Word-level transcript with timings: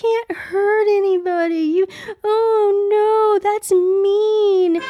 can't 0.00 0.32
hurt 0.32 0.88
anybody. 0.88 1.60
You, 1.60 1.86
oh 2.22 2.88
no, 2.90 3.38
that's 3.42 3.72
mean. 3.72 4.82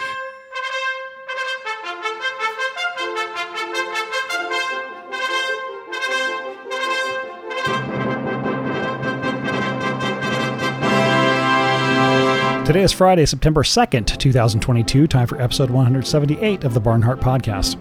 Today 12.66 12.82
is 12.82 12.90
Friday, 12.90 13.26
September 13.26 13.62
2nd, 13.62 14.18
2022, 14.18 15.06
time 15.06 15.28
for 15.28 15.40
episode 15.40 15.70
178 15.70 16.64
of 16.64 16.74
the 16.74 16.80
Barnhart 16.80 17.20
Podcast. 17.20 17.76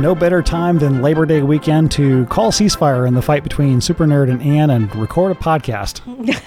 No 0.00 0.14
better 0.14 0.40
time 0.40 0.78
than 0.78 1.02
Labor 1.02 1.26
Day 1.26 1.42
weekend 1.42 1.92
to 1.92 2.24
call 2.26 2.52
ceasefire 2.52 3.06
in 3.06 3.12
the 3.12 3.20
fight 3.20 3.42
between 3.42 3.82
Super 3.82 4.06
Nerd 4.06 4.30
and 4.30 4.40
Ann 4.40 4.70
and 4.70 4.96
record 4.96 5.30
a 5.30 5.34
podcast. 5.34 6.00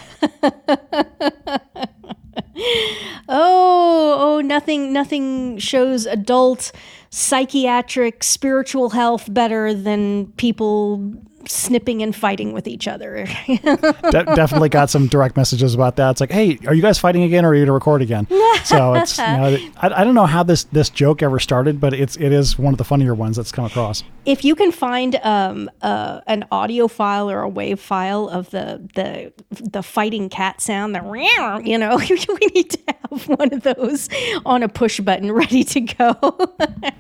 oh, 3.30 4.16
oh, 4.18 4.42
nothing, 4.44 4.92
nothing 4.92 5.60
shows 5.60 6.08
adult 6.08 6.72
psychiatric 7.12 8.24
spiritual 8.24 8.90
health 8.90 9.32
better 9.32 9.72
than 9.72 10.32
people 10.32 11.14
snipping 11.48 12.02
and 12.02 12.16
fighting 12.16 12.54
with 12.54 12.68
each 12.68 12.88
other. 12.88 13.26
De- 13.48 14.26
definitely 14.36 14.70
got 14.70 14.90
some 14.90 15.08
direct 15.08 15.38
messages 15.38 15.74
about 15.74 15.96
that. 15.98 16.12
It's 16.12 16.22
like, 16.22 16.32
hey, 16.32 16.60
are 16.68 16.74
you 16.74 16.82
guys 16.82 17.00
fighting 17.00 17.24
again, 17.24 17.46
or 17.46 17.50
are 17.50 17.54
you 17.54 17.62
going 17.62 17.68
to 17.68 17.74
record 17.74 18.02
again? 18.02 18.28
so 18.64 18.94
it's, 18.96 19.18
you 19.18 19.24
know, 19.24 19.58
I, 19.78 20.02
I 20.02 20.04
don't 20.04 20.16
know 20.16 20.26
how 20.26 20.44
this 20.44 20.64
this 20.66 20.90
joke 20.90 21.22
ever 21.22 21.40
started, 21.40 21.80
but 21.80 21.94
it's 21.94 22.16
it 22.18 22.32
is 22.32 22.58
one 22.58 22.74
of 22.74 22.78
the 22.78 22.84
funnier 22.84 23.14
ones 23.14 23.38
that's 23.38 23.52
come 23.52 23.66
across. 23.66 24.04
If 24.26 24.46
you 24.46 24.56
can 24.56 24.72
find 24.72 25.16
um, 25.24 25.70
uh, 25.82 26.22
an 26.28 26.46
audio 26.52 26.88
file 26.88 27.30
or 27.30 27.42
a 27.42 27.50
wave 27.50 27.80
file 27.80 28.30
of 28.30 28.50
the 28.52 28.88
the 28.96 29.34
the 29.50 29.84
fighting 29.84 30.30
cat 30.30 30.62
sound, 30.62 30.96
the 30.96 31.62
you 31.64 31.78
know, 31.78 31.98
we 32.10 32.48
need 32.54 32.70
to 32.72 32.80
have 32.88 33.28
one 33.28 33.54
of 33.54 33.64
those 33.64 34.10
on 34.46 34.64
a 34.64 34.70
push 34.70 35.00
button 35.00 35.32
ready 35.32 35.64
to 35.64 35.82
go. 35.82 36.16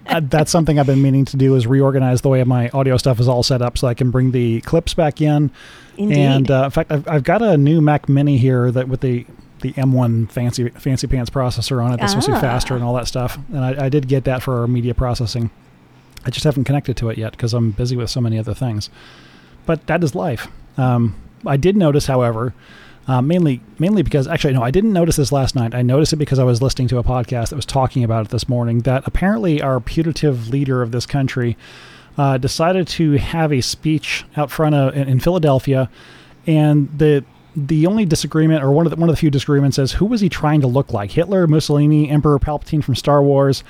uh, 0.07 0.21
that's 0.23 0.51
something 0.51 0.79
I've 0.79 0.85
been 0.85 1.01
meaning 1.01 1.25
to 1.25 1.37
do 1.37 1.55
is 1.55 1.65
reorganize 1.67 2.21
the 2.21 2.29
way 2.29 2.43
my 2.43 2.69
audio 2.69 2.97
stuff 2.97 3.19
is 3.19 3.27
all 3.27 3.43
set 3.43 3.61
up 3.61 3.77
so 3.77 3.87
I 3.87 3.93
can 3.93 4.11
bring 4.11 4.31
the 4.33 4.59
clips 4.61 4.93
back 4.93 5.21
in. 5.21 5.49
Indeed. 5.97 6.17
And 6.17 6.51
uh, 6.51 6.63
in 6.65 6.71
fact, 6.71 6.91
I've, 6.91 7.07
I've 7.07 7.23
got 7.23 7.41
a 7.41 7.55
new 7.55 7.79
Mac 7.79 8.09
Mini 8.09 8.37
here 8.37 8.71
that 8.71 8.89
with 8.89 9.01
the 9.01 9.25
the 9.61 9.71
M1 9.73 10.29
fancy 10.29 10.69
fancy 10.69 11.07
pants 11.07 11.29
processor 11.29 11.81
on 11.81 11.93
it 11.93 11.99
that's 11.99 12.11
supposed 12.11 12.27
to 12.27 12.33
be 12.33 12.39
faster 12.39 12.75
and 12.75 12.83
all 12.83 12.93
that 12.95 13.07
stuff. 13.07 13.37
And 13.47 13.59
I, 13.59 13.85
I 13.85 13.89
did 13.89 14.09
get 14.09 14.25
that 14.25 14.43
for 14.43 14.59
our 14.59 14.67
media 14.67 14.93
processing. 14.93 15.49
I 16.25 16.29
just 16.29 16.43
haven't 16.43 16.65
connected 16.65 16.97
to 16.97 17.09
it 17.09 17.17
yet 17.17 17.31
because 17.31 17.53
I'm 17.53 17.71
busy 17.71 17.95
with 17.95 18.09
so 18.09 18.19
many 18.19 18.37
other 18.37 18.53
things. 18.53 18.89
But 19.65 19.87
that 19.87 20.03
is 20.03 20.13
life. 20.13 20.47
Um, 20.77 21.15
I 21.45 21.55
did 21.55 21.77
notice, 21.77 22.07
however, 22.07 22.53
uh, 23.07 23.21
mainly 23.21 23.61
mainly 23.79 24.03
because 24.03 24.27
actually 24.27 24.53
no, 24.53 24.63
I 24.63 24.71
didn't 24.71 24.93
notice 24.93 25.15
this 25.15 25.31
last 25.31 25.55
night. 25.55 25.73
I 25.73 25.81
noticed 25.81 26.13
it 26.13 26.17
because 26.17 26.39
I 26.39 26.43
was 26.43 26.61
listening 26.61 26.89
to 26.89 26.97
a 26.97 27.03
podcast 27.03 27.49
that 27.49 27.55
was 27.55 27.65
talking 27.65 28.03
about 28.03 28.25
it 28.25 28.31
this 28.31 28.49
morning. 28.49 28.79
That 28.79 29.03
apparently 29.05 29.61
our 29.61 29.79
putative 29.79 30.49
leader 30.49 30.81
of 30.81 30.91
this 30.91 31.05
country 31.05 31.57
uh, 32.17 32.37
decided 32.37 32.87
to 32.87 33.13
have 33.13 33.51
a 33.51 33.61
speech 33.61 34.25
out 34.37 34.51
front 34.51 34.75
of 34.75 34.95
in, 34.95 35.07
in 35.07 35.19
Philadelphia, 35.19 35.89
and 36.45 36.89
the 36.97 37.23
the 37.55 37.85
only 37.85 38.05
disagreement, 38.05 38.63
or 38.63 38.71
one 38.71 38.85
of 38.85 38.89
the, 38.89 38.95
one 38.95 39.09
of 39.09 39.13
the 39.15 39.19
few 39.19 39.29
disagreements, 39.29 39.77
is 39.77 39.93
who 39.93 40.05
was 40.05 40.21
he 40.21 40.29
trying 40.29 40.61
to 40.61 40.67
look 40.67 40.91
like? 40.91 41.11
Hitler, 41.11 41.45
Mussolini, 41.45 42.09
Emperor 42.09 42.39
Palpatine 42.39 42.83
from 42.83 42.95
Star 42.95 43.21
Wars. 43.21 43.63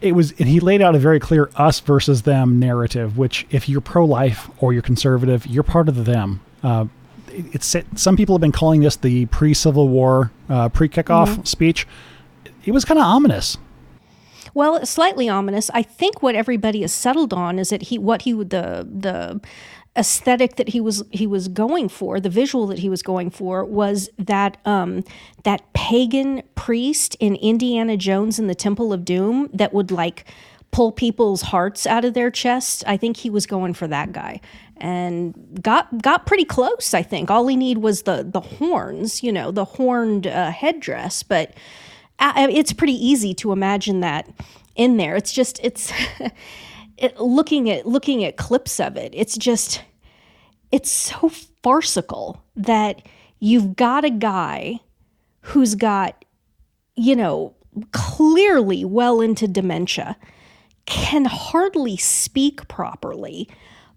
It 0.00 0.12
was, 0.12 0.32
and 0.38 0.48
he 0.48 0.60
laid 0.60 0.82
out 0.82 0.94
a 0.94 0.98
very 0.98 1.18
clear 1.18 1.50
us 1.56 1.80
versus 1.80 2.22
them 2.22 2.60
narrative. 2.60 3.18
Which, 3.18 3.46
if 3.50 3.68
you're 3.68 3.80
pro-life 3.80 4.50
or 4.58 4.72
you're 4.72 4.82
conservative, 4.82 5.46
you're 5.46 5.64
part 5.64 5.88
of 5.88 5.96
the 5.96 6.02
them. 6.02 6.40
Uh, 6.62 6.86
it's 7.28 7.74
some 7.96 8.16
people 8.16 8.34
have 8.36 8.40
been 8.40 8.52
calling 8.52 8.82
this 8.82 8.96
the 8.96 9.26
pre-Civil 9.26 9.88
War, 9.88 10.30
uh, 10.48 10.68
pre-kickoff 10.68 11.28
mm-hmm. 11.28 11.42
speech. 11.42 11.86
It 12.64 12.72
was 12.72 12.84
kind 12.84 12.98
of 12.98 13.04
ominous. 13.04 13.58
Well, 14.54 14.86
slightly 14.86 15.28
ominous. 15.28 15.68
I 15.74 15.82
think 15.82 16.22
what 16.22 16.36
everybody 16.36 16.82
has 16.82 16.92
settled 16.92 17.32
on 17.32 17.58
is 17.58 17.70
that 17.70 17.82
he 17.82 17.98
what 17.98 18.22
he 18.22 18.32
would 18.32 18.50
the 18.50 18.88
the 18.90 19.40
aesthetic 19.96 20.56
that 20.56 20.68
he 20.70 20.80
was 20.80 21.04
he 21.10 21.26
was 21.26 21.48
going 21.48 21.88
for, 21.88 22.20
the 22.20 22.30
visual 22.30 22.66
that 22.68 22.78
he 22.78 22.88
was 22.88 23.02
going 23.02 23.30
for 23.30 23.64
was 23.64 24.08
that 24.16 24.56
um, 24.64 25.04
that 25.42 25.72
pagan 25.72 26.42
priest 26.54 27.16
in 27.20 27.34
Indiana 27.36 27.96
Jones 27.96 28.38
in 28.38 28.46
the 28.46 28.54
Temple 28.54 28.92
of 28.92 29.04
Doom 29.04 29.50
that 29.52 29.74
would 29.74 29.90
like 29.90 30.24
pull 30.70 30.90
people's 30.90 31.42
hearts 31.42 31.86
out 31.86 32.04
of 32.04 32.14
their 32.14 32.30
chest. 32.30 32.82
I 32.86 32.96
think 32.96 33.16
he 33.18 33.30
was 33.30 33.46
going 33.46 33.74
for 33.74 33.86
that 33.88 34.12
guy 34.12 34.40
and 34.76 35.34
got 35.62 36.00
got 36.02 36.26
pretty 36.26 36.44
close. 36.44 36.94
I 36.94 37.02
think 37.02 37.30
all 37.30 37.46
he 37.48 37.56
need 37.56 37.78
was 37.78 38.02
the 38.02 38.24
the 38.28 38.40
horns, 38.40 39.22
you 39.22 39.32
know, 39.32 39.50
the 39.50 39.64
horned 39.64 40.26
uh, 40.26 40.50
headdress, 40.50 41.24
but 41.24 41.54
it's 42.20 42.72
pretty 42.72 42.94
easy 42.94 43.34
to 43.34 43.52
imagine 43.52 44.00
that 44.00 44.28
in 44.74 44.96
there. 44.96 45.16
It's 45.16 45.32
just 45.32 45.60
it's 45.62 45.92
it, 46.96 47.18
looking 47.20 47.70
at 47.70 47.86
looking 47.86 48.24
at 48.24 48.36
clips 48.36 48.80
of 48.80 48.96
it. 48.96 49.12
It's 49.14 49.36
just 49.36 49.82
it's 50.70 50.90
so 50.90 51.30
farcical 51.62 52.42
that 52.56 53.02
you've 53.40 53.76
got 53.76 54.04
a 54.04 54.10
guy 54.10 54.80
who's 55.40 55.74
got 55.74 56.24
you 56.96 57.16
know 57.16 57.54
clearly 57.92 58.84
well 58.84 59.20
into 59.20 59.48
dementia 59.48 60.16
can 60.86 61.24
hardly 61.24 61.96
speak 61.96 62.66
properly 62.68 63.48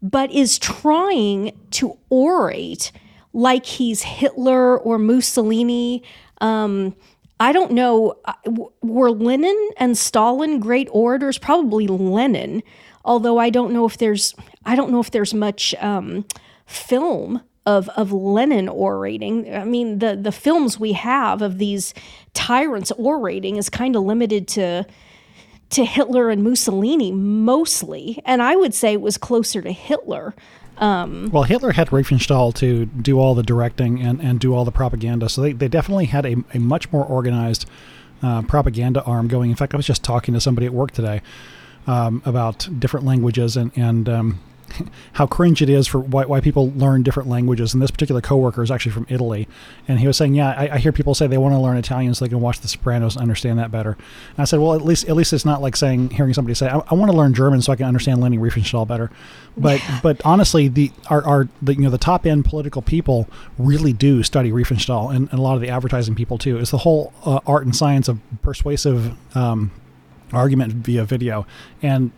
but 0.01 0.31
is 0.31 0.57
trying 0.57 1.57
to 1.71 1.97
orate 2.11 2.91
like 3.33 3.65
he's 3.65 4.01
Hitler 4.01 4.77
or 4.77 4.97
Mussolini 4.97 6.03
um, 6.41 6.95
I 7.39 7.51
don't 7.51 7.71
know. 7.71 8.15
Uh, 8.25 8.33
were 8.81 9.11
Lenin 9.11 9.69
and 9.77 9.97
Stalin 9.97 10.59
great 10.59 10.89
orators? 10.91 11.37
Probably 11.37 11.87
Lenin, 11.87 12.63
although 13.05 13.37
I 13.37 13.49
don't 13.49 13.73
know 13.73 13.85
if 13.85 13.97
there's 13.97 14.33
I 14.65 14.75
don't 14.75 14.91
know 14.91 14.99
if 14.99 15.11
there's 15.11 15.33
much 15.33 15.75
um, 15.75 16.25
film 16.65 17.41
of 17.65 17.89
of 17.89 18.11
Lenin 18.11 18.67
orating. 18.69 19.53
I 19.53 19.65
mean, 19.65 19.99
the 19.99 20.15
the 20.15 20.31
films 20.31 20.79
we 20.79 20.93
have 20.93 21.41
of 21.41 21.59
these 21.59 21.93
tyrants 22.33 22.91
orating 22.97 23.57
is 23.57 23.69
kind 23.69 23.95
of 23.95 24.03
limited 24.03 24.47
to 24.49 24.85
to 25.69 25.85
Hitler 25.85 26.29
and 26.29 26.43
Mussolini 26.43 27.11
mostly, 27.11 28.21
and 28.25 28.41
I 28.41 28.55
would 28.55 28.73
say 28.73 28.93
it 28.93 29.01
was 29.01 29.17
closer 29.17 29.61
to 29.61 29.71
Hitler. 29.71 30.33
Um, 30.77 31.29
well, 31.31 31.43
Hitler 31.43 31.71
had 31.71 31.87
Riefenstahl 31.87 32.53
to 32.55 32.85
do 32.85 33.19
all 33.19 33.33
the 33.33 33.43
directing 33.43 34.01
and, 34.01 34.21
and 34.21 34.39
do 34.39 34.53
all 34.53 34.63
the 34.63 34.71
propaganda, 34.71 35.27
so 35.29 35.41
they, 35.41 35.51
they 35.53 35.67
definitely 35.67 36.05
had 36.05 36.25
a, 36.25 36.35
a 36.53 36.59
much 36.59 36.91
more 36.91 37.03
organized 37.03 37.65
uh, 38.21 38.41
propaganda 38.43 39.03
arm 39.03 39.27
going. 39.27 39.49
In 39.49 39.55
fact, 39.55 39.73
I 39.73 39.77
was 39.77 39.87
just 39.87 40.03
talking 40.03 40.33
to 40.33 40.41
somebody 40.41 40.67
at 40.67 40.73
work 40.73 40.91
today 40.91 41.21
um, 41.87 42.21
about 42.25 42.67
different 42.79 43.05
languages 43.05 43.57
and, 43.57 43.71
and 43.75 44.07
um, 44.09 44.39
how 45.13 45.25
cringe 45.25 45.61
it 45.61 45.69
is 45.69 45.87
for 45.87 45.99
why, 45.99 46.25
why 46.25 46.41
people 46.41 46.71
learn 46.75 47.03
different 47.03 47.29
languages. 47.29 47.73
And 47.73 47.81
this 47.81 47.91
particular 47.91 48.21
coworker 48.21 48.63
is 48.63 48.71
actually 48.71 48.91
from 48.91 49.05
Italy, 49.09 49.47
and 49.87 49.99
he 49.99 50.07
was 50.07 50.17
saying, 50.17 50.35
"Yeah, 50.35 50.49
I, 50.49 50.75
I, 50.75 50.77
hear 50.77 50.91
people 50.91 51.15
say 51.15 51.27
they 51.27 51.37
want 51.37 51.53
to 51.53 51.59
learn 51.59 51.77
Italian 51.77 52.13
so 52.13 52.25
they 52.25 52.29
can 52.29 52.41
watch 52.41 52.59
The 52.59 52.67
Sopranos 52.67 53.15
and 53.15 53.21
understand 53.21 53.59
that 53.59 53.71
better." 53.71 53.91
And 53.91 54.39
I 54.39 54.43
said, 54.45 54.59
"Well, 54.59 54.73
at 54.73 54.83
least 54.83 55.07
at 55.07 55.15
least 55.15 55.33
it's 55.33 55.45
not 55.45 55.61
like 55.61 55.75
saying 55.75 56.11
hearing 56.11 56.33
somebody 56.33 56.53
say 56.53 56.67
I, 56.67 56.79
I 56.79 56.93
want 56.95 57.11
to 57.11 57.17
learn 57.17 57.33
German 57.33 57.61
so 57.61 57.71
I 57.71 57.75
can 57.75 57.85
understand 57.85 58.21
Leni 58.21 58.37
Riefenstahl 58.37 58.87
better." 58.87 59.11
But 59.55 59.79
yeah. 59.79 59.99
but 60.03 60.21
honestly, 60.25 60.67
the 60.67 60.91
our, 61.09 61.23
our 61.25 61.49
the 61.61 61.75
you 61.75 61.81
know 61.81 61.89
the 61.89 61.97
top 61.97 62.25
end 62.25 62.45
political 62.45 62.81
people 62.81 63.27
really 63.57 63.93
do 63.93 64.23
study 64.23 64.51
Riefenstahl, 64.51 65.13
and, 65.15 65.29
and 65.29 65.39
a 65.39 65.41
lot 65.41 65.55
of 65.55 65.61
the 65.61 65.69
advertising 65.69 66.15
people 66.15 66.37
too. 66.37 66.57
It's 66.57 66.71
the 66.71 66.79
whole 66.79 67.13
uh, 67.25 67.39
art 67.45 67.65
and 67.65 67.75
science 67.75 68.07
of 68.07 68.19
persuasive. 68.41 69.15
Um, 69.35 69.71
argument 70.33 70.73
via 70.73 71.05
video 71.05 71.45
and 71.81 72.11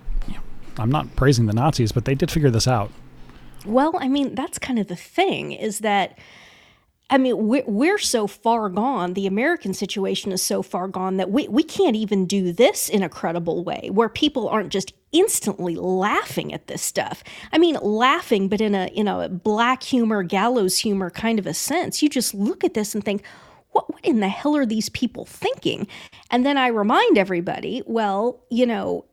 I'm 0.79 0.91
not 0.91 1.15
praising 1.15 1.45
the 1.45 1.53
Nazis, 1.53 1.91
but 1.91 2.05
they 2.05 2.15
did 2.15 2.31
figure 2.31 2.49
this 2.49 2.67
out. 2.67 2.91
Well, 3.65 3.93
I 3.99 4.07
mean, 4.07 4.35
that's 4.35 4.57
kind 4.57 4.79
of 4.79 4.87
the 4.87 4.95
thing 4.95 5.51
is 5.51 5.79
that 5.79 6.17
I 7.11 7.17
mean, 7.17 7.47
we're, 7.47 7.63
we're 7.65 7.97
so 7.97 8.27
far 8.27 8.69
gone. 8.69 9.13
The 9.13 9.25
American 9.25 9.73
situation 9.73 10.31
is 10.31 10.43
so 10.43 10.61
far 10.61 10.87
gone 10.87 11.17
that 11.17 11.31
we, 11.31 11.47
we 11.47 11.63
can't 11.63 11.95
even 11.95 12.27
do 12.27 12.51
this 12.51 12.87
in 12.87 13.01
a 13.01 13.09
credible 13.09 13.63
way 13.63 13.89
where 13.91 14.09
people 14.09 14.47
aren't 14.47 14.69
just 14.69 14.93
instantly 15.11 15.75
laughing 15.75 16.53
at 16.53 16.67
this 16.67 16.83
stuff. 16.83 17.23
I 17.51 17.57
mean, 17.57 17.77
laughing, 17.81 18.47
but 18.47 18.61
in 18.61 18.75
a, 18.75 18.87
in 18.87 19.07
a 19.07 19.27
black 19.27 19.81
humor, 19.81 20.21
gallows 20.21 20.77
humor 20.77 21.09
kind 21.09 21.39
of 21.39 21.47
a 21.47 21.53
sense. 21.53 22.03
You 22.03 22.09
just 22.09 22.35
look 22.35 22.63
at 22.63 22.75
this 22.75 22.93
and 22.93 23.03
think, 23.03 23.23
what, 23.71 23.91
what 23.91 24.05
in 24.05 24.19
the 24.19 24.29
hell 24.29 24.55
are 24.55 24.65
these 24.65 24.89
people 24.89 25.25
thinking? 25.25 25.87
And 26.29 26.45
then 26.45 26.57
I 26.57 26.67
remind 26.67 27.17
everybody, 27.17 27.81
well, 27.87 28.39
you 28.51 28.67
know, 28.67 29.05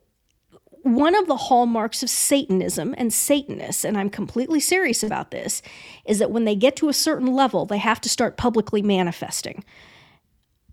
one 0.87 1.17
of 1.17 1.27
the 1.27 1.37
hallmarks 1.37 2.05
of 2.05 2.09
Satanism 2.11 2.94
and 2.97 3.12
Satanists, 3.12 3.85
and 3.85 3.99
I'm 3.99 4.09
completely 4.09 4.61
serious 4.61 5.03
about 5.03 5.33
this, 5.33 5.61
is 6.05 6.21
that 6.21 6.31
when 6.31 6.44
they 6.44 6.55
get 6.55 6.77
to 6.77 6.88
a 6.88 6.93
certain 6.93 7.35
level, 7.35 7.67
they 7.67 7.79
have 7.79 8.00
to 8.03 8.09
start 8.09 8.37
publicly 8.37 8.83
manifesting. 8.83 9.65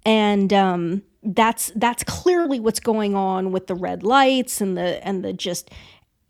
And 0.06 0.54
um, 0.54 1.02
that's 1.24 1.72
that's 1.76 2.04
clearly 2.04 2.60
what's 2.60 2.80
going 2.80 3.16
on 3.16 3.52
with 3.52 3.66
the 3.66 3.74
red 3.74 4.04
lights 4.04 4.62
and 4.62 4.78
the 4.78 5.06
and 5.06 5.26
the 5.26 5.34
just 5.34 5.72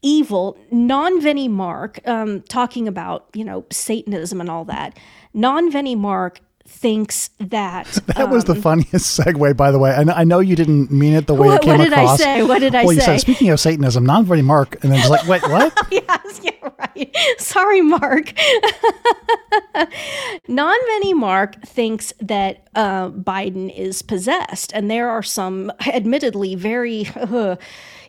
evil. 0.01 0.57
Non 0.71 1.19
Veni 1.19 1.49
Mark, 1.49 1.99
um, 2.05 2.41
talking 2.43 2.87
about 2.87 3.27
you 3.33 3.43
know 3.43 3.65
Satanism 3.69 4.39
and 4.39 4.49
all 4.49 4.63
that. 4.65 4.97
Non 5.33 5.69
Veni 5.69 5.95
Mark 5.95 6.39
thinks 6.65 7.29
that 7.39 7.85
that 8.15 8.29
was 8.29 8.45
the 8.45 8.55
funniest 8.55 9.19
segue 9.19 9.57
by 9.57 9.71
the 9.71 9.79
way. 9.79 9.93
And 9.95 10.09
i 10.11 10.23
know 10.23 10.39
you 10.39 10.55
didn't 10.55 10.91
mean 10.91 11.13
it 11.13 11.27
the 11.27 11.33
way 11.33 11.47
what, 11.47 11.61
it 11.61 11.65
came 11.65 11.73
out. 11.73 11.79
what 11.79 11.83
did 11.83 11.93
across. 11.93 12.21
i 12.21 12.23
say? 12.23 12.43
What 12.43 12.59
did 12.59 12.75
i 12.75 12.83
well 12.83 12.89
say 12.89 12.95
you 12.95 13.01
said 13.01 13.19
speaking 13.19 13.49
of 13.49 13.59
satanism 13.59 14.05
non-very 14.05 14.41
mark 14.41 14.83
and 14.83 14.91
then 14.91 14.99
it's 14.99 15.09
like 15.09 15.27
wait 15.27 15.43
what? 15.43 15.77
Yes 15.91 16.41
yeah 16.43 16.51
right. 16.79 17.15
Sorry 17.37 17.81
mark. 17.81 18.33
Non-veni 20.47 21.13
mark 21.13 21.61
thinks 21.63 22.13
that 22.19 22.67
uh, 22.75 23.09
biden 23.09 23.75
is 23.75 24.01
possessed 24.01 24.73
and 24.73 24.89
there 24.89 25.09
are 25.09 25.23
some 25.23 25.71
admittedly 25.85 26.55
very 26.55 27.07
uh, 27.15 27.55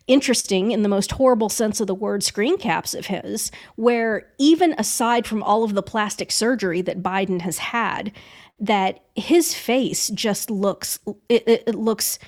interesting 0.07 0.71
in 0.71 0.83
the 0.83 0.89
most 0.89 1.13
horrible 1.13 1.49
sense 1.49 1.81
of 1.81 1.87
the 1.87 1.95
word 1.95 2.23
screen 2.23 2.59
caps 2.59 2.95
of 2.95 3.07
his, 3.07 3.51
where 3.77 4.27
even 4.39 4.75
aside 4.79 5.27
from 5.27 5.43
all 5.43 5.65
of 5.65 5.75
the 5.75 5.83
plastic 5.83 6.31
surgery 6.31 6.83
that 6.83 7.03
Biden 7.03 7.41
has 7.41 7.59
had, 7.59 8.13
that 8.59 9.01
his 9.15 9.55
face 9.55 10.09
just 10.09 10.51
looks 10.51 10.99
it, 11.29 11.43
it, 11.47 11.65
it 11.67 11.75
looks 11.75 12.19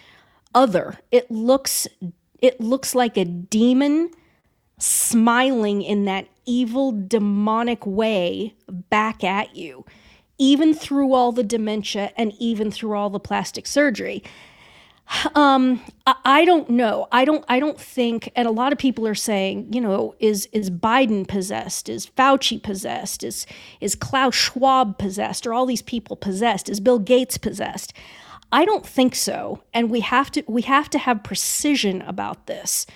other. 0.54 0.98
It 1.10 1.30
looks 1.30 1.86
it 2.40 2.60
looks 2.60 2.94
like 2.94 3.16
a 3.16 3.24
demon 3.24 4.10
smiling 4.78 5.82
in 5.82 6.04
that 6.04 6.28
evil 6.44 6.92
demonic 7.06 7.86
way 7.86 8.54
back 8.68 9.24
at 9.24 9.56
you 9.56 9.84
even 10.38 10.74
through 10.74 11.14
all 11.14 11.32
the 11.32 11.42
dementia 11.42 12.12
and 12.16 12.32
even 12.38 12.70
through 12.70 12.94
all 12.94 13.10
the 13.10 13.18
plastic 13.20 13.66
surgery 13.66 14.22
um, 15.34 15.80
I, 16.06 16.44
don't 16.44 16.68
know. 16.68 17.06
I 17.12 17.24
don't. 17.24 17.44
I 17.48 17.60
don't 17.60 17.80
think. 17.80 18.30
And 18.34 18.48
a 18.48 18.50
lot 18.50 18.72
of 18.72 18.78
people 18.78 19.06
are 19.06 19.14
saying, 19.14 19.72
you 19.72 19.80
know, 19.80 20.14
is 20.18 20.46
is 20.52 20.70
Biden 20.70 21.26
possessed? 21.26 21.88
Is 21.88 22.06
Fauci 22.06 22.62
possessed? 22.62 23.22
Is 23.22 23.46
is 23.80 23.94
Klaus 23.94 24.34
Schwab 24.34 24.98
possessed? 24.98 25.46
Are 25.46 25.54
all 25.54 25.66
these 25.66 25.82
people 25.82 26.16
possessed? 26.16 26.68
Is 26.68 26.80
Bill 26.80 26.98
Gates 26.98 27.38
possessed? 27.38 27.92
I 28.52 28.64
don't 28.64 28.86
think 28.86 29.14
so. 29.14 29.62
And 29.72 29.90
we 29.90 30.00
have 30.00 30.30
to 30.32 30.44
we 30.48 30.62
have 30.62 30.90
to 30.90 30.98
have 30.98 31.22
precision 31.22 32.02
about 32.02 32.46
this. 32.46 32.86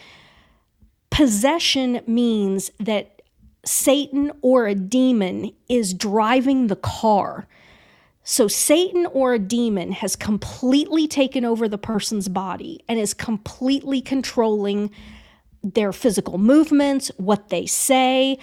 Possession 1.11 2.01
means 2.07 2.71
that 2.79 3.23
Satan 3.65 4.33
or 4.43 4.67
a 4.67 4.75
demon 4.75 5.53
is 5.69 5.93
driving 5.93 6.69
the 6.69 6.77
car. 6.77 7.47
So, 8.23 8.49
Satan 8.49 9.07
or 9.07 9.35
a 9.35 9.39
demon 9.39 9.93
has 9.93 10.15
completely 10.15 11.09
taken 11.09 11.45
over 11.45 11.69
the 11.69 11.79
person's 11.79 12.29
body 12.29 12.85
and 12.87 12.99
is 12.99 13.15
completely 13.15 14.01
controlling 14.01 14.91
their 15.63 15.93
physical 15.93 16.39
movements, 16.39 17.11
what 17.17 17.49
they 17.49 17.67
say. 17.67 18.39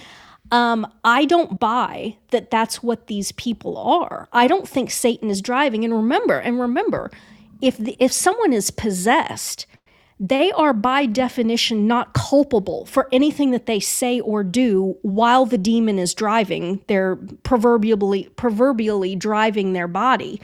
Um, 0.52 0.88
I 1.04 1.26
don't 1.26 1.60
buy 1.60 2.18
that 2.32 2.50
that's 2.50 2.82
what 2.82 3.08
these 3.08 3.32
people 3.34 3.78
are. 3.78 4.30
I 4.32 4.48
don't 4.48 4.68
think 4.68 4.92
Satan 4.92 5.30
is 5.30 5.42
driving. 5.42 5.84
And 5.84 5.94
remember, 5.94 6.40
and 6.40 6.60
remember, 6.60 7.12
if 7.62 7.78
the, 7.78 7.96
if 8.00 8.12
someone 8.12 8.54
is 8.54 8.72
possessed, 8.72 9.66
they 10.20 10.52
are 10.54 10.74
by 10.74 11.06
definition 11.06 11.86
not 11.86 12.14
culpable 12.14 12.86
for 12.86 13.08
anything 13.12 13.52
that 13.52 13.68
they 13.68 13.80
say 13.80 14.20
or 14.20 14.44
do 14.44 14.98
while 15.02 15.46
the 15.46 15.58
demon 15.58 16.00
is 16.00 16.14
driving 16.14 16.82
they're 16.88 17.16
proverbially 17.44 18.30
proverbially 18.36 19.16
driving 19.16 19.74
their 19.74 19.88
body 19.88 20.42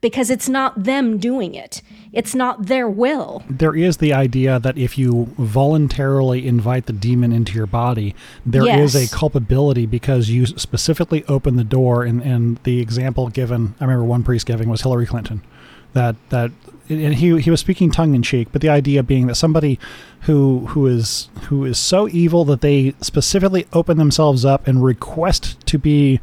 because 0.00 0.30
it's 0.30 0.48
not 0.48 0.84
them 0.84 1.18
doing 1.18 1.54
it. 1.54 1.82
It's 2.12 2.34
not 2.34 2.66
their 2.66 2.88
will. 2.88 3.42
There 3.48 3.74
is 3.74 3.96
the 3.98 4.12
idea 4.12 4.58
that 4.58 4.78
if 4.78 4.96
you 4.96 5.34
voluntarily 5.36 6.46
invite 6.46 6.86
the 6.86 6.92
demon 6.92 7.32
into 7.32 7.54
your 7.54 7.66
body 7.66 8.14
there 8.44 8.64
yes. 8.64 8.94
is 8.94 9.12
a 9.12 9.14
culpability 9.14 9.86
because 9.86 10.30
you 10.30 10.46
specifically 10.46 11.24
open 11.24 11.56
the 11.56 11.64
door 11.64 12.04
and, 12.04 12.22
and 12.22 12.58
the 12.62 12.80
example 12.80 13.28
given 13.28 13.74
i 13.80 13.84
remember 13.84 14.04
one 14.04 14.22
priest 14.22 14.46
giving 14.46 14.68
was 14.68 14.82
hillary 14.82 15.06
clinton 15.06 15.42
that 15.96 16.14
that 16.28 16.50
and 16.88 17.14
he 17.14 17.40
he 17.40 17.50
was 17.50 17.58
speaking 17.58 17.90
tongue 17.90 18.14
in 18.14 18.22
cheek, 18.22 18.48
but 18.52 18.60
the 18.60 18.68
idea 18.68 19.02
being 19.02 19.26
that 19.26 19.34
somebody 19.34 19.78
who 20.22 20.66
who 20.66 20.86
is 20.86 21.28
who 21.48 21.64
is 21.64 21.78
so 21.78 22.08
evil 22.08 22.44
that 22.44 22.60
they 22.60 22.94
specifically 23.00 23.66
open 23.72 23.98
themselves 23.98 24.44
up 24.44 24.68
and 24.68 24.84
request 24.84 25.58
to 25.66 25.78
be 25.78 26.20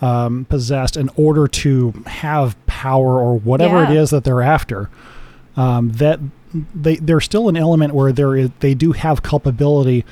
um, 0.00 0.46
possessed 0.46 0.96
in 0.96 1.10
order 1.16 1.46
to 1.46 1.92
have 2.06 2.56
power 2.66 3.18
or 3.20 3.38
whatever 3.38 3.82
yeah. 3.84 3.90
it 3.90 3.96
is 3.96 4.10
that 4.10 4.24
they're 4.24 4.42
after. 4.42 4.90
Um, 5.56 5.90
that 5.92 6.18
they 6.74 6.96
there's 6.96 7.24
still 7.24 7.48
an 7.48 7.56
element 7.56 7.94
where 7.94 8.10
there 8.10 8.34
is 8.34 8.50
they 8.60 8.74
do 8.74 8.92
have 8.92 9.22
culpability 9.22 10.04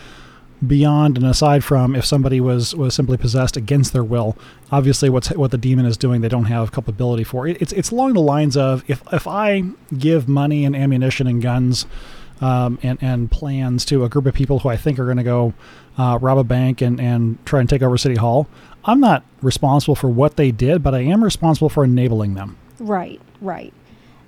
beyond 0.67 1.17
and 1.17 1.27
aside 1.27 1.63
from 1.63 1.95
if 1.95 2.05
somebody 2.05 2.41
was 2.41 2.75
was 2.75 2.95
simply 2.95 3.17
possessed 3.17 3.57
against 3.57 3.93
their 3.93 4.05
will. 4.05 4.37
Obviously 4.73 5.09
what's 5.09 5.29
what 5.31 5.51
the 5.51 5.59
demon 5.59 5.87
is 5.87 5.97
doing 5.97 6.21
they 6.21 6.29
don't 6.29 6.47
have 6.47 6.73
culpability 6.73 7.25
for. 7.25 7.47
It, 7.47 7.61
it's 7.61 7.73
it's 7.73 7.91
along 7.91 8.15
the 8.15 8.21
lines 8.21 8.57
of 8.57 8.83
if 8.89 9.03
if 9.13 9.27
i 9.27 9.63
give 9.97 10.29
money 10.29 10.65
and 10.65 10.75
ammunition 10.75 11.27
and 11.27 11.41
guns 11.41 11.87
um, 12.41 12.79
and 12.83 12.99
and 13.01 13.31
plans 13.31 13.85
to 13.87 14.05
a 14.05 14.09
group 14.09 14.27
of 14.27 14.35
people 14.35 14.61
who 14.61 14.69
i 14.69 14.77
think 14.77 14.99
are 14.99 15.05
going 15.05 15.17
to 15.17 15.23
go 15.23 15.55
uh, 15.97 16.19
rob 16.21 16.39
a 16.39 16.45
bank 16.45 16.81
and 16.81 17.01
and 17.01 17.45
try 17.47 17.61
and 17.61 17.69
take 17.69 17.83
over 17.83 17.97
city 17.97 18.17
hall 18.17 18.49
i'm 18.85 19.01
not 19.01 19.25
responsible 19.43 19.95
for 19.95 20.09
what 20.09 20.37
they 20.37 20.51
did 20.51 20.83
but 20.83 20.95
i 20.95 21.01
am 21.01 21.23
responsible 21.23 21.69
for 21.69 21.85
enabling 21.85 22.35
them. 22.35 22.57
Right 22.79 23.21
right. 23.41 23.73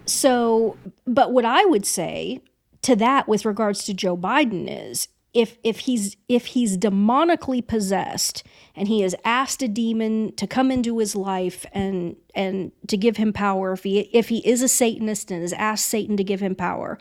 So 0.06 0.76
but 1.06 1.32
what 1.32 1.44
i 1.44 1.64
would 1.64 1.86
say 1.86 2.40
to 2.82 2.96
that 2.96 3.28
with 3.28 3.44
regards 3.44 3.84
to 3.84 3.94
joe 3.94 4.16
biden 4.16 4.66
is 4.68 5.08
if 5.32 5.58
if 5.62 5.80
he's 5.80 6.16
if 6.28 6.46
he's 6.46 6.76
demonically 6.76 7.64
possessed 7.64 8.42
and 8.74 8.88
he 8.88 9.02
has 9.02 9.14
asked 9.24 9.62
a 9.62 9.68
demon 9.68 10.34
to 10.36 10.46
come 10.46 10.70
into 10.70 10.98
his 10.98 11.14
life 11.14 11.64
and 11.72 12.16
and 12.34 12.72
to 12.88 12.96
give 12.96 13.16
him 13.16 13.32
power 13.32 13.72
if 13.72 13.84
he 13.84 14.00
if 14.12 14.28
he 14.28 14.38
is 14.38 14.62
a 14.62 14.68
satanist 14.68 15.30
and 15.30 15.42
has 15.42 15.52
asked 15.52 15.86
satan 15.86 16.16
to 16.16 16.24
give 16.24 16.40
him 16.40 16.54
power 16.54 16.98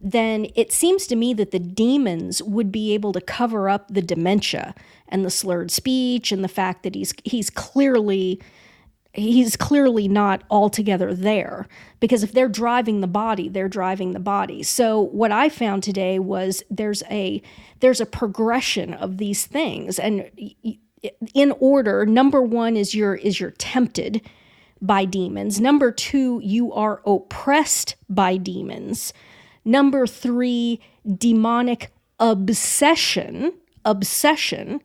then 0.00 0.46
it 0.54 0.72
seems 0.72 1.06
to 1.08 1.16
me 1.16 1.34
that 1.34 1.50
the 1.50 1.58
demons 1.58 2.42
would 2.42 2.70
be 2.70 2.94
able 2.94 3.12
to 3.12 3.20
cover 3.20 3.68
up 3.68 3.88
the 3.88 4.02
dementia 4.02 4.74
and 5.08 5.24
the 5.24 5.30
slurred 5.30 5.70
speech 5.70 6.32
and 6.32 6.42
the 6.42 6.48
fact 6.48 6.82
that 6.84 6.94
he's 6.94 7.12
he's 7.24 7.50
clearly 7.50 8.40
he's 9.12 9.56
clearly 9.56 10.06
not 10.06 10.42
altogether 10.50 11.14
there 11.14 11.66
because 12.00 12.22
if 12.22 12.32
they're 12.32 12.48
driving 12.48 13.00
the 13.00 13.06
body 13.06 13.48
they're 13.48 13.68
driving 13.68 14.12
the 14.12 14.20
body. 14.20 14.62
So 14.62 15.00
what 15.00 15.32
i 15.32 15.48
found 15.48 15.82
today 15.82 16.18
was 16.18 16.62
there's 16.70 17.02
a 17.10 17.42
there's 17.80 18.00
a 18.00 18.06
progression 18.06 18.94
of 18.94 19.18
these 19.18 19.46
things 19.46 19.98
and 19.98 20.30
in 21.34 21.52
order 21.58 22.06
number 22.06 22.42
1 22.42 22.76
is 22.76 22.94
you're 22.94 23.14
is 23.14 23.40
you're 23.40 23.50
tempted 23.52 24.20
by 24.80 25.04
demons. 25.04 25.60
Number 25.60 25.90
2 25.90 26.40
you 26.42 26.72
are 26.72 27.00
oppressed 27.06 27.96
by 28.08 28.36
demons. 28.36 29.12
Number 29.64 30.06
3 30.06 30.80
demonic 31.16 31.92
obsession 32.20 33.52
obsession. 33.84 34.80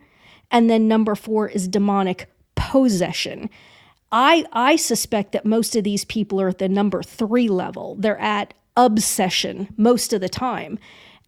And 0.50 0.70
then 0.70 0.88
number 0.88 1.16
4 1.16 1.50
is 1.50 1.68
demonic 1.68 2.30
possession 2.56 3.50
I 4.14 4.46
I 4.54 4.76
suspect 4.78 5.32
that 5.32 5.46
most 5.46 5.76
of 5.76 5.84
these 5.84 6.06
people 6.06 6.40
are 6.40 6.48
at 6.50 6.60
the 6.60 6.70
number 6.70 7.02
3 7.04 7.50
level. 7.50 7.96
They're 7.96 8.20
at 8.20 8.54
obsession 8.78 9.68
most 9.76 10.14
of 10.14 10.22
the 10.22 10.30
time 10.30 10.80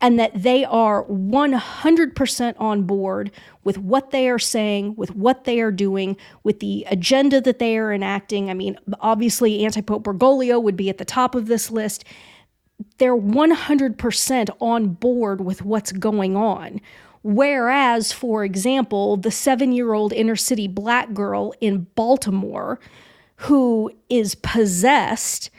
and 0.01 0.19
that 0.19 0.43
they 0.43 0.65
are 0.65 1.05
100% 1.05 2.55
on 2.59 2.83
board 2.83 3.31
with 3.63 3.77
what 3.77 4.11
they 4.11 4.29
are 4.29 4.39
saying, 4.39 4.93
with 4.95 5.15
what 5.15 5.45
they 5.45 5.61
are 5.61 5.71
doing, 5.71 6.17
with 6.43 6.59
the 6.59 6.85
agenda 6.89 7.39
that 7.41 7.59
they 7.59 7.77
are 7.77 7.93
enacting. 7.93 8.49
I 8.49 8.53
mean, 8.53 8.77
obviously, 8.99 9.65
Anti 9.65 9.81
Pope 9.81 10.03
Bergoglio 10.03 10.61
would 10.61 10.75
be 10.75 10.89
at 10.89 10.97
the 10.97 11.05
top 11.05 11.33
of 11.33 11.47
this 11.47 11.71
list. 11.71 12.03
They're 12.97 13.17
100% 13.17 14.49
on 14.59 14.87
board 14.89 15.41
with 15.41 15.63
what's 15.63 15.93
going 15.93 16.35
on. 16.35 16.81
Whereas, 17.27 18.11
for 18.11 18.45
example, 18.45 19.17
the 19.17 19.31
seven 19.31 19.71
year 19.71 19.93
old 19.93 20.13
inner 20.13 20.35
city 20.35 20.67
black 20.67 21.11
girl 21.15 21.55
in 21.59 21.87
Baltimore 21.95 22.79
who 23.37 23.91
is 24.09 24.35
possessed 24.35 25.49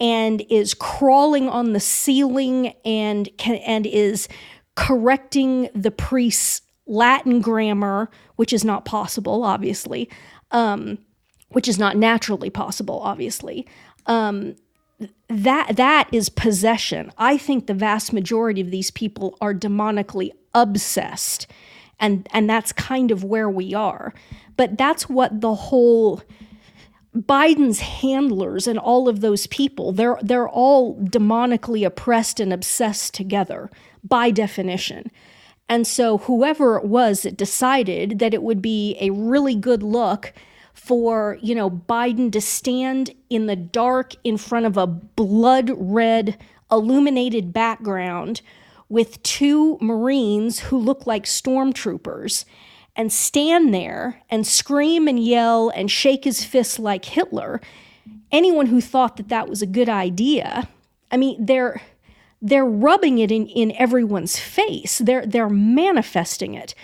and 0.00 0.42
is 0.48 0.72
crawling 0.72 1.46
on 1.46 1.74
the 1.74 1.78
ceiling 1.78 2.72
and 2.86 3.28
can, 3.36 3.56
and 3.56 3.84
is 3.84 4.28
correcting 4.76 5.68
the 5.74 5.90
priest's 5.90 6.62
Latin 6.86 7.42
grammar, 7.42 8.10
which 8.36 8.54
is 8.54 8.64
not 8.64 8.86
possible, 8.86 9.44
obviously, 9.44 10.08
um, 10.52 10.96
which 11.50 11.68
is 11.68 11.78
not 11.78 11.98
naturally 11.98 12.48
possible, 12.48 12.98
obviously. 13.00 13.68
Um, 14.06 14.56
that 15.28 15.76
that 15.76 16.08
is 16.12 16.30
possession. 16.30 17.12
I 17.18 17.36
think 17.36 17.66
the 17.66 17.74
vast 17.74 18.14
majority 18.14 18.62
of 18.62 18.70
these 18.70 18.90
people 18.90 19.36
are 19.42 19.52
demonically 19.52 20.30
obsessed. 20.54 21.46
And 21.98 22.28
and 22.32 22.48
that's 22.48 22.72
kind 22.72 23.10
of 23.10 23.24
where 23.24 23.48
we 23.50 23.74
are. 23.74 24.14
But 24.56 24.78
that's 24.78 25.08
what 25.08 25.40
the 25.40 25.54
whole 25.54 26.22
Biden's 27.16 27.80
handlers 27.80 28.66
and 28.66 28.78
all 28.78 29.08
of 29.08 29.20
those 29.20 29.46
people, 29.48 29.92
they're 29.92 30.18
they're 30.22 30.48
all 30.48 30.96
demonically 30.96 31.84
oppressed 31.84 32.40
and 32.40 32.52
obsessed 32.52 33.14
together 33.14 33.70
by 34.04 34.30
definition. 34.30 35.10
And 35.68 35.86
so, 35.86 36.18
whoever 36.18 36.76
it 36.76 36.84
was 36.84 37.22
that 37.22 37.36
decided 37.36 38.18
that 38.18 38.34
it 38.34 38.42
would 38.42 38.62
be 38.62 38.96
a 39.00 39.10
really 39.10 39.54
good 39.54 39.82
look 39.82 40.32
for, 40.72 41.38
you 41.42 41.54
know, 41.54 41.70
Biden 41.70 42.32
to 42.32 42.40
stand 42.40 43.10
in 43.28 43.46
the 43.46 43.56
dark 43.56 44.14
in 44.24 44.36
front 44.36 44.66
of 44.66 44.76
a 44.76 44.86
blood 44.86 45.70
red 45.76 46.38
illuminated 46.70 47.52
background 47.52 48.40
with 48.90 49.22
two 49.22 49.78
Marines 49.80 50.58
who 50.58 50.76
look 50.76 51.06
like 51.06 51.24
stormtroopers 51.24 52.44
and 52.96 53.10
stand 53.10 53.72
there 53.72 54.20
and 54.28 54.46
scream 54.46 55.08
and 55.08 55.24
yell 55.24 55.70
and 55.70 55.90
shake 55.90 56.24
his 56.24 56.44
fist 56.44 56.78
like 56.78 57.04
Hitler. 57.06 57.60
Anyone 58.32 58.66
who 58.66 58.80
thought 58.80 59.16
that 59.16 59.28
that 59.28 59.48
was 59.48 59.62
a 59.62 59.66
good 59.66 59.88
idea, 59.88 60.68
I 61.10 61.16
mean, 61.16 61.46
they're 61.46 61.80
they're 62.42 62.66
rubbing 62.66 63.18
it 63.18 63.30
in, 63.30 63.46
in 63.46 63.70
everyone's 63.72 64.38
face. 64.38 64.98
They're 64.98 65.24
they're 65.24 65.48
manifesting 65.48 66.54
it. 66.54 66.74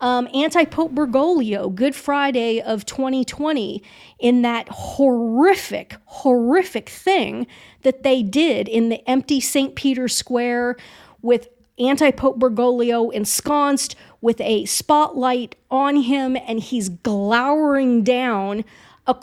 Um, 0.00 0.28
Anti 0.34 0.66
Pope 0.66 0.92
Bergoglio, 0.92 1.74
Good 1.74 1.94
Friday 1.94 2.60
of 2.60 2.84
2020, 2.84 3.82
in 4.20 4.42
that 4.42 4.68
horrific, 4.68 5.96
horrific 6.04 6.90
thing 6.90 7.46
that 7.82 8.02
they 8.02 8.22
did 8.22 8.68
in 8.68 8.90
the 8.90 9.08
empty 9.08 9.40
St. 9.40 9.74
Peter's 9.74 10.14
Square 10.14 10.76
with 11.22 11.48
anti 11.78 12.10
Pope 12.10 12.38
Bergoglio 12.38 13.12
ensconced 13.12 13.96
with 14.20 14.40
a 14.40 14.64
spotlight 14.64 15.56
on 15.70 15.96
him, 15.96 16.36
and 16.36 16.60
he's 16.60 16.88
glowering 16.88 18.02
down. 18.02 18.64
A, 19.06 19.14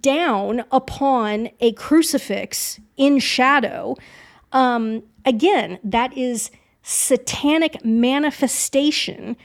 down 0.00 0.64
upon 0.72 1.50
a 1.60 1.72
crucifix 1.72 2.80
in 2.96 3.18
shadow. 3.18 3.96
Um, 4.52 5.02
again, 5.26 5.78
that 5.84 6.16
is 6.16 6.50
satanic 6.82 7.84
manifestation 7.84 9.36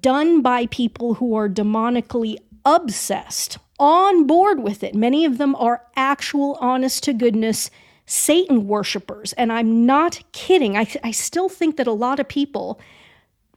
done 0.00 0.42
by 0.42 0.66
people 0.66 1.14
who 1.14 1.34
are 1.34 1.48
demonically 1.48 2.36
obsessed, 2.64 3.58
on 3.78 4.26
board 4.26 4.60
with 4.60 4.82
it. 4.82 4.94
Many 4.94 5.24
of 5.24 5.38
them 5.38 5.54
are 5.54 5.82
actual, 5.96 6.58
honest 6.60 7.04
to 7.04 7.12
goodness 7.12 7.70
Satan 8.08 8.66
worshipers. 8.66 9.34
And 9.34 9.52
I'm 9.52 9.84
not 9.84 10.22
kidding. 10.32 10.76
I, 10.76 10.88
I 11.04 11.10
still 11.10 11.48
think 11.48 11.76
that 11.76 11.86
a 11.86 11.92
lot 11.92 12.18
of 12.18 12.26
people 12.26 12.80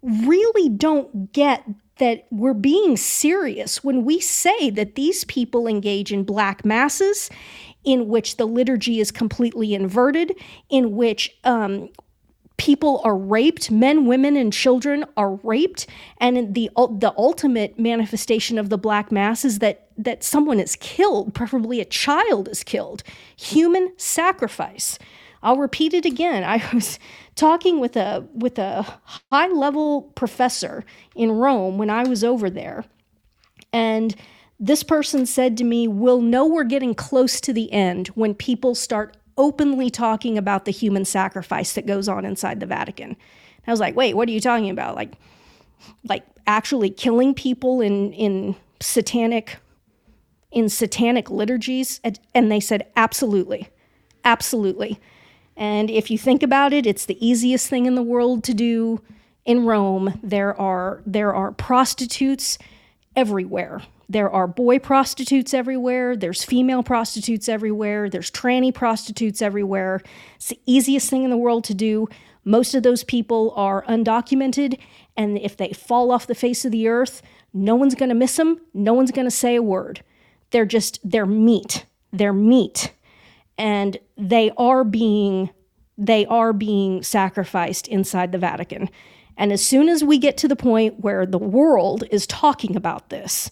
really 0.04 0.70
don't 0.70 1.32
get 1.32 1.64
that 1.98 2.26
we're 2.32 2.54
being 2.54 2.98
serious 2.98 3.84
when 3.84 4.04
we 4.04 4.20
say 4.20 4.70
that 4.72 4.96
these 4.96 5.24
people 5.26 5.68
engage 5.68 6.12
in 6.12 6.24
black 6.24 6.66
masses 6.66 7.30
in 7.86 8.08
which 8.08 8.38
the 8.38 8.46
liturgy 8.46 9.00
is 9.00 9.10
completely 9.12 9.74
inverted, 9.74 10.34
in 10.70 10.96
which 10.96 11.38
um, 11.44 11.90
people 12.62 13.02
are 13.04 13.18
raped, 13.18 13.72
men, 13.72 14.06
women, 14.06 14.38
and 14.38 14.54
children 14.54 15.04
are 15.18 15.34
raped, 15.42 15.88
and 16.20 16.54
the 16.54 16.70
the 16.76 17.12
ultimate 17.18 17.80
manifestation 17.80 18.60
of 18.60 18.70
the 18.70 18.78
black 18.78 19.12
mass 19.12 19.44
is 19.44 19.58
that 19.60 19.88
that 19.98 20.24
someone 20.24 20.60
is 20.60 20.76
killed, 20.76 21.34
preferably 21.34 21.82
a 21.82 21.86
child 21.86 22.48
is 22.48 22.64
killed. 22.64 23.02
Human 23.36 23.92
sacrifice. 23.98 25.00
I'll 25.42 25.58
repeat 25.58 25.96
it 25.96 26.06
again. 26.06 26.44
I 26.44 26.64
was 26.72 27.00
talking 27.36 27.80
with 27.80 27.96
a 27.96 28.28
with 28.36 28.60
a 28.60 28.84
high 29.32 29.48
level 29.48 30.04
professor 30.14 30.86
in 31.16 31.32
Rome 31.32 31.80
when 31.80 31.90
I 31.90 32.04
was 32.04 32.24
over 32.24 32.48
there, 32.48 32.86
and 33.74 34.16
this 34.60 34.84
person 34.84 35.26
said 35.26 35.58
to 35.58 35.64
me, 35.64 35.88
We'll 35.88 36.22
know 36.22 36.46
we're 36.46 36.64
getting 36.64 36.94
close 36.94 37.42
to 37.42 37.54
the 37.54 37.74
end 37.74 38.10
when 38.10 38.36
people 38.36 38.76
start 38.76 39.18
openly 39.42 39.90
talking 39.90 40.38
about 40.38 40.66
the 40.66 40.72
human 40.72 41.04
sacrifice 41.04 41.74
that 41.74 41.88
goes 41.88 42.08
on 42.08 42.26
inside 42.26 42.60
the 42.60 42.68
Vatican. 42.68 43.10
And 43.10 43.18
I 43.68 43.72
was 43.72 43.80
like, 43.80 43.96
wait, 43.96 44.16
what 44.16 44.30
are 44.30 44.32
you 44.32 44.40
talking 44.40 44.70
about? 44.70 44.96
Like, 44.96 45.14
like 46.08 46.24
actually 46.46 46.92
killing 46.92 47.34
people 47.34 47.82
in 47.82 48.14
in 48.14 48.56
satanic 48.80 49.58
in 50.52 50.70
satanic 50.70 51.32
liturgies? 51.32 52.00
And 52.36 52.52
they 52.52 52.60
said, 52.60 52.86
absolutely, 52.96 53.70
absolutely. 54.24 55.00
And 55.58 55.90
if 55.90 56.12
you 56.12 56.20
think 56.20 56.44
about 56.44 56.72
it, 56.72 56.86
it's 56.86 57.08
the 57.08 57.26
easiest 57.26 57.68
thing 57.68 57.88
in 57.88 57.96
the 57.96 58.04
world 58.04 58.44
to 58.44 58.54
do 58.54 59.02
in 59.44 59.66
Rome. 59.66 60.20
There 60.22 60.60
are 60.62 61.02
there 61.08 61.34
are 61.34 61.52
prostitutes 61.52 62.60
everywhere. 63.16 63.82
There 64.12 64.30
are 64.30 64.46
boy 64.46 64.78
prostitutes 64.78 65.54
everywhere. 65.54 66.18
There's 66.18 66.44
female 66.44 66.84
prostitutes 66.84 67.48
everywhere. 67.48 68.10
There's 68.10 68.30
tranny 68.30 68.74
prostitutes 68.74 69.42
everywhere. 69.42 70.02
It's 70.36 70.50
the 70.50 70.60
easiest 70.66 71.10
thing 71.10 71.24
in 71.24 71.30
the 71.30 71.38
world 71.38 71.64
to 71.66 71.74
do. 71.74 72.10
Most 72.44 72.76
of 72.76 72.84
those 72.84 73.06
people 73.06 73.54
are 73.56 73.86
undocumented, 73.86 74.78
and 75.16 75.38
if 75.38 75.56
they 75.56 75.72
fall 75.72 76.12
off 76.12 76.28
the 76.28 76.36
face 76.36 76.66
of 76.66 76.74
the 76.74 76.90
earth, 76.90 77.22
no 77.54 77.74
one's 77.76 77.96
going 77.96 78.10
to 78.10 78.16
miss 78.16 78.36
them. 78.36 78.60
No 78.74 78.94
one's 78.94 79.12
going 79.12 79.28
to 79.28 79.32
say 79.32 79.56
a 79.56 79.62
word. 79.62 80.04
They're 80.50 80.66
just, 80.66 81.00
they're 81.10 81.26
meat. 81.26 81.86
They're 82.12 82.34
meat. 82.34 82.92
And 83.58 83.98
they 84.18 84.52
are 84.58 84.84
being, 84.84 85.52
they 85.98 86.26
are 86.26 86.52
being 86.52 87.02
sacrificed 87.02 87.88
inside 87.88 88.34
the 88.34 88.38
Vatican. 88.38 88.90
And 89.38 89.54
as 89.54 89.66
soon 89.66 89.88
as 89.88 90.04
we 90.04 90.18
get 90.18 90.36
to 90.38 90.50
the 90.50 90.58
point 90.58 91.00
where 91.00 91.26
the 91.26 91.38
world 91.38 92.04
is 92.12 92.28
talking 92.28 92.76
about 92.76 93.10
this, 93.10 93.50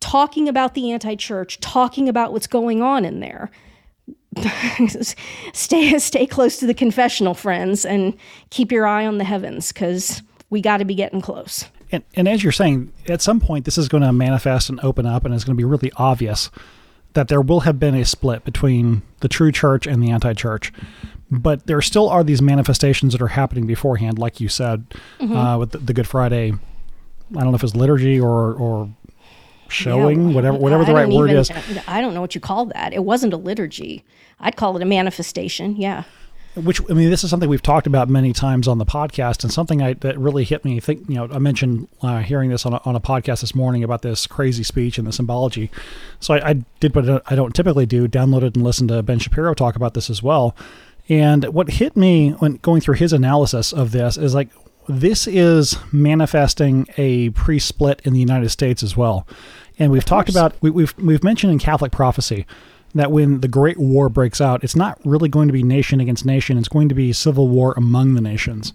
talking 0.00 0.48
about 0.48 0.74
the 0.74 0.92
anti 0.92 1.14
church, 1.16 1.60
talking 1.60 2.08
about 2.08 2.32
what's 2.32 2.46
going 2.46 2.82
on 2.82 3.04
in 3.04 3.20
there. 3.20 3.50
stay 5.54 5.98
stay 5.98 6.26
close 6.26 6.58
to 6.58 6.66
the 6.66 6.74
confessional 6.74 7.32
friends 7.32 7.86
and 7.86 8.14
keep 8.50 8.70
your 8.70 8.86
eye 8.86 9.06
on 9.06 9.16
the 9.16 9.24
heavens 9.24 9.72
because 9.72 10.22
we 10.50 10.60
got 10.60 10.78
to 10.78 10.84
be 10.84 10.94
getting 10.94 11.22
close. 11.22 11.66
And, 11.90 12.04
and 12.14 12.28
as 12.28 12.42
you're 12.42 12.52
saying, 12.52 12.92
at 13.08 13.22
some 13.22 13.40
point 13.40 13.64
this 13.64 13.78
is 13.78 13.88
going 13.88 14.02
to 14.02 14.12
manifest 14.12 14.68
and 14.68 14.78
open 14.80 15.06
up, 15.06 15.24
and 15.24 15.34
it's 15.34 15.44
going 15.44 15.56
to 15.56 15.58
be 15.58 15.64
really 15.64 15.90
obvious 15.96 16.50
that 17.14 17.28
there 17.28 17.40
will 17.40 17.60
have 17.60 17.78
been 17.78 17.94
a 17.94 18.04
split 18.04 18.44
between 18.44 19.00
the 19.20 19.28
true 19.28 19.50
church 19.50 19.86
and 19.86 20.02
the 20.02 20.10
anti-church. 20.10 20.70
But 21.30 21.66
there 21.66 21.80
still 21.80 22.10
are 22.10 22.22
these 22.22 22.42
manifestations 22.42 23.12
that 23.12 23.22
are 23.22 23.28
happening 23.28 23.66
beforehand, 23.66 24.18
like 24.18 24.38
you 24.38 24.48
said, 24.48 24.84
mm-hmm. 25.18 25.34
uh, 25.34 25.58
with 25.58 25.70
the, 25.70 25.78
the 25.78 25.94
Good 25.94 26.06
Friday 26.06 26.52
I 27.34 27.40
don't 27.40 27.50
know 27.50 27.56
if 27.56 27.64
it's 27.64 27.74
liturgy 27.74 28.20
or 28.20 28.54
or 28.54 28.90
showing, 29.68 30.28
yeah, 30.28 30.34
whatever 30.34 30.58
whatever 30.58 30.84
the 30.84 30.94
right 30.94 31.08
word 31.08 31.30
even, 31.30 31.40
is. 31.40 31.50
I 31.86 32.00
don't 32.00 32.14
know 32.14 32.20
what 32.20 32.34
you 32.34 32.40
call 32.40 32.66
that. 32.66 32.92
It 32.92 33.04
wasn't 33.04 33.32
a 33.32 33.36
liturgy. 33.36 34.04
I'd 34.40 34.56
call 34.56 34.76
it 34.76 34.82
a 34.82 34.86
manifestation. 34.86 35.76
Yeah. 35.76 36.04
Which 36.54 36.80
I 36.90 36.94
mean, 36.94 37.10
this 37.10 37.22
is 37.22 37.28
something 37.28 37.50
we've 37.50 37.60
talked 37.60 37.86
about 37.86 38.08
many 38.08 38.32
times 38.32 38.66
on 38.66 38.78
the 38.78 38.86
podcast, 38.86 39.44
and 39.44 39.52
something 39.52 39.82
I, 39.82 39.92
that 39.94 40.18
really 40.18 40.42
hit 40.42 40.64
me. 40.64 40.78
I 40.78 40.80
think 40.80 41.06
you 41.06 41.16
know, 41.16 41.28
I 41.30 41.38
mentioned 41.38 41.86
uh, 42.00 42.20
hearing 42.20 42.48
this 42.48 42.64
on 42.64 42.72
a, 42.72 42.80
on 42.86 42.96
a 42.96 43.00
podcast 43.00 43.42
this 43.42 43.54
morning 43.54 43.84
about 43.84 44.00
this 44.00 44.26
crazy 44.26 44.62
speech 44.62 44.96
and 44.96 45.06
the 45.06 45.12
symbology. 45.12 45.70
So 46.18 46.32
I, 46.32 46.48
I 46.48 46.52
did 46.80 46.94
what 46.94 47.30
I 47.30 47.34
don't 47.34 47.54
typically 47.54 47.84
do: 47.84 48.08
downloaded 48.08 48.54
and 48.54 48.64
listened 48.64 48.88
to 48.88 49.02
Ben 49.02 49.18
Shapiro 49.18 49.52
talk 49.52 49.76
about 49.76 49.92
this 49.92 50.08
as 50.08 50.22
well. 50.22 50.56
And 51.10 51.44
what 51.46 51.72
hit 51.72 51.94
me 51.94 52.30
when 52.30 52.56
going 52.56 52.80
through 52.80 52.94
his 52.94 53.12
analysis 53.12 53.72
of 53.72 53.92
this 53.92 54.16
is 54.16 54.34
like 54.34 54.48
this 54.88 55.26
is 55.26 55.76
manifesting 55.92 56.86
a 56.96 57.30
pre-split 57.30 58.00
in 58.04 58.12
the 58.12 58.20
United 58.20 58.50
States 58.50 58.82
as 58.82 58.96
well. 58.96 59.26
And 59.78 59.90
we've 59.92 60.04
talked 60.04 60.28
about 60.28 60.54
we, 60.62 60.70
we've 60.70 60.94
we've 60.98 61.24
mentioned 61.24 61.52
in 61.52 61.58
Catholic 61.58 61.92
prophecy 61.92 62.46
that 62.94 63.12
when 63.12 63.40
the 63.40 63.48
Great 63.48 63.78
War 63.78 64.08
breaks 64.08 64.40
out, 64.40 64.64
it's 64.64 64.76
not 64.76 64.98
really 65.04 65.28
going 65.28 65.48
to 65.48 65.52
be 65.52 65.62
nation 65.62 66.00
against 66.00 66.24
nation; 66.24 66.56
it's 66.56 66.68
going 66.68 66.88
to 66.88 66.94
be 66.94 67.12
civil 67.12 67.48
war 67.48 67.74
among 67.76 68.14
the 68.14 68.20
nations. 68.20 68.72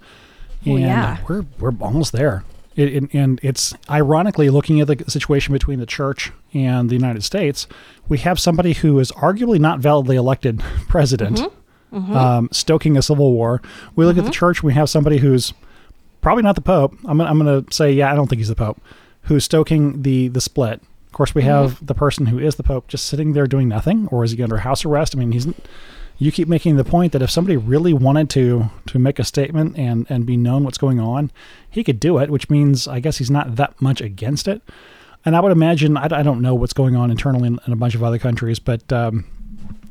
Well, 0.66 0.76
and 0.76 0.86
yeah. 0.86 1.18
we're 1.28 1.46
we're 1.60 1.74
almost 1.82 2.12
there. 2.12 2.44
It, 2.76 2.94
it, 2.94 3.14
and 3.14 3.40
it's 3.44 3.74
ironically 3.90 4.50
looking 4.50 4.80
at 4.80 4.88
the 4.88 5.04
situation 5.10 5.52
between 5.52 5.80
the 5.80 5.86
church 5.86 6.32
and 6.54 6.90
the 6.90 6.96
United 6.96 7.22
States, 7.24 7.68
we 8.08 8.20
have 8.20 8.40
somebody 8.40 8.74
who 8.74 8.98
is 9.00 9.12
arguably 9.14 9.60
not 9.60 9.80
validly 9.80 10.16
elected 10.16 10.60
president, 10.88 11.40
mm-hmm. 11.40 11.98
Mm-hmm. 11.98 12.16
Um, 12.16 12.50
stoking 12.52 12.96
a 12.96 13.02
civil 13.02 13.34
war. 13.34 13.62
We 13.96 14.06
look 14.06 14.14
mm-hmm. 14.14 14.20
at 14.20 14.24
the 14.24 14.32
mm-hmm. 14.32 14.40
church, 14.40 14.64
we 14.64 14.74
have 14.74 14.90
somebody 14.90 15.18
who's 15.18 15.54
probably 16.22 16.44
not 16.44 16.56
the 16.56 16.62
Pope. 16.62 16.96
I'm, 17.06 17.20
I'm 17.20 17.40
going 17.40 17.66
to 17.66 17.74
say, 17.74 17.92
yeah, 17.92 18.12
I 18.12 18.16
don't 18.16 18.28
think 18.28 18.40
he's 18.40 18.48
the 18.48 18.56
Pope, 18.56 18.82
who's 19.24 19.44
stoking 19.44 20.04
the 20.04 20.28
the 20.30 20.42
split. 20.42 20.82
Of 21.08 21.12
course, 21.12 21.36
we 21.36 21.44
have 21.44 21.72
mm-hmm. 21.72 21.86
the 21.88 21.96
person 21.96 22.28
who 22.28 22.40
is 22.40 22.56
the 22.56 22.64
Pope 22.64 22.88
just 22.88 23.06
sitting 23.06 23.34
there 23.34 23.48
doing 23.48 23.68
nothing, 23.68 24.08
or 24.08 24.24
is 24.24 24.32
he 24.32 24.42
under 24.42 24.58
house 24.58 24.86
arrest? 24.86 25.16
I 25.16 25.20
mean, 25.20 25.32
he's. 25.32 25.48
You 26.18 26.32
keep 26.32 26.48
making 26.48 26.76
the 26.76 26.84
point 26.84 27.14
that 27.14 27.24
if 27.24 27.32
somebody 27.32 27.58
really 27.58 27.94
wanted 27.94 28.30
to 28.32 28.70
to 28.88 29.00
make 29.00 29.18
a 29.18 29.24
statement 29.24 29.76
and 29.78 30.06
and 30.08 30.24
be 30.24 30.38
known 30.38 30.64
what's 30.64 30.78
going 30.78 31.00
on, 31.00 31.32
he 31.68 31.84
could 31.84 32.00
do 32.00 32.20
it. 32.20 32.30
Which 32.30 32.48
means, 32.48 32.88
I 32.88 33.00
guess 33.00 33.18
he's 33.18 33.32
not 33.32 33.56
that 33.56 33.82
much 33.82 34.02
against 34.02 34.48
it. 34.48 34.62
And 35.26 35.36
I 35.36 35.40
would 35.40 35.52
imagine, 35.52 35.98
I, 35.98 36.08
I 36.12 36.24
don't 36.24 36.42
know 36.42 36.56
what's 36.56 36.74
going 36.74 36.96
on 36.96 37.12
internally 37.12 37.48
in, 37.48 37.60
in 37.66 37.74
a 37.74 37.76
bunch 37.76 37.96
of 37.96 38.04
other 38.04 38.20
countries, 38.20 38.60
but 38.60 38.92
um, 38.92 39.26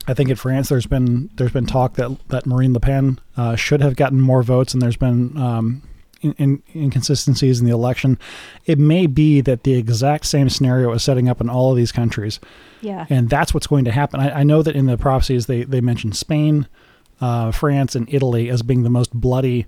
I 0.07 0.15
think 0.15 0.29
in 0.29 0.37
France 0.37 0.69
there's 0.69 0.87
been 0.87 1.31
there's 1.35 1.53
been 1.53 1.67
talk 1.67 1.95
that 1.95 2.17
that 2.29 2.47
Marine 2.47 2.73
Le 2.73 2.81
Pen 2.81 3.19
uh, 3.37 3.57
should 3.57 3.81
have 3.81 3.97
gotten 3.97 4.21
more 4.21 4.43
votes, 4.43 4.73
and 4.73 4.81
there's 4.81 4.97
been 4.97 5.37
um, 5.37 5.83
in, 6.21 6.33
in, 6.35 6.62
inconsistencies 6.75 7.61
in 7.61 7.67
the 7.67 7.73
election, 7.73 8.19
it 8.67 8.79
may 8.79 9.07
be 9.07 9.41
that 9.41 9.65
the 9.65 9.75
exact 9.75 10.27
same 10.27 10.49
scenario 10.49 10.93
is 10.93 11.03
setting 11.03 11.29
up 11.29 11.41
in 11.41 11.49
all 11.49 11.71
of 11.71 11.77
these 11.77 11.93
countries. 11.93 12.41
Yeah. 12.81 13.07
And 13.11 13.29
that's 13.29 13.53
what's 13.55 13.67
going 13.67 13.85
to 13.85 13.93
happen. 13.93 14.21
I, 14.21 14.41
I 14.41 14.43
know 14.43 14.62
that 14.62 14.77
in 14.77 14.87
the 14.87 14.99
prophecies 14.99 15.47
they, 15.47 15.65
they 15.65 15.81
mentioned 15.81 16.17
Spain, 16.17 16.69
uh, 17.21 17.50
France, 17.53 17.95
and 17.95 18.12
Italy 18.12 18.49
as 18.50 18.62
being 18.62 18.83
the 18.83 18.91
most 18.91 19.12
bloody 19.12 19.67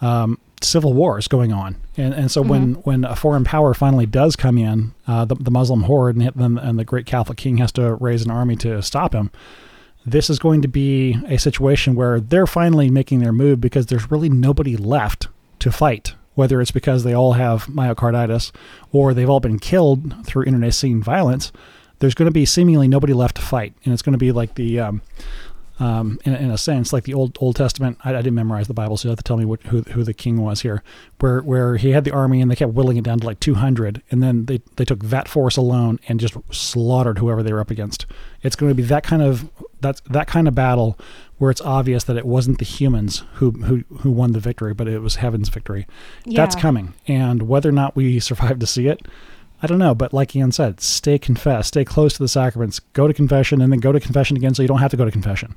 um, 0.00 0.38
civil 0.60 0.92
wars 0.92 1.28
going 1.28 1.52
on. 1.52 1.76
And, 1.96 2.14
and 2.14 2.30
so 2.30 2.42
when, 2.42 2.74
when 2.74 3.04
a 3.04 3.16
foreign 3.16 3.44
power 3.44 3.74
finally 3.74 4.06
does 4.06 4.36
come 4.36 4.58
in, 4.58 4.94
uh, 5.06 5.24
the, 5.24 5.36
the 5.36 5.50
Muslim 5.50 5.82
horde 5.82 6.16
and, 6.16 6.34
and, 6.36 6.58
and 6.58 6.78
the 6.78 6.84
great 6.84 7.06
Catholic 7.06 7.38
king 7.38 7.58
has 7.58 7.72
to 7.72 7.94
raise 7.96 8.24
an 8.24 8.30
army 8.30 8.56
to 8.56 8.82
stop 8.82 9.14
him, 9.14 9.30
this 10.06 10.28
is 10.28 10.38
going 10.38 10.62
to 10.62 10.68
be 10.68 11.18
a 11.28 11.38
situation 11.38 11.94
where 11.94 12.20
they're 12.20 12.46
finally 12.46 12.90
making 12.90 13.20
their 13.20 13.32
move 13.32 13.60
because 13.60 13.86
there's 13.86 14.10
really 14.10 14.28
nobody 14.28 14.76
left 14.76 15.28
to 15.64 15.72
fight. 15.72 16.14
Whether 16.34 16.60
it's 16.60 16.72
because 16.72 17.04
they 17.04 17.14
all 17.14 17.34
have 17.34 17.66
myocarditis 17.66 18.50
or 18.90 19.14
they've 19.14 19.30
all 19.30 19.40
been 19.40 19.60
killed 19.60 20.26
through 20.26 20.44
internecine 20.44 21.00
violence, 21.00 21.52
there's 22.00 22.14
going 22.14 22.26
to 22.26 22.32
be 22.32 22.44
seemingly 22.44 22.88
nobody 22.88 23.12
left 23.12 23.36
to 23.36 23.42
fight, 23.42 23.72
and 23.84 23.92
it's 23.92 24.02
going 24.02 24.14
to 24.14 24.18
be 24.18 24.32
like 24.32 24.56
the 24.56 24.80
um, 24.80 25.00
um, 25.78 26.18
in, 26.24 26.34
in, 26.34 26.50
a 26.50 26.58
sense, 26.58 26.92
like 26.92 27.04
the 27.04 27.14
old 27.14 27.36
Old 27.40 27.56
Testament. 27.56 27.98
I, 28.04 28.10
I, 28.10 28.16
didn't 28.16 28.34
memorize 28.34 28.68
the 28.68 28.74
Bible, 28.74 28.96
so 28.96 29.08
you 29.08 29.10
have 29.10 29.18
to 29.18 29.24
tell 29.24 29.36
me 29.36 29.44
what, 29.44 29.62
who 29.64 29.82
who 29.82 30.04
the 30.04 30.14
king 30.14 30.40
was 30.40 30.62
here. 30.62 30.82
Where 31.20 31.40
where 31.40 31.76
he 31.76 31.90
had 31.90 32.04
the 32.04 32.12
army 32.12 32.40
and 32.40 32.50
they 32.50 32.56
kept 32.56 32.72
whittling 32.72 32.96
it 32.96 33.04
down 33.04 33.20
to 33.20 33.26
like 33.26 33.40
200, 33.40 34.02
and 34.10 34.22
then 34.22 34.46
they 34.46 34.60
they 34.76 34.84
took 34.84 35.02
that 35.04 35.28
force 35.28 35.56
alone 35.56 35.98
and 36.08 36.20
just 36.20 36.36
slaughtered 36.52 37.18
whoever 37.18 37.42
they 37.42 37.52
were 37.52 37.60
up 37.60 37.70
against. 37.70 38.06
It's 38.42 38.56
going 38.56 38.70
to 38.70 38.74
be 38.74 38.82
that 38.84 39.02
kind 39.02 39.22
of 39.22 39.48
that's 39.80 40.00
that 40.10 40.26
kind 40.26 40.46
of 40.46 40.54
battle 40.54 40.98
where 41.44 41.50
it's 41.50 41.60
obvious 41.60 42.04
that 42.04 42.16
it 42.16 42.24
wasn't 42.24 42.58
the 42.58 42.64
humans 42.64 43.22
who 43.34 43.50
who 43.50 43.84
who 43.98 44.10
won 44.10 44.32
the 44.32 44.40
victory, 44.40 44.72
but 44.72 44.88
it 44.88 45.00
was 45.00 45.16
heaven's 45.16 45.50
victory. 45.50 45.86
Yeah. 46.24 46.40
That's 46.40 46.56
coming, 46.56 46.94
and 47.06 47.42
whether 47.42 47.68
or 47.68 47.72
not 47.72 47.94
we 47.94 48.18
survive 48.20 48.58
to 48.60 48.66
see 48.66 48.88
it. 48.88 49.06
I 49.62 49.66
don't 49.66 49.78
know, 49.78 49.94
but 49.94 50.14
like 50.14 50.34
Ian 50.34 50.52
said, 50.52 50.80
stay 50.80 51.18
confessed, 51.18 51.68
stay 51.68 51.84
close 51.84 52.14
to 52.14 52.22
the 52.22 52.28
sacraments, 52.28 52.80
go 52.80 53.06
to 53.06 53.12
confession, 53.12 53.60
and 53.60 53.70
then 53.70 53.80
go 53.80 53.92
to 53.92 54.00
confession 54.00 54.38
again 54.38 54.54
so 54.54 54.62
you 54.62 54.68
don't 54.68 54.78
have 54.78 54.90
to 54.90 54.96
go 54.96 55.04
to 55.04 55.10
confession. 55.10 55.54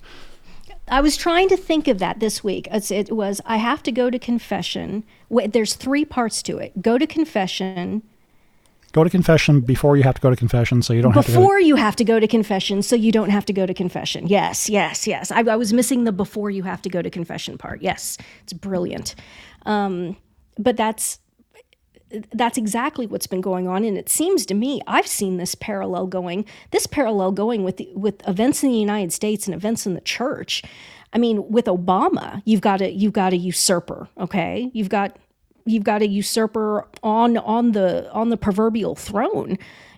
I 0.89 0.99
was 0.99 1.15
trying 1.15 1.47
to 1.49 1.57
think 1.57 1.87
of 1.87 1.99
that 1.99 2.19
this 2.19 2.43
week. 2.43 2.67
It 2.69 3.09
was 3.09 3.39
I 3.45 3.55
have 3.55 3.81
to 3.83 3.91
go 3.93 4.09
to 4.09 4.19
confession. 4.19 5.05
There's 5.29 5.73
three 5.73 6.03
parts 6.03 6.43
to 6.43 6.57
it. 6.57 6.81
Go 6.81 6.97
to 6.97 7.07
confession. 7.07 8.03
Go 8.97 9.03
to 9.03 9.11
confession 9.11 9.61
before 9.61 9.95
you 9.95 10.01
have 10.01 10.15
to 10.15 10.21
go 10.21 10.31
to 10.31 10.35
confession, 10.35 10.81
so 10.81 10.91
you 10.91 11.03
don't 11.03 11.11
before 11.11 11.21
have 11.21 11.33
to. 11.35 11.39
Before 11.39 11.59
you 11.59 11.75
have 11.75 11.95
to 11.97 12.03
go 12.03 12.19
to 12.19 12.27
confession, 12.27 12.81
so 12.81 12.95
you 12.95 13.11
don't 13.11 13.29
have 13.29 13.45
to 13.45 13.53
go 13.53 13.67
to 13.67 13.73
confession. 13.75 14.25
Yes, 14.25 14.71
yes, 14.71 15.05
yes. 15.05 15.29
I, 15.29 15.41
I 15.41 15.55
was 15.55 15.71
missing 15.71 16.03
the 16.03 16.11
before 16.11 16.49
you 16.49 16.63
have 16.63 16.81
to 16.81 16.89
go 16.89 17.03
to 17.03 17.09
confession 17.11 17.59
part. 17.59 17.83
Yes, 17.83 18.17
it's 18.41 18.53
brilliant. 18.53 19.13
Um, 19.67 20.17
but 20.57 20.77
that's 20.77 21.19
that's 22.31 22.57
exactly 22.57 23.05
what's 23.05 23.27
been 23.27 23.41
going 23.41 23.67
on 23.67 23.83
and 23.83 23.97
it 23.97 24.09
seems 24.09 24.45
to 24.45 24.53
me 24.53 24.81
I've 24.87 25.05
seen 25.05 25.35
this 25.35 25.55
parallel 25.55 26.07
going 26.07 26.45
this 26.71 26.87
parallel 26.87 27.33
going 27.33 27.65
with 27.65 27.77
the, 27.77 27.89
with 27.93 28.25
events 28.27 28.63
in 28.63 28.71
the 28.71 28.77
United 28.77 29.11
States 29.11 29.45
and 29.45 29.53
events 29.53 29.85
in 29.85 29.93
the 29.93 29.99
church 30.01 30.63
I 31.11 31.17
mean 31.17 31.49
with 31.51 31.65
Obama 31.65 32.41
you've 32.45 32.61
got 32.61 32.81
a 32.81 32.89
you've 32.89 33.11
got 33.11 33.33
a 33.33 33.37
usurper 33.37 34.07
okay 34.17 34.71
you've 34.73 34.87
got 34.87 35.17
you've 35.67 35.83
got 35.83 36.01
a 36.01 36.07
usurper 36.07 36.87
on 37.03 37.37
on 37.37 37.71
the 37.71 38.11
on 38.11 38.29
the 38.29 38.37
proverbial 38.37 38.95
throne 38.95 39.57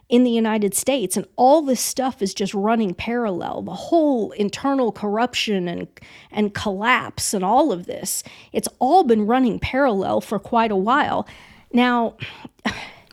in 0.10 0.24
the 0.24 0.32
United 0.32 0.74
States 0.74 1.16
and 1.16 1.28
all 1.36 1.62
this 1.62 1.80
stuff 1.80 2.22
is 2.22 2.34
just 2.34 2.54
running 2.54 2.96
parallel 2.96 3.62
the 3.62 3.74
whole 3.74 4.32
internal 4.32 4.92
corruption 4.92 5.68
and 5.68 5.88
and 6.32 6.54
collapse 6.54 7.34
and 7.34 7.46
all 7.46 7.72
of 7.72 7.86
this 7.86 8.24
it's 8.52 8.68
all 8.80 9.04
been 9.04 9.28
running 9.28 9.60
parallel 9.60 10.20
for 10.20 10.40
quite 10.40 10.72
a 10.72 10.76
while 10.76 11.28
now, 11.72 12.16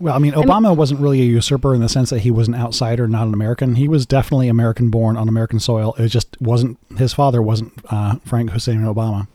well, 0.01 0.15
I 0.15 0.19
mean, 0.19 0.33
Obama 0.33 0.67
I 0.67 0.71
mean, 0.71 0.77
wasn't 0.77 1.01
really 1.01 1.21
a 1.21 1.25
usurper 1.25 1.75
in 1.75 1.81
the 1.81 1.89
sense 1.89 2.11
that 2.11 2.21
he 2.21 2.31
was 2.31 2.49
an 2.49 2.55
outsider, 2.55 3.09
not 3.09 3.27
an 3.27 3.35
American. 3.35 3.77
He 3.77 3.89
was 3.89 4.07
definitely 4.07 4.49
American 4.49 4.91
born 4.91 5.17
on 5.17 5.29
American 5.29 5.61
soil. 5.61 5.95
It 5.99 6.09
just 6.09 6.41
wasn't 6.41 6.79
his 6.97 7.13
father 7.13 7.43
wasn't 7.43 7.73
uh, 7.91 8.17
Frank 8.25 8.51
Hussein 8.51 8.81
Obama. 8.83 9.29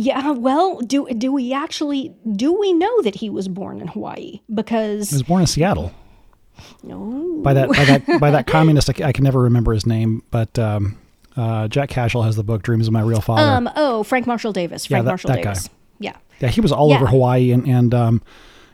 Yeah, 0.00 0.30
well, 0.30 0.80
do 0.80 1.06
do 1.08 1.30
we 1.30 1.52
actually 1.52 2.14
do 2.32 2.58
we 2.58 2.72
know 2.72 3.02
that 3.02 3.16
he 3.16 3.28
was 3.28 3.48
born 3.48 3.82
in 3.82 3.88
Hawaii? 3.88 4.40
Because 4.52 5.10
he 5.10 5.16
was 5.16 5.22
born 5.22 5.42
in 5.42 5.46
Seattle. 5.46 5.92
No. 6.82 7.40
By 7.42 7.52
that 7.52 7.68
by 7.68 7.84
that 7.84 8.20
by 8.20 8.30
that 8.30 8.46
communist, 8.46 8.88
I, 8.88 9.08
I, 9.08 9.12
can 9.12 9.24
never 9.24 9.40
remember 9.40 9.74
his 9.74 9.84
name, 9.86 10.22
but 10.30 10.58
um, 10.58 10.98
uh, 11.36 11.68
Jack 11.68 11.90
Cashill 11.90 12.22
has 12.22 12.34
the 12.34 12.42
book 12.42 12.62
"Dreams 12.62 12.86
of 12.86 12.94
My 12.94 13.02
Real 13.02 13.20
Father." 13.20 13.42
Um, 13.42 13.68
oh, 13.76 14.02
Frank 14.02 14.26
Marshall 14.26 14.52
Davis. 14.52 14.86
Frank 14.86 15.00
yeah, 15.00 15.04
that, 15.04 15.10
Marshall 15.10 15.28
that 15.28 15.42
Davis. 15.42 15.68
Guy. 15.68 15.74
Yeah. 15.98 16.16
Yeah, 16.40 16.48
he 16.48 16.62
was 16.62 16.72
all 16.72 16.88
yeah. 16.88 16.96
over 16.96 17.06
Hawaii, 17.06 17.50
and 17.50 17.66
and 17.68 17.92
um, 17.92 18.22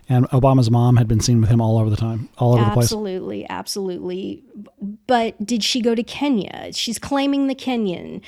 and 0.09 0.29
Obama's 0.31 0.71
mom 0.71 0.95
had 0.95 1.09
been 1.09 1.21
seen 1.21 1.41
with 1.41 1.51
him 1.51 1.61
all 1.61 1.77
over 1.77 1.91
the 1.91 1.97
time, 1.97 2.29
all 2.39 2.55
over 2.55 2.63
absolutely, 2.63 3.43
the 3.43 3.49
place. 3.49 3.51
Absolutely, 3.51 4.43
absolutely. 4.79 4.97
But 5.09 5.45
did 5.45 5.65
she 5.65 5.81
go 5.81 5.97
to 5.97 6.05
Kenya? 6.05 6.73
She's 6.73 7.01
claiming 7.01 7.49
the 7.49 7.57
Kenyan. 7.57 8.23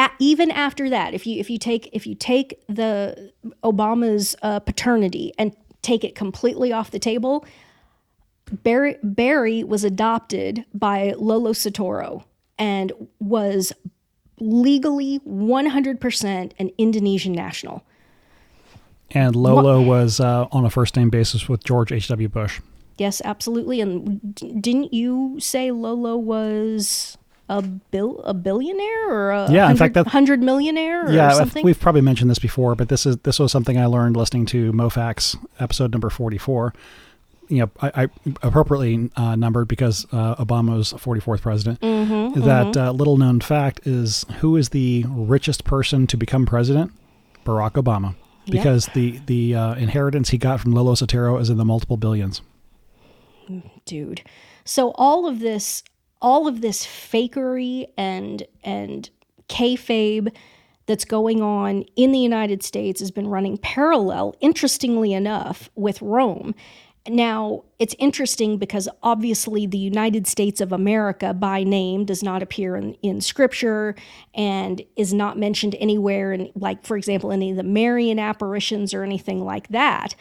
At, 0.00 0.14
even 0.18 0.50
after 0.50 0.88
that, 0.88 1.12
if 1.12 1.26
you 1.26 1.38
if 1.38 1.50
you 1.50 1.58
take 1.58 1.90
if 1.92 2.06
you 2.06 2.14
take 2.14 2.58
the 2.68 3.32
Obama's 3.62 4.34
uh, 4.40 4.58
paternity 4.60 5.34
and 5.36 5.54
take 5.82 6.04
it 6.04 6.14
completely 6.14 6.72
off 6.72 6.90
the 6.90 6.98
table, 6.98 7.44
Barry, 8.50 8.96
Barry 9.02 9.62
was 9.62 9.84
adopted 9.84 10.64
by 10.72 11.12
Lolo 11.18 11.52
Soetoro 11.52 12.24
and 12.58 12.92
was 13.18 13.74
legally 14.38 15.20
100% 15.28 16.52
an 16.58 16.70
Indonesian 16.78 17.32
national. 17.34 17.84
And 19.10 19.36
Lolo 19.36 19.82
was 19.82 20.18
uh, 20.18 20.46
on 20.50 20.64
a 20.64 20.70
first 20.70 20.96
name 20.96 21.10
basis 21.10 21.46
with 21.46 21.62
George 21.62 21.92
H.W. 21.92 22.30
Bush. 22.30 22.62
Yes, 22.96 23.20
absolutely. 23.22 23.82
And 23.82 24.34
didn't 24.62 24.94
you 24.94 25.36
say 25.40 25.70
Lolo 25.70 26.16
was 26.16 27.18
a 27.50 27.62
bill 27.62 28.20
a 28.24 28.32
billionaire 28.32 29.10
or 29.10 29.30
a 29.32 29.50
yeah, 29.50 29.70
in 29.70 29.76
fact, 29.76 29.94
that, 29.94 30.06
hundred 30.06 30.40
millionaire 30.40 31.06
or 31.06 31.12
yeah, 31.12 31.32
something? 31.32 31.64
we've 31.64 31.78
probably 31.78 32.00
mentioned 32.00 32.30
this 32.30 32.38
before, 32.38 32.74
but 32.74 32.88
this 32.88 33.04
is 33.04 33.16
this 33.18 33.38
was 33.38 33.50
something 33.50 33.76
I 33.76 33.86
learned 33.86 34.16
listening 34.16 34.46
to 34.46 34.72
MoFax 34.72 35.36
episode 35.58 35.92
number 35.92 36.08
forty 36.08 36.38
four. 36.38 36.72
You 37.48 37.62
know, 37.62 37.70
I, 37.80 38.04
I 38.04 38.08
appropriately 38.44 39.10
uh, 39.16 39.34
numbered 39.34 39.66
because 39.66 40.06
uh, 40.12 40.36
Obama's 40.36 40.92
44th 40.92 41.40
president. 41.40 41.80
Mm-hmm, 41.80 42.42
that 42.42 42.66
mm-hmm. 42.66 42.78
Uh, 42.78 42.92
little 42.92 43.16
known 43.16 43.40
fact 43.40 43.80
is 43.84 44.24
who 44.38 44.56
is 44.56 44.68
the 44.68 45.04
richest 45.08 45.64
person 45.64 46.06
to 46.06 46.16
become 46.16 46.46
president? 46.46 46.92
Barack 47.44 47.72
Obama 47.72 48.14
because 48.48 48.86
yep. 48.88 48.94
the 48.94 49.20
the 49.26 49.54
uh, 49.54 49.74
inheritance 49.74 50.30
he 50.30 50.38
got 50.38 50.60
from 50.60 50.72
Lolo 50.72 50.94
Soetoro 50.94 51.40
is 51.40 51.50
in 51.50 51.56
the 51.56 51.64
multiple 51.64 51.96
billions. 51.96 52.40
Dude, 53.84 54.22
so 54.64 54.92
all 54.94 55.26
of 55.26 55.40
this, 55.40 55.82
all 56.20 56.46
of 56.46 56.60
this 56.60 56.84
fakery 56.84 57.86
and 57.96 58.44
and 58.62 59.10
kayfabe 59.48 60.34
that's 60.86 61.04
going 61.04 61.40
on 61.40 61.84
in 61.94 62.12
the 62.12 62.18
United 62.18 62.62
States 62.62 63.00
has 63.00 63.10
been 63.10 63.28
running 63.28 63.56
parallel, 63.58 64.34
interestingly 64.40 65.12
enough, 65.12 65.70
with 65.76 66.02
Rome. 66.02 66.54
Now, 67.08 67.64
it's 67.78 67.94
interesting 67.98 68.58
because 68.58 68.88
obviously 69.02 69.66
the 69.66 69.78
United 69.78 70.26
States 70.26 70.60
of 70.60 70.72
America 70.72 71.32
by 71.32 71.64
name 71.64 72.04
does 72.04 72.22
not 72.22 72.42
appear 72.42 72.76
in, 72.76 72.94
in 73.02 73.20
scripture 73.20 73.94
and 74.34 74.82
is 74.96 75.14
not 75.14 75.38
mentioned 75.38 75.76
anywhere 75.78 76.32
in, 76.32 76.50
like, 76.54 76.84
for 76.84 76.96
example, 76.96 77.32
any 77.32 77.52
of 77.52 77.56
the 77.56 77.62
Marian 77.62 78.18
apparitions 78.18 78.92
or 78.92 79.02
anything 79.02 79.44
like 79.44 79.68
that. 79.68 80.14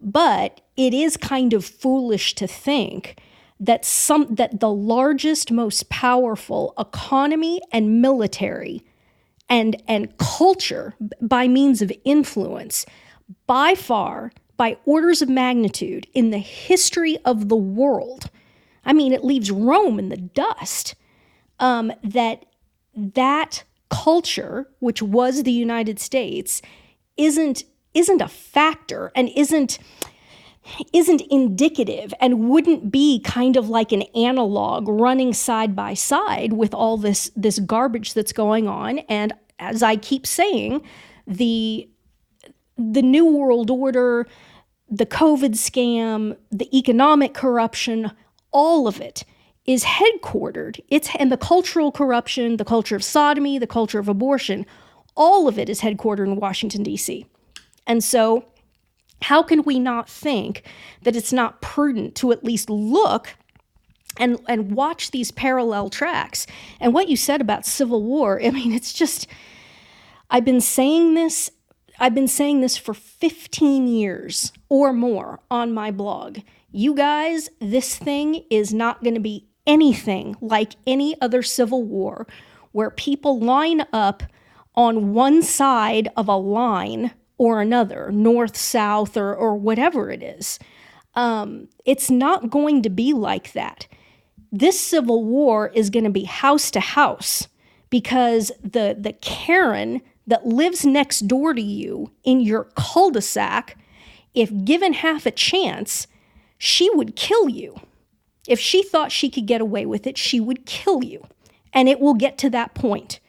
But 0.00 0.60
it 0.76 0.92
is 0.92 1.16
kind 1.16 1.52
of 1.52 1.64
foolish 1.64 2.34
to 2.34 2.46
think 2.46 3.16
that 3.60 3.84
some 3.84 4.34
that 4.34 4.60
the 4.60 4.72
largest, 4.72 5.50
most 5.50 5.88
powerful 5.88 6.74
economy 6.78 7.60
and 7.72 8.02
military 8.02 8.84
and 9.48 9.80
and 9.86 10.16
culture 10.18 10.94
by 11.20 11.46
means 11.46 11.82
of 11.82 11.92
influence 12.04 12.86
by 13.46 13.74
far 13.74 14.32
by 14.56 14.76
orders 14.84 15.20
of 15.22 15.28
magnitude 15.28 16.06
in 16.14 16.30
the 16.30 16.38
history 16.38 17.18
of 17.24 17.48
the 17.48 17.56
world. 17.56 18.30
I 18.84 18.92
mean, 18.92 19.12
it 19.12 19.24
leaves 19.24 19.50
Rome 19.50 19.98
in 19.98 20.08
the 20.10 20.16
dust. 20.16 20.94
Um, 21.60 21.92
that 22.02 22.46
that 22.94 23.64
culture, 23.90 24.68
which 24.80 25.00
was 25.02 25.42
the 25.42 25.52
United 25.52 25.98
States, 26.00 26.60
isn't 27.16 27.64
isn't 27.94 28.20
a 28.20 28.28
factor 28.28 29.12
and 29.14 29.28
isn't 29.36 29.78
isn't 30.92 31.22
indicative 31.30 32.14
and 32.20 32.48
wouldn't 32.48 32.90
be 32.90 33.20
kind 33.20 33.56
of 33.56 33.68
like 33.68 33.92
an 33.92 34.02
analog 34.14 34.88
running 34.88 35.32
side 35.32 35.76
by 35.76 35.94
side 35.94 36.52
with 36.52 36.74
all 36.74 36.96
this 36.96 37.30
this 37.36 37.58
garbage 37.58 38.14
that's 38.14 38.32
going 38.32 38.68
on 38.68 38.98
and 39.00 39.32
as 39.58 39.82
I 39.82 39.96
keep 39.96 40.26
saying 40.26 40.82
the 41.26 41.88
the 42.76 43.02
New 43.02 43.24
World 43.24 43.70
Order, 43.70 44.26
the 44.90 45.06
COVID 45.06 45.52
scam, 45.52 46.36
the 46.50 46.76
economic 46.76 47.34
corruption, 47.34 48.10
all 48.50 48.88
of 48.88 49.00
it 49.00 49.24
is 49.64 49.84
headquartered. 49.84 50.80
It's 50.88 51.08
and 51.18 51.30
the 51.30 51.36
cultural 51.36 51.92
corruption, 51.92 52.56
the 52.56 52.64
culture 52.64 52.96
of 52.96 53.04
sodomy, 53.04 53.58
the 53.58 53.66
culture 53.66 53.98
of 53.98 54.08
abortion, 54.08 54.66
all 55.16 55.48
of 55.48 55.58
it 55.58 55.68
is 55.68 55.80
headquartered 55.80 56.26
in 56.26 56.36
Washington 56.36 56.82
D.C. 56.82 57.26
And 57.86 58.02
so, 58.02 58.44
how 59.24 59.42
can 59.42 59.62
we 59.62 59.78
not 59.78 60.08
think 60.08 60.62
that 61.02 61.16
it's 61.16 61.32
not 61.32 61.62
prudent 61.62 62.14
to 62.16 62.30
at 62.30 62.44
least 62.44 62.68
look 62.68 63.36
and 64.18 64.38
and 64.48 64.72
watch 64.72 65.10
these 65.10 65.30
parallel 65.30 65.88
tracks? 65.88 66.46
And 66.78 66.92
what 66.92 67.08
you 67.08 67.16
said 67.16 67.40
about 67.40 67.64
civil 67.64 68.02
war, 68.02 68.40
I 68.42 68.50
mean, 68.50 68.72
it's 68.72 68.92
just 68.92 69.26
I've 70.30 70.44
been 70.44 70.60
saying 70.60 71.14
this 71.14 71.50
I've 71.98 72.14
been 72.14 72.28
saying 72.28 72.60
this 72.60 72.76
for 72.76 72.92
15 72.92 73.86
years 73.86 74.52
or 74.68 74.92
more 74.92 75.40
on 75.50 75.72
my 75.72 75.90
blog. 75.90 76.40
You 76.72 76.94
guys, 76.94 77.48
this 77.60 77.96
thing 77.96 78.44
is 78.50 78.74
not 78.74 79.02
going 79.04 79.14
to 79.14 79.20
be 79.20 79.46
anything 79.66 80.36
like 80.40 80.74
any 80.86 81.18
other 81.20 81.42
civil 81.42 81.84
war 81.84 82.26
where 82.72 82.90
people 82.90 83.38
line 83.38 83.86
up 83.92 84.24
on 84.74 85.14
one 85.14 85.42
side 85.42 86.08
of 86.16 86.28
a 86.28 86.36
line 86.36 87.12
or 87.44 87.60
another, 87.60 88.10
north, 88.10 88.56
south, 88.56 89.16
or, 89.16 89.34
or 89.34 89.54
whatever 89.54 90.10
it 90.10 90.22
is. 90.22 90.58
Um, 91.14 91.68
it's 91.84 92.10
not 92.10 92.48
going 92.48 92.82
to 92.82 92.90
be 92.90 93.12
like 93.12 93.52
that. 93.52 93.86
This 94.50 94.80
civil 94.80 95.24
war 95.24 95.68
is 95.74 95.90
going 95.90 96.04
to 96.04 96.10
be 96.10 96.24
house 96.24 96.70
to 96.70 96.80
house 96.80 97.48
because 97.90 98.50
the, 98.62 98.96
the 98.98 99.12
Karen 99.12 100.00
that 100.26 100.46
lives 100.46 100.86
next 100.86 101.28
door 101.28 101.52
to 101.52 101.60
you 101.60 102.10
in 102.24 102.40
your 102.40 102.64
cul 102.76 103.10
de 103.10 103.20
sac, 103.20 103.76
if 104.32 104.50
given 104.64 104.94
half 104.94 105.26
a 105.26 105.30
chance, 105.30 106.06
she 106.56 106.88
would 106.94 107.14
kill 107.14 107.48
you. 107.48 107.76
If 108.48 108.58
she 108.58 108.82
thought 108.82 109.12
she 109.12 109.28
could 109.28 109.46
get 109.46 109.60
away 109.60 109.84
with 109.84 110.06
it, 110.06 110.16
she 110.16 110.40
would 110.40 110.64
kill 110.64 111.04
you. 111.04 111.26
And 111.72 111.88
it 111.88 112.00
will 112.00 112.14
get 112.14 112.38
to 112.38 112.50
that 112.50 112.74
point. 112.74 113.20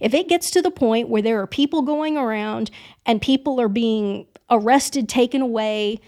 If 0.00 0.14
it 0.14 0.28
gets 0.28 0.50
to 0.52 0.62
the 0.62 0.70
point 0.70 1.08
where 1.08 1.22
there 1.22 1.40
are 1.40 1.46
people 1.46 1.82
going 1.82 2.16
around 2.16 2.70
and 3.04 3.20
people 3.20 3.60
are 3.60 3.68
being 3.68 4.26
arrested, 4.50 5.08
taken 5.08 5.42
away, 5.42 6.00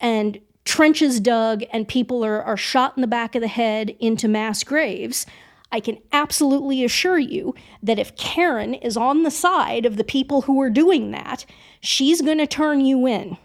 and 0.00 0.40
trenches 0.64 1.20
dug, 1.20 1.64
and 1.72 1.88
people 1.88 2.24
are, 2.24 2.42
are 2.42 2.56
shot 2.56 2.96
in 2.96 3.00
the 3.00 3.06
back 3.06 3.34
of 3.34 3.42
the 3.42 3.48
head 3.48 3.90
into 3.98 4.28
mass 4.28 4.62
graves, 4.62 5.26
I 5.72 5.80
can 5.80 5.98
absolutely 6.12 6.84
assure 6.84 7.18
you 7.18 7.54
that 7.82 7.98
if 7.98 8.14
Karen 8.16 8.74
is 8.74 8.96
on 8.96 9.22
the 9.22 9.30
side 9.30 9.86
of 9.86 9.96
the 9.96 10.04
people 10.04 10.42
who 10.42 10.60
are 10.60 10.70
doing 10.70 11.10
that, 11.12 11.46
she's 11.80 12.20
going 12.20 12.38
to 12.38 12.46
turn 12.46 12.84
you 12.84 13.06
in. 13.06 13.38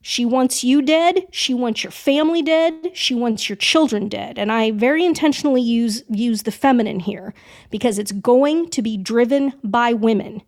She 0.00 0.24
wants 0.24 0.62
you 0.62 0.80
dead. 0.80 1.26
She 1.30 1.54
wants 1.54 1.82
your 1.82 1.90
family 1.90 2.42
dead. 2.42 2.92
She 2.94 3.14
wants 3.14 3.48
your 3.48 3.56
children 3.56 4.08
dead. 4.08 4.38
And 4.38 4.52
I 4.52 4.70
very 4.70 5.04
intentionally 5.04 5.60
use, 5.60 6.02
use 6.08 6.42
the 6.42 6.52
feminine 6.52 7.00
here 7.00 7.34
because 7.70 7.98
it's 7.98 8.12
going 8.12 8.70
to 8.70 8.82
be 8.82 8.96
driven 8.96 9.54
by 9.64 9.92
women. 9.92 10.42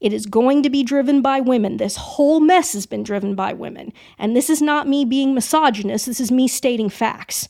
It 0.00 0.14
is 0.14 0.24
going 0.24 0.62
to 0.62 0.70
be 0.70 0.82
driven 0.82 1.20
by 1.20 1.40
women. 1.40 1.76
This 1.76 1.96
whole 1.96 2.40
mess 2.40 2.72
has 2.72 2.86
been 2.86 3.02
driven 3.02 3.34
by 3.34 3.52
women. 3.52 3.92
And 4.18 4.34
this 4.34 4.48
is 4.48 4.62
not 4.62 4.88
me 4.88 5.04
being 5.04 5.34
misogynist, 5.34 6.06
this 6.06 6.20
is 6.20 6.32
me 6.32 6.48
stating 6.48 6.88
facts. 6.88 7.48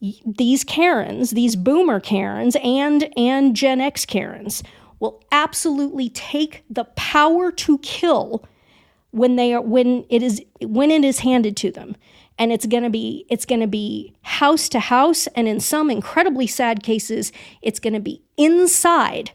These 0.00 0.62
Karens, 0.62 1.30
these 1.30 1.56
boomer 1.56 1.98
Karens 1.98 2.56
and 2.62 3.12
and 3.16 3.56
Gen 3.56 3.80
X 3.80 4.04
Karens 4.04 4.62
will 5.00 5.24
absolutely 5.32 6.10
take 6.10 6.64
the 6.70 6.84
power 6.84 7.50
to 7.50 7.78
kill 7.78 8.44
when 9.10 9.36
they 9.36 9.54
are 9.54 9.62
when 9.62 10.04
it 10.08 10.22
is 10.22 10.42
when 10.60 10.90
it 10.90 11.04
is 11.04 11.20
handed 11.20 11.56
to 11.58 11.70
them. 11.70 11.96
And 12.40 12.52
it's 12.52 12.66
going 12.66 12.84
to 12.84 12.90
be 12.90 13.26
it's 13.28 13.44
going 13.44 13.60
to 13.60 13.66
be 13.66 14.14
house 14.22 14.68
to 14.70 14.80
house 14.80 15.26
and 15.28 15.48
in 15.48 15.60
some 15.60 15.90
incredibly 15.90 16.46
sad 16.46 16.82
cases 16.82 17.32
it's 17.62 17.80
going 17.80 17.94
to 17.94 18.00
be 18.00 18.22
inside 18.36 19.32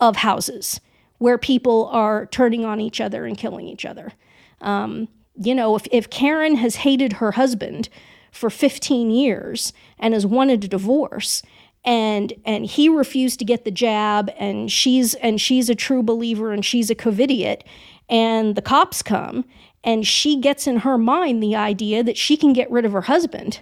of 0.00 0.16
houses 0.16 0.80
where 1.18 1.38
people 1.38 1.86
are 1.92 2.26
turning 2.26 2.64
on 2.64 2.80
each 2.80 3.00
other 3.00 3.24
and 3.24 3.36
killing 3.36 3.68
each 3.68 3.84
other. 3.84 4.12
Um, 4.60 5.08
you 5.40 5.54
know 5.54 5.76
if, 5.76 5.86
if 5.90 6.10
karen 6.10 6.56
has 6.56 6.76
hated 6.76 7.14
her 7.14 7.32
husband 7.32 7.88
for 8.30 8.50
15 8.50 9.10
years 9.10 9.72
and 9.98 10.14
has 10.14 10.26
wanted 10.26 10.64
a 10.64 10.68
divorce 10.68 11.42
and 11.84 12.32
and 12.44 12.66
he 12.66 12.88
refused 12.88 13.38
to 13.38 13.44
get 13.44 13.64
the 13.64 13.70
jab 13.70 14.30
and 14.38 14.70
she's 14.70 15.14
and 15.14 15.40
she's 15.40 15.70
a 15.70 15.74
true 15.74 16.02
believer 16.02 16.52
and 16.52 16.64
she's 16.64 16.90
a 16.90 16.94
covidiot 16.94 17.62
and 18.10 18.56
the 18.56 18.62
cops 18.62 19.02
come 19.02 19.44
and 19.82 20.06
she 20.06 20.36
gets 20.36 20.66
in 20.66 20.78
her 20.78 20.98
mind 20.98 21.42
the 21.42 21.56
idea 21.56 22.02
that 22.02 22.18
she 22.18 22.36
can 22.36 22.52
get 22.52 22.70
rid 22.70 22.84
of 22.84 22.92
her 22.92 23.02
husband 23.02 23.60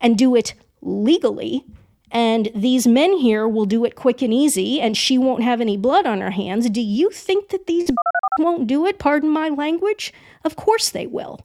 and 0.00 0.18
do 0.18 0.34
it 0.34 0.54
legally 0.82 1.64
and 2.10 2.50
these 2.54 2.86
men 2.86 3.18
here 3.18 3.46
will 3.46 3.66
do 3.66 3.84
it 3.84 3.94
quick 3.94 4.20
and 4.20 4.34
easy 4.34 4.80
and 4.80 4.96
she 4.96 5.16
won't 5.16 5.44
have 5.44 5.60
any 5.60 5.76
blood 5.76 6.06
on 6.06 6.20
her 6.20 6.32
hands. 6.32 6.68
Do 6.68 6.80
you 6.80 7.10
think 7.10 7.50
that 7.50 7.66
these 7.66 7.88
won't 8.38 8.66
do 8.66 8.84
it? 8.86 8.98
Pardon 8.98 9.30
my 9.30 9.48
language? 9.48 10.12
Of 10.44 10.56
course 10.56 10.90
they 10.90 11.06
will. 11.06 11.40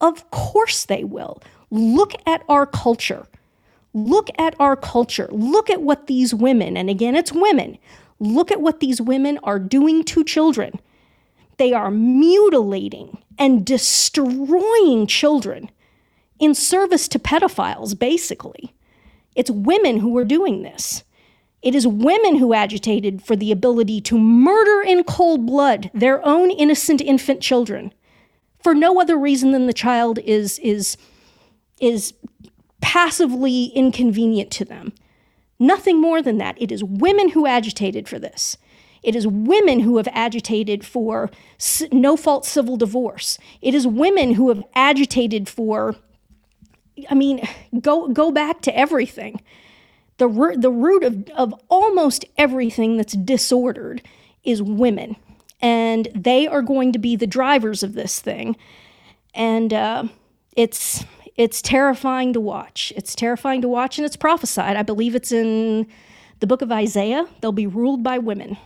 Of 0.00 0.30
course 0.30 0.84
they 0.84 1.04
will. 1.04 1.42
Look 1.70 2.12
at 2.26 2.42
our 2.48 2.66
culture. 2.66 3.26
Look 3.94 4.28
at 4.38 4.54
our 4.60 4.76
culture. 4.76 5.28
Look 5.32 5.70
at 5.70 5.82
what 5.82 6.06
these 6.06 6.34
women 6.34 6.76
and 6.76 6.90
again 6.90 7.14
it's 7.14 7.32
women. 7.32 7.78
Look 8.18 8.50
at 8.50 8.60
what 8.60 8.80
these 8.80 9.00
women 9.00 9.38
are 9.42 9.58
doing 9.58 10.04
to 10.04 10.22
children 10.22 10.80
they 11.60 11.74
are 11.74 11.90
mutilating 11.90 13.18
and 13.38 13.66
destroying 13.66 15.06
children 15.06 15.70
in 16.38 16.54
service 16.54 17.06
to 17.06 17.18
pedophiles, 17.18 17.96
basically. 17.98 18.74
It's 19.34 19.50
women 19.50 19.98
who 19.98 20.16
are 20.16 20.24
doing 20.24 20.62
this. 20.62 21.04
It 21.60 21.74
is 21.74 21.86
women 21.86 22.36
who 22.36 22.54
agitated 22.54 23.22
for 23.22 23.36
the 23.36 23.52
ability 23.52 24.00
to 24.00 24.18
murder 24.18 24.80
in 24.80 25.04
cold 25.04 25.44
blood 25.44 25.90
their 25.92 26.26
own 26.26 26.50
innocent 26.50 27.02
infant 27.02 27.42
children 27.42 27.92
for 28.62 28.74
no 28.74 28.98
other 28.98 29.18
reason 29.18 29.52
than 29.52 29.66
the 29.66 29.74
child 29.74 30.18
is, 30.20 30.58
is, 30.60 30.96
is 31.78 32.14
passively 32.80 33.66
inconvenient 33.74 34.50
to 34.52 34.64
them. 34.64 34.94
Nothing 35.58 36.00
more 36.00 36.22
than 36.22 36.38
that. 36.38 36.56
It 36.58 36.72
is 36.72 36.82
women 36.82 37.28
who 37.28 37.46
agitated 37.46 38.08
for 38.08 38.18
this. 38.18 38.56
It 39.02 39.16
is 39.16 39.26
women 39.26 39.80
who 39.80 39.96
have 39.96 40.08
agitated 40.12 40.84
for 40.84 41.30
no 41.90 42.16
fault 42.16 42.44
civil 42.44 42.76
divorce. 42.76 43.38
It 43.62 43.74
is 43.74 43.86
women 43.86 44.34
who 44.34 44.48
have 44.50 44.62
agitated 44.74 45.48
for, 45.48 45.96
I 47.08 47.14
mean, 47.14 47.46
go, 47.80 48.08
go 48.08 48.30
back 48.30 48.60
to 48.62 48.76
everything. 48.76 49.40
The, 50.18 50.54
the 50.58 50.70
root 50.70 51.02
of, 51.02 51.28
of 51.30 51.54
almost 51.70 52.26
everything 52.36 52.98
that's 52.98 53.14
disordered 53.14 54.02
is 54.44 54.62
women. 54.62 55.16
And 55.62 56.08
they 56.14 56.46
are 56.46 56.62
going 56.62 56.92
to 56.92 56.98
be 56.98 57.16
the 57.16 57.26
drivers 57.26 57.82
of 57.82 57.94
this 57.94 58.20
thing. 58.20 58.56
And 59.34 59.72
uh, 59.72 60.04
it's, 60.56 61.04
it's 61.36 61.62
terrifying 61.62 62.34
to 62.34 62.40
watch. 62.40 62.92
It's 62.96 63.14
terrifying 63.14 63.62
to 63.62 63.68
watch, 63.68 63.98
and 63.98 64.04
it's 64.04 64.16
prophesied. 64.16 64.76
I 64.76 64.82
believe 64.82 65.14
it's 65.14 65.32
in 65.32 65.86
the 66.40 66.46
book 66.46 66.60
of 66.60 66.72
Isaiah. 66.72 67.26
They'll 67.40 67.52
be 67.52 67.66
ruled 67.66 68.02
by 68.02 68.18
women 68.18 68.58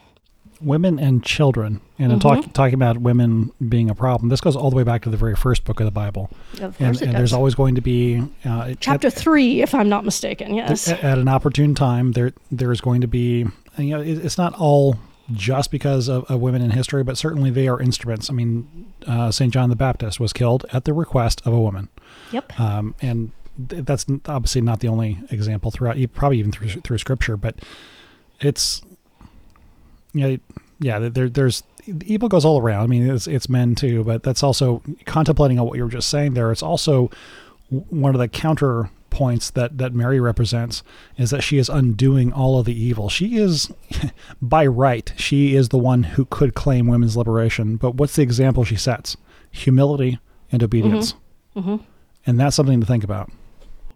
women 0.61 0.99
and 0.99 1.23
children. 1.23 1.81
And 1.99 2.13
mm-hmm. 2.13 2.21
talk, 2.21 2.53
talking 2.53 2.75
about 2.75 2.99
women 2.99 3.53
being 3.69 3.91
a 3.91 3.95
problem, 3.95 4.29
this 4.29 4.41
goes 4.41 4.57
all 4.57 4.71
the 4.71 4.77
way 4.77 4.83
back 4.83 5.03
to 5.03 5.11
the 5.11 5.17
very 5.17 5.37
first 5.37 5.65
book 5.65 5.81
of 5.81 5.87
the 5.87 5.93
Bible. 5.93 6.31
Of 6.61 6.81
and, 6.81 7.01
and 7.01 7.15
there's 7.15 7.33
always 7.33 7.55
going 7.55 7.75
to 7.77 7.81
be 7.81 8.23
uh, 8.45 8.75
chapter 8.81 9.09
at, 9.09 9.13
three, 9.13 9.63
if 9.63 9.75
I'm 9.75 9.89
not 9.89 10.05
mistaken. 10.05 10.55
Yes. 10.55 10.89
At, 10.89 11.03
at, 11.05 11.19
an 11.19 11.29
opportune 11.29 11.75
time, 11.75 12.13
there 12.13 12.33
there 12.51 12.73
is 12.73 12.81
going 12.81 13.01
to 13.01 13.07
be. 13.07 13.47
You 13.79 13.91
know, 13.91 14.01
it, 14.01 14.25
it's 14.25 14.39
not 14.39 14.55
all 14.55 14.97
just 15.33 15.71
because 15.71 16.09
of, 16.09 16.25
of, 16.31 16.41
women 16.41 16.63
in 16.63 16.71
history, 16.71 17.03
but 17.03 17.17
certainly 17.17 17.51
they 17.51 17.67
are 17.67 17.81
instruments. 17.81 18.29
I 18.29 18.35
mean, 18.35 18.93
uh, 19.07 19.31
Saint 19.31 19.53
John 19.53 19.71
the 19.71 19.77
Baptist 19.77 20.21
was 20.21 20.33
killed 20.33 20.67
at 20.73 20.85
the 20.85 20.93
request 20.93 21.41
of 21.47 21.53
a 21.53 21.61
woman. 21.61 21.89
Yep. 22.31 22.61
Um, 22.61 22.95
and 23.01 23.33
th- 23.69 23.85
that's 23.85 24.07
obviously 24.27 24.61
not 24.61 24.81
the 24.81 24.89
only 24.89 25.19
example 25.31 25.71
throughout, 25.71 25.97
probably 26.13 26.39
even 26.39 26.53
through 26.53 26.69
through 26.69 26.99
Scripture, 26.99 27.37
but 27.37 27.57
it's 28.41 28.83
you 30.15 30.29
know 30.29 30.39
yeah, 30.81 30.99
there, 30.99 31.29
there's 31.29 31.63
evil 32.05 32.29
goes 32.29 32.45
all 32.45 32.61
around. 32.61 32.85
I 32.85 32.87
mean, 32.87 33.09
it's 33.09 33.27
it's 33.27 33.49
men 33.49 33.75
too, 33.75 34.05
but 34.05 34.23
that's 34.23 34.43
also 34.43 34.83
contemplating 35.07 35.59
on 35.59 35.67
what 35.67 35.77
you 35.77 35.85
were 35.85 35.91
just 35.91 36.09
saying 36.09 36.35
there. 36.35 36.51
It's 36.53 36.63
also 36.63 37.11
one 37.69 38.15
of 38.15 38.21
the 38.21 38.29
counter 38.29 38.91
points 39.11 39.51
that 39.51 39.79
that 39.79 39.95
Mary 39.95 40.19
represents 40.21 40.83
is 41.17 41.31
that 41.31 41.43
she 41.43 41.59
is 41.59 41.69
undoing 41.69 42.33
all 42.33 42.59
of 42.59 42.67
the 42.67 42.79
evil. 42.79 43.09
She 43.09 43.37
is, 43.37 43.73
by 44.43 44.67
right, 44.67 45.13
she 45.17 45.55
is 45.55 45.69
the 45.69 45.79
one 45.79 46.03
who 46.03 46.25
could 46.27 46.55
claim 46.55 46.87
women's 46.87 47.17
liberation. 47.17 47.77
But 47.77 47.95
what's 47.95 48.17
the 48.17 48.23
example 48.23 48.65
she 48.65 48.77
sets? 48.77 49.17
Humility 49.53 50.19
and 50.51 50.63
obedience, 50.63 51.15
mm-hmm. 51.55 51.61
Mm-hmm. 51.61 51.85
and 52.27 52.41
that's 52.41 52.57
something 52.57 52.81
to 52.81 52.87
think 52.87 53.05
about. 53.05 53.31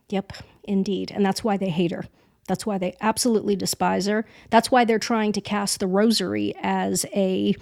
Yep, 0.09 0.33
indeed, 0.64 1.11
and 1.11 1.26
that's 1.26 1.42
why 1.42 1.57
they 1.57 1.68
hate 1.68 1.90
her. 1.90 2.07
That's 2.48 2.66
why 2.66 2.78
they 2.78 2.96
absolutely 3.00 3.54
despise 3.54 4.06
her. 4.06 4.24
That's 4.50 4.70
why 4.70 4.84
they're 4.84 4.98
trying 4.98 5.32
to 5.32 5.40
cast 5.40 5.78
the 5.78 5.87
rosary 5.87 6.54
as 6.61 7.06
a 7.14 7.54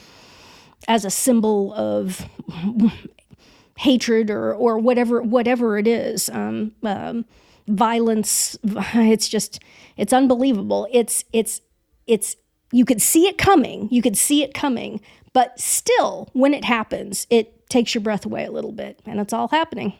as 0.88 1.04
a 1.04 1.10
symbol 1.10 1.74
of 1.74 2.24
hatred 3.78 4.30
or 4.30 4.54
or 4.54 4.78
whatever 4.78 5.20
whatever 5.20 5.76
it 5.76 5.86
is. 5.86 6.30
Um, 6.30 6.72
um, 6.82 7.26
violence. 7.68 8.56
It's 8.94 9.28
just 9.28 9.60
it's 9.96 10.12
unbelievable. 10.12 10.88
It's 10.90 11.24
it's 11.32 11.60
it's 12.06 12.36
you 12.72 12.84
could 12.84 13.02
see 13.02 13.26
it 13.26 13.38
coming. 13.38 13.88
You 13.90 14.02
could 14.02 14.16
see 14.16 14.42
it 14.42 14.54
coming, 14.54 15.00
but 15.32 15.58
still, 15.60 16.28
when 16.32 16.54
it 16.54 16.64
happens, 16.64 17.26
it 17.30 17.68
takes 17.68 17.94
your 17.94 18.02
breath 18.02 18.24
away 18.24 18.44
a 18.44 18.50
little 18.50 18.72
bit, 18.72 19.00
and 19.04 19.20
it's 19.20 19.32
all 19.32 19.48
happening. 19.48 19.94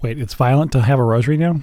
Wait, 0.00 0.18
it's 0.18 0.34
violent 0.34 0.72
to 0.72 0.82
have 0.82 0.98
a 0.98 1.02
rosary 1.02 1.36
now? 1.36 1.60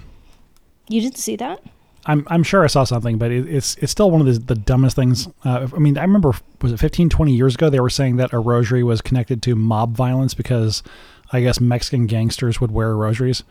You 0.88 1.02
didn't 1.02 1.18
see 1.18 1.36
that? 1.38 1.62
I'm 2.06 2.26
I'm 2.28 2.44
sure 2.44 2.64
I 2.64 2.68
saw 2.68 2.84
something, 2.84 3.18
but 3.18 3.32
it, 3.32 3.48
it's 3.48 3.76
it's 3.78 3.92
still 3.92 4.12
one 4.12 4.22
of 4.22 4.28
the, 4.28 4.54
the 4.54 4.60
dumbest 4.60 4.96
things. 4.96 5.28
Uh, 5.44 5.68
I 5.74 5.80
mean, 5.80 5.98
I 5.98 6.04
remember 6.04 6.34
was 6.62 6.72
it 6.72 6.78
15, 6.78 7.10
20 7.10 7.34
years 7.34 7.56
ago 7.56 7.70
they 7.70 7.80
were 7.80 7.90
saying 7.90 8.18
that 8.18 8.32
a 8.32 8.40
rosary 8.40 8.84
was 8.84 9.02
connected 9.02 9.42
to 9.44 9.56
mob 9.56 9.96
violence 9.96 10.34
because 10.34 10.84
I 11.32 11.42
guess 11.42 11.60
Mexican 11.60 12.06
gangsters 12.06 12.62
would 12.62 12.72
wear 12.72 12.96
rosaries. 12.96 13.44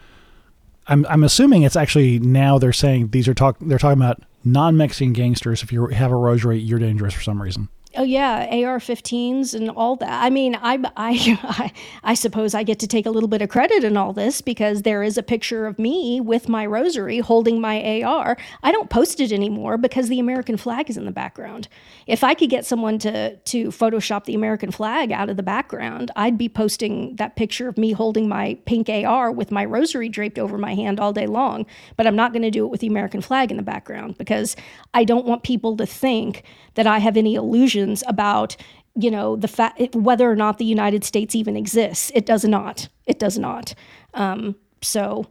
I'm 0.86 1.04
I'm 1.06 1.24
assuming 1.24 1.62
it's 1.62 1.76
actually 1.76 2.18
now 2.20 2.58
they're 2.58 2.72
saying 2.72 3.08
these 3.08 3.26
are 3.26 3.34
talk 3.34 3.56
they're 3.60 3.78
talking 3.78 4.00
about 4.00 4.22
non-Mexican 4.44 5.14
gangsters. 5.14 5.62
If 5.62 5.72
you 5.72 5.86
have 5.88 6.12
a 6.12 6.16
rosary, 6.16 6.58
you're 6.58 6.78
dangerous 6.78 7.14
for 7.14 7.22
some 7.22 7.42
reason. 7.42 7.68
Oh 7.96 8.02
yeah, 8.02 8.46
AR-15s 8.50 9.54
and 9.54 9.70
all 9.70 9.94
that. 9.96 10.24
I 10.24 10.28
mean, 10.28 10.56
I, 10.56 10.78
I, 10.96 11.72
I, 12.02 12.14
suppose 12.14 12.52
I 12.52 12.64
get 12.64 12.80
to 12.80 12.88
take 12.88 13.06
a 13.06 13.10
little 13.10 13.28
bit 13.28 13.40
of 13.40 13.48
credit 13.48 13.84
in 13.84 13.96
all 13.96 14.12
this 14.12 14.40
because 14.40 14.82
there 14.82 15.04
is 15.04 15.16
a 15.16 15.22
picture 15.22 15.66
of 15.66 15.78
me 15.78 16.20
with 16.20 16.48
my 16.48 16.66
rosary 16.66 17.20
holding 17.20 17.60
my 17.60 18.02
AR. 18.02 18.36
I 18.64 18.72
don't 18.72 18.90
post 18.90 19.20
it 19.20 19.30
anymore 19.30 19.78
because 19.78 20.08
the 20.08 20.18
American 20.18 20.56
flag 20.56 20.90
is 20.90 20.96
in 20.96 21.04
the 21.04 21.12
background. 21.12 21.68
If 22.08 22.24
I 22.24 22.34
could 22.34 22.50
get 22.50 22.66
someone 22.66 22.98
to 23.00 23.36
to 23.36 23.68
Photoshop 23.68 24.24
the 24.24 24.34
American 24.34 24.72
flag 24.72 25.12
out 25.12 25.30
of 25.30 25.36
the 25.36 25.42
background, 25.44 26.10
I'd 26.16 26.36
be 26.36 26.48
posting 26.48 27.14
that 27.16 27.36
picture 27.36 27.68
of 27.68 27.78
me 27.78 27.92
holding 27.92 28.28
my 28.28 28.58
pink 28.66 28.88
AR 28.88 29.30
with 29.30 29.52
my 29.52 29.64
rosary 29.64 30.08
draped 30.08 30.38
over 30.38 30.58
my 30.58 30.74
hand 30.74 30.98
all 30.98 31.12
day 31.12 31.26
long. 31.26 31.64
But 31.96 32.08
I'm 32.08 32.16
not 32.16 32.32
going 32.32 32.42
to 32.42 32.50
do 32.50 32.64
it 32.64 32.70
with 32.70 32.80
the 32.80 32.88
American 32.88 33.20
flag 33.20 33.52
in 33.52 33.56
the 33.56 33.62
background 33.62 34.18
because 34.18 34.56
I 34.94 35.04
don't 35.04 35.26
want 35.26 35.44
people 35.44 35.76
to 35.76 35.86
think 35.86 36.42
that 36.74 36.86
I 36.86 36.98
have 36.98 37.16
any 37.16 37.34
illusions 37.34 38.02
about 38.06 38.56
you 38.96 39.10
know 39.10 39.36
the 39.36 39.48
fact 39.48 39.94
whether 39.94 40.30
or 40.30 40.36
not 40.36 40.58
the 40.58 40.64
United 40.64 41.04
States 41.04 41.34
even 41.34 41.56
exists. 41.56 42.12
It 42.14 42.26
does 42.26 42.44
not. 42.44 42.88
It 43.06 43.18
does 43.18 43.38
not. 43.38 43.74
Um, 44.14 44.56
so. 44.82 45.26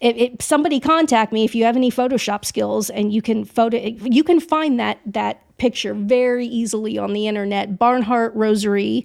If, 0.00 0.40
somebody 0.40 0.78
contact 0.78 1.32
me 1.32 1.44
if 1.44 1.56
you 1.56 1.64
have 1.64 1.74
any 1.74 1.90
Photoshop 1.90 2.44
skills 2.44 2.88
and 2.88 3.12
you 3.12 3.20
can 3.20 3.44
photo 3.44 3.78
you 3.78 4.22
can 4.22 4.38
find 4.38 4.78
that 4.78 5.00
that 5.06 5.42
picture 5.58 5.92
very 5.92 6.46
easily 6.46 6.96
on 6.98 7.14
the 7.14 7.26
internet 7.26 7.80
Barnhart 7.80 8.32
Rosary 8.36 9.04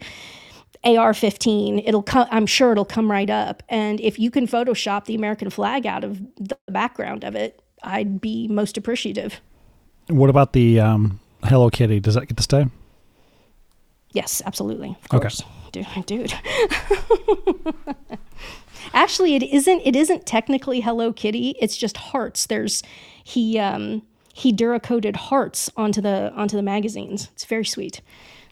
AR-15 0.84 1.82
it'll 1.84 2.04
come 2.04 2.28
I'm 2.30 2.46
sure 2.46 2.74
it'll 2.74 2.86
come 2.86 3.10
right 3.10 3.32
up 3.32 3.64
and 3.70 4.00
if 4.02 4.20
you 4.20 4.30
can 4.30 4.46
Photoshop 4.46 5.06
the 5.06 5.16
American 5.16 5.50
flag 5.50 5.88
out 5.88 6.04
of 6.04 6.22
the 6.36 6.60
background 6.68 7.24
of 7.24 7.34
it 7.34 7.60
I'd 7.84 8.22
be 8.22 8.48
most 8.48 8.78
appreciative. 8.78 9.42
What 10.08 10.30
about 10.30 10.54
the 10.54 10.80
um, 10.80 11.20
Hello 11.44 11.70
Kitty. 11.70 12.00
Does 12.00 12.16
that 12.16 12.28
get 12.28 12.38
to 12.38 12.44
stay? 12.44 12.68
Yes, 14.12 14.42
absolutely. 14.46 14.96
Of 15.04 15.10
course. 15.10 15.42
Okay. 15.42 15.50
Dude, 16.06 16.06
dude. 16.06 16.34
Actually, 18.94 19.36
it 19.36 19.44
isn't 19.44 19.82
it 19.84 19.96
isn't 19.96 20.26
technically 20.26 20.82
Hello 20.82 21.12
Kitty. 21.12 21.56
It's 21.60 21.76
just 21.76 21.98
hearts. 21.98 22.46
There's 22.46 22.84
he 23.24 23.58
um 23.58 24.04
he 24.34 24.54
Duracoated 24.54 25.16
hearts 25.16 25.70
onto 25.76 26.02
the 26.02 26.32
onto 26.36 26.56
the 26.56 26.64
magazines. 26.64 27.30
It's 27.34 27.46
very 27.46 27.66
sweet. 27.66 28.02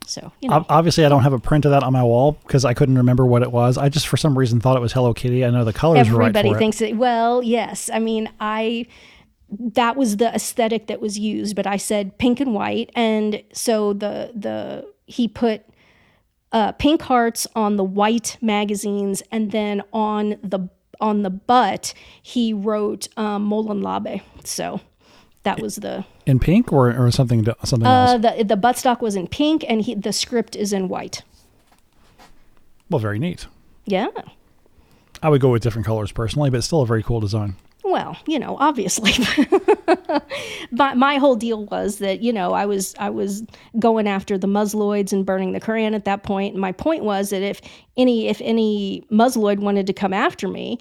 So, 0.08 0.32
you 0.42 0.50
know. 0.50 0.66
obviously, 0.68 1.06
I 1.06 1.10
don't 1.10 1.22
have 1.22 1.34
a 1.34 1.40
print 1.40 1.64
of 1.66 1.72
that 1.72 1.84
on 1.84 1.94
my 1.94 2.04
wall 2.04 2.34
because 2.44 2.66
I 2.66 2.74
couldn't 2.74 2.98
remember 2.98 3.26
what 3.26 3.44
it 3.44 3.52
was. 3.52 3.78
I 3.78 3.88
just, 3.88 4.08
for 4.08 4.18
some 4.18 4.36
reason, 4.38 4.60
thought 4.60 4.76
it 4.76 4.82
was 4.82 4.94
Hello 4.94 5.14
Kitty. 5.14 5.46
I 5.46 5.52
know 5.52 5.64
the 5.64 5.74
colors 5.74 6.00
Everybody 6.00 6.50
right 6.50 6.58
thinks 6.58 6.82
it. 6.82 6.90
it. 6.90 6.98
Well, 6.98 7.44
yes. 7.44 7.90
I 7.94 8.00
mean, 8.00 8.28
I 8.40 8.88
that 9.60 9.98
was 9.98 10.18
the 10.18 10.34
aesthetic 10.34 10.88
that 10.88 11.02
was 11.02 11.20
used 11.20 11.56
but 11.56 11.68
i 11.68 11.78
said 11.78 12.18
pink 12.18 12.40
and 12.40 12.54
white. 12.54 12.92
And 12.96 13.44
so 13.54 13.94
the 13.94 14.32
the 14.36 14.88
he 15.06 15.28
put 15.28 15.64
uh, 16.52 16.74
pink 16.74 17.02
hearts 17.02 17.48
on 17.56 17.78
the 17.78 17.84
white 17.84 18.38
magazines 18.42 19.24
and 19.32 19.52
then 19.52 19.82
on 19.94 20.38
the 20.44 20.70
on 21.00 21.24
the 21.24 21.30
butt 21.30 21.94
he 22.22 22.54
wrote 22.54 23.08
um, 23.18 23.50
Molon 23.50 23.82
Labe. 23.82 24.22
So 24.44 24.82
that 25.44 25.60
was 25.60 25.78
the 25.78 26.06
in 26.26 26.40
pink 26.40 26.72
or, 26.72 26.96
or 26.96 27.10
something 27.12 27.46
something 27.64 27.88
uh, 27.88 28.14
else? 28.14 28.22
the 28.22 28.44
the 28.44 28.58
buttstock 28.58 29.02
was 29.02 29.16
in 29.16 29.28
pink 29.28 29.66
and 29.68 29.82
he, 29.82 29.96
the 29.96 30.14
script 30.14 30.56
is 30.56 30.74
in 30.74 30.88
white. 30.88 31.24
Well 32.90 33.00
very 33.00 33.20
neat. 33.20 33.48
Yeah. 33.86 34.10
I 35.24 35.30
would 35.30 35.42
go 35.42 35.50
with 35.50 35.64
different 35.64 35.86
colors 35.86 36.12
personally 36.12 36.50
but 36.50 36.64
still 36.64 36.82
a 36.82 36.86
very 36.86 37.04
cool 37.04 37.20
design 37.20 37.56
well, 37.92 38.18
you 38.26 38.40
know, 38.40 38.58
obviously. 38.60 39.12
but 40.72 40.98
my 40.98 41.18
whole 41.18 41.36
deal 41.36 41.66
was 41.66 42.00
that, 42.00 42.22
you 42.22 42.34
know, 42.34 42.54
I 42.54 42.66
was 42.66 42.96
I 42.98 43.10
was 43.10 43.44
going 43.80 44.08
after 44.08 44.38
the 44.38 44.48
Musloids 44.48 45.14
and 45.14 45.26
burning 45.26 45.52
the 45.52 45.60
Quran 45.60 45.94
at 45.94 46.06
that 46.06 46.24
point. 46.24 46.54
And 46.54 46.62
my 46.62 46.72
point 46.72 47.04
was 47.04 47.30
that 47.30 47.42
if 47.42 47.62
any 47.98 48.28
if 48.28 48.42
any 48.42 49.04
Musloid 49.12 49.60
wanted 49.60 49.88
to 49.88 49.94
come 49.94 50.14
after 50.14 50.48
me, 50.48 50.80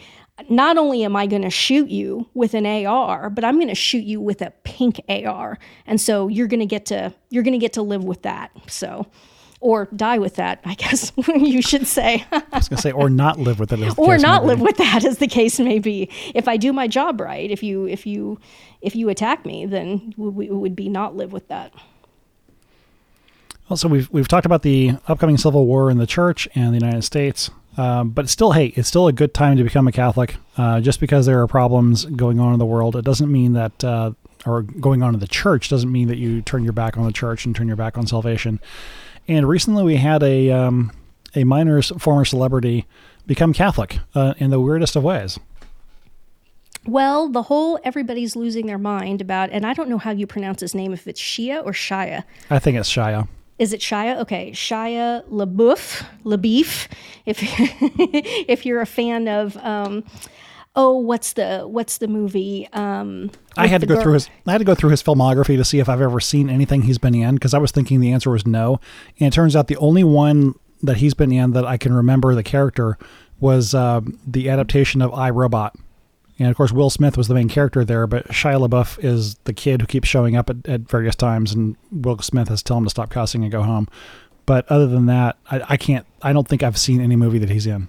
not 0.49 0.79
only 0.79 1.05
am 1.05 1.17
I 1.17 1.27
going 1.27 1.43
to 1.43 1.51
shoot 1.51 1.91
you 1.91 2.29
with 2.35 2.55
an 2.55 2.67
AR, 2.67 3.29
but 3.31 3.45
I'm 3.45 3.57
going 3.57 3.69
to 3.69 3.75
shoot 3.75 4.05
you 4.05 4.21
with 4.21 4.41
a 4.41 4.53
pink 4.65 5.01
AR. 5.09 5.59
And 5.87 6.01
so 6.01 6.29
you're 6.29 6.47
going 6.47 6.61
to 6.61 6.67
get 6.67 6.87
to 6.87 7.13
you're 7.29 7.43
going 7.43 7.53
to 7.53 7.59
get 7.59 7.75
to 7.75 7.83
live 7.83 8.05
with 8.05 8.23
that. 8.23 8.51
So 8.69 9.07
or 9.61 9.89
die 9.95 10.19
with 10.19 10.37
that, 10.37 10.61
I 10.65 10.75
guess 10.75 11.13
you 11.29 11.63
should 11.63 11.87
say. 11.87 12.25
I 12.33 12.43
was 12.53 12.69
going 12.69 12.77
to 12.77 12.83
say, 12.83 12.93
or 12.93 13.11
not 13.11 13.39
live 13.39 13.61
with 13.61 13.73
it, 13.73 13.99
or 13.99 14.19
not 14.19 14.45
live 14.45 14.61
with 14.61 14.79
that, 14.79 15.05
as 15.05 15.19
the 15.19 15.27
case 15.27 15.61
may 15.61 15.79
be. 15.79 16.11
If 16.35 16.49
I 16.49 16.57
do 16.57 16.73
my 16.73 16.89
job 16.89 17.21
right, 17.21 17.51
if 17.51 17.63
you 17.63 17.87
if 17.87 18.07
you 18.07 18.41
if 18.81 18.97
you 18.97 19.09
attack 19.11 19.45
me, 19.45 19.67
then 19.67 20.15
it 20.19 20.55
would 20.55 20.75
be 20.75 20.89
not 20.89 21.15
live 21.15 21.33
with 21.33 21.49
that. 21.49 21.73
Also, 23.69 23.87
we've 23.87 24.11
we've 24.11 24.29
talked 24.29 24.47
about 24.47 24.63
the 24.63 24.93
upcoming 25.07 25.37
civil 25.37 25.67
war 25.67 25.91
in 25.91 25.99
the 25.99 26.07
church 26.07 26.49
and 26.55 26.73
the 26.73 26.79
United 26.79 27.03
States, 27.03 27.51
um, 27.77 28.11
but 28.11 28.29
still, 28.29 28.53
hey, 28.53 28.73
it's 28.77 28.89
still 28.89 29.09
a 29.09 29.13
good 29.13 29.35
time 29.35 29.59
to 29.59 29.63
become 29.63 29.87
a 29.87 29.93
Catholic. 29.93 30.37
Uh, 30.57 30.81
just 30.81 31.01
because 31.01 31.27
there 31.27 31.41
are 31.41 31.47
problems 31.47 32.07
going 32.07 32.41
on 32.41 32.53
in 32.53 32.59
the 32.59 32.67
world, 32.67 32.97
it 32.97 33.05
doesn't 33.05 33.31
mean 33.31 33.53
that. 33.53 33.85
Uh, 33.85 34.13
or 34.47 34.63
going 34.63 35.03
on 35.03 35.13
in 35.13 35.21
the 35.21 35.29
church 35.29 35.69
doesn't 35.69 35.93
mean 35.93 36.09
that 36.09 36.17
you 36.17 36.41
turn 36.41 36.65
your 36.65 36.73
back 36.73 36.97
on 36.97 37.05
the 37.05 37.13
church 37.13 37.45
and 37.45 37.55
turn 37.55 37.67
your 37.67 37.77
back 37.77 37.99
on 37.99 38.07
salvation. 38.07 38.59
And 39.29 39.49
recently 39.49 39.85
we 39.85 39.97
had 39.97 40.23
a 40.23 40.51
um, 40.51 40.93
a 41.35 41.45
minor's 41.45 41.91
former 41.99 42.25
celebrity 42.25 42.87
become 43.27 43.53
Catholic 43.53 43.99
uh, 44.15 44.35
in 44.39 44.51
the 44.51 44.61
weirdest 44.61 44.97
of 44.97 45.05
ways. 45.05 45.39
Well, 46.87 47.29
the 47.29 47.43
whole 47.43 47.79
everybody's 47.85 48.35
losing 48.35 48.67
their 48.67 48.79
mind 48.79 49.21
about, 49.21 49.51
and 49.51 49.67
I 49.67 49.75
don't 49.75 49.89
know 49.89 49.99
how 49.99 50.13
you 50.13 50.27
pronounce 50.27 50.61
his 50.61 50.75
name, 50.75 50.93
if 50.93 51.07
it's 51.07 51.21
Shia 51.21 51.65
or 51.65 51.73
Shia. 51.73 52.25
I 52.49 52.59
think 52.59 52.79
it's 52.79 52.91
Shia. 52.91 53.29
Is 53.59 53.75
it 53.75 53.81
Shia? 53.81 54.19
Okay, 54.21 54.53
Shia 54.53 55.23
LaBeouf, 55.29 56.03
LaBeef. 56.25 56.89
If 57.27 57.41
if 58.49 58.65
you're 58.65 58.81
a 58.81 58.87
fan 58.87 59.29
of 59.29 59.57
um, 59.59 60.05
oh, 60.77 60.99
what's 60.99 61.33
the 61.35 61.63
what's 61.63 61.99
the 61.99 62.09
movie? 62.09 62.69
Um, 62.73 63.31
I 63.57 63.67
had 63.67 63.81
to 63.81 63.87
go 63.87 63.95
girl? 63.95 64.03
through 64.03 64.13
his 64.15 64.31
I 64.47 64.53
had 64.53 64.59
to 64.59 64.65
go 64.65 64.75
through 64.75 64.91
his 64.91 65.03
filmography 65.03 65.57
to 65.57 65.65
see 65.65 65.79
if 65.79 65.89
I've 65.89 66.01
ever 66.01 66.21
seen 66.21 66.49
anything 66.49 66.83
he's 66.83 66.99
been 66.99 67.15
in 67.15 67.35
because 67.35 67.55
I 67.55 67.59
was 67.59 67.71
thinking 67.71 68.01
the 68.01 68.13
answer 68.13 68.31
was 68.31 68.47
no, 68.47 68.81
and 69.19 69.29
it 69.29 69.33
turns 69.33 69.57
out 69.57 69.67
the 69.69 69.77
only 69.77 70.05
one 70.05 70.55
that 70.83 70.99
he's 70.99 71.15
been 71.15 71.33
in 71.33 71.53
that 71.53 71.65
I 71.65 71.77
can 71.77 71.93
remember 71.93 72.35
the 72.35 72.43
character 72.43 72.99
was 73.39 73.75
uh, 73.75 74.01
the 74.27 74.49
adaptation 74.49 75.03
of 75.03 75.13
I 75.13 75.31
Robot. 75.31 75.75
And 76.39 76.49
of 76.49 76.57
course, 76.57 76.73
Will 76.73 76.89
Smith 76.89 77.19
was 77.19 77.29
the 77.29 77.35
main 77.35 77.51
character 77.51 77.85
there, 77.85 78.07
but 78.07 78.29
Shia 78.29 78.67
LaBeouf 78.67 79.03
is 79.05 79.35
the 79.45 79.53
kid 79.53 79.83
who 79.83 79.87
keeps 79.87 80.09
showing 80.09 80.37
up 80.37 80.49
at, 80.49 80.67
at 80.67 80.81
various 80.83 81.15
times, 81.15 81.53
and 81.53 81.77
Will 81.93 82.17
Smith 82.21 82.49
has 82.49 82.63
to 82.63 82.65
tell 82.65 82.79
him 82.79 82.85
to 82.85 82.91
stop 82.91 83.11
cussing 83.11 83.43
and 83.43 83.53
go 83.53 83.63
home. 83.63 83.89
But 84.47 84.67
other 84.71 84.87
than 84.87 85.05
that, 85.07 85.37
I, 85.51 85.63
I 85.71 85.77
can't. 85.77 86.07
I 86.23 86.33
don't 86.33 86.49
think 86.49 86.63
I've 86.63 86.79
seen 86.79 87.03
any 87.03 87.15
movie 87.15 87.39
that 87.39 87.51
he's 87.51 87.67
in. 87.67 87.89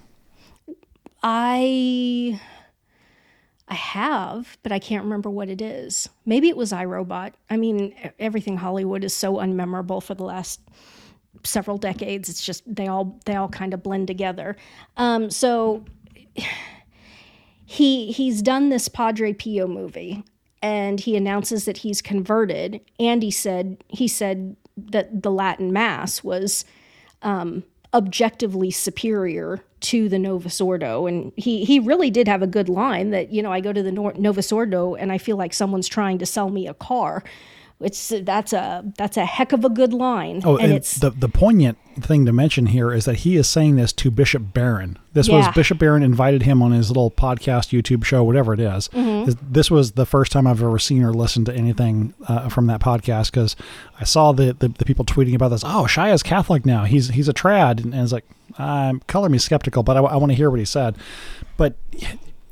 I 1.22 2.40
I 3.72 3.76
have, 3.76 4.58
but 4.62 4.70
I 4.70 4.78
can't 4.78 5.02
remember 5.02 5.30
what 5.30 5.48
it 5.48 5.62
is. 5.62 6.06
Maybe 6.26 6.50
it 6.50 6.58
was 6.58 6.72
iRobot. 6.72 7.32
I 7.48 7.56
mean, 7.56 7.94
everything 8.18 8.58
Hollywood 8.58 9.02
is 9.02 9.14
so 9.14 9.36
unmemorable 9.36 10.02
for 10.02 10.14
the 10.14 10.24
last 10.24 10.60
several 11.42 11.78
decades. 11.78 12.28
It's 12.28 12.44
just 12.44 12.62
they 12.66 12.86
all 12.86 13.18
they 13.24 13.34
all 13.34 13.48
kind 13.48 13.72
of 13.72 13.82
blend 13.82 14.08
together. 14.08 14.58
Um, 14.98 15.30
so 15.30 15.86
he 17.64 18.12
he's 18.12 18.42
done 18.42 18.68
this 18.68 18.88
Padre 18.88 19.32
Pio 19.32 19.66
movie, 19.66 20.22
and 20.60 21.00
he 21.00 21.16
announces 21.16 21.64
that 21.64 21.78
he's 21.78 22.02
converted. 22.02 22.78
And 23.00 23.22
he 23.22 23.30
said 23.30 23.82
he 23.88 24.06
said 24.06 24.54
that 24.76 25.22
the 25.22 25.30
Latin 25.30 25.72
Mass 25.72 26.22
was 26.22 26.66
um, 27.22 27.64
objectively 27.94 28.70
superior 28.70 29.60
to 29.80 30.08
the 30.08 30.18
Novus 30.18 30.60
Ordo. 30.60 31.06
And 31.06 31.32
he, 31.36 31.64
he 31.64 31.78
really 31.78 32.10
did 32.10 32.28
have 32.28 32.42
a 32.42 32.46
good 32.46 32.68
line 32.68 33.10
that, 33.10 33.32
you 33.32 33.42
know, 33.42 33.52
I 33.52 33.60
go 33.60 33.72
to 33.72 33.82
the 33.82 33.92
Novus 33.92 34.52
Ordo 34.52 34.94
and 34.94 35.12
I 35.12 35.18
feel 35.18 35.36
like 35.36 35.52
someone's 35.52 35.88
trying 35.88 36.18
to 36.18 36.26
sell 36.26 36.50
me 36.50 36.66
a 36.66 36.74
car. 36.74 37.24
It's 37.82 38.12
that's 38.22 38.52
a 38.52 38.84
that's 38.96 39.16
a 39.16 39.24
heck 39.24 39.52
of 39.52 39.64
a 39.64 39.68
good 39.68 39.92
line. 39.92 40.42
Oh, 40.44 40.56
and, 40.56 40.66
and 40.66 40.74
it's 40.74 40.98
the 40.98 41.10
the 41.10 41.28
poignant 41.28 41.78
thing 42.00 42.24
to 42.24 42.32
mention 42.32 42.66
here 42.66 42.92
is 42.92 43.04
that 43.04 43.16
he 43.16 43.36
is 43.36 43.46
saying 43.46 43.76
this 43.76 43.92
to 43.92 44.10
Bishop 44.10 44.54
Barron. 44.54 44.98
This 45.12 45.28
yeah. 45.28 45.38
was 45.38 45.48
Bishop 45.54 45.78
Barron 45.78 46.02
invited 46.02 46.42
him 46.42 46.62
on 46.62 46.72
his 46.72 46.88
little 46.88 47.10
podcast, 47.10 47.78
YouTube 47.78 48.04
show, 48.04 48.24
whatever 48.24 48.54
it 48.54 48.60
is. 48.60 48.88
Mm-hmm. 48.88 49.32
This 49.52 49.70
was 49.70 49.92
the 49.92 50.06
first 50.06 50.32
time 50.32 50.46
I've 50.46 50.62
ever 50.62 50.78
seen 50.78 51.02
or 51.02 51.12
listened 51.12 51.46
to 51.46 51.54
anything 51.54 52.14
uh, 52.28 52.48
from 52.48 52.66
that 52.68 52.80
podcast 52.80 53.30
because 53.30 53.56
I 54.00 54.04
saw 54.04 54.32
the, 54.32 54.54
the, 54.54 54.68
the 54.68 54.84
people 54.86 55.04
tweeting 55.04 55.34
about 55.34 55.48
this. 55.48 55.62
Oh, 55.64 55.86
Shia's 55.86 56.22
Catholic 56.22 56.64
now. 56.64 56.84
He's 56.84 57.10
he's 57.10 57.28
a 57.28 57.34
trad, 57.34 57.82
and, 57.82 57.92
and 57.92 58.02
it's 58.02 58.12
like, 58.12 58.24
um, 58.58 59.00
color 59.06 59.28
me 59.28 59.38
skeptical, 59.38 59.82
but 59.82 59.96
I, 59.96 60.00
I 60.00 60.16
want 60.16 60.30
to 60.30 60.36
hear 60.36 60.48
what 60.48 60.60
he 60.60 60.64
said. 60.64 60.96
But 61.58 61.76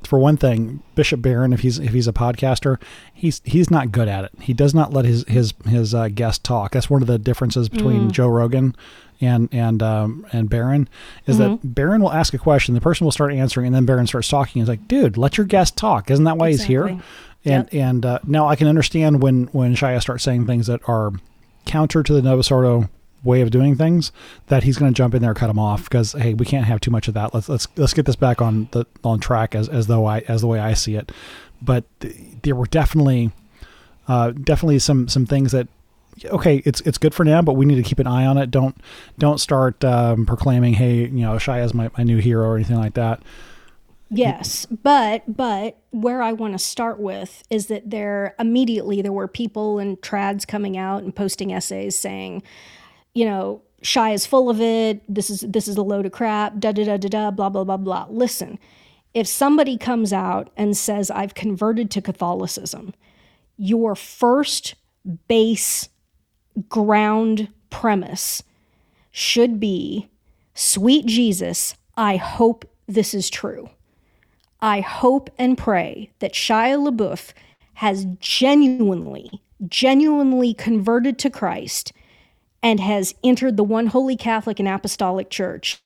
for 0.07 0.19
one 0.19 0.37
thing, 0.37 0.83
Bishop 0.95 1.23
Barron, 1.23 1.53
if 1.53 1.61
he's 1.61 1.79
if 1.79 1.93
he's 1.93 2.09
a 2.09 2.13
podcaster, 2.13 2.81
he's 3.13 3.41
he's 3.45 3.71
not 3.71 3.93
good 3.93 4.09
at 4.09 4.25
it. 4.25 4.33
He 4.41 4.53
does 4.53 4.75
not 4.75 4.93
let 4.93 5.05
his 5.05 5.25
his 5.29 5.55
his 5.67 5.95
uh, 5.95 6.09
guest 6.09 6.45
talk. 6.45 6.73
That's 6.73 6.91
one 6.91 7.03
of 7.03 7.09
the 7.09 7.19
differences 7.19 7.69
between 7.69 8.09
mm. 8.09 8.13
Joe 8.13 8.29
Rogan 8.29 8.75
and 9.21 9.49
and 9.53 9.83
um, 9.83 10.27
and 10.33 10.49
Barron 10.49 10.89
is 11.27 11.39
mm-hmm. 11.39 11.53
that 11.53 11.75
Barron 11.75 12.03
will 12.03 12.13
ask 12.13 12.33
a 12.35 12.39
question, 12.39 12.75
the 12.75 12.81
person 12.81 13.05
will 13.05 13.13
start 13.13 13.33
answering, 13.33 13.67
and 13.67 13.75
then 13.75 13.87
Barron 13.87 14.07
starts 14.07 14.29
talking. 14.29 14.61
He's 14.61 14.69
like, 14.69 14.89
"Dude, 14.89 15.17
let 15.17 15.37
your 15.37 15.47
guest 15.47 15.77
talk. 15.77 16.11
Isn't 16.11 16.25
that 16.25 16.39
why 16.39 16.49
exactly. 16.49 16.63
he's 16.63 16.69
here?" 16.69 17.03
And 17.45 17.69
yep. 17.73 17.75
and 17.75 18.07
uh, 18.07 18.19
now 18.27 18.49
I 18.49 18.57
can 18.57 18.67
understand 18.67 19.23
when 19.23 19.45
when 19.47 19.75
Shia 19.75 20.01
starts 20.01 20.25
saying 20.25 20.47
things 20.47 20.67
that 20.67 20.81
are 20.89 21.13
counter 21.67 22.03
to 22.03 22.13
the 22.13 22.23
Novus 22.23 22.51
Ordo 22.51 22.89
way 23.23 23.41
of 23.41 23.51
doing 23.51 23.77
things 23.77 24.13
that 24.47 24.63
he's 24.63 24.79
going 24.79 24.93
to 24.93 24.97
jump 24.97 25.15
in 25.15 25.23
there 25.23 25.31
and 25.31 25.39
cut 25.39 25.51
him 25.51 25.59
off 25.59 25.85
because 25.85 26.13
hey 26.13 26.35
we 26.35 26.47
can't 26.47 26.67
have 26.67 26.81
too 26.81 26.91
much 26.91 27.09
of 27.09 27.15
that. 27.15 27.35
Let's 27.35 27.49
let's 27.49 27.69
let's 27.77 27.95
get 27.95 28.07
this 28.07 28.17
back 28.17 28.41
on 28.41 28.69
the 28.73 28.87
on 29.05 29.21
track 29.21 29.55
as 29.55 29.69
as 29.69 29.87
though 29.87 30.07
I 30.07 30.21
as 30.21 30.41
the 30.41 30.47
way 30.47 30.59
I 30.59 30.75
see 30.75 30.97
it. 30.97 31.13
But 31.63 31.85
th- 32.01 32.15
there 32.43 32.55
were 32.55 32.67
definitely 32.67 33.31
uh, 34.09 34.31
definitely 34.31 34.79
some 34.79 35.09
some 35.09 35.27
things 35.27 35.53
that 35.53 35.69
okay 36.25 36.63
it's 36.65 36.81
it's 36.83 36.99
good 36.99 37.15
for 37.15 37.25
now 37.25 37.41
but 37.41 37.55
we 37.55 37.65
need 37.65 37.77
to 37.77 37.83
keep 37.83 37.99
an 37.99 38.07
eye 38.07 38.27
on 38.27 38.39
it. 38.39 38.51
Don't 38.51 38.77
don't 39.19 39.39
start 39.39 39.85
um, 39.85 40.27
proclaiming 40.27 40.75
hey 40.75 41.01
you 41.01 41.09
know 41.09 41.35
Shia 41.35 41.65
is 41.65 41.75
my, 41.75 41.91
my 41.97 42.05
new 42.05 42.19
hero 42.19 42.47
or 42.47 42.57
anything 42.57 42.79
like 42.79 42.95
that. 42.95 43.23
Yes, 44.13 44.67
but 44.67 45.23
but 45.29 45.79
where 45.91 46.21
I 46.21 46.33
want 46.33 46.55
to 46.55 46.59
start 46.59 46.99
with 46.99 47.45
is 47.49 47.67
that 47.67 47.91
there 47.91 48.35
immediately 48.41 49.03
there 49.03 49.13
were 49.13 49.29
people 49.29 49.79
and 49.79 50.01
trads 50.01 50.47
coming 50.47 50.77
out 50.77 51.05
and 51.05 51.15
posting 51.15 51.53
essays 51.53 51.97
saying, 51.97 52.43
you 53.15 53.25
know, 53.25 53.63
Shia 53.83 54.15
is 54.15 54.27
full 54.27 54.51
of 54.51 54.61
it. 54.61 55.03
This 55.13 55.31
is 55.31 55.41
this 55.41 55.67
is 55.67 55.77
a 55.77 55.83
load 55.83 56.07
of 56.07 56.13
crap. 56.13 56.59
Da 56.59 56.73
da 56.73 56.85
da 56.85 56.97
da 56.97 57.09
da. 57.09 57.31
Blah 57.31 57.49
blah 57.49 57.65
blah 57.65 57.77
blah. 57.77 58.07
Listen, 58.11 58.59
if 59.15 59.27
somebody 59.27 59.77
comes 59.77 60.13
out 60.13 60.51
and 60.57 60.77
says 60.77 61.11
I've 61.11 61.35
converted 61.35 61.91
to 61.93 62.03
Catholicism, 62.03 62.95
your 63.57 63.95
first 63.95 64.75
base 65.29 65.89
ground 66.69 67.49
premise 67.71 68.43
should 69.11 69.59
be, 69.59 70.09
sweet 70.55 71.07
Jesus, 71.07 71.75
I 71.97 72.17
hope 72.17 72.65
this 72.87 73.15
is 73.15 73.31
true. 73.31 73.71
I 74.61 74.81
hope 74.81 75.31
and 75.39 75.57
pray 75.57 76.11
that 76.19 76.35
Shia 76.35 76.79
LaBeouf 76.79 77.33
has 77.75 78.07
genuinely, 78.21 79.31
genuinely 79.69 80.53
converted 80.53 81.19
to 81.21 81.31
Christ 81.31 81.93
and 82.63 82.81
has 82.81 83.15
entered 83.25 83.57
the 83.57 83.65
one 83.65 83.89
holy 83.89 84.17
Catholic 84.17 84.59
and 84.59 84.69
Apostolic 84.69 85.31
Church 85.31 85.83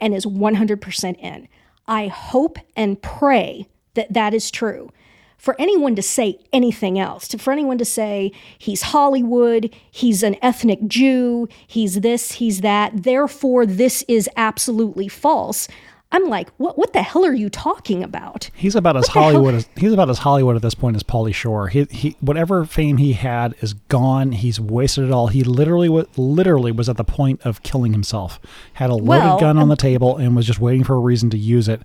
and 0.00 0.14
is 0.14 0.26
100% 0.26 1.18
in. 1.18 1.48
I 1.86 2.08
hope 2.08 2.58
and 2.76 3.00
pray 3.00 3.68
that 3.94 4.12
that 4.12 4.34
is 4.34 4.50
true. 4.50 4.90
For 5.38 5.56
anyone 5.60 5.96
to 5.96 6.02
say 6.02 6.38
anything 6.52 7.00
else, 7.00 7.34
for 7.34 7.52
anyone 7.52 7.78
to 7.78 7.84
say 7.84 8.30
he's 8.58 8.82
Hollywood, 8.82 9.74
he's 9.90 10.22
an 10.22 10.36
ethnic 10.40 10.86
Jew, 10.86 11.48
he's 11.66 12.00
this, 12.00 12.32
he's 12.32 12.60
that, 12.60 13.02
therefore 13.02 13.66
this 13.66 14.04
is 14.06 14.28
absolutely 14.36 15.08
false, 15.08 15.66
I'm 16.12 16.28
like, 16.28 16.50
what 16.58 16.76
what 16.76 16.92
the 16.92 17.02
hell 17.02 17.24
are 17.24 17.32
you 17.32 17.48
talking 17.48 18.02
about? 18.02 18.50
He's 18.54 18.76
about 18.76 18.96
as 18.96 19.08
Hollywood 19.08 19.54
as 19.54 19.68
he's 19.76 19.92
about 19.92 20.10
as 20.10 20.18
Hollywood 20.18 20.56
at 20.56 20.62
this 20.62 20.74
point 20.74 20.94
as 20.94 21.02
Pauly 21.02 21.34
Shore. 21.34 21.68
He, 21.68 21.84
he 21.90 22.16
whatever 22.20 22.66
fame 22.66 22.98
he 22.98 23.14
had 23.14 23.54
is 23.60 23.72
gone. 23.72 24.32
He's 24.32 24.60
wasted 24.60 25.06
it 25.06 25.10
all. 25.10 25.28
He 25.28 25.42
literally 25.42 25.88
was 25.88 26.06
literally 26.18 26.70
was 26.70 26.88
at 26.90 26.98
the 26.98 27.04
point 27.04 27.40
of 27.46 27.62
killing 27.62 27.92
himself. 27.92 28.38
Had 28.74 28.90
a 28.90 28.94
loaded 28.94 29.06
well, 29.08 29.40
gun 29.40 29.58
on 29.58 29.68
the 29.68 29.76
table 29.76 30.18
and 30.18 30.36
was 30.36 30.46
just 30.46 30.60
waiting 30.60 30.84
for 30.84 30.94
a 30.94 31.00
reason 31.00 31.30
to 31.30 31.38
use 31.38 31.66
it. 31.66 31.80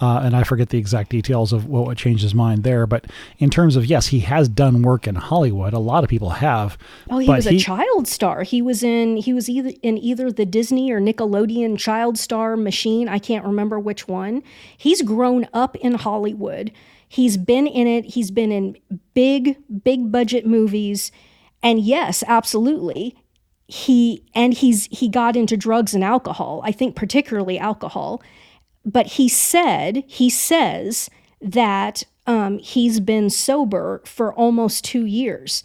Uh, 0.00 0.20
and 0.22 0.36
I 0.36 0.44
forget 0.44 0.68
the 0.68 0.78
exact 0.78 1.10
details 1.10 1.52
of 1.52 1.66
what 1.66 1.96
changed 1.96 2.22
his 2.22 2.34
mind 2.34 2.62
there. 2.62 2.86
But 2.86 3.06
in 3.38 3.50
terms 3.50 3.74
of 3.74 3.84
yes, 3.86 4.08
he 4.08 4.20
has 4.20 4.48
done 4.48 4.82
work 4.82 5.08
in 5.08 5.16
Hollywood. 5.16 5.72
A 5.72 5.78
lot 5.78 6.04
of 6.04 6.10
people 6.10 6.30
have. 6.30 6.78
Oh, 7.10 7.18
he 7.18 7.28
was 7.28 7.46
he, 7.46 7.56
a 7.56 7.58
child 7.58 8.06
star. 8.06 8.42
He 8.42 8.62
was 8.62 8.82
in 8.82 9.16
he 9.16 9.32
was 9.32 9.48
either 9.48 9.72
in 9.82 9.98
either 9.98 10.30
the 10.30 10.46
Disney 10.46 10.92
or 10.92 11.00
Nickelodeon 11.00 11.78
child 11.78 12.16
star 12.16 12.56
machine. 12.56 13.08
I 13.08 13.18
can't 13.18 13.44
remember 13.44 13.80
which 13.80 14.06
one. 14.06 14.42
He's 14.76 15.02
grown 15.02 15.48
up 15.52 15.74
in 15.76 15.94
Hollywood. 15.94 16.70
He's 17.08 17.36
been 17.36 17.66
in 17.66 17.88
it. 17.88 18.04
He's 18.04 18.30
been 18.30 18.52
in 18.52 18.76
big 19.14 19.56
big 19.82 20.12
budget 20.12 20.46
movies. 20.46 21.10
And 21.60 21.80
yes, 21.80 22.22
absolutely, 22.28 23.16
he 23.66 24.24
and 24.32 24.54
he's 24.54 24.86
he 24.92 25.08
got 25.08 25.34
into 25.34 25.56
drugs 25.56 25.92
and 25.92 26.04
alcohol. 26.04 26.60
I 26.64 26.70
think 26.70 26.94
particularly 26.94 27.58
alcohol 27.58 28.22
but 28.88 29.06
he 29.06 29.28
said, 29.28 30.02
he 30.06 30.30
says 30.30 31.10
that 31.42 32.04
um, 32.26 32.58
he's 32.58 33.00
been 33.00 33.28
sober 33.28 34.02
for 34.06 34.32
almost 34.32 34.84
two 34.84 35.04
years. 35.04 35.62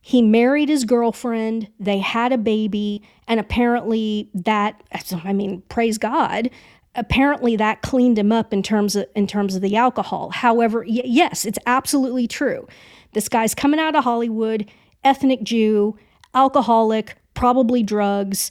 He 0.00 0.22
married 0.22 0.68
his 0.68 0.84
girlfriend, 0.84 1.68
they 1.78 1.98
had 1.98 2.32
a 2.32 2.38
baby, 2.38 3.02
and 3.26 3.40
apparently 3.40 4.30
that, 4.34 4.82
I 5.24 5.32
mean, 5.32 5.62
praise 5.68 5.98
God, 5.98 6.48
apparently 6.94 7.56
that 7.56 7.82
cleaned 7.82 8.18
him 8.18 8.30
up 8.32 8.52
in 8.52 8.62
terms 8.62 8.96
of 8.96 9.06
in 9.14 9.26
terms 9.26 9.54
of 9.54 9.62
the 9.62 9.76
alcohol. 9.76 10.30
However, 10.30 10.80
y- 10.80 11.02
yes, 11.04 11.44
it's 11.44 11.58
absolutely 11.66 12.26
true. 12.26 12.66
This 13.12 13.28
guy's 13.28 13.54
coming 13.54 13.80
out 13.80 13.94
of 13.94 14.04
Hollywood, 14.04 14.70
ethnic 15.04 15.42
Jew, 15.42 15.98
alcoholic, 16.34 17.16
probably 17.34 17.82
drugs 17.82 18.50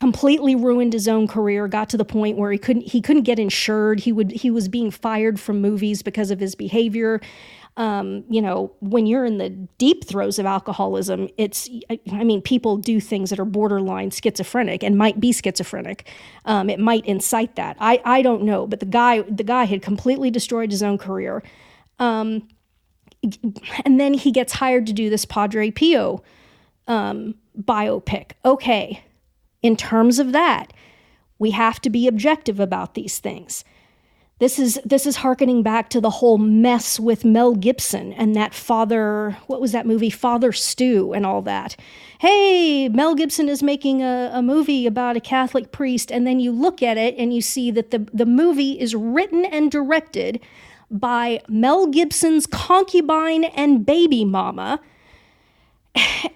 completely 0.00 0.54
ruined 0.54 0.92
his 0.92 1.08
own 1.08 1.26
career 1.26 1.66
got 1.66 1.88
to 1.90 1.96
the 1.96 2.04
point 2.04 2.38
where 2.38 2.52
he 2.52 2.58
couldn't 2.58 2.82
he 2.82 3.00
couldn't 3.00 3.24
get 3.24 3.38
insured. 3.38 4.00
He 4.00 4.12
would 4.12 4.30
he 4.30 4.50
was 4.50 4.68
being 4.68 4.90
fired 4.90 5.40
from 5.40 5.60
movies 5.60 6.02
because 6.02 6.30
of 6.30 6.40
his 6.40 6.54
behavior. 6.54 7.20
Um, 7.76 8.24
you 8.28 8.42
know 8.42 8.72
when 8.80 9.06
you're 9.06 9.24
in 9.24 9.38
the 9.38 9.50
deep 9.50 10.04
throes 10.04 10.40
of 10.40 10.46
alcoholism 10.46 11.28
it's 11.36 11.70
i 12.10 12.24
mean 12.24 12.42
people 12.42 12.76
do 12.76 12.98
things 12.98 13.30
that 13.30 13.38
are 13.38 13.44
borderline 13.44 14.10
schizophrenic 14.10 14.82
and 14.82 14.98
might 14.98 15.20
be 15.20 15.32
schizophrenic. 15.32 16.08
Um, 16.44 16.70
it 16.70 16.80
might 16.80 17.06
incite 17.06 17.54
that. 17.56 17.76
I 17.80 18.00
i 18.04 18.22
don't 18.22 18.42
know 18.42 18.66
but 18.66 18.80
the 18.80 18.86
guy 18.86 19.22
the 19.22 19.44
guy 19.44 19.64
had 19.64 19.82
completely 19.82 20.30
destroyed 20.30 20.70
his 20.70 20.82
own 20.82 20.98
career. 20.98 21.42
Um, 22.00 22.48
and 23.84 23.98
then 23.98 24.14
he 24.14 24.30
gets 24.30 24.54
hired 24.54 24.86
to 24.86 24.92
do 24.92 25.10
this 25.10 25.24
padre 25.24 25.70
pio 25.70 26.22
um, 26.86 27.34
biopic. 27.60 28.32
Okay 28.44 29.04
in 29.62 29.76
terms 29.76 30.18
of 30.18 30.32
that, 30.32 30.72
we 31.38 31.52
have 31.52 31.80
to 31.80 31.90
be 31.90 32.06
objective 32.06 32.60
about 32.60 32.94
these 32.94 33.18
things. 33.18 33.64
This 34.40 34.60
is 34.60 34.80
this 34.84 35.04
is 35.04 35.16
harkening 35.16 35.64
back 35.64 35.90
to 35.90 36.00
the 36.00 36.10
whole 36.10 36.38
mess 36.38 37.00
with 37.00 37.24
Mel 37.24 37.56
Gibson 37.56 38.12
and 38.12 38.36
that 38.36 38.54
father 38.54 39.36
what 39.48 39.60
was 39.60 39.72
that 39.72 39.84
movie 39.84 40.10
Father 40.10 40.52
Stu 40.52 41.12
and 41.12 41.26
all 41.26 41.42
that. 41.42 41.74
Hey, 42.20 42.88
Mel 42.88 43.16
Gibson 43.16 43.48
is 43.48 43.64
making 43.64 44.00
a, 44.00 44.30
a 44.32 44.40
movie 44.40 44.86
about 44.86 45.16
a 45.16 45.20
Catholic 45.20 45.72
priest, 45.72 46.12
and 46.12 46.24
then 46.24 46.38
you 46.38 46.52
look 46.52 46.84
at 46.84 46.96
it 46.96 47.16
and 47.18 47.34
you 47.34 47.40
see 47.40 47.72
that 47.72 47.90
the, 47.90 48.06
the 48.12 48.26
movie 48.26 48.78
is 48.78 48.94
written 48.94 49.44
and 49.44 49.72
directed 49.72 50.40
by 50.88 51.40
Mel 51.48 51.88
Gibson's 51.88 52.46
concubine 52.46 53.44
and 53.44 53.84
baby 53.84 54.24
mama 54.24 54.80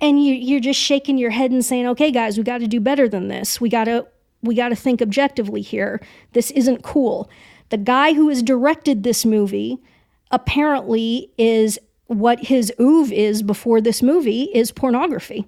and 0.00 0.24
you 0.24 0.34
you're 0.34 0.60
just 0.60 0.80
shaking 0.80 1.18
your 1.18 1.30
head 1.30 1.50
and 1.50 1.64
saying, 1.64 1.86
"Okay, 1.88 2.10
guys, 2.10 2.38
we 2.38 2.44
got 2.44 2.58
to 2.58 2.66
do 2.66 2.80
better 2.80 3.08
than 3.08 3.28
this. 3.28 3.60
We 3.60 3.68
got 3.68 3.84
to 3.84 4.06
we 4.42 4.54
got 4.54 4.70
to 4.70 4.76
think 4.76 5.00
objectively 5.02 5.62
here. 5.62 6.00
This 6.32 6.50
isn't 6.52 6.82
cool." 6.82 7.30
The 7.70 7.78
guy 7.78 8.12
who 8.12 8.28
has 8.28 8.42
directed 8.42 9.02
this 9.02 9.24
movie 9.24 9.78
apparently 10.30 11.30
is 11.38 11.78
what 12.06 12.38
his 12.40 12.72
oeuvre 12.78 13.14
is 13.14 13.42
before 13.42 13.80
this 13.80 14.02
movie 14.02 14.50
is 14.52 14.70
pornography. 14.70 15.46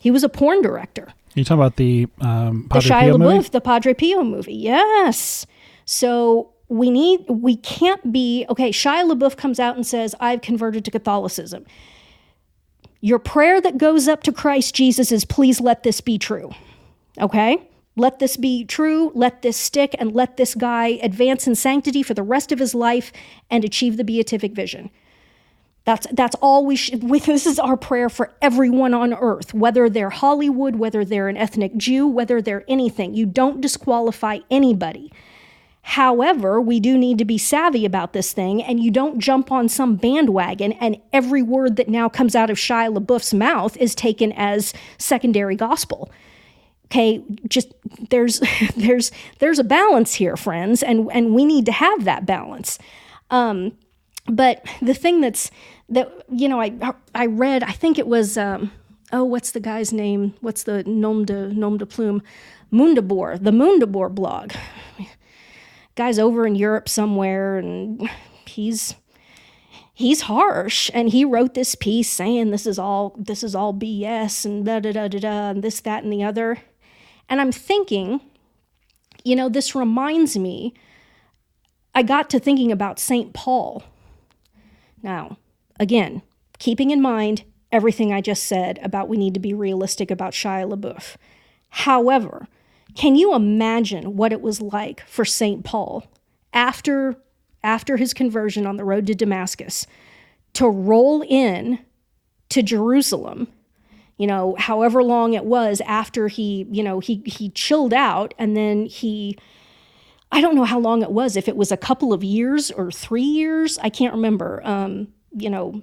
He 0.00 0.10
was 0.10 0.24
a 0.24 0.28
porn 0.28 0.62
director. 0.62 1.08
You 1.34 1.44
talking 1.44 1.60
about 1.60 1.76
the 1.76 2.08
um, 2.20 2.66
Padre 2.70 2.88
the 2.88 2.94
Shia 2.94 3.00
Pio 3.00 3.16
LaBeouf, 3.18 3.34
movie? 3.36 3.48
the 3.50 3.60
Padre 3.60 3.94
Pio 3.94 4.24
movie? 4.24 4.54
Yes. 4.54 5.46
So 5.84 6.52
we 6.68 6.90
need 6.90 7.24
we 7.28 7.56
can't 7.56 8.12
be 8.12 8.46
okay. 8.48 8.70
Shia 8.70 9.10
LaBeouf 9.10 9.36
comes 9.36 9.60
out 9.60 9.76
and 9.76 9.86
says, 9.86 10.14
"I've 10.20 10.40
converted 10.40 10.84
to 10.86 10.90
Catholicism." 10.90 11.66
Your 13.00 13.18
prayer 13.18 13.60
that 13.60 13.78
goes 13.78 14.08
up 14.08 14.22
to 14.24 14.32
Christ 14.32 14.74
Jesus 14.74 15.10
is 15.10 15.24
please 15.24 15.60
let 15.60 15.82
this 15.82 16.00
be 16.00 16.18
true. 16.18 16.50
Okay? 17.18 17.66
Let 17.96 18.18
this 18.18 18.36
be 18.36 18.64
true, 18.64 19.10
let 19.14 19.42
this 19.42 19.56
stick, 19.56 19.94
and 19.98 20.14
let 20.14 20.36
this 20.36 20.54
guy 20.54 20.98
advance 21.02 21.46
in 21.46 21.54
sanctity 21.54 22.02
for 22.02 22.14
the 22.14 22.22
rest 22.22 22.52
of 22.52 22.58
his 22.58 22.74
life 22.74 23.12
and 23.50 23.64
achieve 23.64 23.96
the 23.96 24.04
beatific 24.04 24.52
vision. 24.52 24.90
That's 25.84 26.06
that's 26.12 26.36
all 26.36 26.64
we 26.66 26.76
should. 26.76 27.02
This 27.26 27.46
is 27.46 27.58
our 27.58 27.76
prayer 27.76 28.08
for 28.08 28.32
everyone 28.42 28.94
on 28.94 29.14
earth, 29.14 29.54
whether 29.54 29.88
they're 29.88 30.10
Hollywood, 30.10 30.76
whether 30.76 31.04
they're 31.04 31.28
an 31.28 31.36
ethnic 31.36 31.76
Jew, 31.76 32.06
whether 32.06 32.40
they're 32.40 32.64
anything. 32.68 33.14
You 33.14 33.26
don't 33.26 33.60
disqualify 33.60 34.40
anybody. 34.50 35.12
However, 35.90 36.60
we 36.60 36.78
do 36.78 36.96
need 36.96 37.18
to 37.18 37.24
be 37.24 37.36
savvy 37.36 37.84
about 37.84 38.12
this 38.12 38.32
thing, 38.32 38.62
and 38.62 38.80
you 38.80 38.92
don't 38.92 39.18
jump 39.18 39.50
on 39.50 39.68
some 39.68 39.96
bandwagon, 39.96 40.70
and 40.74 40.96
every 41.12 41.42
word 41.42 41.74
that 41.74 41.88
now 41.88 42.08
comes 42.08 42.36
out 42.36 42.48
of 42.48 42.58
Shia 42.58 42.96
LaBeouf's 42.96 43.34
mouth 43.34 43.76
is 43.76 43.96
taken 43.96 44.30
as 44.34 44.72
secondary 44.98 45.56
gospel. 45.56 46.08
Okay, 46.84 47.24
just 47.48 47.72
there's 48.08 48.40
there's 48.76 49.10
there's 49.40 49.58
a 49.58 49.64
balance 49.64 50.14
here, 50.14 50.36
friends, 50.36 50.84
and 50.84 51.10
and 51.10 51.34
we 51.34 51.44
need 51.44 51.66
to 51.66 51.72
have 51.72 52.04
that 52.04 52.24
balance. 52.24 52.78
Um, 53.30 53.76
but 54.26 54.64
the 54.80 54.94
thing 54.94 55.20
that's 55.20 55.50
that 55.88 56.08
you 56.30 56.48
know 56.48 56.60
I 56.60 56.72
I 57.16 57.26
read 57.26 57.64
I 57.64 57.72
think 57.72 57.98
it 57.98 58.06
was 58.06 58.38
um, 58.38 58.70
oh 59.12 59.24
what's 59.24 59.50
the 59.50 59.60
guy's 59.60 59.92
name 59.92 60.34
what's 60.40 60.62
the 60.62 60.84
nom 60.84 61.24
de 61.24 61.52
nom 61.52 61.78
de 61.78 61.86
plume 61.86 62.22
Mundabor 62.72 63.42
the 63.42 63.50
Mundabor 63.50 64.14
blog 64.14 64.52
guy's 66.00 66.18
over 66.18 66.46
in 66.46 66.54
Europe 66.54 66.88
somewhere 66.88 67.58
and 67.58 68.08
he's 68.46 68.94
he's 69.92 70.22
harsh 70.22 70.90
and 70.94 71.10
he 71.10 71.24
wrote 71.24 71.54
this 71.54 71.74
piece 71.74 72.10
saying 72.10 72.50
this 72.50 72.66
is 72.66 72.78
all 72.78 73.14
this 73.18 73.42
is 73.42 73.54
all 73.54 73.74
BS 73.74 74.44
and 74.44 74.64
da 74.64 74.80
da 74.80 74.92
da 74.92 75.08
da 75.08 75.18
da 75.18 75.50
and 75.50 75.62
this 75.62 75.80
that 75.80 76.02
and 76.02 76.12
the 76.12 76.24
other 76.24 76.58
and 77.28 77.40
I'm 77.40 77.52
thinking 77.52 78.20
you 79.24 79.36
know 79.36 79.48
this 79.48 79.74
reminds 79.74 80.36
me 80.36 80.74
I 81.94 82.02
got 82.02 82.30
to 82.30 82.38
thinking 82.38 82.70
about 82.70 82.98
St. 82.98 83.32
Paul 83.34 83.82
now, 85.02 85.38
again, 85.78 86.22
keeping 86.58 86.90
in 86.90 87.00
mind 87.00 87.44
everything 87.72 88.12
I 88.12 88.20
just 88.20 88.44
said 88.44 88.78
about 88.82 89.08
we 89.08 89.16
need 89.16 89.34
to 89.34 89.40
be 89.40 89.54
realistic 89.54 90.10
about 90.10 90.32
Shia 90.32 90.70
LaBeouf. 90.70 91.16
However, 91.70 92.48
can 92.94 93.16
you 93.16 93.34
imagine 93.34 94.16
what 94.16 94.32
it 94.32 94.40
was 94.40 94.60
like 94.60 95.06
for 95.06 95.24
St. 95.24 95.64
Paul 95.64 96.04
after 96.52 97.16
after 97.62 97.96
his 97.96 98.14
conversion 98.14 98.66
on 98.66 98.76
the 98.76 98.84
road 98.84 99.06
to 99.06 99.14
Damascus 99.14 99.86
to 100.54 100.68
roll 100.68 101.22
in 101.22 101.78
to 102.48 102.62
Jerusalem, 102.62 103.48
you 104.16 104.26
know, 104.26 104.56
however 104.58 105.02
long 105.02 105.34
it 105.34 105.44
was 105.44 105.80
after 105.82 106.28
he, 106.28 106.66
you 106.70 106.82
know, 106.82 107.00
he 107.00 107.22
he 107.26 107.50
chilled 107.50 107.94
out 107.94 108.34
and 108.38 108.56
then 108.56 108.86
he 108.86 109.38
I 110.32 110.40
don't 110.40 110.54
know 110.54 110.64
how 110.64 110.78
long 110.78 111.02
it 111.02 111.10
was, 111.10 111.36
if 111.36 111.48
it 111.48 111.56
was 111.56 111.72
a 111.72 111.76
couple 111.76 112.12
of 112.12 112.22
years 112.22 112.70
or 112.70 112.90
three 112.90 113.22
years. 113.22 113.78
I 113.78 113.88
can't 113.88 114.14
remember. 114.14 114.60
Um, 114.64 115.08
you 115.36 115.50
know, 115.50 115.82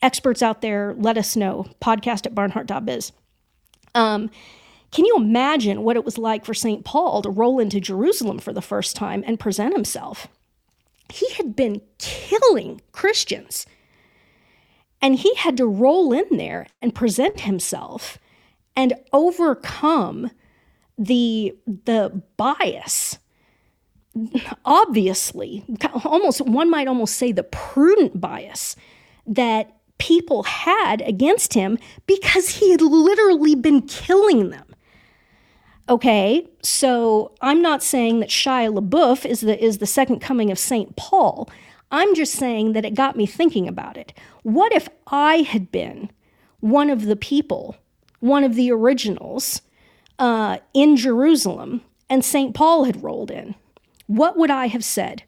experts 0.00 0.42
out 0.42 0.62
there, 0.62 0.94
let 0.98 1.18
us 1.18 1.36
know. 1.36 1.66
Podcast 1.80 2.26
at 2.26 2.34
barnhardt.biz. 2.34 3.12
Um, 3.94 4.30
can 4.94 5.04
you 5.04 5.16
imagine 5.16 5.82
what 5.82 5.96
it 5.96 6.04
was 6.04 6.18
like 6.18 6.44
for 6.44 6.54
St. 6.54 6.84
Paul 6.84 7.20
to 7.22 7.30
roll 7.30 7.58
into 7.58 7.80
Jerusalem 7.80 8.38
for 8.38 8.52
the 8.52 8.62
first 8.62 8.94
time 8.94 9.24
and 9.26 9.40
present 9.40 9.74
himself? 9.74 10.28
He 11.12 11.28
had 11.34 11.56
been 11.56 11.82
killing 11.98 12.80
Christians. 12.92 13.66
And 15.02 15.16
he 15.16 15.34
had 15.34 15.56
to 15.58 15.66
roll 15.66 16.12
in 16.12 16.36
there 16.36 16.68
and 16.80 16.94
present 16.94 17.40
himself 17.40 18.18
and 18.76 18.94
overcome 19.12 20.30
the, 20.96 21.54
the 21.66 22.22
bias 22.36 23.18
obviously, 24.64 25.64
almost 26.04 26.40
one 26.42 26.70
might 26.70 26.88
almost 26.88 27.16
say 27.16 27.32
the 27.32 27.42
prudent 27.42 28.20
bias 28.20 28.76
that 29.26 29.76
people 29.98 30.42
had 30.44 31.00
against 31.02 31.54
him 31.54 31.78
because 32.06 32.48
he 32.48 32.70
had 32.70 32.80
literally 32.80 33.54
been 33.54 33.82
killing 33.82 34.50
them. 34.50 34.73
Okay, 35.88 36.48
so 36.62 37.32
I'm 37.42 37.60
not 37.60 37.82
saying 37.82 38.20
that 38.20 38.30
Shia 38.30 38.74
LaBeouf 38.74 39.26
is 39.26 39.42
the 39.42 39.62
is 39.62 39.78
the 39.78 39.86
second 39.86 40.20
coming 40.20 40.50
of 40.50 40.58
Saint 40.58 40.96
Paul. 40.96 41.48
I'm 41.90 42.14
just 42.14 42.32
saying 42.32 42.72
that 42.72 42.84
it 42.84 42.94
got 42.94 43.16
me 43.16 43.26
thinking 43.26 43.68
about 43.68 43.96
it. 43.96 44.12
What 44.42 44.72
if 44.72 44.88
I 45.08 45.38
had 45.38 45.70
been 45.70 46.10
one 46.60 46.88
of 46.88 47.04
the 47.04 47.16
people, 47.16 47.76
one 48.20 48.44
of 48.44 48.54
the 48.54 48.72
originals 48.72 49.60
uh, 50.18 50.58
in 50.72 50.96
Jerusalem, 50.96 51.82
and 52.08 52.24
Saint 52.24 52.54
Paul 52.54 52.84
had 52.84 53.02
rolled 53.02 53.30
in? 53.30 53.54
What 54.06 54.38
would 54.38 54.50
I 54.50 54.68
have 54.68 54.84
said? 54.84 55.22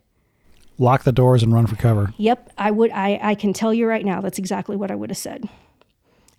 Lock 0.79 1.05
the 1.05 1.13
doors 1.13 1.43
and 1.43 1.53
run 1.53 1.67
for 1.67 1.77
cover. 1.77 2.13
Yep, 2.17 2.53
I 2.57 2.71
would. 2.71 2.91
I, 2.93 3.19
I 3.23 3.35
can 3.35 3.53
tell 3.53 3.75
you 3.75 3.87
right 3.87 4.05
now, 4.05 4.23
that's 4.23 4.39
exactly 4.39 4.77
what 4.77 4.91
I 4.91 4.95
would 4.95 5.11
have 5.11 5.19
said. 5.19 5.49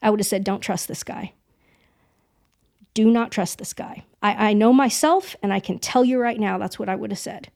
I 0.01 0.09
would 0.09 0.20
have 0.20 0.28
said, 0.28 0.43
don't 0.43 0.61
trust 0.61 0.88
this 0.88 1.03
guy. 1.03 1.34
Do 2.98 3.12
not 3.12 3.30
trust 3.30 3.60
this 3.60 3.74
guy. 3.74 4.06
I, 4.24 4.50
I 4.50 4.54
know 4.54 4.74
myself, 4.74 5.36
and 5.43 5.54
I 5.54 5.60
can 5.60 5.78
tell 5.78 6.04
you 6.04 6.18
right 6.18 6.39
now, 6.39 6.58
that's 6.58 6.80
what 6.80 6.89
I 6.89 6.95
would 6.95 7.12
have 7.12 7.20
said. 7.20 7.52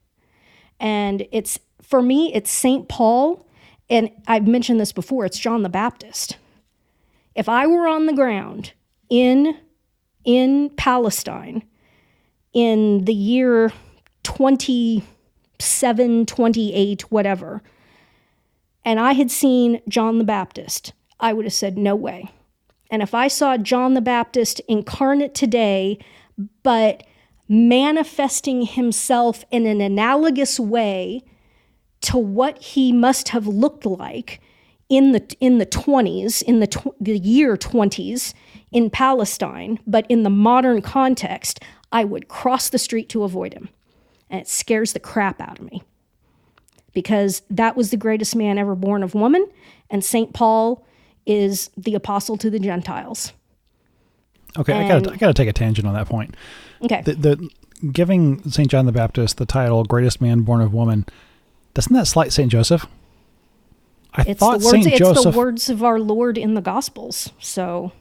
And 0.79 1.25
it's, 1.31 1.57
for 1.81 1.99
me, 1.99 2.31
it's 2.31 2.51
St. 2.51 2.87
Paul, 2.87 3.43
and 3.89 4.11
I've 4.27 4.47
mentioned 4.47 4.79
this 4.79 4.91
before, 4.91 5.25
it's 5.25 5.39
John 5.39 5.63
the 5.63 5.67
Baptist. 5.67 6.37
If 7.33 7.49
I 7.49 7.65
were 7.65 7.87
on 7.87 8.05
the 8.05 8.13
ground 8.13 8.73
in, 9.09 9.57
in 10.23 10.69
Palestine 10.77 11.63
in 12.53 13.05
the 13.05 13.15
year 13.15 13.73
27, 14.21 16.27
28, 16.27 17.11
whatever, 17.11 17.63
and 18.85 18.99
I 18.99 19.13
had 19.13 19.31
seen 19.31 19.81
John 19.89 20.19
the 20.19 20.23
Baptist, 20.23 20.93
I 21.19 21.33
would 21.33 21.45
have 21.45 21.53
said, 21.53 21.79
no 21.79 21.95
way. 21.95 22.29
And 22.91 23.01
if 23.01 23.15
I 23.15 23.27
saw 23.27 23.57
John 23.57 23.95
the 23.95 24.01
Baptist 24.01 24.59
incarnate 24.67 25.33
today, 25.33 25.97
but 26.61 27.03
manifesting 27.47 28.63
himself 28.63 29.43
in 29.49 29.65
an 29.65 29.81
analogous 29.81 30.59
way 30.59 31.23
to 32.01 32.17
what 32.17 32.57
he 32.59 32.91
must 32.91 33.29
have 33.29 33.47
looked 33.47 33.85
like 33.85 34.39
in 34.89 35.11
the 35.13 35.35
in 35.39 35.57
the 35.57 35.65
20s 35.65 36.41
in 36.43 36.59
the 36.59 36.67
tw- 36.67 36.95
the 36.99 37.17
year 37.17 37.55
20s 37.55 38.33
in 38.71 38.89
Palestine 38.89 39.79
but 39.85 40.05
in 40.09 40.23
the 40.23 40.29
modern 40.29 40.81
context 40.81 41.59
I 41.91 42.03
would 42.03 42.27
cross 42.29 42.69
the 42.69 42.77
street 42.77 43.09
to 43.09 43.23
avoid 43.23 43.53
him 43.53 43.69
and 44.29 44.41
it 44.41 44.47
scares 44.47 44.93
the 44.93 44.99
crap 44.99 45.39
out 45.41 45.59
of 45.59 45.65
me 45.71 45.83
because 46.93 47.41
that 47.49 47.75
was 47.75 47.91
the 47.91 47.97
greatest 47.97 48.35
man 48.35 48.57
ever 48.57 48.75
born 48.75 49.03
of 49.03 49.15
woman, 49.15 49.47
and 49.89 50.03
St. 50.03 50.33
Paul 50.33 50.85
is 51.25 51.69
the 51.77 51.95
apostle 51.95 52.37
to 52.37 52.49
the 52.49 52.59
Gentiles. 52.59 53.33
Okay, 54.57 54.73
and, 54.73 54.85
I 54.85 54.99
got 54.99 55.13
I 55.13 55.15
got 55.17 55.27
to 55.27 55.33
take 55.33 55.47
a 55.47 55.53
tangent 55.53 55.87
on 55.87 55.93
that 55.93 56.07
point. 56.07 56.35
Okay, 56.81 57.01
the, 57.01 57.13
the 57.13 57.49
giving 57.91 58.43
St. 58.49 58.69
John 58.69 58.85
the 58.85 58.91
Baptist 58.91 59.37
the 59.37 59.45
title 59.45 59.83
"Greatest 59.83 60.19
Man 60.21 60.41
Born 60.41 60.61
of 60.61 60.73
Woman" 60.73 61.05
doesn't 61.73 61.93
that 61.93 62.07
slight 62.07 62.33
St. 62.33 62.51
Joseph? 62.51 62.85
I 64.13 64.23
it's 64.27 64.39
thought 64.39 64.59
the 64.59 64.65
words, 64.65 64.83
Saint 64.83 64.97
Joseph. 64.97 65.25
It's 65.25 65.33
the 65.33 65.39
words 65.39 65.69
of 65.69 65.83
our 65.83 65.99
Lord 65.99 66.37
in 66.37 66.53
the 66.53 66.61
Gospels. 66.61 67.31
So, 67.39 67.93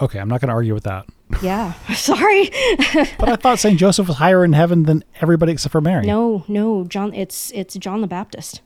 okay, 0.00 0.18
I'm 0.18 0.28
not 0.28 0.40
going 0.40 0.48
to 0.48 0.54
argue 0.54 0.74
with 0.74 0.84
that. 0.84 1.06
Yeah, 1.40 1.74
sorry. 1.94 2.50
but 3.18 3.28
I 3.28 3.36
thought 3.36 3.60
Saint 3.60 3.78
Joseph 3.78 4.08
was 4.08 4.16
higher 4.16 4.44
in 4.44 4.54
heaven 4.54 4.84
than 4.84 5.04
everybody 5.20 5.52
except 5.52 5.72
for 5.72 5.80
Mary. 5.80 6.04
No, 6.04 6.44
no, 6.48 6.84
John. 6.84 7.14
It's 7.14 7.52
it's 7.52 7.74
John 7.76 8.00
the 8.00 8.08
Baptist. 8.08 8.60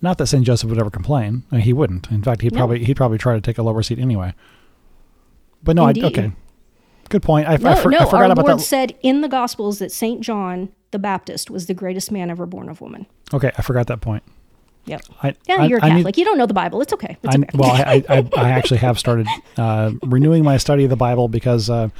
Not 0.00 0.18
that 0.18 0.26
Saint 0.26 0.44
Joseph 0.44 0.70
would 0.70 0.78
ever 0.78 0.90
complain. 0.90 1.44
I 1.50 1.56
mean, 1.56 1.64
he 1.64 1.72
wouldn't. 1.72 2.10
In 2.10 2.22
fact, 2.22 2.42
he'd 2.42 2.52
no. 2.52 2.58
probably 2.58 2.84
he'd 2.84 2.96
probably 2.96 3.18
try 3.18 3.34
to 3.34 3.40
take 3.40 3.58
a 3.58 3.62
lower 3.62 3.82
seat 3.82 3.98
anyway. 3.98 4.32
But 5.62 5.76
no, 5.76 5.86
I, 5.86 5.94
okay. 5.96 6.32
Good 7.08 7.22
point. 7.22 7.48
I, 7.48 7.56
no, 7.56 7.70
I, 7.70 7.74
for, 7.74 7.90
no, 7.90 7.98
I 7.98 8.04
forgot 8.04 8.14
our 8.14 8.32
about 8.32 8.46
Lord 8.46 8.58
that. 8.60 8.64
said 8.64 8.96
in 9.02 9.22
the 9.22 9.28
Gospels 9.28 9.78
that 9.78 9.90
Saint 9.90 10.20
John 10.20 10.70
the 10.90 10.98
Baptist 10.98 11.50
was 11.50 11.66
the 11.66 11.74
greatest 11.74 12.12
man 12.12 12.30
ever 12.30 12.46
born 12.46 12.68
of 12.68 12.80
woman. 12.80 13.06
Okay, 13.32 13.50
I 13.56 13.62
forgot 13.62 13.86
that 13.88 14.00
point. 14.00 14.22
Yep. 14.88 15.02
I, 15.22 15.34
yeah, 15.46 15.64
you're 15.64 15.78
a 15.78 15.80
Catholic. 15.82 16.16
Need, 16.16 16.18
you 16.18 16.24
don't 16.24 16.38
know 16.38 16.46
the 16.46 16.54
Bible. 16.54 16.80
It's 16.80 16.94
okay. 16.94 17.18
It's 17.22 17.36
I, 17.36 17.38
okay. 17.38 17.48
well, 17.54 17.70
I, 17.70 18.04
I, 18.08 18.28
I, 18.36 18.50
actually 18.50 18.78
have 18.78 18.98
started 18.98 19.26
uh, 19.58 19.92
renewing 20.02 20.44
my 20.44 20.56
study 20.56 20.84
of 20.84 20.90
the 20.90 20.96
Bible 20.96 21.28
because 21.28 21.68
uh, 21.68 21.90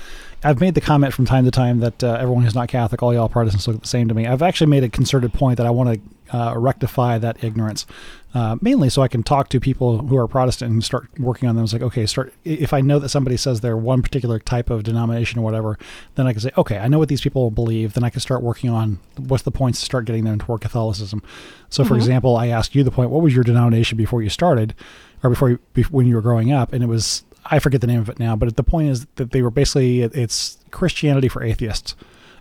I've 0.43 0.61
made 0.61 0.75
the 0.75 0.81
comment 0.81 1.13
from 1.13 1.27
time 1.27 1.45
to 1.45 1.51
time 1.51 1.81
that 1.81 2.03
uh, 2.03 2.15
everyone 2.15 2.45
who's 2.45 2.55
not 2.55 2.69
Catholic, 2.69 3.03
all 3.03 3.13
y'all 3.13 3.29
Protestants 3.29 3.69
look 3.69 3.83
the 3.83 3.87
same 3.87 4.09
to 4.09 4.15
me. 4.15 4.27
I've 4.27 4.41
actually 4.41 4.69
made 4.69 4.85
a 4.85 4.89
concerted 4.89 5.35
point 5.35 5.59
that 5.59 5.67
I 5.67 5.71
want 5.71 5.95
to 5.95 6.01
uh, 6.33 6.55
rectify 6.57 7.19
that 7.19 7.43
ignorance, 7.43 7.87
uh, 8.35 8.57
mainly 8.61 8.89
so 8.91 9.03
I 9.03 9.09
can 9.09 9.23
talk 9.23 9.49
to 9.51 9.61
people 9.61 9.99
who 10.07 10.17
are 10.17 10.29
Protestant 10.29 10.71
and 10.71 10.85
start 10.85 11.09
working 11.19 11.49
on 11.49 11.55
them. 11.55 11.65
It's 11.65 11.73
like, 11.73 11.83
okay, 11.83 12.07
start. 12.07 12.33
If 12.45 12.73
I 12.73 12.81
know 12.81 12.99
that 12.99 13.09
somebody 13.09 13.37
says 13.37 13.61
they're 13.61 13.77
one 13.77 14.03
particular 14.03 14.39
type 14.39 14.71
of 14.71 14.83
denomination 14.83 15.39
or 15.39 15.43
whatever, 15.43 15.79
then 16.15 16.27
I 16.27 16.33
can 16.33 16.41
say, 16.41 16.51
okay, 16.57 16.79
I 16.79 16.89
know 16.89 16.99
what 16.99 17.09
these 17.09 17.21
people 17.21 17.51
believe. 17.51 17.95
Then 17.95 18.05
I 18.05 18.11
can 18.11 18.21
start 18.21 18.43
working 18.43 18.71
on 18.71 18.99
what's 19.17 19.45
the 19.45 19.51
points 19.51 19.81
to 19.81 19.85
start 19.85 20.05
getting 20.05 20.25
them 20.25 20.39
toward 20.39 20.61
Catholicism. 20.61 21.23
So, 21.71 21.85
for 21.85 21.91
mm-hmm. 21.91 22.01
example, 22.01 22.37
I 22.37 22.49
asked 22.49 22.75
you 22.75 22.85
the 22.85 22.91
point: 22.91 23.11
what 23.11 23.23
was 23.23 23.35
your 23.35 23.45
denomination 23.45 23.97
before 23.97 24.23
you 24.23 24.31
started, 24.31 24.75
or 25.23 25.31
before 25.31 25.51
you, 25.51 25.59
when 25.91 26.07
you 26.07 26.15
were 26.15 26.23
growing 26.23 26.53
up? 26.53 26.73
And 26.73 26.83
it 26.83 26.89
was 26.89 27.25
I 27.51 27.59
forget 27.59 27.81
the 27.81 27.87
name 27.87 28.01
of 28.01 28.09
it 28.09 28.19
now, 28.19 28.37
but 28.37 28.57
the 28.57 28.63
point 28.63 28.89
is 28.89 29.07
that 29.17 29.31
they 29.31 29.43
were 29.43 29.51
basically 29.51 30.03
it's 30.03 30.59
Christianity 30.71 31.29
for 31.29 31.43
atheists, 31.43 31.95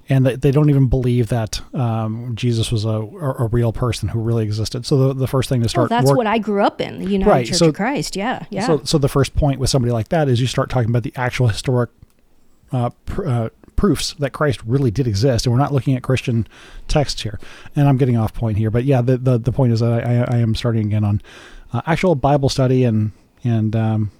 and 0.09 0.25
that 0.25 0.41
they 0.41 0.51
don't 0.51 0.69
even 0.69 0.87
believe 0.87 1.27
that 1.29 1.61
um, 1.73 2.35
Jesus 2.35 2.71
was 2.71 2.85
a, 2.85 2.89
a 2.89 3.47
real 3.47 3.73
person 3.73 4.09
who 4.09 4.19
really 4.19 4.43
existed. 4.43 4.85
So 4.85 5.09
the, 5.09 5.13
the 5.13 5.27
first 5.27 5.49
thing 5.49 5.61
to 5.63 5.69
start. 5.69 5.89
Well, 5.89 5.99
that's 5.99 6.09
work, 6.09 6.17
what 6.17 6.27
I 6.27 6.37
grew 6.37 6.63
up 6.63 6.79
in, 6.79 6.99
the 6.99 7.05
United 7.09 7.29
right, 7.29 7.45
Church 7.45 7.57
so, 7.57 7.69
of 7.69 7.75
Christ. 7.75 8.15
Yeah, 8.15 8.45
yeah. 8.49 8.65
So, 8.65 8.81
so 8.83 8.97
the 8.97 9.09
first 9.09 9.35
point 9.35 9.59
with 9.59 9.69
somebody 9.69 9.91
like 9.91 10.09
that 10.09 10.29
is 10.29 10.39
you 10.39 10.47
start 10.47 10.69
talking 10.69 10.89
about 10.89 11.03
the 11.03 11.13
actual 11.15 11.47
historic 11.47 11.89
uh, 12.71 12.89
pr- 13.05 13.27
uh, 13.27 13.49
proofs 13.75 14.13
that 14.15 14.31
Christ 14.31 14.61
really 14.65 14.91
did 14.91 15.07
exist, 15.07 15.45
and 15.45 15.53
we're 15.53 15.59
not 15.59 15.73
looking 15.73 15.95
at 15.95 16.03
Christian 16.03 16.47
texts 16.87 17.21
here. 17.21 17.39
And 17.75 17.87
I'm 17.87 17.97
getting 17.97 18.17
off 18.17 18.33
point 18.33 18.57
here, 18.57 18.71
but 18.71 18.85
yeah, 18.85 19.01
the 19.01 19.17
the, 19.17 19.37
the 19.37 19.51
point 19.51 19.73
is 19.73 19.81
that 19.81 19.91
I, 19.91 20.15
I, 20.15 20.37
I 20.37 20.39
am 20.39 20.55
starting 20.55 20.87
again 20.87 21.03
on 21.03 21.21
uh, 21.73 21.81
actual 21.85 22.15
Bible 22.15 22.49
study 22.49 22.83
and 22.83 23.11
and 23.43 23.75
um, 23.75 24.11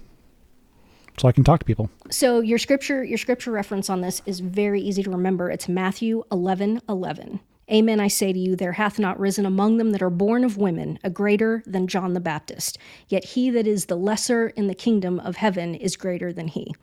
so 1.18 1.28
I 1.28 1.32
can 1.32 1.44
talk 1.44 1.60
to 1.60 1.66
people. 1.66 1.90
So 2.10 2.40
your 2.40 2.58
scripture 2.58 3.04
your 3.04 3.18
scripture 3.18 3.50
reference 3.50 3.90
on 3.90 4.00
this 4.00 4.22
is 4.26 4.40
very 4.40 4.80
easy 4.80 5.02
to 5.02 5.10
remember. 5.10 5.50
It's 5.50 5.68
Matthew 5.68 6.24
11, 6.30 6.82
11. 6.88 7.40
Amen, 7.70 8.00
I 8.00 8.08
say 8.08 8.32
to 8.32 8.38
you, 8.38 8.56
there 8.56 8.72
hath 8.72 8.98
not 8.98 9.20
risen 9.20 9.44
among 9.44 9.76
them 9.76 9.90
that 9.92 10.00
are 10.00 10.08
born 10.08 10.42
of 10.42 10.56
women 10.56 10.98
a 11.04 11.10
greater 11.10 11.62
than 11.66 11.86
John 11.86 12.14
the 12.14 12.20
Baptist. 12.20 12.78
Yet 13.08 13.24
he 13.24 13.50
that 13.50 13.66
is 13.66 13.86
the 13.86 13.96
lesser 13.96 14.48
in 14.48 14.68
the 14.68 14.74
kingdom 14.74 15.20
of 15.20 15.36
heaven 15.36 15.74
is 15.74 15.94
greater 15.94 16.32
than 16.32 16.48
he. 16.48 16.74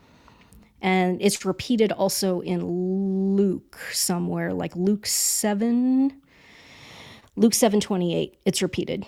And 0.81 1.19
it's 1.21 1.43
repeated 1.43 1.91
also 1.91 2.41
in 2.41 2.63
Luke 3.35 3.79
somewhere, 3.91 4.53
like 4.53 4.75
Luke 4.75 5.07
7. 5.07 6.21
Luke 7.35 7.53
7:28. 7.53 8.37
It's 8.45 8.61
repeated. 8.61 9.07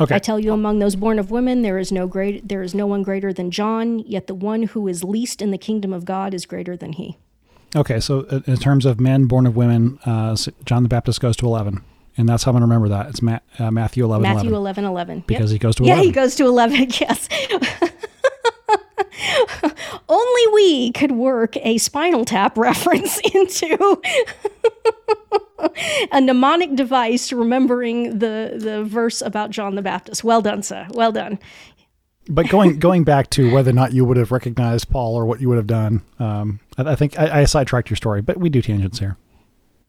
Okay. 0.00 0.14
I 0.14 0.18
tell 0.18 0.38
you, 0.38 0.52
among 0.52 0.78
those 0.78 0.94
born 0.96 1.18
of 1.18 1.30
women, 1.30 1.62
there 1.62 1.78
is 1.78 1.90
no 1.90 2.06
great, 2.06 2.48
there 2.48 2.62
is 2.62 2.74
no 2.74 2.86
one 2.86 3.02
greater 3.02 3.32
than 3.32 3.50
John. 3.50 3.98
Yet 4.00 4.26
the 4.28 4.34
one 4.34 4.64
who 4.64 4.86
is 4.88 5.02
least 5.02 5.42
in 5.42 5.50
the 5.50 5.58
kingdom 5.58 5.92
of 5.92 6.04
God 6.04 6.34
is 6.34 6.46
greater 6.46 6.76
than 6.76 6.92
he. 6.92 7.16
Okay, 7.76 8.00
so 8.00 8.20
in 8.46 8.56
terms 8.56 8.86
of 8.86 9.00
men 9.00 9.26
born 9.26 9.46
of 9.46 9.56
women, 9.56 9.98
uh, 10.06 10.36
John 10.64 10.82
the 10.84 10.88
Baptist 10.88 11.20
goes 11.20 11.36
to 11.38 11.46
11. 11.46 11.82
And 12.16 12.28
that's 12.28 12.42
how 12.42 12.50
I'm 12.50 12.54
going 12.54 12.62
to 12.62 12.66
remember 12.66 12.88
that. 12.88 13.08
It's 13.10 13.22
Ma- 13.22 13.38
uh, 13.58 13.70
Matthew 13.70 14.04
11, 14.04 14.22
Matthew 14.22 14.50
11. 14.50 14.84
11, 14.84 14.86
11. 14.86 15.24
Because 15.26 15.52
Yep. 15.52 15.54
he 15.54 15.58
goes 15.58 15.74
to 15.76 15.84
Yeah, 15.84 15.92
11. 15.94 16.06
he 16.06 16.12
goes 16.12 16.34
to 16.36 16.46
11, 16.46 16.86
yes. 17.00 17.28
Only 20.08 20.46
we 20.54 20.92
could 20.92 21.12
work 21.12 21.56
a 21.58 21.78
spinal 21.78 22.24
tap 22.24 22.56
reference 22.58 23.18
into 23.34 24.00
a 26.12 26.20
mnemonic 26.20 26.74
device 26.74 27.32
remembering 27.32 28.18
the, 28.18 28.54
the 28.56 28.84
verse 28.84 29.20
about 29.20 29.50
John 29.50 29.74
the 29.74 29.82
Baptist. 29.82 30.24
Well 30.24 30.40
done, 30.40 30.62
sir. 30.62 30.86
Well 30.92 31.12
done. 31.12 31.38
But 32.28 32.48
going 32.48 32.78
going 32.78 33.04
back 33.04 33.30
to 33.30 33.52
whether 33.52 33.70
or 33.70 33.74
not 33.74 33.92
you 33.92 34.04
would 34.04 34.16
have 34.16 34.32
recognized 34.32 34.90
Paul 34.90 35.14
or 35.14 35.26
what 35.26 35.40
you 35.40 35.48
would 35.48 35.56
have 35.56 35.66
done, 35.66 36.02
um, 36.18 36.60
I, 36.76 36.92
I 36.92 36.94
think 36.94 37.18
I, 37.18 37.40
I 37.40 37.44
sidetracked 37.44 37.90
your 37.90 37.96
story, 37.96 38.20
but 38.20 38.36
we 38.36 38.48
do 38.50 38.62
tangents 38.62 38.98
here. 38.98 39.16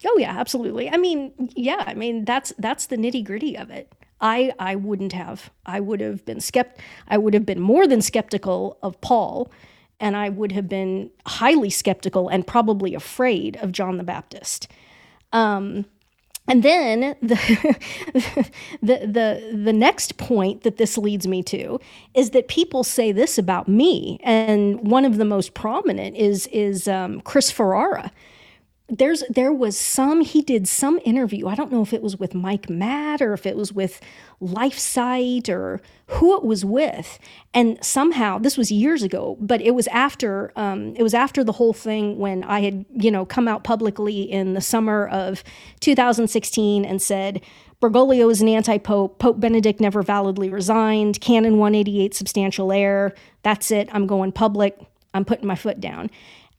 Oh 0.06 0.18
yeah, 0.18 0.32
absolutely. 0.38 0.90
I 0.90 0.98
mean, 0.98 1.34
yeah, 1.56 1.84
I 1.86 1.94
mean 1.94 2.26
that's 2.26 2.54
that's 2.58 2.88
the 2.88 2.96
nitty 2.96 3.26
gritty 3.26 3.58
of 3.58 3.70
it. 3.70 3.92
I 4.22 4.54
I 4.58 4.76
wouldn't 4.76 5.14
have. 5.14 5.50
I 5.66 5.80
would 5.80 6.00
have 6.00 6.26
been 6.26 6.38
skept. 6.38 6.78
I 7.08 7.18
would 7.18 7.34
have 7.34 7.46
been 7.46 7.60
more 7.60 7.88
than 7.88 8.02
skeptical 8.02 8.78
of 8.82 9.00
Paul, 9.02 9.52
and 10.00 10.16
I 10.16 10.30
would 10.30 10.52
have 10.52 10.70
been 10.70 11.12
highly 11.26 11.70
skeptical 11.70 12.30
and 12.30 12.46
probably 12.46 12.94
afraid 12.94 13.58
of 13.58 13.72
John 13.72 13.98
the 13.98 14.04
Baptist. 14.04 14.68
Um, 15.32 15.86
and 16.48 16.64
then 16.64 17.16
the, 17.22 17.36
the 18.82 18.98
the 19.06 19.62
the 19.64 19.74
next 19.74 20.18
point 20.18 20.64
that 20.64 20.78
this 20.78 20.98
leads 20.98 21.28
me 21.28 21.44
to 21.44 21.80
is 22.16 22.32
that 22.32 22.48
people 22.48 22.84
say 22.84 23.12
this 23.12 23.38
about 23.38 23.68
me, 23.68 24.20
and 24.24 24.80
one 24.90 25.06
of 25.06 25.18
the 25.18 25.26
most 25.26 25.54
prominent 25.54 26.18
is 26.18 26.48
is 26.48 26.88
um, 26.88 27.22
Chris 27.22 27.52
Ferrara 27.52 28.12
there's 28.90 29.24
there 29.30 29.54
was 29.54 29.78
some 29.78 30.22
he 30.22 30.42
did 30.42 30.68
some 30.68 31.00
interview 31.06 31.48
i 31.48 31.56
don't 31.56 31.72
know 31.72 31.82
if 31.82 31.94
it 31.94 32.02
was 32.02 32.18
with 32.18 32.34
mike 32.34 32.70
matt 32.70 33.22
or 33.22 33.34
if 33.34 33.46
it 33.46 33.56
was 33.56 33.72
with 33.72 34.02
lifesite 34.40 35.48
or 35.50 35.80
who 36.08 36.36
it 36.36 36.44
was 36.44 36.66
with 36.66 37.20
and 37.54 37.78
somehow 37.84 38.38
this 38.38 38.58
was 38.58 38.72
years 38.72 39.04
ago 39.04 39.38
but 39.40 39.62
it 39.62 39.72
was 39.72 39.88
after 39.88 40.52
um, 40.56 40.96
it 40.96 41.04
was 41.04 41.14
after 41.14 41.44
the 41.44 41.54
whole 41.54 41.74
thing 41.74 42.18
when 42.18 42.44
i 42.44 42.62
had 42.62 42.86
you 42.96 43.12
know 43.12 43.26
come 43.26 43.48
out 43.48 43.64
publicly 43.64 44.22
in 44.22 44.54
the 44.54 44.62
summer 44.62 45.08
of 45.08 45.44
2016 45.80 46.86
and 46.86 47.02
said 47.02 47.42
Bergoglio 47.82 48.30
is 48.30 48.42
an 48.42 48.50
anti-pope. 48.50 49.20
Pope 49.20 49.40
Benedict 49.40 49.80
never 49.80 50.02
validly 50.02 50.50
resigned. 50.50 51.22
Canon 51.22 51.60
188 51.60 52.14
substantial 52.14 52.74
error. 52.74 53.14
That's 53.44 53.72
it. 53.72 53.88
I'm 53.94 54.06
going 54.06 54.34
public. 54.34 54.78
I'm 55.14 55.24
putting 55.24 55.48
my 55.48 55.56
foot 55.56 55.80
down 55.80 56.10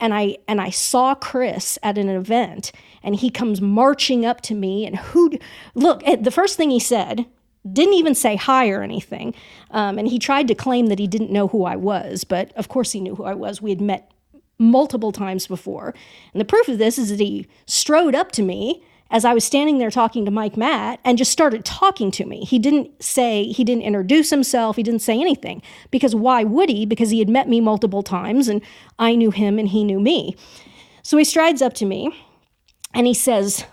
and 0.01 0.15
I 0.15 0.39
and 0.49 0.61
I 0.61 0.71
saw 0.71 1.15
Chris 1.15 1.79
at 1.83 1.99
an 1.99 2.09
event, 2.09 2.73
and 3.03 3.15
he 3.15 3.31
comes 3.31 3.61
marching 3.61 4.25
up 4.25 4.41
to 4.43 4.55
me, 4.55 4.87
and 4.87 4.97
who? 4.97 5.33
Look, 5.75 6.03
eh, 6.07 6.17
the 6.17 6.31
first 6.31 6.57
thing 6.57 6.71
he 6.71 6.81
said 6.81 7.27
didn't 7.71 7.95
even 7.95 8.15
say 8.15 8.37
hi 8.37 8.71
or 8.71 8.83
anything, 8.83 9.35
um, 9.71 9.99
and 9.99 10.09
he 10.09 10.19
tried 10.19 10.49
to 10.49 10.55
claim 10.55 10.87
that 10.87 10.99
he 10.99 11.07
didn't 11.07 11.31
know 11.31 11.49
who 11.49 11.65
I 11.65 11.77
was, 11.77 12.25
but 12.25 12.53
of 12.57 12.69
course 12.69 12.93
he 12.93 13.01
knew 13.01 13.15
who 13.15 13.25
I 13.25 13.35
was. 13.35 13.61
We 13.61 13.71
had 13.71 13.81
met 13.81 14.11
multiple 14.59 15.13
times 15.13 15.47
before, 15.47 15.95
and 16.33 16.41
the 16.41 16.47
proof 16.47 16.69
of 16.69 16.79
this 16.79 16.99
is 16.99 17.11
that 17.11 17.21
he 17.21 17.47
strode 17.67 18.15
up 18.15 18.33
to 18.33 18.43
me 18.43 18.83
as 19.11 19.25
I 19.25 19.35
was 19.35 19.45
standing 19.45 19.79
there 19.79 19.91
talking 19.91 20.25
to 20.25 20.31
Mike 20.31 20.57
Matt 20.57 21.01
and 21.05 21.19
just 21.19 21.33
started 21.33 21.65
talking 21.65 22.11
to 22.13 22.25
me. 22.25 22.45
He 22.45 22.59
didn't 22.59 23.03
say, 23.03 23.45
he 23.45 23.65
didn't 23.65 23.83
introduce 23.83 24.31
himself, 24.31 24.77
he 24.77 24.83
didn't 24.83 25.03
say 25.03 25.21
anything. 25.21 25.63
Because 25.91 26.15
why 26.15 26.45
would 26.45 26.69
he? 26.69 26.87
Because 26.87 27.11
he 27.11 27.19
had 27.19 27.29
met 27.29 27.49
me 27.49 27.61
multiple 27.61 28.03
times 28.03 28.49
and 28.49 28.63
I 28.99 29.17
knew 29.17 29.31
him 29.31 29.59
and 29.59 29.69
he 29.69 29.85
knew 29.85 30.01
me. 30.01 30.37
So 31.03 31.17
he 31.17 31.25
strides 31.25 31.63
up 31.63 31.75
to 31.75 31.87
me 31.87 32.15
and 32.95 33.07
he 33.07 33.15
says, 33.15 33.65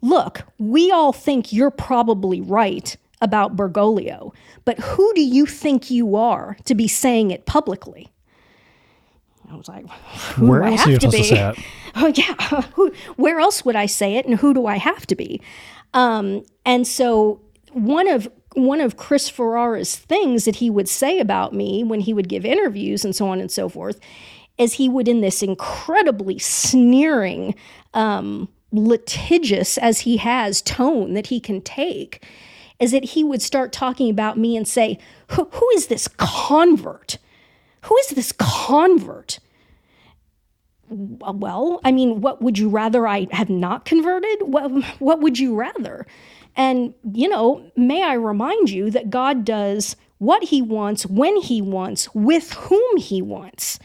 Look, 0.00 0.42
we 0.58 0.90
all 0.90 1.12
think 1.12 1.52
you're 1.52 1.70
probably 1.70 2.40
right 2.40 2.94
about 3.22 3.56
Bergoglio, 3.56 4.34
but 4.66 4.78
who 4.78 5.12
do 5.14 5.22
you 5.22 5.46
think 5.46 5.90
you 5.90 6.14
are 6.14 6.58
to 6.66 6.74
be 6.74 6.86
saying 6.86 7.30
it 7.30 7.46
publicly? 7.46 8.13
I 9.50 9.56
was 9.56 9.68
like, 9.68 9.88
who 10.34 10.46
Where 10.46 10.60
do 10.60 10.66
I 10.66 10.70
else 10.72 10.80
have 10.80 10.88
are 10.88 10.90
you 10.92 10.98
to 10.98 11.10
supposed 11.10 11.16
be? 11.16 11.22
to 11.22 11.34
say 11.36 11.48
it? 11.50 11.58
Oh 11.96 12.06
yeah, 12.14 12.60
who, 12.74 12.92
where 13.16 13.38
else 13.38 13.64
would 13.64 13.76
I 13.76 13.86
say 13.86 14.16
it, 14.16 14.26
and 14.26 14.36
who 14.40 14.52
do 14.52 14.66
I 14.66 14.78
have 14.78 15.06
to 15.06 15.14
be? 15.14 15.40
Um, 15.92 16.42
and 16.66 16.86
so 16.86 17.40
one 17.72 18.08
of 18.08 18.28
one 18.56 18.80
of 18.80 18.96
Chris 18.96 19.28
Ferrara's 19.28 19.96
things 19.96 20.44
that 20.44 20.56
he 20.56 20.70
would 20.70 20.88
say 20.88 21.18
about 21.20 21.52
me 21.52 21.82
when 21.84 22.00
he 22.00 22.12
would 22.12 22.28
give 22.28 22.44
interviews 22.44 23.04
and 23.04 23.14
so 23.14 23.28
on 23.28 23.40
and 23.40 23.50
so 23.50 23.68
forth 23.68 23.98
is 24.58 24.74
he 24.74 24.88
would 24.88 25.08
in 25.08 25.20
this 25.20 25.42
incredibly 25.42 26.38
sneering, 26.38 27.54
um, 27.94 28.48
litigious 28.72 29.76
as 29.78 30.00
he 30.00 30.16
has 30.18 30.62
tone 30.62 31.14
that 31.14 31.26
he 31.28 31.40
can 31.40 31.60
take, 31.60 32.24
is 32.80 32.90
that 32.92 33.04
he 33.04 33.22
would 33.24 33.42
start 33.42 33.72
talking 33.72 34.10
about 34.10 34.36
me 34.38 34.56
and 34.56 34.66
say, 34.66 34.98
"Who 35.32 35.48
who 35.52 35.68
is 35.74 35.86
this 35.88 36.08
convert? 36.16 37.18
Who 37.84 37.96
is 37.98 38.08
this 38.08 38.32
convert?" 38.32 39.38
well, 40.90 41.80
I 41.84 41.92
mean, 41.92 42.20
what 42.20 42.42
would 42.42 42.58
you 42.58 42.68
rather 42.68 43.06
I 43.06 43.26
have 43.32 43.50
not 43.50 43.84
converted? 43.84 44.42
What, 44.42 44.70
what 45.00 45.20
would 45.20 45.38
you 45.38 45.54
rather? 45.54 46.06
And, 46.56 46.94
you 47.12 47.28
know, 47.28 47.68
may 47.76 48.02
I 48.02 48.14
remind 48.14 48.70
you 48.70 48.90
that 48.90 49.10
God 49.10 49.44
does 49.44 49.96
what 50.18 50.44
he 50.44 50.62
wants, 50.62 51.04
when 51.06 51.36
he 51.36 51.60
wants, 51.60 52.14
with 52.14 52.52
whom 52.52 52.96
he 52.96 53.20
wants. 53.22 53.78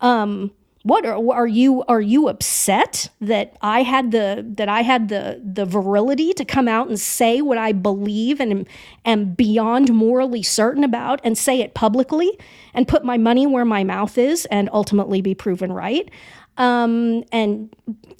Um, 0.00 0.52
what 0.82 1.06
are, 1.06 1.32
are 1.32 1.46
you 1.46 1.82
are 1.84 2.00
you 2.00 2.28
upset 2.28 3.08
that 3.20 3.56
I 3.62 3.82
had 3.82 4.10
the 4.10 4.44
that 4.56 4.68
I 4.68 4.82
had 4.82 5.08
the 5.08 5.40
the 5.44 5.64
virility 5.64 6.32
to 6.34 6.44
come 6.44 6.66
out 6.68 6.88
and 6.88 6.98
say 6.98 7.40
what 7.40 7.58
I 7.58 7.72
believe 7.72 8.40
and 8.40 8.50
am, 8.52 8.66
am 9.04 9.34
beyond 9.34 9.92
morally 9.92 10.42
certain 10.42 10.82
about 10.84 11.20
and 11.22 11.38
say 11.38 11.60
it 11.60 11.74
publicly 11.74 12.30
and 12.74 12.88
put 12.88 13.04
my 13.04 13.16
money 13.16 13.46
where 13.46 13.64
my 13.64 13.84
mouth 13.84 14.18
is 14.18 14.46
and 14.46 14.68
ultimately 14.72 15.20
be 15.20 15.34
proven 15.34 15.72
right 15.72 16.10
um, 16.56 17.24
and 17.32 17.74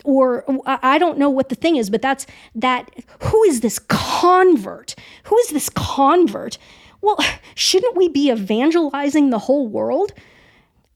or 0.04 0.44
I 0.66 0.98
don't 0.98 1.18
know 1.18 1.30
what 1.30 1.48
the 1.48 1.54
thing 1.54 1.76
is, 1.76 1.90
but 1.90 2.02
that's 2.02 2.26
that. 2.54 2.90
Who 3.24 3.42
is 3.44 3.60
this 3.60 3.78
convert? 3.78 4.94
Who 5.24 5.36
is 5.38 5.48
this 5.48 5.68
convert? 5.68 6.58
Well, 7.00 7.18
shouldn't 7.54 7.96
we 7.96 8.08
be 8.08 8.30
evangelizing 8.30 9.30
the 9.30 9.38
whole 9.38 9.68
world? 9.68 10.12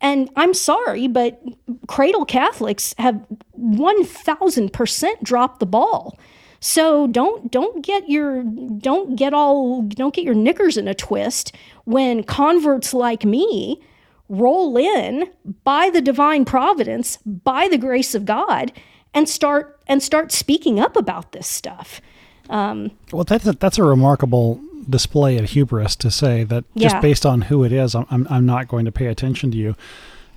And 0.00 0.30
I'm 0.36 0.54
sorry, 0.54 1.08
but 1.08 1.42
cradle 1.88 2.24
Catholics 2.24 2.94
have 2.98 3.24
1000% 3.58 5.22
dropped 5.22 5.60
the 5.60 5.66
ball. 5.66 6.18
So 6.60 7.06
don't 7.06 7.50
don't 7.50 7.84
get 7.84 8.08
your 8.08 8.42
don't 8.42 9.14
get 9.14 9.34
all 9.34 9.82
don't 9.82 10.14
get 10.14 10.24
your 10.24 10.34
knickers 10.34 10.76
in 10.76 10.88
a 10.88 10.94
twist 10.94 11.54
when 11.84 12.24
converts 12.24 12.94
like 12.94 13.24
me 13.24 13.80
roll 14.28 14.76
in 14.76 15.30
by 15.64 15.90
the 15.90 16.00
divine 16.00 16.44
providence, 16.44 17.18
by 17.18 17.68
the 17.68 17.78
grace 17.78 18.14
of 18.14 18.24
God, 18.24 18.72
and 19.14 19.28
start 19.28 19.78
and 19.86 20.02
start 20.02 20.32
speaking 20.32 20.80
up 20.80 20.96
about 20.96 21.32
this 21.32 21.46
stuff. 21.46 22.00
Um, 22.48 22.90
Well, 23.12 23.24
that's 23.24 23.46
a, 23.46 23.52
that's 23.52 23.78
a 23.78 23.84
remarkable 23.84 24.60
display 24.88 25.38
of 25.38 25.50
hubris 25.50 25.96
to 25.96 26.10
say 26.10 26.44
that 26.44 26.64
just 26.76 27.00
based 27.02 27.26
on 27.26 27.42
who 27.42 27.64
it 27.64 27.72
is, 27.72 27.94
I'm, 27.94 28.06
I'm 28.10 28.26
I'm 28.30 28.46
not 28.46 28.68
going 28.68 28.84
to 28.84 28.92
pay 28.92 29.06
attention 29.06 29.50
to 29.50 29.56
you. 29.56 29.76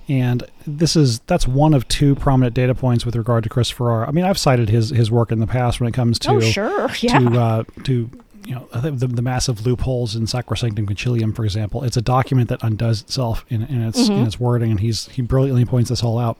And 0.08 0.42
this 0.66 0.96
is 0.96 1.20
that's 1.20 1.46
one 1.46 1.72
of 1.72 1.86
two 1.86 2.16
prominent 2.16 2.54
data 2.54 2.74
points 2.74 3.06
with 3.06 3.14
regard 3.14 3.44
to 3.44 3.48
Chris 3.48 3.70
Ferrara. 3.70 4.08
I 4.08 4.10
mean, 4.10 4.24
I've 4.24 4.38
cited 4.38 4.68
his 4.68 4.90
his 4.90 5.10
work 5.10 5.30
in 5.30 5.38
the 5.38 5.46
past 5.46 5.80
when 5.80 5.88
it 5.88 5.92
comes 5.92 6.18
to 6.20 6.30
oh, 6.32 6.40
sure, 6.40 6.90
yeah, 7.00 7.18
to 7.18 7.40
uh, 7.40 7.64
to 7.84 8.10
you 8.44 8.54
know 8.54 8.66
the, 8.74 9.06
the 9.06 9.22
massive 9.22 9.64
loopholes 9.64 10.16
in 10.16 10.24
Sacrosanctum 10.24 10.86
Concilium, 10.88 11.36
for 11.36 11.44
example. 11.44 11.84
It's 11.84 11.96
a 11.96 12.02
document 12.02 12.48
that 12.48 12.62
undoes 12.64 13.02
itself 13.02 13.44
in, 13.48 13.62
in 13.62 13.82
its 13.82 14.00
Mm-hmm. 14.00 14.12
in 14.12 14.26
its 14.26 14.40
wording, 14.40 14.72
and 14.72 14.80
he's 14.80 15.06
he 15.08 15.22
brilliantly 15.22 15.64
points 15.64 15.90
this 15.90 16.02
all 16.02 16.18
out. 16.18 16.38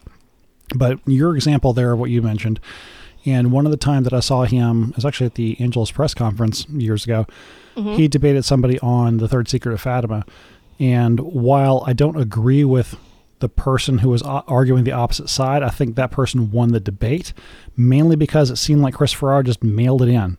But 0.74 0.98
your 1.06 1.36
example 1.36 1.72
there 1.72 1.92
of 1.92 1.98
what 2.00 2.10
you 2.10 2.22
mentioned, 2.22 2.58
and 3.24 3.52
one 3.52 3.66
of 3.66 3.70
the 3.70 3.76
time 3.76 4.02
that 4.04 4.12
I 4.12 4.20
saw 4.20 4.44
him 4.44 4.92
was 4.96 5.04
actually 5.04 5.26
at 5.26 5.34
the 5.34 5.56
Angelus 5.60 5.92
press 5.92 6.14
conference 6.14 6.68
years 6.70 7.04
ago. 7.04 7.26
Mm-hmm. 7.80 7.94
He 7.94 8.08
debated 8.08 8.44
somebody 8.44 8.78
on 8.80 9.16
the 9.16 9.28
third 9.28 9.48
secret 9.48 9.72
of 9.72 9.80
Fatima, 9.80 10.24
And 10.78 11.18
while 11.20 11.82
I 11.86 11.92
don't 11.92 12.16
agree 12.16 12.64
with 12.64 12.96
the 13.38 13.48
person 13.48 13.98
who 13.98 14.10
was 14.10 14.22
arguing 14.22 14.84
the 14.84 14.92
opposite 14.92 15.30
side, 15.30 15.62
I 15.62 15.70
think 15.70 15.96
that 15.96 16.10
person 16.10 16.50
won 16.50 16.72
the 16.72 16.80
debate, 16.80 17.32
mainly 17.76 18.16
because 18.16 18.50
it 18.50 18.56
seemed 18.56 18.82
like 18.82 18.94
Chris 18.94 19.12
Ferrara 19.12 19.42
just 19.42 19.64
mailed 19.64 20.02
it 20.02 20.08
in. 20.08 20.36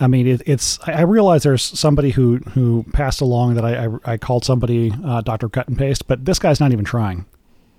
I 0.00 0.08
mean, 0.08 0.26
it, 0.26 0.42
it's. 0.44 0.80
I 0.88 1.02
realize 1.02 1.44
there's 1.44 1.62
somebody 1.62 2.10
who 2.10 2.38
who 2.38 2.84
passed 2.92 3.20
along 3.20 3.54
that 3.54 3.64
I 3.64 3.86
I, 3.86 4.12
I 4.14 4.16
called 4.16 4.44
somebody 4.44 4.92
uh, 5.04 5.20
Doctor 5.20 5.48
Cut 5.48 5.68
and 5.68 5.78
Paste, 5.78 6.08
but 6.08 6.24
this 6.24 6.40
guy's 6.40 6.58
not 6.58 6.72
even 6.72 6.84
trying. 6.84 7.26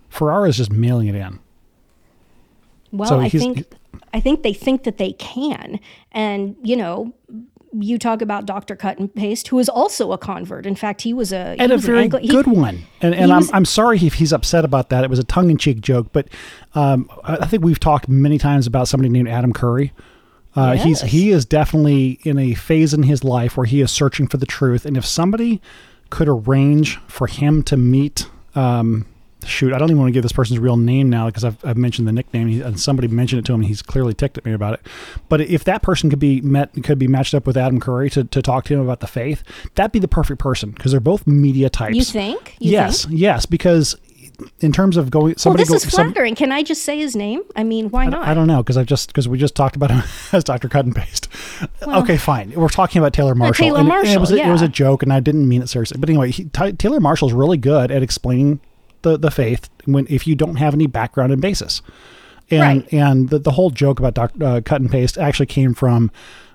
Ferrara 0.07 0.47
is 0.47 0.55
just 0.55 0.71
mailing 0.71 1.09
it 1.09 1.15
in. 1.15 1.39
Well, 2.93 3.09
so 3.09 3.19
I 3.19 3.27
think 3.27 3.65
I 4.13 4.21
think 4.21 4.43
they 4.43 4.53
think 4.53 4.83
that 4.83 4.97
they 4.97 5.11
can, 5.11 5.81
and 6.13 6.55
you 6.63 6.77
know, 6.77 7.13
you 7.79 7.97
talk 7.97 8.21
about 8.21 8.45
Dr. 8.45 8.75
Cut 8.75 8.99
and 8.99 9.13
Paste, 9.13 9.47
who 9.47 9.59
is 9.59 9.69
also 9.69 10.11
a 10.11 10.17
convert. 10.17 10.65
In 10.65 10.75
fact, 10.75 11.01
he 11.01 11.13
was 11.13 11.31
a 11.31 11.55
and 11.59 11.71
a 11.71 11.77
very 11.77 12.03
Angli- 12.03 12.27
good 12.27 12.45
he, 12.45 12.51
one. 12.51 12.83
And, 13.01 13.13
and 13.13 13.31
I'm, 13.31 13.39
was, 13.39 13.51
I'm 13.53 13.65
sorry 13.65 13.97
if 13.97 14.15
he's 14.15 14.33
upset 14.33 14.65
about 14.65 14.89
that. 14.89 15.03
It 15.03 15.09
was 15.09 15.19
a 15.19 15.23
tongue 15.23 15.49
in 15.49 15.57
cheek 15.57 15.81
joke, 15.81 16.07
but 16.11 16.27
um, 16.73 17.09
I 17.23 17.45
think 17.45 17.63
we've 17.63 17.79
talked 17.79 18.07
many 18.07 18.37
times 18.37 18.67
about 18.67 18.87
somebody 18.87 19.09
named 19.09 19.27
Adam 19.27 19.53
Curry. 19.53 19.93
Uh, 20.55 20.73
yes. 20.75 20.83
He's 20.83 21.01
he 21.01 21.31
is 21.31 21.45
definitely 21.45 22.19
in 22.23 22.37
a 22.39 22.53
phase 22.53 22.93
in 22.93 23.03
his 23.03 23.23
life 23.23 23.57
where 23.57 23.65
he 23.65 23.81
is 23.81 23.91
searching 23.91 24.27
for 24.27 24.37
the 24.37 24.45
truth, 24.45 24.85
and 24.85 24.95
if 24.95 25.05
somebody 25.05 25.61
could 26.09 26.29
arrange 26.29 26.97
for 27.07 27.27
him 27.27 27.61
to 27.63 27.75
meet 27.75 28.27
um, 28.55 29.05
shoot, 29.45 29.73
I 29.73 29.77
don't 29.77 29.89
even 29.89 29.99
want 29.99 30.09
to 30.09 30.13
give 30.13 30.23
this 30.23 30.31
person's 30.31 30.59
real 30.59 30.77
name 30.77 31.09
now 31.09 31.27
because 31.27 31.43
I've, 31.43 31.63
I've 31.63 31.77
mentioned 31.77 32.07
the 32.07 32.11
nickname 32.11 32.47
he, 32.47 32.61
and 32.61 32.79
somebody 32.79 33.07
mentioned 33.07 33.39
it 33.39 33.45
to 33.45 33.53
him 33.53 33.61
and 33.61 33.67
he's 33.67 33.81
clearly 33.81 34.13
ticked 34.13 34.37
at 34.37 34.45
me 34.45 34.53
about 34.53 34.75
it. 34.75 34.81
But 35.29 35.41
if 35.41 35.63
that 35.65 35.81
person 35.81 36.09
could 36.09 36.19
be 36.19 36.41
met, 36.41 36.71
could 36.83 36.99
be 36.99 37.07
matched 37.07 37.33
up 37.33 37.47
with 37.47 37.57
Adam 37.57 37.79
Curry 37.79 38.09
to, 38.11 38.23
to 38.23 38.41
talk 38.41 38.65
to 38.65 38.73
him 38.73 38.79
about 38.79 38.99
the 38.99 39.07
faith, 39.07 39.43
that'd 39.75 39.91
be 39.91 39.99
the 39.99 40.07
perfect 40.07 40.39
person 40.39 40.71
because 40.71 40.91
they're 40.91 40.99
both 40.99 41.27
media 41.27 41.69
types. 41.69 41.95
You 41.95 42.03
think? 42.03 42.55
You 42.59 42.71
yes, 42.71 43.05
think? 43.05 43.19
yes, 43.19 43.45
because 43.45 43.95
in 44.59 44.71
terms 44.71 44.97
of 44.97 45.09
going 45.09 45.37
somebody 45.37 45.63
well, 45.63 45.73
this 45.73 45.83
go, 45.83 45.87
is 45.87 45.93
flattering. 45.93 46.35
Some, 46.35 46.47
Can 46.47 46.51
I 46.51 46.63
just 46.63 46.83
say 46.83 46.97
his 46.97 47.15
name? 47.15 47.41
I 47.55 47.63
mean, 47.63 47.89
why 47.89 48.07
not? 48.07 48.27
I, 48.27 48.31
I 48.31 48.33
don't 48.33 48.47
know 48.47 48.61
because 48.63 48.77
I 48.77 48.83
just 48.83 49.07
because 49.07 49.27
we 49.27 49.37
just 49.37 49.55
talked 49.55 49.75
about 49.75 49.91
him 49.91 50.03
as 50.31 50.43
Dr. 50.43 50.69
Cut 50.69 50.85
and 50.85 50.95
Paste. 50.95 51.27
Well, 51.85 52.01
okay, 52.03 52.17
fine. 52.17 52.51
We're 52.51 52.69
talking 52.69 52.99
about 52.99 53.13
Taylor 53.13 53.35
Marshall. 53.35 53.65
Taylor 53.65 53.83
Marshall. 53.83 54.09
And 54.09 54.17
it 54.17 54.19
was 54.19 54.31
a, 54.31 54.37
yeah. 54.37 54.49
it 54.49 54.51
was 54.51 54.61
a 54.61 54.67
joke, 54.67 55.03
and 55.03 55.13
I 55.13 55.19
didn't 55.19 55.47
mean 55.47 55.61
it 55.61 55.69
seriously. 55.69 55.97
But 55.99 56.09
anyway, 56.09 56.31
he, 56.31 56.45
T- 56.45 56.73
Taylor 56.73 56.99
Marshall's 56.99 57.33
really 57.33 57.57
good 57.57 57.91
at 57.91 58.03
explaining 58.03 58.59
the, 59.05 59.17
the 59.17 59.31
faith 59.31 59.69
when 59.85 60.05
if 60.09 60.27
you 60.27 60.35
don't 60.35 60.55
have 60.55 60.73
any 60.73 60.87
background 60.87 61.31
and 61.31 61.41
basis. 61.41 61.81
And 62.51 62.81
right. 62.81 62.93
and 62.93 63.29
the, 63.29 63.39
the 63.39 63.51
whole 63.51 63.71
joke 63.71 63.99
about 63.99 64.13
doc, 64.13 64.31
uh, 64.41 64.61
cut 64.63 64.81
and 64.81 64.91
paste 64.91 65.17
actually 65.17 65.47
came 65.47 65.73
from 65.73 66.11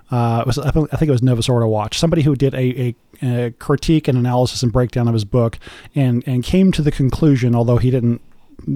uh, 0.09 0.43
was, 0.45 0.59
I 0.59 0.71
think 0.71 1.03
it 1.03 1.11
was 1.11 1.23
Novus 1.23 1.47
Ordo 1.47 1.67
Watch, 1.67 1.97
somebody 1.97 2.21
who 2.21 2.35
did 2.35 2.53
a, 2.53 2.57
a, 2.57 2.95
a, 3.23 3.51
critique 3.51 4.09
and 4.09 4.17
analysis 4.17 4.61
and 4.61 4.71
breakdown 4.71 5.07
of 5.07 5.13
his 5.13 5.23
book, 5.25 5.57
and 5.95 6.23
and 6.27 6.43
came 6.43 6.71
to 6.73 6.81
the 6.81 6.91
conclusion, 6.91 7.55
although 7.55 7.77
he 7.77 7.91
didn't 7.91 8.21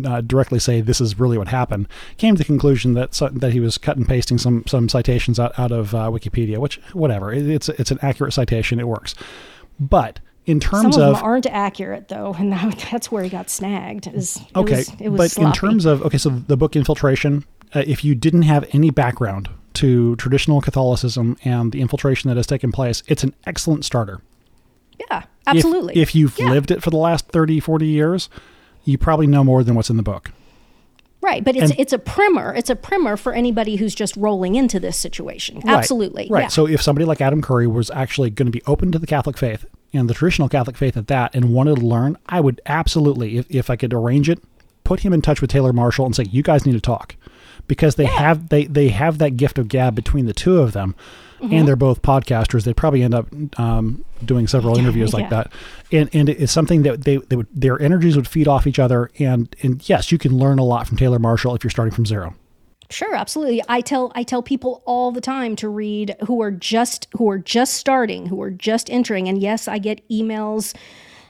uh, 0.05 0.21
directly 0.21 0.59
say 0.59 0.82
this 0.82 1.01
is 1.01 1.19
really 1.19 1.38
what 1.38 1.49
happened, 1.49 1.88
came 2.17 2.36
to 2.36 2.39
the 2.39 2.45
conclusion 2.45 2.93
that 2.93 3.11
that 3.34 3.51
he 3.51 3.59
was 3.59 3.78
cut 3.78 3.97
and 3.97 4.07
pasting 4.07 4.38
some 4.38 4.63
some 4.65 4.88
citations 4.88 5.39
out 5.39 5.57
out 5.59 5.73
of 5.73 5.93
uh, 5.93 6.09
Wikipedia, 6.09 6.57
which 6.57 6.78
whatever, 6.93 7.34
it, 7.34 7.49
it's 7.49 7.69
it's 7.69 7.91
an 7.91 7.99
accurate 8.01 8.34
citation, 8.34 8.80
it 8.80 8.88
works, 8.88 9.13
but 9.78 10.19
in 10.45 10.59
terms 10.59 10.93
Some 10.93 11.01
of, 11.01 11.09
of 11.09 11.15
them 11.15 11.25
aren't 11.25 11.47
accurate 11.47 12.07
though, 12.07 12.35
and 12.37 12.53
that's 12.91 13.11
where 13.11 13.23
he 13.23 13.29
got 13.29 13.49
snagged. 13.49 14.07
Is 14.07 14.39
okay, 14.55 14.83
was 15.09 15.17
but 15.17 15.31
sloppy. 15.31 15.47
in 15.47 15.53
terms 15.53 15.85
of 15.85 16.01
okay, 16.03 16.17
so 16.17 16.29
the 16.29 16.57
book 16.57 16.75
Infiltration, 16.75 17.45
uh, 17.73 17.83
if 17.85 18.03
you 18.03 18.15
didn't 18.15 18.43
have 18.43 18.67
any 18.71 18.89
background 18.89 19.49
to 19.75 20.15
traditional 20.15 20.61
Catholicism 20.61 21.37
and 21.43 21.71
the 21.71 21.81
infiltration 21.81 22.29
that 22.29 22.37
has 22.37 22.47
taken 22.47 22.71
place, 22.71 23.03
it's 23.07 23.23
an 23.23 23.33
excellent 23.45 23.85
starter. 23.85 24.21
Yeah, 24.99 25.23
absolutely. 25.45 25.93
If, 25.93 26.09
if 26.09 26.15
you've 26.15 26.39
yeah. 26.39 26.49
lived 26.49 26.71
it 26.71 26.81
for 26.81 26.89
the 26.89 26.97
last 26.97 27.27
30, 27.27 27.59
40 27.59 27.85
years, 27.85 28.29
you 28.85 28.97
probably 28.97 29.27
know 29.27 29.43
more 29.43 29.63
than 29.63 29.75
what's 29.75 29.89
in 29.89 29.97
the 29.97 30.03
book. 30.03 30.31
Right, 31.26 31.43
but 31.43 31.55
it's 31.55 31.71
and, 31.71 31.80
it's 31.80 31.91
a 31.91 31.97
primer. 31.97 32.53
It's 32.53 32.69
a 32.69 32.76
primer 32.76 33.17
for 33.17 33.34
anybody 33.34 33.78
who's 33.78 33.95
just 33.95 34.15
rolling 34.15 34.53
into 34.53 34.80
this 34.80 34.95
situation. 34.95 35.55
Right, 35.61 35.78
Absolutely. 35.78 36.28
Right. 36.30 36.43
Yeah. 36.43 36.47
So 36.49 36.67
if 36.67 36.84
somebody 36.84 37.03
like 37.03 37.19
Adam 37.19 37.41
Curry 37.41 37.65
was 37.65 37.89
actually 37.89 38.30
going 38.30 38.45
to 38.45 38.51
be 38.51 38.61
open 38.67 38.91
to 38.91 38.99
the 38.99 39.07
Catholic 39.07 39.36
faith 39.36 39.65
and 39.91 40.07
the 40.07 40.13
traditional 40.13 40.49
Catholic 40.49 40.78
faith 40.78 40.95
at 40.95 41.07
that 41.07 41.34
and 41.34 41.51
wanted 41.51 41.78
to 41.78 41.82
learn, 41.82 42.19
I 42.30 42.41
would 42.41 42.61
absolutely, 42.67 43.38
if, 43.38 43.47
if 43.49 43.71
I 43.71 43.76
could 43.76 43.91
arrange 43.91 44.30
it, 44.30 44.39
put 44.84 44.99
him 44.99 45.13
in 45.13 45.21
touch 45.23 45.41
with 45.41 45.49
Taylor 45.49 45.73
Marshall 45.73 46.05
and 46.05 46.15
say, 46.15 46.26
you 46.26 46.43
guys 46.43 46.63
need 46.63 46.73
to 46.73 46.80
talk. 46.80 47.15
Because 47.68 47.95
they 47.95 48.03
yeah. 48.03 48.20
have 48.20 48.49
they, 48.49 48.66
they 48.66 48.89
have 48.89 49.18
that 49.18 49.38
gift 49.38 49.57
of 49.57 49.68
gab 49.68 49.95
between 49.95 50.26
the 50.26 50.34
two 50.34 50.59
of 50.59 50.74
them, 50.74 50.95
mm-hmm. 51.39 51.53
and 51.53 51.68
they're 51.68 51.76
both 51.76 52.01
podcasters. 52.01 52.63
They'd 52.63 52.78
probably 52.78 53.01
end 53.01 53.16
up 53.16 53.28
um, 53.59 54.05
doing 54.24 54.47
several 54.47 54.78
interviews 54.78 55.13
like 55.13 55.30
that, 55.30 55.51
and 55.91 56.09
and 56.13 56.30
it's 56.30 56.51
something 56.51 56.84
that 56.84 57.03
they, 57.03 57.18
they 57.18 57.36
would 57.36 57.47
their 57.53 57.82
energies 57.82 58.16
would 58.16 58.28
feed 58.28 58.47
off 58.47 58.68
each 58.68 58.80
other. 58.80 59.09
And 59.20 59.53
and 59.61 59.88
yes, 59.89 60.11
you 60.11 60.18
can 60.18 60.38
learn 60.38 60.59
a 60.59 60.63
lot 60.63 60.88
from 60.88 60.97
Taylor 60.97 61.20
Marshall 61.20 61.55
if 61.55 61.63
you're 61.63 61.72
starting 61.72 61.93
from 61.93 62.05
zero. 62.05 62.36
Sure, 62.91 63.16
absolutely. 63.16 63.63
I 63.68 63.82
tell 63.82 64.11
I 64.16 64.24
tell 64.24 64.43
people 64.43 64.84
all 64.86 65.11
the 65.11 65.22
time 65.22 65.55
to 65.57 65.70
read 65.70 66.16
who 66.28 66.41
are 66.41 66.51
just 66.51 67.07
who 67.18 67.30
are 67.30 67.39
just 67.39 67.76
starting, 67.76 68.28
who 68.28 68.41
are 68.41 68.51
just 68.51 68.89
entering. 68.91 69.28
And 69.28 69.41
yes, 69.41 69.68
I 69.68 69.80
get 69.80 70.07
emails 70.09 70.76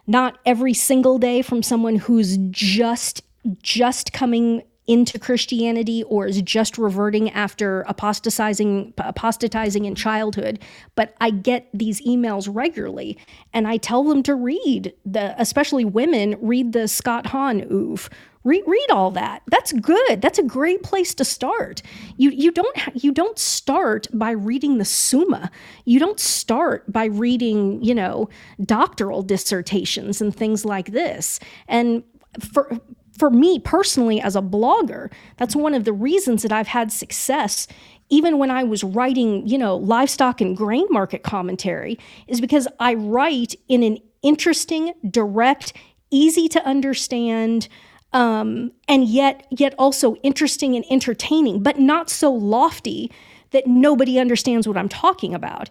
not 0.08 0.38
every 0.46 0.74
single 0.74 1.18
day 1.18 1.42
from 1.42 1.64
someone 1.64 1.96
who's 1.96 2.38
just 2.52 3.24
just 3.62 4.12
coming 4.12 4.64
into 4.88 5.18
Christianity 5.20 6.04
or 6.04 6.28
is 6.28 6.42
just 6.42 6.78
reverting 6.78 7.30
after 7.32 7.82
apostatizing 7.82 8.94
apostatizing 8.98 9.86
in 9.86 9.96
childhood 9.96 10.60
but 10.96 11.16
I 11.20 11.32
get 11.32 11.68
these 11.74 12.02
emails 12.02 12.48
regularly 12.52 13.18
and 13.54 13.68
I 13.68 13.78
tell 13.78 14.04
them 14.04 14.24
to 14.24 14.36
read 14.36 14.94
the 15.06 15.40
especially 15.42 15.86
women 15.86 16.38
read 16.40 16.74
the 16.74 16.88
Scott 16.88 17.28
Hahn 17.28 17.68
oof 17.72 18.10
Read, 18.46 18.64
read 18.68 18.92
all 18.92 19.10
that. 19.12 19.42
That's 19.48 19.74
good. 19.74 20.22
That's 20.22 20.38
a 20.38 20.44
great 20.44 20.84
place 20.84 21.16
to 21.16 21.26
start. 21.26 21.82
You 22.16 22.30
you 22.30 22.52
don't 22.52 22.78
you 22.94 23.12
don't 23.12 23.40
start 23.40 24.08
by 24.14 24.32
reading 24.32 24.78
the 24.78 24.86
Summa. 24.86 25.50
You 25.86 26.00
don't 26.00 26.20
start 26.20 26.90
by 26.92 27.06
reading 27.06 27.84
you 27.84 27.96
know 27.96 28.30
doctoral 28.64 29.24
dissertations 29.24 30.22
and 30.22 30.34
things 30.34 30.64
like 30.64 30.92
this. 30.92 31.40
And 31.68 32.04
for 32.40 32.80
for 33.18 33.30
me 33.30 33.60
personally 33.60 34.20
as 34.20 34.36
a 34.36 34.42
blogger, 34.42 35.12
that's 35.38 35.56
one 35.56 35.74
of 35.74 35.86
the 35.86 35.94
reasons 35.94 36.42
that 36.44 36.52
I've 36.52 36.68
had 36.68 36.92
success 36.92 37.68
even 38.10 38.38
when 38.38 38.52
I 38.52 38.64
was 38.64 38.84
writing, 38.84 39.48
you 39.48 39.58
know, 39.58 39.78
livestock 39.78 40.42
and 40.42 40.56
grain 40.56 40.86
market 40.90 41.24
commentary 41.24 41.98
is 42.28 42.40
because 42.40 42.68
I 42.80 42.94
write 42.94 43.56
in 43.68 43.84
an 43.84 43.98
interesting, 44.22 44.94
direct, 45.10 45.74
easy 46.12 46.48
to 46.50 46.64
understand 46.66 47.68
um, 48.14 48.72
and 48.88 49.08
yet 49.08 49.46
yet 49.52 49.76
also 49.78 50.16
interesting 50.18 50.76
and 50.76 50.86
entertaining, 50.90 51.62
but 51.62 51.80
not 51.80 52.10
so 52.10 52.32
lofty 52.32 53.12
that 53.52 53.68
nobody 53.68 54.20
understands 54.20 54.68
what 54.68 54.78
I'm 54.78 54.90
talking 54.90 55.34
about. 55.34 55.70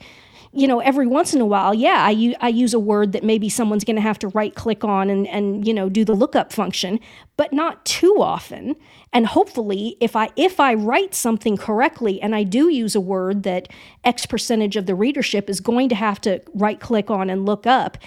You 0.56 0.68
know, 0.68 0.78
every 0.78 1.06
once 1.06 1.34
in 1.34 1.40
a 1.40 1.46
while, 1.46 1.74
yeah, 1.74 2.04
I, 2.06 2.34
I 2.40 2.48
use 2.48 2.74
a 2.74 2.78
word 2.78 3.10
that 3.12 3.24
maybe 3.24 3.48
someone's 3.48 3.82
going 3.82 3.96
to 3.96 4.02
have 4.02 4.20
to 4.20 4.28
right 4.28 4.54
click 4.54 4.84
on 4.84 5.10
and, 5.10 5.26
and, 5.26 5.66
you 5.66 5.74
know, 5.74 5.88
do 5.88 6.04
the 6.04 6.14
lookup 6.14 6.52
function, 6.52 7.00
but 7.36 7.52
not 7.52 7.84
too 7.84 8.16
often. 8.20 8.76
And 9.12 9.26
hopefully, 9.26 9.96
if 10.00 10.14
I 10.14 10.30
if 10.36 10.60
I 10.60 10.74
write 10.74 11.14
something 11.14 11.56
correctly 11.56 12.20
and 12.22 12.34
I 12.34 12.44
do 12.44 12.68
use 12.68 12.94
a 12.94 13.00
word 13.00 13.42
that 13.42 13.68
X 14.04 14.26
percentage 14.26 14.76
of 14.76 14.86
the 14.86 14.94
readership 14.94 15.50
is 15.50 15.60
going 15.60 15.88
to 15.88 15.94
have 15.94 16.20
to 16.22 16.40
right 16.54 16.78
click 16.78 17.10
on 17.10 17.30
and 17.30 17.46
look 17.46 17.66
up, 17.66 17.98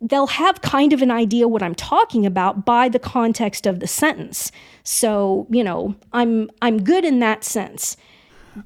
they'll 0.00 0.26
have 0.26 0.60
kind 0.62 0.92
of 0.92 1.02
an 1.02 1.10
idea 1.10 1.48
what 1.48 1.62
I'm 1.62 1.74
talking 1.74 2.26
about 2.26 2.64
by 2.64 2.88
the 2.88 2.98
context 2.98 3.66
of 3.66 3.80
the 3.80 3.86
sentence. 3.86 4.52
So, 4.82 5.46
you 5.50 5.64
know, 5.64 5.94
I'm 6.12 6.50
I'm 6.62 6.82
good 6.82 7.04
in 7.04 7.20
that 7.20 7.44
sense. 7.44 7.96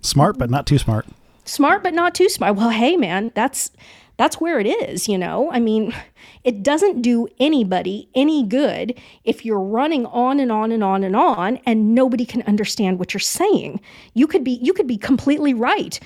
Smart 0.00 0.36
but 0.38 0.50
not 0.50 0.66
too 0.66 0.78
smart. 0.78 1.06
Smart 1.48 1.82
but 1.82 1.94
not 1.94 2.14
too 2.14 2.28
smart. 2.28 2.56
Well, 2.56 2.70
hey 2.70 2.96
man, 2.96 3.32
that's 3.34 3.70
that's 4.16 4.40
where 4.40 4.58
it 4.58 4.66
is, 4.66 5.08
you 5.08 5.16
know? 5.16 5.50
I 5.52 5.60
mean, 5.60 5.94
it 6.44 6.62
doesn't 6.62 7.02
do 7.02 7.28
anybody 7.38 8.08
any 8.14 8.44
good 8.44 8.98
if 9.24 9.44
you're 9.44 9.60
running 9.60 10.06
on 10.06 10.40
and 10.40 10.50
on 10.52 10.72
and 10.72 10.82
on 10.82 11.04
and 11.04 11.14
on 11.16 11.58
and 11.64 11.94
nobody 11.94 12.26
can 12.26 12.42
understand 12.42 12.98
what 12.98 13.14
you're 13.14 13.20
saying. 13.20 13.80
You 14.14 14.26
could 14.26 14.44
be 14.44 14.58
you 14.62 14.72
could 14.72 14.86
be 14.86 14.98
completely 14.98 15.54
right 15.54 15.98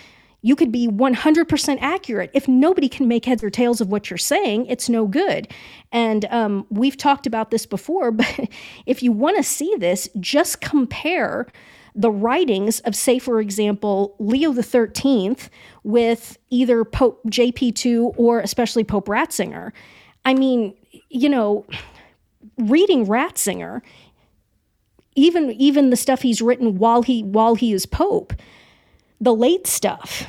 you 0.45 0.57
could 0.57 0.73
be 0.73 0.89
100% 0.89 1.79
accurate. 1.81 2.31
If 2.35 2.49
nobody 2.49 2.89
can 2.89 3.07
make 3.07 3.25
heads 3.25 3.45
or 3.45 3.51
tails 3.51 3.81
of 3.81 3.89
what 3.89 4.11
you're 4.11 4.19
saying, 4.19 4.67
it's 4.67 4.89
no 4.89 5.07
good. 5.07 5.49
And 5.93 6.25
um, 6.27 6.67
we've 6.69 6.97
talked 6.97 7.27
about 7.27 7.51
this 7.51 7.65
before, 7.65 8.11
but 8.11 8.49
if 8.85 9.03
you 9.03 9.13
want 9.13 9.37
to 9.37 9.43
see 9.43 9.75
this, 9.79 10.09
just 10.21 10.61
compare 10.61 11.47
the 11.95 12.11
writings 12.11 12.81
of, 12.81 12.95
say, 12.95 13.19
for 13.19 13.41
example, 13.41 14.15
Leo 14.19 14.53
Thirteenth 14.53 15.51
with 15.83 16.39
either 16.51 16.85
Pope 16.85 17.21
JP2 17.27 18.15
or 18.17 18.41
especially 18.41 18.85
Pope 18.85 19.07
Ratzinger. 19.07 19.73
I 20.25 20.35
mean, 20.35 20.75
you 21.11 21.29
know, 21.29 21.67
reading 22.59 23.07
Ratzinger, 23.07 23.83
even 25.15 25.51
even 25.53 25.91
the 25.91 25.97
stuff 25.97 26.23
he's 26.23 26.41
written 26.41 26.79
while 26.79 27.03
he 27.03 27.23
while 27.23 27.55
he 27.55 27.73
is 27.73 27.87
Pope, 27.87 28.33
the 29.21 29.35
late 29.35 29.67
stuff 29.67 30.27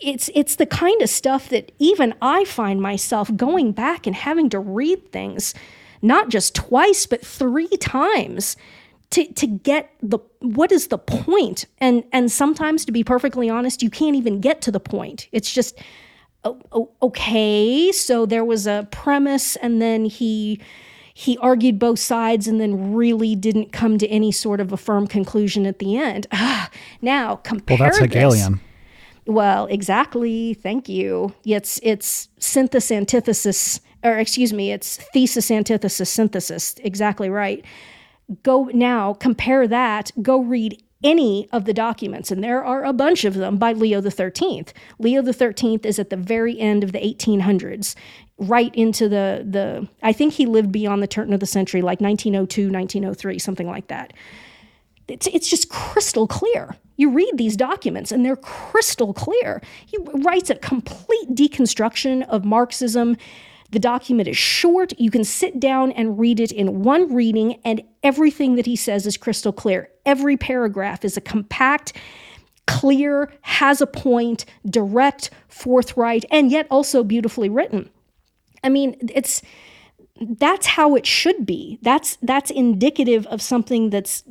it's 0.00 0.30
it's 0.34 0.56
the 0.56 0.66
kind 0.66 1.02
of 1.02 1.08
stuff 1.08 1.48
that 1.48 1.72
even 1.78 2.14
I 2.22 2.44
find 2.44 2.80
myself 2.80 3.34
going 3.36 3.72
back 3.72 4.06
and 4.06 4.14
having 4.14 4.48
to 4.50 4.60
read 4.60 5.10
things 5.12 5.54
not 6.00 6.28
just 6.28 6.54
twice 6.54 7.06
but 7.06 7.24
three 7.24 7.68
times 7.68 8.56
to 9.10 9.32
to 9.32 9.46
get 9.46 9.94
the 10.02 10.18
what 10.40 10.72
is 10.72 10.88
the 10.88 10.98
point? 10.98 11.66
And 11.78 12.04
and 12.12 12.30
sometimes 12.30 12.84
to 12.84 12.92
be 12.92 13.04
perfectly 13.04 13.48
honest 13.48 13.82
you 13.82 13.90
can't 13.90 14.16
even 14.16 14.40
get 14.40 14.60
to 14.62 14.70
the 14.70 14.80
point. 14.80 15.28
It's 15.32 15.52
just 15.52 15.78
okay 17.02 17.92
so 17.92 18.24
there 18.24 18.44
was 18.44 18.66
a 18.66 18.86
premise 18.90 19.56
and 19.56 19.82
then 19.82 20.04
he 20.04 20.60
he 21.12 21.36
argued 21.38 21.80
both 21.80 21.98
sides 21.98 22.46
and 22.46 22.60
then 22.60 22.94
really 22.94 23.34
didn't 23.34 23.72
come 23.72 23.98
to 23.98 24.06
any 24.06 24.30
sort 24.30 24.60
of 24.60 24.72
a 24.72 24.76
firm 24.76 25.08
conclusion 25.08 25.66
at 25.66 25.80
the 25.80 25.96
end. 25.96 26.28
Ah, 26.30 26.70
now 27.02 27.36
compare 27.36 27.76
well 27.76 27.88
that's 27.88 27.98
hegelian. 27.98 28.52
This, 28.52 28.60
well 29.26 29.66
exactly. 29.66 30.54
Thank 30.54 30.88
you. 30.88 31.34
It's 31.44 31.80
it's 31.82 32.28
synthesis 32.38 32.92
antithesis 32.92 33.80
or 34.04 34.16
excuse 34.18 34.52
me 34.52 34.70
it's 34.70 34.98
thesis 35.12 35.50
antithesis 35.50 36.08
synthesis. 36.08 36.76
Exactly 36.84 37.30
right 37.30 37.64
go 38.42 38.64
now 38.72 39.14
compare 39.14 39.66
that 39.66 40.10
go 40.22 40.40
read 40.40 40.82
any 41.04 41.48
of 41.52 41.64
the 41.64 41.72
documents 41.72 42.30
and 42.30 42.42
there 42.42 42.64
are 42.64 42.84
a 42.84 42.92
bunch 42.92 43.24
of 43.24 43.34
them 43.34 43.56
by 43.56 43.72
leo 43.72 44.00
the 44.00 44.10
13th 44.10 44.72
leo 44.98 45.22
the 45.22 45.32
13th 45.32 45.86
is 45.86 45.98
at 45.98 46.10
the 46.10 46.16
very 46.16 46.58
end 46.58 46.82
of 46.82 46.92
the 46.92 46.98
1800s 46.98 47.94
right 48.38 48.74
into 48.74 49.08
the 49.08 49.44
the 49.48 49.88
i 50.02 50.12
think 50.12 50.34
he 50.34 50.44
lived 50.44 50.72
beyond 50.72 51.02
the 51.02 51.06
turn 51.06 51.32
of 51.32 51.40
the 51.40 51.46
century 51.46 51.80
like 51.80 52.00
1902 52.00 52.70
1903 52.70 53.38
something 53.38 53.66
like 53.66 53.88
that. 53.88 54.12
It's, 55.08 55.26
it's 55.28 55.48
just 55.48 55.70
crystal 55.70 56.26
clear. 56.26 56.76
You 56.96 57.10
read 57.10 57.32
these 57.36 57.56
documents 57.56 58.12
and 58.12 58.24
they're 58.24 58.36
crystal 58.36 59.14
clear. 59.14 59.62
He 59.86 59.96
writes 60.14 60.50
a 60.50 60.56
complete 60.56 61.30
deconstruction 61.30 62.28
of 62.28 62.44
marxism. 62.44 63.16
The 63.70 63.78
document 63.78 64.28
is 64.28 64.36
short. 64.36 64.92
You 64.98 65.10
can 65.10 65.24
sit 65.24 65.58
down 65.58 65.92
and 65.92 66.18
read 66.18 66.40
it 66.40 66.52
in 66.52 66.82
one 66.82 67.14
reading, 67.14 67.60
and 67.64 67.82
everything 68.02 68.56
that 68.56 68.66
he 68.66 68.76
says 68.76 69.06
is 69.06 69.16
crystal 69.16 69.52
clear. 69.52 69.90
Every 70.06 70.36
paragraph 70.36 71.04
is 71.04 71.16
a 71.16 71.20
compact, 71.20 71.92
clear, 72.66 73.32
has 73.42 73.80
a 73.80 73.86
point, 73.86 74.44
direct, 74.66 75.30
forthright, 75.48 76.24
and 76.30 76.50
yet 76.50 76.66
also 76.70 77.02
beautifully 77.02 77.48
written. 77.48 77.90
I 78.62 78.68
mean, 78.68 78.96
it's 79.12 79.42
that's 80.20 80.66
how 80.66 80.94
it 80.96 81.06
should 81.06 81.46
be. 81.46 81.78
That's 81.82 82.16
that's 82.22 82.50
indicative 82.50 83.26
of 83.26 83.40
something 83.40 83.90
that's 83.90 84.24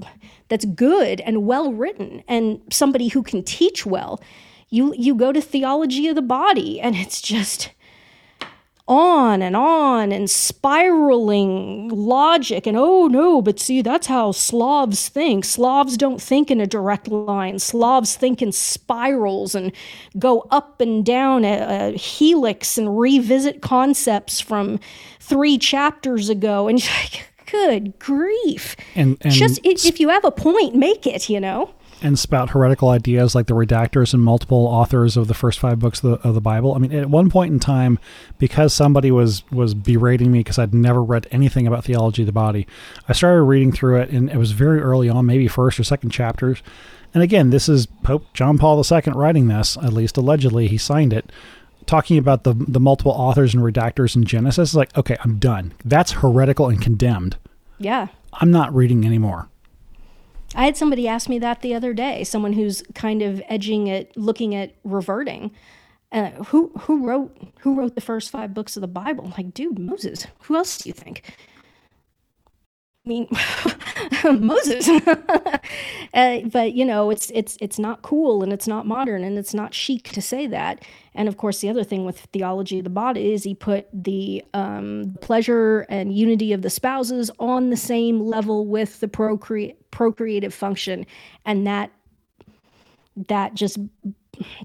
that's 0.50 0.66
good 0.66 1.22
and 1.22 1.46
well 1.46 1.72
written 1.72 2.24
and 2.28 2.62
somebody 2.72 3.10
who 3.10 3.24
can 3.24 3.44
teach 3.44 3.86
well. 3.86 4.22
You 4.70 4.94
you 4.98 5.16
go 5.16 5.32
to 5.32 5.42
theology 5.42 6.08
of 6.08 6.16
the 6.16 6.22
body 6.22 6.82
and 6.82 6.96
it's 6.96 7.22
just 7.22 7.72
on 8.88 9.42
and 9.42 9.56
on 9.56 10.12
and 10.12 10.30
spiraling 10.30 11.90
logic. 11.90 12.66
And 12.66 12.78
oh 12.78 13.08
no 13.08 13.42
but 13.42 13.60
see 13.60 13.82
that's 13.82 14.08
how 14.08 14.32
slavs 14.32 15.10
think. 15.10 15.46
Slavs 15.46 15.98
don't 15.98 16.22
think 16.22 16.50
in 16.50 16.62
a 16.62 16.68
direct 16.68 17.08
line. 17.08 17.60
Slavs 17.60 18.16
think 18.16 18.42
in 18.42 18.52
spirals 18.52 19.56
and 19.56 19.72
go 20.18 20.48
up 20.52 20.80
and 20.80 21.06
down 21.06 21.44
a, 21.44 21.92
a 21.94 21.98
helix 21.98 22.78
and 22.78 22.98
revisit 23.00 23.62
concepts 23.62 24.40
from 24.40 24.80
three 25.20 25.58
chapters 25.58 26.30
ago. 26.30 26.68
And 26.68 26.82
good 27.52 27.98
grief. 28.00 28.76
And, 28.96 29.18
and 29.22 29.34
just 29.34 29.60
if 29.64 30.00
you 30.00 30.10
have 30.10 30.26
a 30.26 30.32
point 30.32 30.76
make 30.76 31.08
it 31.08 31.30
you 31.30 31.40
know 31.40 31.74
and 32.02 32.18
spout 32.18 32.52
heretical 32.52 32.90
ideas 32.90 33.34
like 33.36 33.48
the 33.48 33.54
redactors 33.54 34.14
and 34.14 34.24
multiple 34.24 34.68
authors 34.68 35.18
of 35.18 35.28
the 35.28 35.34
first 35.34 35.60
five 35.60 35.80
books 35.80 36.04
of 36.04 36.22
the, 36.22 36.28
of 36.28 36.36
the 36.36 36.42
Bible. 36.42 36.74
I 36.74 36.80
mean, 36.80 36.94
at 36.94 37.10
one 37.10 37.30
point 37.30 37.54
in 37.54 37.60
time, 37.60 38.00
because 38.38 38.74
somebody 38.74 39.12
was 39.12 39.44
was 39.52 39.74
berating 39.74 40.32
me 40.32 40.40
because 40.40 40.60
I'd 40.60 40.74
never 40.74 41.04
read 41.04 41.28
anything 41.32 41.68
about 41.68 41.86
theology 41.86 42.22
of 42.24 42.28
the 42.28 42.32
body, 42.32 42.68
I 43.08 43.14
started 43.14 43.44
reading 43.44 43.72
through 43.72 44.02
it, 44.02 44.10
and 44.10 44.30
it 44.30 44.38
was 44.38 44.52
very 44.52 44.82
early 44.82 45.10
on, 45.10 45.26
maybe 45.26 45.48
first 45.48 45.80
or 45.80 45.84
second 45.84 46.12
chapters. 46.12 46.62
And 47.14 47.24
again, 47.24 47.50
this 47.50 47.70
is 47.70 47.86
Pope 48.04 48.26
John 48.34 48.58
Paul 48.58 48.84
II 48.84 49.02
writing 49.14 49.48
this, 49.48 49.78
at 49.78 49.94
least 49.94 50.18
allegedly, 50.18 50.68
he 50.68 50.78
signed 50.78 51.14
it, 51.14 51.32
talking 51.86 52.18
about 52.18 52.44
the 52.44 52.54
the 52.54 52.80
multiple 52.80 53.14
authors 53.14 53.54
and 53.54 53.64
redactors 53.64 54.16
in 54.16 54.26
Genesis. 54.26 54.74
Like, 54.74 54.96
okay, 54.98 55.18
I'm 55.24 55.40
done. 55.40 55.74
That's 55.84 56.12
heretical 56.12 56.68
and 56.70 56.82
condemned. 56.82 57.38
Yeah. 57.80 58.08
I'm 58.34 58.52
not 58.52 58.74
reading 58.76 59.06
anymore. 59.06 59.50
I 60.56 60.66
had 60.66 60.78
somebody 60.78 61.08
ask 61.08 61.30
me 61.30 61.40
that 61.40 61.62
the 61.62 61.74
other 61.74 61.94
day, 61.94 62.24
someone 62.24 62.54
who's 62.54 62.84
kind 62.96 63.22
of 63.22 63.42
edging 63.48 63.90
at 63.90 64.16
looking 64.16 64.56
at 64.56 64.76
reverting. 64.84 65.52
Uh, 66.10 66.30
who 66.46 66.72
who 66.80 67.06
wrote 67.06 67.36
who 67.60 67.76
wrote 67.76 67.96
the 67.96 68.02
first 68.02 68.32
five 68.32 68.54
books 68.54 68.78
of 68.78 68.82
the 68.82 68.88
Bible? 68.88 69.34
Like, 69.38 69.54
dude, 69.54 69.78
Moses. 69.78 70.26
Who 70.44 70.56
else 70.56 70.78
do 70.78 70.90
you 70.90 70.94
think? 70.94 71.36
Mean, 73.08 73.28
Moses. 74.26 74.90
uh, 76.14 76.40
but 76.42 76.74
you 76.74 76.84
know, 76.84 77.10
it's 77.10 77.32
it's 77.34 77.58
it's 77.62 77.80
not 77.80 78.02
cool 78.02 78.44
and 78.44 78.52
it's 78.52 78.68
not 78.68 78.86
modern 78.86 79.24
and 79.24 79.38
it's 79.38 79.54
not 79.54 79.74
chic 79.74 80.10
to 80.10 80.22
say 80.22 80.46
that. 80.48 80.84
And 81.16 81.30
of 81.30 81.38
course, 81.38 81.62
the 81.62 81.70
other 81.70 81.86
thing 81.86 82.06
with 82.06 82.20
theology 82.34 82.80
of 82.80 82.84
the 82.84 82.90
body 82.90 83.32
is 83.32 83.44
he 83.44 83.56
put 83.56 83.88
the 83.94 84.44
um, 84.54 85.16
pleasure 85.22 85.86
and 85.90 86.14
unity 86.14 86.52
of 86.52 86.62
the 86.64 86.70
spouses 86.70 87.32
on 87.40 87.70
the 87.70 87.78
same 87.78 88.20
level 88.20 88.66
with 88.66 89.00
the 89.00 89.08
procre- 89.08 89.76
procreative 89.92 90.54
function, 90.54 91.06
and 91.46 91.66
that 91.66 91.92
that 93.30 93.54
just 93.56 93.80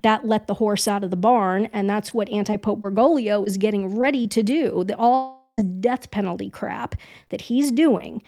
that 0.02 0.26
let 0.26 0.48
the 0.48 0.54
horse 0.54 0.88
out 0.88 1.04
of 1.04 1.10
the 1.10 1.16
barn, 1.16 1.68
and 1.72 1.88
that's 1.88 2.12
what 2.12 2.28
anti-pope 2.28 2.82
Bergoglio 2.82 3.46
is 3.46 3.56
getting 3.56 3.96
ready 3.96 4.26
to 4.26 4.42
do. 4.42 4.84
The 4.84 4.96
all 4.96 5.41
death 5.80 6.10
penalty 6.10 6.50
crap 6.50 6.94
that 7.30 7.40
he's 7.40 7.70
doing, 7.70 8.22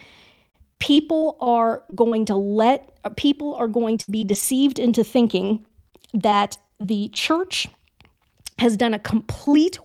people 0.79 1.37
are 1.39 1.83
going 1.95 2.25
to 2.25 2.35
let 2.35 2.91
people 3.15 3.55
are 3.55 3.67
going 3.67 3.97
to 3.97 4.11
be 4.11 4.23
deceived 4.23 4.79
into 4.79 5.03
thinking 5.03 5.65
that 6.13 6.57
the 6.79 7.09
church 7.09 7.67
has 8.59 8.77
done 8.77 8.93
a 8.93 8.99
complete 8.99 9.79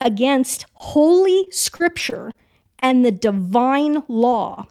against 0.00 0.66
holy 0.74 1.46
scripture 1.50 2.32
and 2.80 3.04
the 3.04 3.10
divine 3.10 4.02
law. 4.08 4.66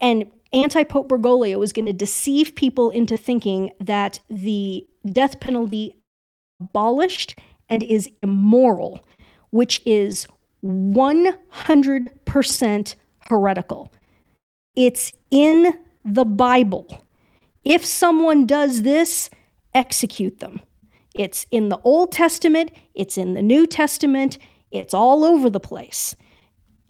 And 0.00 0.30
anti 0.52 0.84
Pope 0.84 1.08
Bergoglio 1.08 1.62
is 1.62 1.72
going 1.72 1.86
to 1.86 1.92
deceive 1.92 2.54
people 2.54 2.90
into 2.90 3.16
thinking 3.16 3.70
that 3.80 4.20
the 4.30 4.86
death 5.10 5.40
penalty 5.40 5.96
abolished 6.60 7.38
and 7.68 7.82
is 7.82 8.10
immoral 8.22 9.04
which 9.50 9.82
is 9.84 10.26
100% 10.64 12.94
heretical. 13.20 13.92
It's 14.74 15.12
in 15.30 15.78
the 16.04 16.24
Bible. 16.24 17.04
If 17.64 17.84
someone 17.84 18.46
does 18.46 18.82
this, 18.82 19.30
execute 19.74 20.40
them. 20.40 20.60
It's 21.14 21.46
in 21.50 21.68
the 21.68 21.80
Old 21.84 22.12
Testament, 22.12 22.70
it's 22.94 23.18
in 23.18 23.34
the 23.34 23.42
New 23.42 23.66
Testament, 23.66 24.38
it's 24.70 24.94
all 24.94 25.24
over 25.24 25.50
the 25.50 25.60
place. 25.60 26.14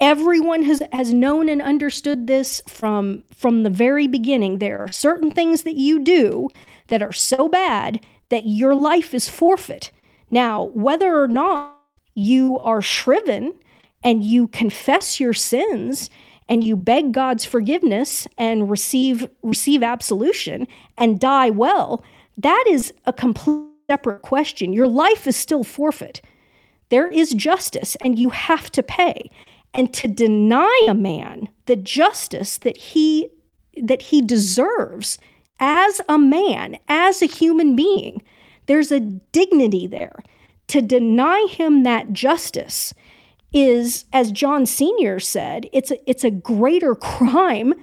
Everyone 0.01 0.63
has, 0.63 0.83
has 0.93 1.13
known 1.13 1.49
and 1.49 1.61
understood 1.61 2.27
this 2.27 2.63
from, 2.69 3.25
from 3.35 3.63
the 3.63 3.71
very 3.71 4.07
beginning. 4.07 4.59
There 4.59 4.79
are 4.79 4.93
certain 4.93 5.31
things 5.31 5.63
that 5.63 5.75
you 5.75 5.99
do 5.99 6.49
that 6.89 7.03
are 7.03 7.13
so 7.13 7.49
bad 7.49 8.05
that 8.29 8.47
your 8.47 8.75
life 8.75 9.13
is 9.13 9.29
forfeit. 9.29 9.91
Now, 10.31 10.65
whether 10.75 11.21
or 11.21 11.27
not 11.27 11.78
you 12.19 12.59
are 12.59 12.83
shriven 12.83 13.55
and 14.03 14.25
you 14.25 14.49
confess 14.49 15.21
your 15.21 15.33
sins 15.33 16.11
and 16.49 16.65
you 16.65 16.77
beg 16.77 17.13
God's 17.13 17.45
forgiveness 17.45 18.27
and 18.37 18.71
receive 18.71 19.29
receive 19.43 19.83
absolution 19.83 20.67
and 20.97 21.21
die 21.21 21.51
well, 21.51 22.03
that 22.37 22.65
is 22.69 22.93
a 23.07 23.13
complete 23.13 23.69
separate 23.89 24.23
question. 24.23 24.73
Your 24.73 24.87
life 24.87 25.27
is 25.27 25.37
still 25.37 25.65
forfeit. 25.65 26.21
There 26.91 27.09
is 27.09 27.31
justice 27.31 27.97
and 28.03 28.19
you 28.19 28.31
have 28.31 28.71
to 28.73 28.83
pay. 28.83 29.31
And 29.75 29.93
to 29.95 30.09
deny 30.09 30.87
a 30.89 30.95
man 30.95 31.49
the 31.67 31.77
justice 31.77 32.59
that 32.59 32.77
he 32.77 33.29
that 33.83 34.03
he 34.03 34.21
deserves 34.23 35.19
as 35.61 36.01
a 36.09 36.19
man, 36.19 36.79
as 36.89 37.23
a 37.23 37.27
human 37.27 37.77
being, 37.77 38.23
there's 38.67 38.91
a 38.91 39.01
dignity 39.01 39.87
there 39.87 40.17
to 40.69 40.83
deny 40.83 41.47
him 41.51 41.83
that 41.83 42.13
justice 42.13 42.95
is, 43.53 44.05
as 44.13 44.31
John 44.31 44.67
Senior 44.67 45.19
said, 45.19 45.69
it's 45.73 45.91
a, 45.91 46.11
it's 46.11 46.25
a 46.25 46.31
greater 46.31 46.95
crime 46.95 47.75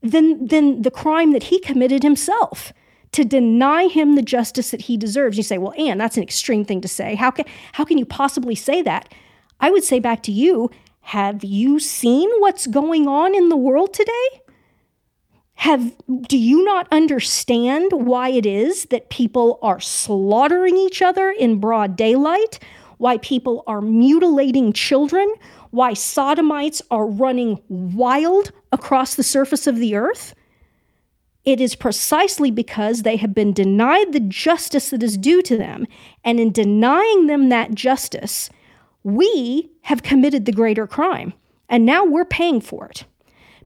than 0.00 0.46
than 0.46 0.82
the 0.82 0.90
crime 0.90 1.32
that 1.32 1.44
he 1.44 1.58
committed 1.58 2.02
himself. 2.02 2.72
To 3.12 3.24
deny 3.24 3.88
him 3.88 4.16
the 4.16 4.22
justice 4.22 4.70
that 4.70 4.82
he 4.82 4.98
deserves. 4.98 5.38
You 5.38 5.42
say, 5.42 5.56
well, 5.56 5.72
Ann, 5.78 5.96
that's 5.96 6.18
an 6.18 6.22
extreme 6.22 6.66
thing 6.66 6.82
to 6.82 6.88
say. 6.88 7.14
How 7.14 7.30
can 7.30 7.46
how 7.72 7.84
can 7.84 7.96
you 7.96 8.04
possibly 8.04 8.54
say 8.54 8.82
that? 8.82 9.12
I 9.60 9.70
would 9.70 9.82
say 9.82 9.98
back 9.98 10.22
to 10.24 10.32
you, 10.32 10.70
have 11.00 11.42
you 11.42 11.80
seen 11.80 12.28
what's 12.38 12.66
going 12.66 13.08
on 13.08 13.34
in 13.34 13.48
the 13.48 13.56
world 13.56 13.94
today? 13.94 14.42
Have 15.58 15.92
do 16.22 16.38
you 16.38 16.64
not 16.64 16.86
understand 16.92 17.90
why 17.92 18.28
it 18.28 18.46
is 18.46 18.84
that 18.86 19.10
people 19.10 19.58
are 19.60 19.80
slaughtering 19.80 20.76
each 20.76 21.02
other 21.02 21.32
in 21.32 21.58
broad 21.58 21.96
daylight? 21.96 22.60
Why 22.98 23.18
people 23.18 23.64
are 23.66 23.80
mutilating 23.80 24.72
children? 24.72 25.34
Why 25.70 25.94
sodomites 25.94 26.80
are 26.92 27.06
running 27.06 27.60
wild 27.68 28.52
across 28.70 29.16
the 29.16 29.24
surface 29.24 29.66
of 29.66 29.78
the 29.78 29.96
earth? 29.96 30.32
It 31.44 31.60
is 31.60 31.74
precisely 31.74 32.52
because 32.52 33.02
they 33.02 33.16
have 33.16 33.34
been 33.34 33.52
denied 33.52 34.12
the 34.12 34.20
justice 34.20 34.90
that 34.90 35.02
is 35.02 35.18
due 35.18 35.42
to 35.42 35.56
them. 35.56 35.88
And 36.24 36.38
in 36.38 36.52
denying 36.52 37.26
them 37.26 37.48
that 37.48 37.74
justice 37.74 38.48
we 39.02 39.70
have 39.82 40.04
committed 40.04 40.44
the 40.44 40.52
greater 40.52 40.86
crime. 40.86 41.32
And 41.68 41.84
now 41.84 42.04
we're 42.04 42.24
paying 42.24 42.60
for 42.60 42.86
it. 42.86 43.04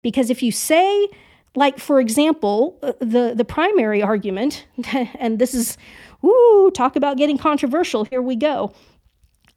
Because 0.01 0.31
if 0.31 0.43
you 0.43 0.53
say 0.53 1.09
like, 1.55 1.79
for 1.79 2.01
example, 2.01 2.79
uh, 2.83 2.93
the, 3.01 3.35
the 3.37 3.45
primary 3.45 4.03
argument, 4.03 4.67
and 5.19 5.39
this 5.39 5.55
is, 5.55 5.77
ooh, 6.25 6.71
talk 6.75 6.97
about 6.97 7.17
getting 7.17 7.39
controversial, 7.39 8.05
here 8.05 8.23
we 8.23 8.37
go. 8.37 8.73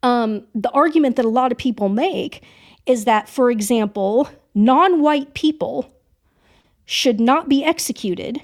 Um, 0.02 0.46
the 0.54 0.70
argument 0.70 1.16
that 1.16 1.24
a 1.24 1.30
lot 1.30 1.52
of 1.52 1.58
people 1.58 1.88
make 1.88 2.42
is 2.84 3.04
that, 3.06 3.28
for 3.28 3.50
example, 3.50 4.28
non 4.54 5.00
white 5.00 5.34
people 5.34 5.90
should 6.84 7.18
not 7.18 7.48
be 7.48 7.64
executed 7.64 8.40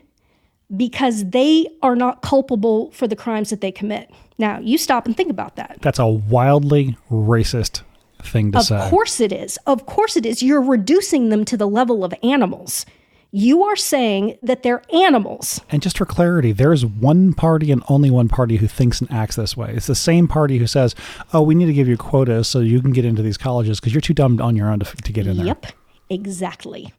because 0.77 1.31
they 1.31 1.69
are 1.83 1.95
not 1.95 2.23
culpable 2.23 2.91
for 2.93 3.07
the 3.07 3.15
crimes 3.15 3.51
that 3.51 3.61
they 3.61 3.71
commit. 3.71 4.11
Now, 4.39 4.59
you 4.59 4.79
stop 4.79 5.07
and 5.07 5.17
think 5.17 5.31
about 5.31 5.57
that. 5.57 5.79
That's 5.83 5.99
a 5.99 6.07
wildly 6.07 6.97
racist 7.11 7.83
thing 8.23 8.53
to 8.53 8.59
of 8.59 8.65
say. 8.65 8.77
Of 8.77 8.91
course 8.91 9.21
it 9.21 9.33
is. 9.33 9.59
Of 9.67 9.87
course 9.87 10.17
it 10.17 10.25
is. 10.25 10.43
You're 10.43 10.63
reducing 10.63 11.29
them 11.29 11.45
to 11.45 11.57
the 11.57 11.69
level 11.69 12.05
of 12.05 12.15
animals. 12.23 12.87
You 13.35 13.65
are 13.65 13.77
saying 13.77 14.37
that 14.43 14.63
they're 14.63 14.83
animals. 14.95 15.63
And 15.71 15.81
just 15.81 15.97
for 15.97 16.05
clarity, 16.05 16.53
there 16.53 16.71
is 16.71 16.85
one 16.85 17.33
party 17.33 17.73
and 17.73 17.83
only 17.89 18.11
one 18.11 18.29
party 18.29 18.57
who 18.57 18.67
thinks 18.67 19.01
and 19.01 19.11
acts 19.11 19.37
this 19.37 19.57
way. 19.57 19.73
It's 19.75 19.87
the 19.87 19.95
same 19.95 20.29
party 20.29 20.59
who 20.59 20.67
says, 20.67 20.95
"Oh, 21.33 21.41
we 21.41 21.55
need 21.55 21.65
to 21.65 21.73
give 21.73 21.89
you 21.89 21.97
quotas 21.97 22.47
so 22.47 22.61
you 22.61 22.83
can 22.83 22.93
get 22.93 23.07
into 23.07 23.23
these 23.23 23.39
colleges 23.39 23.81
because 23.81 23.95
you're 23.95 24.03
too 24.03 24.13
dumb 24.13 24.39
on 24.43 24.55
your 24.55 24.71
own 24.71 24.81
to, 24.81 24.97
to 24.97 25.13
get 25.13 25.27
in 25.27 25.39
there." 25.39 25.47
Yep, 25.47 25.67
exactly. 26.11 26.93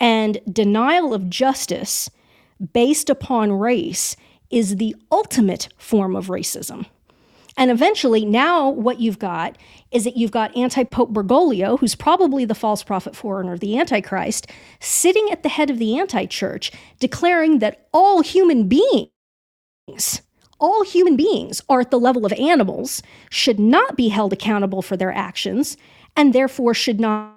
And 0.00 0.40
denial 0.50 1.12
of 1.12 1.28
justice 1.28 2.08
based 2.72 3.10
upon 3.10 3.52
race 3.52 4.16
is 4.50 4.76
the 4.76 4.96
ultimate 5.10 5.68
form 5.76 6.16
of 6.16 6.28
racism. 6.28 6.86
And 7.56 7.70
eventually, 7.70 8.24
now 8.24 8.70
what 8.70 9.00
you've 9.00 9.18
got 9.18 9.58
is 9.90 10.04
that 10.04 10.16
you've 10.16 10.30
got 10.30 10.56
anti 10.56 10.84
Pope 10.84 11.12
Bergoglio, 11.12 11.78
who's 11.78 11.94
probably 11.94 12.44
the 12.44 12.54
false 12.54 12.82
prophet 12.82 13.14
forerunner 13.14 13.52
of 13.52 13.60
the 13.60 13.78
Antichrist, 13.78 14.46
sitting 14.80 15.28
at 15.30 15.42
the 15.42 15.48
head 15.48 15.70
of 15.70 15.78
the 15.78 15.98
anti 15.98 16.26
church, 16.26 16.72
declaring 16.98 17.58
that 17.58 17.88
all 17.92 18.22
human 18.22 18.68
beings, 18.68 20.22
all 20.58 20.84
human 20.84 21.16
beings 21.16 21.60
are 21.68 21.80
at 21.80 21.90
the 21.90 22.00
level 22.00 22.24
of 22.24 22.32
animals, 22.34 23.02
should 23.30 23.58
not 23.58 23.96
be 23.96 24.08
held 24.08 24.32
accountable 24.32 24.80
for 24.80 24.96
their 24.96 25.12
actions, 25.12 25.76
and 26.16 26.32
therefore 26.32 26.74
should 26.74 27.00
not 27.00 27.36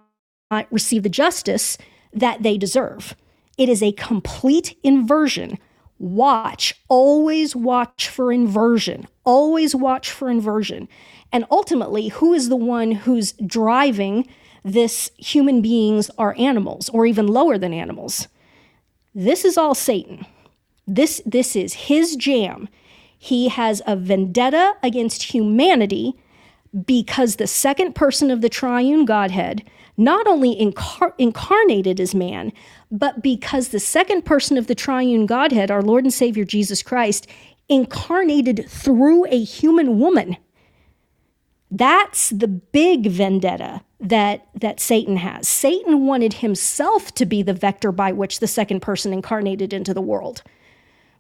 receive 0.72 1.04
the 1.04 1.10
justice 1.10 1.78
that 2.14 2.44
they 2.44 2.58
deserve. 2.58 3.16
It 3.58 3.70
is 3.70 3.84
a 3.84 3.92
complete 3.94 4.78
inversion 4.84 5.58
watch, 6.00 6.74
always 6.88 7.56
watch 7.56 8.10
for 8.10 8.32
inversion, 8.32 9.08
always 9.24 9.76
watch 9.76 10.12
for 10.12 10.30
inversion. 10.30 10.88
And 11.32 11.46
ultimately, 11.50 12.10
who 12.10 12.34
is 12.34 12.50
the 12.50 12.56
one 12.56 12.92
who's 12.92 13.34
driving 13.46 14.28
this 14.64 15.12
human 15.18 15.62
beings 15.62 16.10
are 16.18 16.36
animals 16.38 16.90
or 16.90 17.06
even 17.06 17.28
lower 17.28 17.58
than 17.58 17.74
animals? 17.74 18.28
This 19.14 19.46
is 19.46 19.58
all 19.58 19.76
Satan. 19.76 20.26
This, 20.88 21.22
this 21.26 21.56
is 21.56 21.74
his 21.74 22.16
jam. 22.16 22.70
He 23.18 23.48
has 23.50 23.82
a 23.88 23.96
vendetta 23.96 24.74
against 24.84 25.34
humanity 25.34 26.14
because 26.86 27.38
the 27.38 27.48
second 27.48 27.96
person 27.96 28.30
of 28.30 28.42
the 28.42 28.50
triune 28.50 29.06
Godhead 29.06 29.64
not 29.98 30.28
only 30.28 30.56
incar- 30.56 31.14
incarnated 31.18 32.00
as 32.00 32.14
man, 32.14 32.52
but 32.92 33.22
because 33.22 33.70
the 33.70 33.80
second 33.80 34.24
person 34.24 34.58
of 34.58 34.68
the 34.68 34.76
triune 34.76 35.26
Godhead, 35.26 35.72
our 35.72 35.82
Lord 35.82 36.04
and 36.04 36.14
Savior 36.14 36.44
Jesus 36.44 36.84
Christ, 36.84 37.28
incarnated 37.70 38.66
through 38.70 39.26
a 39.28 39.44
human 39.44 40.00
woman. 40.00 40.38
That's 41.72 42.30
the 42.30 42.48
big 42.48 43.08
vendetta 43.08 43.82
that, 44.00 44.48
that 44.54 44.80
Satan 44.80 45.18
has. 45.18 45.48
Satan 45.48 46.06
wanted 46.06 46.34
himself 46.34 47.14
to 47.16 47.26
be 47.26 47.42
the 47.42 47.54
vector 47.54 47.92
by 47.92 48.12
which 48.12 48.40
the 48.40 48.48
second 48.48 48.82
person 48.82 49.12
incarnated 49.12 49.74
into 49.74 49.94
the 49.94 50.02
world. 50.02 50.44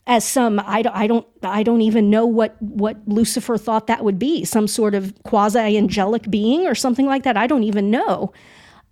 As 0.08 0.24
some, 0.24 0.62
I 0.64 0.84
don't, 0.84 0.96
I 0.96 1.08
don't, 1.08 1.28
I 1.42 1.64
don't 1.64 1.82
even 1.82 2.12
know 2.12 2.28
what, 2.28 2.62
what 2.62 2.98
Lucifer 3.08 3.58
thought 3.58 3.88
that 3.88 4.04
would 4.04 4.20
be, 4.20 4.46
some 4.46 4.68
sort 4.68 4.94
of 4.94 5.16
quasi 5.24 5.78
angelic 5.78 6.30
being 6.30 6.68
or 6.68 6.76
something 6.76 7.08
like 7.08 7.24
that. 7.24 7.38
I 7.38 7.48
don't 7.48 7.64
even 7.64 7.90
know. 7.90 8.32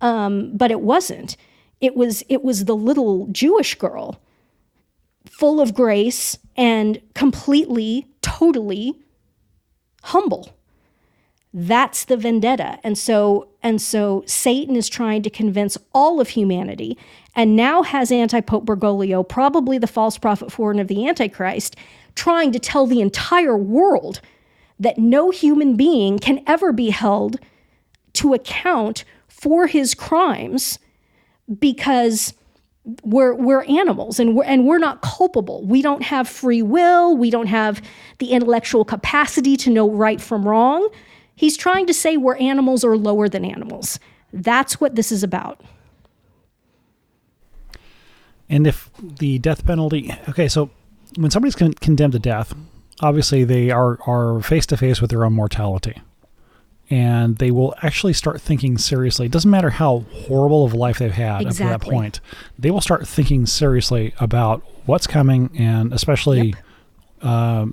Um, 0.00 0.56
but 0.56 0.70
it 0.70 0.80
wasn't. 0.80 1.36
It 1.80 1.96
was 1.96 2.22
it 2.28 2.42
was 2.42 2.64
the 2.64 2.76
little 2.76 3.26
Jewish 3.28 3.74
girl, 3.74 4.20
full 5.26 5.60
of 5.60 5.74
grace 5.74 6.38
and 6.56 7.00
completely, 7.14 8.06
totally 8.22 8.94
humble. 10.02 10.50
That's 11.56 12.04
the 12.06 12.16
vendetta. 12.16 12.78
And 12.82 12.98
so 12.98 13.48
and 13.62 13.80
so 13.80 14.24
Satan 14.26 14.76
is 14.76 14.88
trying 14.88 15.22
to 15.22 15.30
convince 15.30 15.78
all 15.92 16.20
of 16.20 16.30
humanity 16.30 16.98
and 17.36 17.56
now 17.56 17.82
has 17.82 18.10
anti-Pope 18.10 18.64
Bergoglio, 18.64 19.26
probably 19.26 19.78
the 19.78 19.86
false 19.86 20.18
prophet 20.18 20.50
forerunner 20.50 20.82
of 20.82 20.88
the 20.88 21.06
Antichrist, 21.08 21.76
trying 22.14 22.52
to 22.52 22.58
tell 22.58 22.86
the 22.86 23.00
entire 23.00 23.56
world 23.56 24.20
that 24.78 24.98
no 24.98 25.30
human 25.30 25.76
being 25.76 26.18
can 26.18 26.42
ever 26.46 26.72
be 26.72 26.90
held 26.90 27.38
to 28.14 28.34
account 28.34 29.04
for 29.34 29.66
his 29.66 29.94
crimes 29.94 30.78
because 31.58 32.32
we're 33.02 33.34
we're 33.34 33.64
animals 33.64 34.20
and 34.20 34.36
we're 34.36 34.44
and 34.44 34.66
we're 34.66 34.78
not 34.78 35.02
culpable. 35.02 35.66
We 35.66 35.82
don't 35.82 36.02
have 36.02 36.28
free 36.28 36.62
will, 36.62 37.16
we 37.16 37.30
don't 37.30 37.48
have 37.48 37.82
the 38.18 38.30
intellectual 38.30 38.84
capacity 38.84 39.56
to 39.58 39.70
know 39.70 39.90
right 39.90 40.20
from 40.20 40.46
wrong. 40.46 40.88
He's 41.36 41.56
trying 41.56 41.86
to 41.86 41.94
say 41.94 42.16
we're 42.16 42.36
animals 42.36 42.84
or 42.84 42.96
lower 42.96 43.28
than 43.28 43.44
animals. 43.44 43.98
That's 44.32 44.80
what 44.80 44.94
this 44.94 45.10
is 45.10 45.22
about. 45.22 45.60
And 48.48 48.66
if 48.66 48.90
the 49.00 49.38
death 49.40 49.66
penalty, 49.66 50.14
okay, 50.28 50.48
so 50.48 50.70
when 51.16 51.30
somebody's 51.30 51.56
con- 51.56 51.74
condemned 51.74 52.12
to 52.12 52.18
death, 52.18 52.54
obviously 53.00 53.44
they 53.44 53.70
are 53.70 53.98
are 54.06 54.40
face 54.42 54.66
to 54.66 54.76
face 54.76 55.00
with 55.00 55.10
their 55.10 55.24
own 55.24 55.32
mortality 55.32 56.00
and 56.90 57.36
they 57.38 57.50
will 57.50 57.74
actually 57.82 58.12
start 58.12 58.40
thinking 58.40 58.76
seriously. 58.78 59.26
It 59.26 59.32
doesn't 59.32 59.50
matter 59.50 59.70
how 59.70 60.04
horrible 60.12 60.64
of 60.64 60.74
a 60.74 60.76
life 60.76 60.98
they've 60.98 61.10
had 61.10 61.42
exactly. 61.42 61.72
up 61.72 61.80
to 61.80 61.86
that 61.86 61.92
point. 61.92 62.20
They 62.58 62.70
will 62.70 62.80
start 62.80 63.08
thinking 63.08 63.46
seriously 63.46 64.14
about 64.20 64.62
what's 64.86 65.06
coming, 65.06 65.50
and 65.56 65.92
especially 65.92 66.48
yep. 66.48 66.56
uh, 67.22 67.66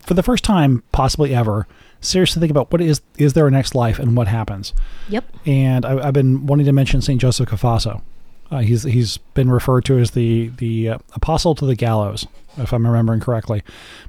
for 0.00 0.14
the 0.14 0.22
first 0.22 0.44
time, 0.44 0.82
possibly 0.92 1.34
ever, 1.34 1.66
seriously 2.00 2.40
think 2.40 2.50
about 2.50 2.70
what 2.70 2.80
is 2.80 3.00
is 3.18 3.32
their 3.32 3.50
next 3.50 3.74
life 3.74 3.98
and 3.98 4.16
what 4.16 4.28
happens. 4.28 4.74
Yep. 5.08 5.24
And 5.46 5.84
I, 5.84 6.06
have 6.06 6.14
been 6.14 6.46
wanting 6.46 6.66
to 6.66 6.72
mention 6.72 7.00
Saint 7.00 7.20
Joseph 7.20 7.48
Cafasso. 7.48 8.02
Uh, 8.50 8.58
he's 8.58 8.84
he's 8.84 9.16
been 9.16 9.50
referred 9.50 9.84
to 9.86 9.98
as 9.98 10.12
the 10.12 10.48
the 10.58 10.90
uh, 10.90 10.98
apostle 11.14 11.54
to 11.56 11.66
the 11.66 11.74
gallows, 11.74 12.26
if 12.56 12.72
I'm 12.72 12.86
remembering 12.86 13.20
correctly. 13.20 13.62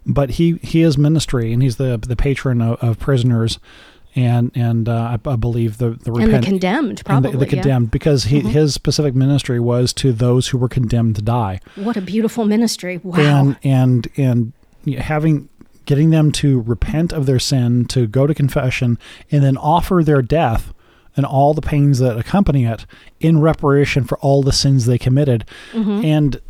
But 0.06 0.32
he 0.32 0.60
he 0.62 0.84
is 0.84 0.98
ministry, 0.98 1.54
and 1.54 1.64
he's 1.64 1.78
the 1.78 1.98
the 1.98 2.16
patron 2.16 2.62
of, 2.62 2.84
of 2.84 3.00
prisoners 3.00 3.58
and 4.18 4.52
and 4.56 4.90
uh, 4.90 5.18
I, 5.26 5.30
I, 5.30 5.36
believe 5.36 5.78
the 5.78 5.92
the, 5.92 6.12
repent- 6.12 6.34
and 6.34 6.44
the 6.44 6.46
condemned 6.46 7.06
probably 7.06 7.32
the, 7.32 7.38
the, 7.38 7.46
condemned 7.46 7.86
yeah. 7.86 7.92
because 7.92 8.26
he, 8.26 8.40
mm-hmm. 8.40 8.50
his 8.50 8.74
specific 8.74 9.14
ministry 9.14 9.60
was 9.60 9.94
to 9.94 10.12
those 10.12 10.48
who 10.48 10.58
were 10.58 10.68
condemned 10.68 11.16
to 11.18 11.22
die. 11.22 11.60
What 11.76 11.96
a 11.96 12.02
beautiful 12.02 12.46
ministry! 12.46 12.98
Wow. 12.98 13.20
And 13.20 13.58
and 13.64 14.08
and 14.18 14.54
having 14.98 15.50
getting 15.86 16.10
them 16.10 16.32
to 16.34 16.62
repent 16.62 17.14
of 17.14 17.26
their 17.28 17.40
sin, 17.40 17.86
to 17.86 18.08
go 18.08 18.28
to 18.28 18.34
confession, 18.34 18.98
and 19.32 19.44
then 19.44 19.56
offer 19.56 20.02
their 20.04 20.22
death 20.22 20.74
and 21.16 21.26
all 21.26 21.54
the 21.54 21.62
pains 21.62 22.00
that 22.00 22.18
accompany 22.18 22.66
it 22.66 22.86
in 23.20 23.40
reparation 23.40 24.04
for 24.04 24.18
all 24.20 24.44
the 24.44 24.52
sins 24.52 24.86
they 24.86 24.98
committed. 24.98 25.46
Mm-hmm. 25.72 26.06
And 26.06 26.42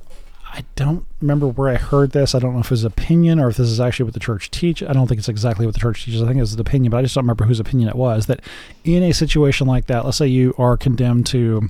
I 0.53 0.63
don't 0.75 1.05
remember 1.21 1.47
where 1.47 1.69
I 1.69 1.75
heard 1.75 2.11
this. 2.11 2.33
I 2.33 2.39
don't 2.39 2.53
know 2.53 2.61
if 2.61 2.71
it's 2.71 2.83
opinion 2.83 3.39
or 3.39 3.49
if 3.49 3.57
this 3.57 3.67
is 3.67 3.79
actually 3.79 4.05
what 4.05 4.13
the 4.13 4.19
church 4.19 4.49
teach. 4.49 4.81
I 4.81 4.93
don't 4.93 5.07
think 5.07 5.19
it's 5.19 5.29
exactly 5.29 5.65
what 5.65 5.73
the 5.73 5.79
church 5.79 6.05
teaches. 6.05 6.21
I 6.21 6.27
think 6.27 6.39
it's 6.39 6.53
an 6.53 6.59
opinion, 6.59 6.91
but 6.91 6.97
I 6.97 7.01
just 7.01 7.15
don't 7.15 7.23
remember 7.23 7.45
whose 7.45 7.59
opinion 7.59 7.89
it 7.89 7.95
was. 7.95 8.25
That 8.25 8.41
in 8.83 9.03
a 9.03 9.13
situation 9.13 9.67
like 9.67 9.87
that, 9.87 10.05
let's 10.05 10.17
say 10.17 10.27
you 10.27 10.53
are 10.57 10.77
condemned 10.77 11.25
to 11.27 11.69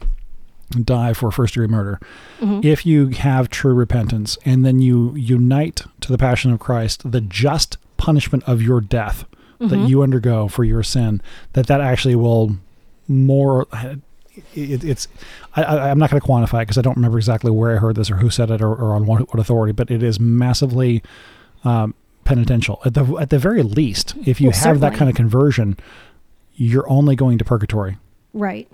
die 0.83 1.13
for 1.13 1.31
first 1.31 1.53
degree 1.53 1.67
murder, 1.67 1.99
mm-hmm. 2.39 2.65
if 2.65 2.85
you 2.85 3.07
have 3.09 3.49
true 3.49 3.73
repentance 3.73 4.37
and 4.45 4.65
then 4.65 4.79
you 4.79 5.15
unite 5.15 5.83
to 6.01 6.11
the 6.11 6.17
passion 6.17 6.51
of 6.51 6.59
Christ, 6.59 7.09
the 7.09 7.21
just 7.21 7.77
punishment 7.97 8.43
of 8.45 8.61
your 8.61 8.81
death 8.81 9.25
mm-hmm. 9.59 9.67
that 9.69 9.89
you 9.89 10.03
undergo 10.03 10.47
for 10.47 10.63
your 10.63 10.83
sin, 10.83 11.21
that 11.53 11.67
that 11.67 11.81
actually 11.81 12.15
will 12.15 12.57
more 13.07 13.67
it, 14.53 14.83
it's 14.83 15.07
I, 15.55 15.89
am 15.89 15.99
not 15.99 16.09
going 16.09 16.21
to 16.21 16.27
quantify 16.27 16.61
it 16.61 16.65
because 16.65 16.77
I 16.77 16.81
don't 16.81 16.95
remember 16.95 17.17
exactly 17.17 17.51
where 17.51 17.75
I 17.75 17.79
heard 17.79 17.95
this 17.95 18.11
or 18.11 18.17
who 18.17 18.29
said 18.29 18.51
it 18.51 18.61
or, 18.61 18.73
or 18.73 18.93
on 18.93 19.05
what, 19.05 19.33
what, 19.33 19.39
authority, 19.39 19.73
but 19.73 19.89
it 19.91 20.03
is 20.03 20.19
massively 20.19 21.03
um, 21.63 21.93
penitential 22.25 22.79
at 22.85 22.93
the 22.93 23.05
at 23.17 23.29
the 23.29 23.39
very 23.39 23.63
least. 23.63 24.15
If 24.25 24.39
you 24.41 24.47
well, 24.47 24.53
have 24.53 24.63
certainly. 24.63 24.89
that 24.89 24.97
kind 24.97 25.09
of 25.09 25.15
conversion, 25.15 25.77
you're 26.55 26.89
only 26.89 27.15
going 27.15 27.37
to 27.37 27.45
purgatory. 27.45 27.97
Right, 28.33 28.69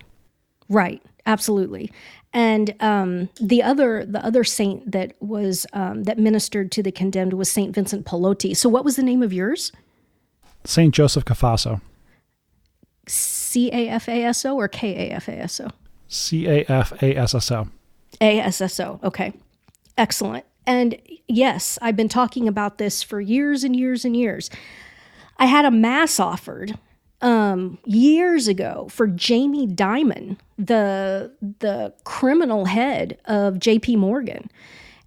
right, 0.69 1.01
absolutely. 1.25 1.91
And 2.33 2.73
um, 2.79 3.29
the 3.39 3.61
other 3.61 4.05
the 4.05 4.25
other 4.25 4.43
saint 4.43 4.91
that 4.91 5.13
was 5.19 5.67
um, 5.73 6.03
that 6.03 6.17
ministered 6.17 6.71
to 6.73 6.83
the 6.83 6.91
condemned 6.91 7.33
was 7.33 7.51
Saint 7.51 7.75
Vincent 7.75 8.05
Pallotti. 8.05 8.57
So, 8.57 8.69
what 8.69 8.83
was 8.83 8.95
the 8.95 9.03
name 9.03 9.21
of 9.21 9.31
yours? 9.31 9.71
Saint 10.65 10.95
Joseph 10.95 11.25
Cafasso. 11.25 11.81
C 13.53 13.69
A 13.71 13.87
F 13.87 14.09
A 14.09 14.23
S 14.23 14.45
O 14.45 14.55
or 14.55 14.67
K 14.67 15.09
A 15.09 15.13
F 15.13 15.27
A 15.27 15.33
S 15.33 15.59
O? 15.59 15.69
C 16.07 16.47
A 16.47 16.65
F 16.67 16.91
A 17.03 17.15
S 17.15 17.35
S 17.35 17.51
O. 17.51 17.67
A 18.19 18.39
S 18.39 18.61
S 18.61 18.79
O. 18.79 18.99
Okay. 19.03 19.31
Excellent. 19.95 20.43
And 20.65 20.97
yes, 21.27 21.77
I've 21.79 21.95
been 21.95 22.09
talking 22.09 22.47
about 22.47 22.79
this 22.79 23.03
for 23.03 23.21
years 23.21 23.63
and 23.63 23.75
years 23.75 24.05
and 24.05 24.17
years. 24.17 24.49
I 25.37 25.45
had 25.45 25.65
a 25.65 25.71
mass 25.71 26.19
offered 26.19 26.79
um, 27.21 27.77
years 27.85 28.47
ago 28.47 28.87
for 28.89 29.05
Jamie 29.05 29.67
Dimon, 29.67 30.37
the 30.57 31.31
the 31.59 31.93
criminal 32.05 32.65
head 32.65 33.19
of 33.25 33.59
J.P. 33.59 33.97
Morgan, 33.97 34.49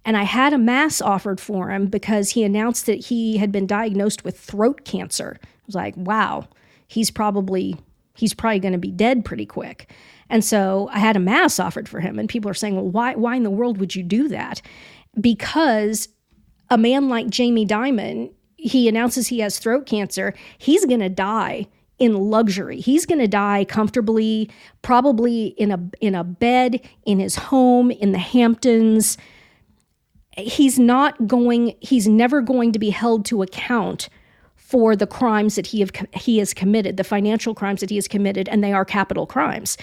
and 0.05 0.15
I 0.15 0.23
had 0.23 0.53
a 0.53 0.57
mass 0.57 1.01
offered 1.01 1.41
for 1.41 1.69
him 1.69 1.87
because 1.87 2.29
he 2.29 2.45
announced 2.45 2.85
that 2.85 3.07
he 3.07 3.39
had 3.39 3.51
been 3.51 3.67
diagnosed 3.67 4.23
with 4.23 4.39
throat 4.39 4.85
cancer. 4.85 5.37
I 5.43 5.47
was 5.65 5.75
like, 5.75 5.97
wow, 5.97 6.47
he's 6.87 7.11
probably 7.11 7.77
he's 8.17 8.33
probably 8.33 8.59
going 8.59 8.73
to 8.73 8.77
be 8.77 8.91
dead 8.91 9.23
pretty 9.23 9.45
quick. 9.45 9.91
And 10.29 10.43
so 10.43 10.89
I 10.91 10.99
had 10.99 11.15
a 11.15 11.21
mass 11.21 11.59
offered 11.59 11.87
for 11.87 11.99
him, 11.99 12.19
and 12.19 12.27
people 12.27 12.51
are 12.51 12.55
saying, 12.55 12.75
well, 12.75 12.89
why 12.89 13.15
why 13.15 13.35
in 13.35 13.43
the 13.43 13.49
world 13.49 13.77
would 13.77 13.95
you 13.95 14.03
do 14.03 14.27
that? 14.27 14.61
Because 15.19 16.09
a 16.69 16.77
man 16.77 17.07
like 17.07 17.29
Jamie 17.29 17.65
Dimon, 17.65 18.33
he 18.57 18.89
announces 18.89 19.27
he 19.27 19.39
has 19.39 19.57
throat 19.57 19.85
cancer. 19.85 20.33
He's 20.57 20.85
going 20.85 20.99
to 20.99 21.09
die 21.09 21.67
in 21.99 22.13
luxury. 22.13 22.79
He's 22.79 23.05
going 23.05 23.19
to 23.19 23.27
die 23.27 23.65
comfortably, 23.65 24.49
probably 24.81 25.47
in 25.57 25.71
a 25.71 25.79
in 26.01 26.15
a 26.15 26.23
bed 26.23 26.81
in 27.05 27.19
his 27.19 27.35
home 27.35 27.91
in 27.91 28.11
the 28.11 28.19
Hamptons. 28.19 29.17
He's 30.37 30.77
not 30.77 31.27
going 31.27 31.75
he's 31.79 32.07
never 32.07 32.41
going 32.41 32.71
to 32.73 32.79
be 32.79 32.89
held 32.89 33.25
to 33.25 33.41
account 33.41 34.09
for 34.67 34.97
the 34.97 35.07
crimes 35.07 35.55
that 35.55 35.67
he 35.67 35.79
have 35.79 35.91
he 36.13 36.39
has 36.39 36.53
committed, 36.53 36.97
the 36.97 37.03
financial 37.05 37.55
crimes 37.55 37.79
that 37.79 37.89
he 37.89 37.95
has 37.95 38.07
committed 38.07 38.49
and 38.49 38.61
they 38.61 38.73
are 38.73 38.83
capital 38.83 39.25
crimes. 39.25 39.77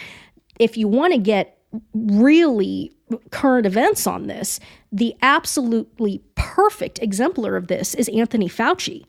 If 0.60 0.76
you 0.76 0.86
want 0.86 1.14
to 1.14 1.18
get 1.18 1.58
really 1.94 2.92
current 3.30 3.64
events 3.64 4.06
on 4.06 4.26
this, 4.26 4.60
the 4.92 5.16
absolutely 5.22 6.22
perfect 6.34 6.98
exemplar 7.00 7.56
of 7.56 7.68
this 7.68 7.94
is 7.94 8.10
Anthony 8.10 8.46
Fauci. 8.46 9.06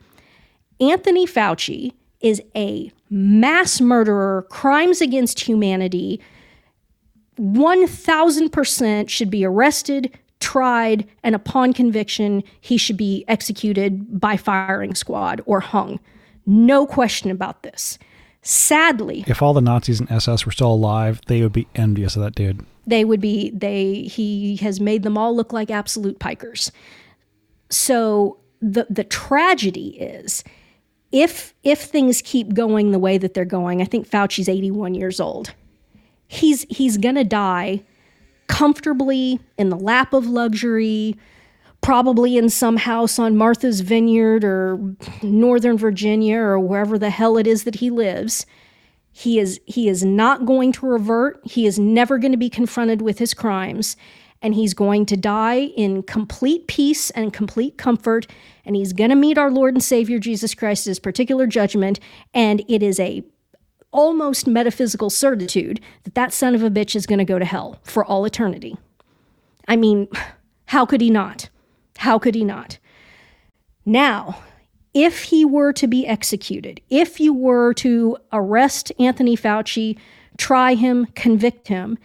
Anthony 0.80 1.28
Fauci 1.28 1.92
is 2.22 2.42
a 2.56 2.90
mass 3.10 3.82
murderer, 3.82 4.48
crimes 4.50 5.02
against 5.02 5.42
humanity, 5.42 6.22
1000% 7.38 9.10
should 9.10 9.30
be 9.30 9.44
arrested, 9.44 10.18
tried, 10.40 11.08
and 11.24 11.36
upon 11.36 11.74
conviction, 11.74 12.44
he 12.62 12.78
should 12.78 12.98
be 12.98 13.26
executed 13.28 14.20
by 14.20 14.38
firing 14.38 14.96
squad 14.96 15.42
or 15.46 15.60
hung. 15.60 16.00
No 16.46 16.86
question 16.86 17.32
about 17.32 17.64
this. 17.64 17.98
Sadly, 18.42 19.24
if 19.28 19.42
all 19.42 19.54
the 19.54 19.62
Nazis 19.62 20.00
and 20.00 20.12
SS 20.12 20.46
were 20.46 20.52
still 20.52 20.72
alive, 20.72 21.20
they 21.26 21.42
would 21.42 21.54
be 21.54 21.68
envious 21.74 22.16
of 22.16 22.22
that 22.22 22.36
dude. 22.36 22.64
They 22.86 23.04
would 23.04 23.20
be, 23.20 23.50
they, 23.50 24.04
he 24.04 24.58
has 24.58 24.80
made 24.80 25.02
them 25.02 25.18
all 25.18 25.36
look 25.36 25.52
like 25.52 25.72
absolute 25.72 26.20
pikers. 26.20 26.70
So 27.72 28.38
the, 28.62 28.86
the 28.88 29.04
tragedy 29.04 29.98
is 30.00 30.44
if 31.12 31.54
if 31.64 31.82
things 31.82 32.22
keep 32.22 32.54
going 32.54 32.92
the 32.92 33.00
way 33.00 33.18
that 33.18 33.34
they're 33.34 33.46
going, 33.46 33.82
I 33.82 33.86
think 33.86 34.08
Fauci's 34.08 34.50
81 34.50 34.96
years 34.96 35.20
old. 35.20 35.54
He's 36.28 36.64
he's 36.70 36.98
going 36.98 37.16
to 37.16 37.24
die 37.24 37.84
comfortably 38.48 39.40
in 39.58 39.70
the 39.70 39.78
lap 39.78 40.14
of 40.14 40.28
luxury, 40.28 41.16
probably 41.82 42.38
in 42.38 42.50
some 42.50 42.78
house 42.78 43.20
on 43.20 43.38
Martha's 43.38 43.82
Vineyard 43.82 44.44
or 44.44 44.80
Northern 45.22 45.78
Virginia 45.78 46.38
or 46.38 46.60
wherever 46.60 46.98
the 46.98 47.10
hell 47.10 47.38
it 47.38 47.48
is 47.48 47.64
that 47.64 47.76
he 47.76 47.90
lives. 47.90 48.46
He 49.12 49.40
is 49.40 49.62
he 49.66 49.88
is 49.88 50.04
not 50.04 50.46
going 50.46 50.72
to 50.74 50.86
revert. 50.86 51.40
He 51.46 51.66
is 51.66 51.80
never 51.80 52.18
going 52.18 52.34
to 52.34 52.38
be 52.38 52.50
confronted 52.50 53.02
with 53.02 53.20
his 53.20 53.34
crimes 53.34 53.96
and 54.42 54.54
he's 54.54 54.74
going 54.74 55.06
to 55.08 55.18
die 55.18 55.72
in 55.78 56.04
complete 56.04 56.68
peace 56.68 57.10
and 57.12 57.34
complete 57.34 57.78
comfort 57.78 58.28
and 58.66 58.76
he's 58.76 58.94
going 58.94 59.10
to 59.10 59.16
meet 59.16 59.38
our 59.38 59.50
Lord 59.50 59.74
and 59.74 59.84
Savior 59.84 60.20
Jesus 60.20 60.54
Christ 60.54 60.86
his 60.86 61.00
particular 61.00 61.48
judgment 61.48 62.00
and 62.34 62.64
it 62.68 62.84
is 62.84 63.00
a 63.00 63.24
almost 63.96 64.46
metaphysical 64.46 65.10
certitude 65.10 65.80
that 66.04 66.16
that 66.16 66.34
son 66.34 66.54
of 66.54 66.62
a 66.62 66.70
bitch 66.70 66.96
is 66.96 67.08
going 67.08 67.18
to 67.18 67.26
go 67.26 67.40
to 67.40 67.46
hell 67.46 67.80
for 67.84 68.04
all 68.04 68.26
eternity. 68.26 68.76
I 69.70 69.78
mean, 69.78 70.10
how 70.66 70.86
could 70.86 71.02
he 71.02 71.10
not? 71.10 71.50
How 71.98 72.20
could 72.20 72.36
he 72.36 72.44
not? 72.44 72.78
Now, 73.86 74.44
if 74.94 75.24
he 75.24 75.46
were 75.46 75.72
to 75.74 75.88
be 75.88 76.06
executed, 76.06 76.82
if 76.90 77.20
you 77.20 77.34
were 77.34 77.74
to 77.76 78.18
arrest 78.34 78.92
Anthony 79.00 79.38
Fauci, 79.38 79.98
try 80.38 80.74
him, 80.74 81.06
convict 81.16 81.70
him, 81.70 81.98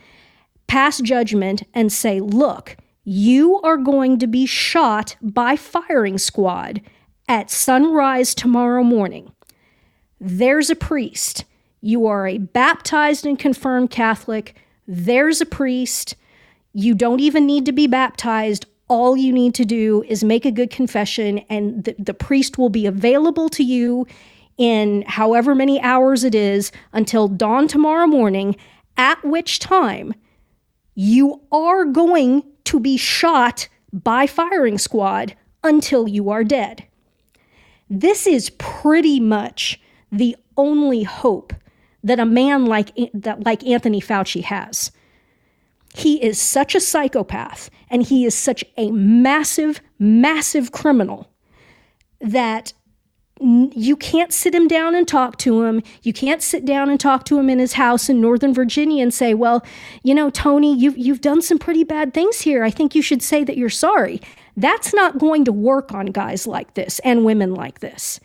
pass 0.68 1.01
judgment, 1.01 1.64
and 1.74 1.93
say, 1.93 2.20
look, 2.20 2.76
you 3.03 3.61
are 3.62 3.76
going 3.76 4.18
to 4.18 4.26
be 4.26 4.47
shot 4.47 5.16
by 5.20 5.57
firing 5.57 6.18
squad 6.18 6.80
at 7.28 7.51
sunrise 7.51 8.34
tomorrow 8.34 8.84
morning. 8.84 9.32
There's 10.20 10.70
a 10.70 10.76
priest. 10.76 11.45
You 11.81 12.07
are 12.07 12.26
a 12.26 12.39
baptized 12.39 13.24
and 13.24 13.39
confirmed 13.39 13.91
Catholic. 13.91 14.57
There's 14.87 15.41
a 15.41 15.47
priest. 15.47 16.14
You 16.72 16.95
don't 16.95 17.20
even 17.20 17.47
need 17.47 17.64
to 17.66 17.72
be 17.72 17.87
baptized. 17.87 18.66
All 18.89 19.16
you 19.16 19.33
need 19.33 19.55
to 19.55 19.64
do 19.64 20.05
is 20.09 20.22
make 20.24 20.45
a 20.45 20.51
good 20.51 20.70
confession, 20.70 21.39
and 21.49 21.85
the, 21.85 21.95
the 21.99 22.14
priest 22.14 22.59
will 22.59 22.68
be 22.68 22.87
available 22.87 23.49
to 23.51 23.62
you 23.62 24.07
in 24.59 25.05
however 25.07 25.55
many 25.55 25.81
hours 25.81 26.22
it 26.24 26.35
is 26.35 26.70
until 26.93 27.28
dawn 27.28 27.66
tomorrow 27.66 28.07
morning, 28.07 28.57
at 28.97 29.24
which 29.24 29.59
time 29.59 30.12
you 30.95 31.41
are 31.51 31.85
going 31.85 32.43
to 32.64 32.78
be 32.78 32.97
shot 32.97 33.68
by 33.93 34.26
firing 34.26 34.76
squad 34.76 35.35
until 35.64 36.07
you 36.07 36.28
are 36.28 36.45
dead. 36.45 36.85
This 37.89 38.26
is 38.26 38.51
pretty 38.51 39.18
much 39.18 39.81
the 40.12 40.37
only 40.57 41.05
hope 41.05 41.55
that 42.03 42.20
a 42.20 42.26
man 42.26 42.66
like 42.66 42.92
that 43.14 43.44
like 43.44 43.66
Anthony 43.66 44.01
Fauci 44.01 44.42
has. 44.42 44.90
He 45.94 46.22
is 46.22 46.40
such 46.40 46.74
a 46.74 46.80
psychopath 46.80 47.68
and 47.90 48.03
he 48.03 48.24
is 48.24 48.34
such 48.34 48.64
a 48.76 48.90
massive 48.90 49.80
massive 49.98 50.72
criminal 50.72 51.30
that 52.20 52.72
you 53.40 53.96
can't 53.96 54.32
sit 54.32 54.55
him 54.55 54.68
down 54.68 54.94
and 54.94 55.09
talk 55.09 55.38
to 55.38 55.62
him. 55.62 55.82
You 56.03 56.12
can't 56.12 56.42
sit 56.42 56.66
down 56.66 56.90
and 56.90 57.01
talk 57.01 57.24
to 57.24 57.38
him 57.38 57.48
in 57.48 57.59
his 57.59 57.72
house 57.72 58.11
in 58.11 58.20
Northern 58.20 58.53
Virginia 58.53 59.03
and 59.03 59.14
say, 59.14 59.32
"Well, 59.32 59.64
you 60.03 60.14
know, 60.14 60.28
Tony, 60.28 60.76
you've 60.76 60.98
you've 60.98 61.22
done 61.22 61.40
some 61.40 61.59
pretty 61.59 61.84
bad 61.84 62.12
things 62.12 62.42
here. 62.42 62.62
I 62.62 62.70
think 62.70 62.94
you 62.94 63.01
should 63.01 63.22
say 63.22 63.42
that 63.44 63.57
you're 63.57 63.70
sorry." 63.70 64.20
That's 64.57 64.92
not 64.92 65.18
going 65.18 65.46
to 65.46 65.53
work 65.53 65.92
on 65.94 66.07
guys 66.07 66.46
like 66.46 66.74
this 66.74 66.98
and 66.98 67.24
women 67.24 67.55
like 67.55 67.80
this. 67.80 68.20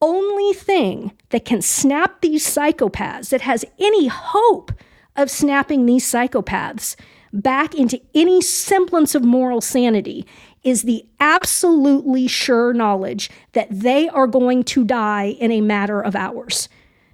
Only 0.00 0.52
thing 0.52 1.12
that 1.30 1.44
can 1.44 1.62
snap 1.62 2.20
these 2.20 2.46
psychopaths, 2.46 3.30
that 3.30 3.40
has 3.42 3.64
any 3.78 4.08
hope 4.08 4.72
of 5.16 5.30
snapping 5.30 5.86
these 5.86 6.04
psychopaths 6.04 6.96
back 7.32 7.74
into 7.74 8.00
any 8.14 8.40
semblance 8.40 9.14
of 9.14 9.24
moral 9.24 9.60
sanity, 9.60 10.26
is 10.62 10.82
the 10.82 11.06
absolutely 11.20 12.26
sure 12.26 12.74
knowledge 12.74 13.30
that 13.52 13.68
they 13.70 14.08
are 14.08 14.26
going 14.26 14.64
to 14.64 14.84
die 14.84 15.36
in 15.38 15.52
a 15.52 15.60
matter 15.60 16.00
of 16.00 16.16
hours. 16.16 16.68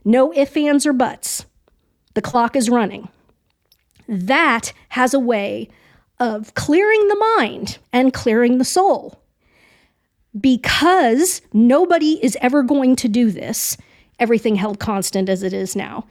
No 0.05 0.33
ifs, 0.35 0.57
ands, 0.57 0.87
or 0.87 0.93
buts. 0.93 1.45
The 2.15 2.23
clock 2.23 2.57
is 2.57 2.71
running. 2.71 3.09
That 4.09 4.73
has 4.91 5.15
a 5.15 5.21
way 5.21 5.69
of 6.19 6.55
clearing 6.55 7.09
the 7.09 7.35
mind 7.37 7.79
and 7.93 8.13
clearing 8.13 8.59
the 8.59 8.65
soul. 8.65 9.22
Because 10.39 11.43
nobody 11.53 12.19
is 12.25 12.37
ever 12.41 12.63
going 12.63 12.97
to 12.97 13.09
do 13.09 13.31
this, 13.31 13.77
everything 14.19 14.57
held 14.57 14.79
constant 14.79 15.29
as 15.29 15.43
it 15.43 15.53
is 15.53 15.77
now. 15.77 16.07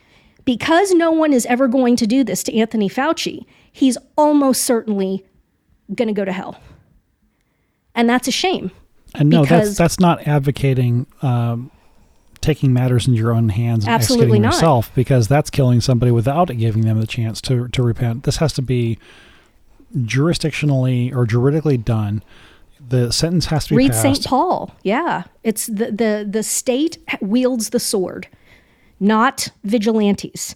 Because 0.46 0.92
no 0.92 1.12
one 1.12 1.34
is 1.34 1.46
ever 1.48 1.68
going 1.68 1.96
to 1.98 2.08
do 2.08 2.24
this 2.24 2.44
to 2.44 2.56
Anthony 2.56 2.90
Fauci, 2.90 3.46
he's 3.72 3.98
almost 4.18 4.64
certainly 4.64 5.26
going 5.96 6.08
to 6.08 6.14
go 6.14 6.26
to 6.26 6.32
hell 6.32 6.60
and 7.96 8.10
that's 8.10 8.28
a 8.28 8.32
shame. 8.32 8.72
And 9.16 9.30
no, 9.30 9.46
that's 9.46 9.78
that's 9.78 10.00
not 10.00 10.26
advocating 10.28 11.06
um, 11.22 11.70
taking 12.40 12.74
matters 12.74 13.08
into 13.08 13.20
your 13.20 13.34
own 13.34 13.50
hands 13.50 13.84
and 13.84 13.94
Absolutely 13.94 14.26
executing 14.26 14.42
not. 14.44 14.54
yourself 14.54 14.92
because 14.96 15.28
that's 15.28 15.50
killing 15.50 15.82
somebody 15.82 16.12
without 16.12 16.48
giving 16.58 16.84
them 16.84 17.00
the 17.00 17.08
chance 17.08 17.42
to 17.42 17.68
to 17.70 17.84
repent. 17.84 18.24
This 18.24 18.38
has 18.38 18.54
to 18.54 18.62
be 18.62 18.98
jurisdictionally 19.96 21.14
or 21.14 21.26
juridically 21.26 21.78
done. 21.78 22.24
The 22.90 23.12
sentence 23.12 23.46
has 23.46 23.66
to 23.66 23.70
be 23.72 23.78
Read. 23.78 23.96
St. 23.96 24.26
Paul. 24.26 24.76
Yeah. 24.84 25.24
It's 25.44 25.68
the, 25.68 25.92
the, 25.92 26.28
the 26.30 26.44
state 26.44 26.98
wields 27.22 27.70
the 27.70 27.80
sword, 27.80 28.28
not 29.00 29.48
vigilantes. 29.64 30.56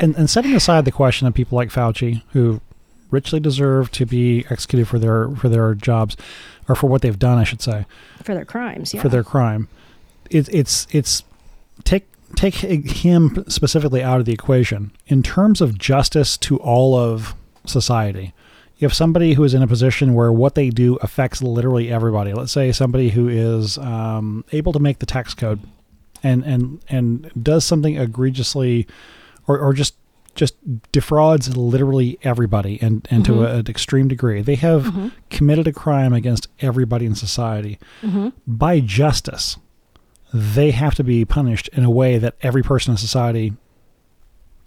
and, 0.00 0.16
and 0.16 0.30
setting 0.30 0.54
aside 0.54 0.84
the 0.84 0.92
question 0.92 1.26
of 1.26 1.34
people 1.34 1.56
like 1.56 1.68
Fauci, 1.68 2.22
who 2.32 2.60
richly 3.10 3.38
deserve 3.38 3.90
to 3.92 4.04
be 4.06 4.44
executed 4.50 4.88
for 4.88 4.98
their 4.98 5.28
for 5.36 5.48
their 5.48 5.74
jobs, 5.74 6.16
or 6.68 6.74
for 6.74 6.88
what 6.88 7.02
they've 7.02 7.18
done, 7.18 7.38
I 7.38 7.44
should 7.44 7.62
say, 7.62 7.86
For 8.22 8.34
their 8.34 8.44
crimes, 8.44 8.92
yeah. 8.92 9.02
for 9.02 9.08
their 9.08 9.22
crime, 9.22 9.68
it, 10.30 10.48
it's 10.52 10.86
it's 10.90 11.22
take 11.84 12.06
take 12.34 12.54
him 12.54 13.44
specifically 13.48 14.02
out 14.02 14.18
of 14.20 14.26
the 14.26 14.32
equation 14.32 14.90
in 15.06 15.22
terms 15.22 15.60
of 15.60 15.78
justice 15.78 16.36
to 16.38 16.56
all 16.58 16.96
of 16.96 17.34
society. 17.66 18.34
Have 18.80 18.92
somebody 18.92 19.32
who 19.34 19.44
is 19.44 19.54
in 19.54 19.62
a 19.62 19.66
position 19.66 20.14
where 20.14 20.30
what 20.30 20.56
they 20.56 20.68
do 20.68 20.96
affects 20.96 21.42
literally 21.42 21.90
everybody. 21.90 22.34
Let's 22.34 22.52
say 22.52 22.70
somebody 22.72 23.10
who 23.10 23.28
is 23.28 23.78
um, 23.78 24.44
able 24.52 24.72
to 24.72 24.78
make 24.78 24.98
the 24.98 25.06
tax 25.06 25.32
code 25.32 25.60
and 26.22 26.42
and 26.44 26.80
and 26.88 27.30
does 27.40 27.64
something 27.64 27.96
egregiously 27.96 28.86
or, 29.46 29.58
or 29.58 29.72
just 29.72 29.94
just 30.34 30.56
defrauds 30.90 31.56
literally 31.56 32.18
everybody 32.22 32.78
and, 32.82 33.06
and 33.08 33.24
to 33.24 33.44
a, 33.44 33.58
an 33.58 33.66
extreme 33.68 34.08
degree. 34.08 34.42
They 34.42 34.56
have 34.56 34.82
mm-hmm. 34.82 35.08
committed 35.30 35.68
a 35.68 35.72
crime 35.72 36.12
against 36.12 36.48
everybody 36.60 37.06
in 37.06 37.14
society. 37.14 37.78
Mm-hmm. 38.02 38.30
By 38.46 38.80
justice, 38.80 39.58
they 40.32 40.72
have 40.72 40.96
to 40.96 41.04
be 41.04 41.24
punished 41.24 41.68
in 41.68 41.84
a 41.84 41.90
way 41.90 42.18
that 42.18 42.34
every 42.42 42.64
person 42.64 42.90
in 42.92 42.96
society 42.96 43.52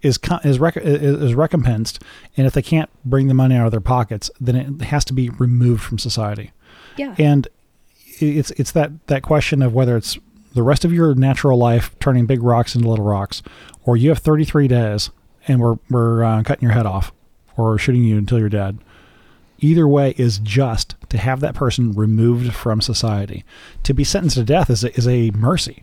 is 0.02 0.18
is, 0.44 0.58
rec- 0.58 0.76
is 0.76 1.22
is 1.22 1.34
recompensed. 1.34 2.02
And 2.36 2.46
if 2.46 2.52
they 2.52 2.62
can't 2.62 2.90
bring 3.04 3.28
the 3.28 3.34
money 3.34 3.56
out 3.56 3.66
of 3.66 3.70
their 3.72 3.80
pockets, 3.80 4.30
then 4.40 4.56
it 4.56 4.84
has 4.86 5.04
to 5.06 5.12
be 5.12 5.28
removed 5.30 5.82
from 5.82 5.98
society 5.98 6.52
yeah. 6.98 7.14
and 7.18 7.48
it's 8.20 8.50
it's 8.52 8.72
that 8.72 9.06
that 9.06 9.22
question 9.22 9.62
of 9.62 9.72
whether 9.72 9.96
it's 9.96 10.18
the 10.54 10.62
rest 10.62 10.84
of 10.84 10.92
your 10.92 11.14
natural 11.14 11.56
life 11.56 11.96
turning 12.00 12.26
big 12.26 12.42
rocks 12.42 12.74
into 12.74 12.88
little 12.88 13.04
rocks, 13.04 13.42
or 13.84 13.96
you 13.96 14.08
have 14.08 14.18
33 14.18 14.66
days 14.68 15.10
and 15.46 15.60
we're 15.60 15.76
we're 15.88 16.24
uh, 16.24 16.42
cutting 16.42 16.64
your 16.64 16.72
head 16.72 16.86
off 16.86 17.12
or 17.56 17.78
shooting 17.78 18.02
you 18.04 18.18
until 18.18 18.38
you're 18.38 18.48
dead. 18.48 18.78
Either 19.60 19.88
way 19.88 20.14
is 20.16 20.38
just 20.38 20.94
to 21.08 21.18
have 21.18 21.40
that 21.40 21.54
person 21.54 21.92
removed 21.92 22.54
from 22.54 22.80
society. 22.80 23.44
To 23.84 23.92
be 23.92 24.04
sentenced 24.04 24.36
to 24.36 24.44
death 24.44 24.70
is 24.70 24.84
a, 24.84 24.94
is 24.96 25.08
a 25.08 25.32
mercy 25.32 25.82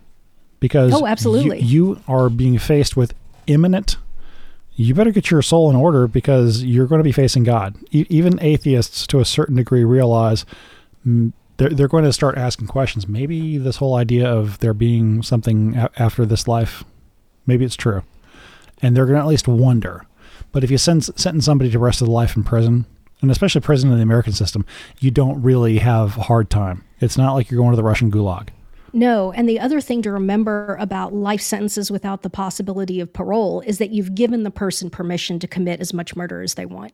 because 0.61 0.93
Oh, 0.93 1.05
absolutely. 1.05 1.59
you, 1.59 1.95
you 1.95 2.01
are 2.07 2.30
being 2.30 2.57
faced 2.57 2.95
with 2.95 3.13
imminent 3.47 3.97
you 4.76 4.93
better 4.93 5.11
get 5.11 5.32
your 5.32 5.41
soul 5.41 5.69
in 5.69 5.76
order 5.76 6.07
because 6.07 6.63
you're 6.63 6.88
going 6.88 6.99
to 6.99 7.03
be 7.03 7.11
facing 7.11 7.43
God. 7.43 7.76
E- 7.91 8.05
even 8.09 8.39
atheists, 8.41 9.07
to 9.07 9.19
a 9.19 9.26
certain 9.26 9.55
degree, 9.55 9.84
realize 9.84 10.45
mm, 11.05 11.32
they're, 11.57 11.69
they're 11.69 11.88
going 11.88 12.03
to 12.03 12.13
start 12.13 12.38
asking 12.38 12.67
questions. 12.67 13.07
Maybe 13.07 13.57
this 13.57 13.78
whole 13.78 13.95
idea 13.95 14.28
of 14.30 14.59
there 14.59 14.73
being 14.73 15.23
something 15.23 15.76
a- 15.76 15.89
after 15.97 16.26
this 16.26 16.47
life, 16.47 16.84
maybe 17.45 17.63
it's 17.63 17.76
true. 17.76 18.03
And 18.82 18.95
they're 18.95 19.05
going 19.05 19.15
to 19.15 19.21
at 19.21 19.28
least 19.28 19.47
wonder. 19.47 20.05
But 20.51 20.63
if 20.63 20.71
you 20.71 20.78
send, 20.78 21.05
sentence 21.05 21.45
somebody 21.45 21.69
to 21.69 21.78
the 21.78 21.84
rest 21.84 22.01
of 22.01 22.07
the 22.07 22.13
life 22.13 22.36
in 22.36 22.43
prison, 22.43 22.86
and 23.21 23.32
especially 23.32 23.61
prison 23.61 23.91
in 23.91 23.97
the 23.97 24.03
American 24.03 24.34
system, 24.34 24.65
you 24.99 25.09
don't 25.09 25.41
really 25.41 25.78
have 25.78 26.17
a 26.17 26.23
hard 26.23 26.49
time. 26.49 26.84
It's 26.99 27.17
not 27.17 27.34
like 27.34 27.49
you're 27.49 27.59
going 27.59 27.71
to 27.71 27.78
the 27.78 27.84
Russian 27.84 28.11
gulag. 28.11 28.49
No, 28.96 29.34
and 29.34 29.48
the 29.50 29.60
other 29.60 29.82
thing 29.82 30.02
to 30.04 30.12
remember 30.12 30.78
about 30.80 31.14
life 31.14 31.41
sentences 31.41 31.91
without 31.91 32.22
the 32.22 32.30
possibility 32.30 33.02
of 33.02 33.12
parole 33.12 33.60
is 33.60 33.78
that 33.78 33.89
you've 33.89 34.16
given 34.16 34.43
the 34.43 34.52
person 34.52 34.89
permission 34.89 35.38
to 35.39 35.50
commit 35.50 35.82
as 35.82 35.93
much 35.93 36.16
murder 36.16 36.41
as 36.41 36.54
they 36.54 36.66
want. 36.66 36.93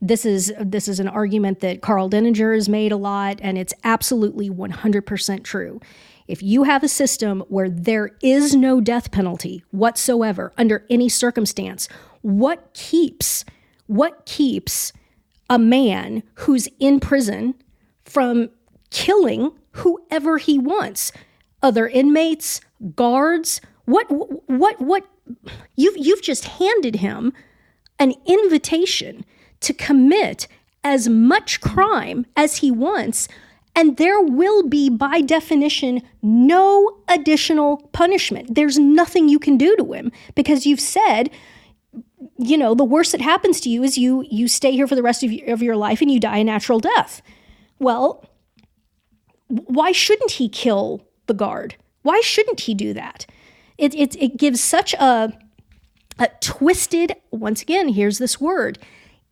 This 0.00 0.24
is 0.24 0.54
this 0.58 0.88
is 0.88 1.00
an 1.00 1.08
argument 1.08 1.60
that 1.60 1.82
Karl 1.82 2.08
Denninger 2.08 2.54
has 2.54 2.66
made 2.66 2.92
a 2.92 2.96
lot 2.96 3.40
and 3.42 3.58
it's 3.58 3.74
absolutely 3.84 4.48
100% 4.48 5.44
true. 5.44 5.82
If 6.28 6.42
you 6.42 6.62
have 6.62 6.82
a 6.82 6.88
system 6.88 7.44
where 7.48 7.68
there 7.68 8.12
is 8.22 8.54
no 8.54 8.80
death 8.80 9.10
penalty 9.10 9.62
whatsoever 9.70 10.54
under 10.56 10.86
any 10.88 11.10
circumstance, 11.10 11.88
what 12.22 12.72
keeps 12.72 13.44
what 13.86 14.24
keeps 14.24 14.94
a 15.50 15.58
man 15.58 16.22
who's 16.36 16.68
in 16.80 17.00
prison 17.00 17.54
from 18.06 18.48
killing 18.88 19.52
whoever 19.72 20.38
he 20.38 20.58
wants. 20.58 21.12
Other 21.62 21.86
inmates 21.88 22.60
guards 22.94 23.60
what 23.84 24.06
what 24.48 24.80
what 24.80 25.04
you've 25.76 25.96
you've 25.96 26.22
just 26.22 26.44
handed 26.44 26.96
him 26.96 27.32
an 27.98 28.14
invitation 28.26 29.24
to 29.60 29.72
commit 29.72 30.48
as 30.84 31.08
much 31.08 31.60
crime 31.60 32.26
as 32.36 32.56
he 32.56 32.70
wants 32.70 33.28
and 33.74 33.96
there 33.96 34.20
will 34.20 34.68
be 34.68 34.90
by 34.90 35.20
definition 35.22 36.02
no 36.20 36.98
additional 37.08 37.78
punishment. 37.92 38.54
There's 38.54 38.78
nothing 38.78 39.28
you 39.28 39.38
can 39.38 39.56
do 39.56 39.74
to 39.76 39.92
him 39.92 40.12
because 40.34 40.66
you've 40.66 40.80
said 40.80 41.30
you 42.38 42.56
know 42.56 42.74
the 42.74 42.84
worst 42.84 43.12
that 43.12 43.20
happens 43.20 43.60
to 43.60 43.68
you 43.68 43.82
is 43.82 43.98
you 43.98 44.24
you 44.30 44.48
stay 44.48 44.72
here 44.72 44.88
for 44.88 44.94
the 44.94 45.02
rest 45.02 45.22
of 45.22 45.30
your, 45.32 45.52
of 45.52 45.62
your 45.62 45.76
life 45.76 46.00
and 46.00 46.10
you 46.10 46.18
die 46.18 46.38
a 46.38 46.44
natural 46.44 46.80
death. 46.80 47.22
Well 47.78 48.24
why 49.66 49.92
shouldn't 49.92 50.32
he 50.32 50.48
kill 50.48 51.06
the 51.26 51.34
guard? 51.34 51.76
Why 52.02 52.20
shouldn't 52.20 52.60
he 52.60 52.74
do 52.74 52.94
that? 52.94 53.26
It, 53.78 53.94
it, 53.94 54.16
it 54.16 54.36
gives 54.36 54.60
such 54.60 54.94
a, 54.94 55.32
a 56.18 56.28
twisted, 56.40 57.14
once 57.30 57.62
again, 57.62 57.88
here's 57.88 58.18
this 58.18 58.40
word, 58.40 58.78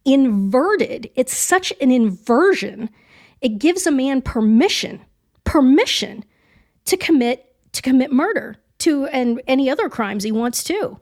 inverted. 0.05 1.11
It's 1.15 1.37
such 1.37 1.73
an 1.81 1.91
inversion. 1.91 2.91
It 3.41 3.59
gives 3.59 3.87
a 3.87 3.91
man 3.91 4.23
permission, 4.23 5.01
permission 5.45 6.25
to 6.87 6.97
commit 6.97 7.47
to 7.73 7.83
commit 7.83 8.11
murder 8.13 8.57
to 8.79 9.07
and 9.07 9.41
any 9.47 9.71
other 9.71 9.89
crimes 9.89 10.25
he 10.25 10.33
wants 10.33 10.65
to. 10.65 10.99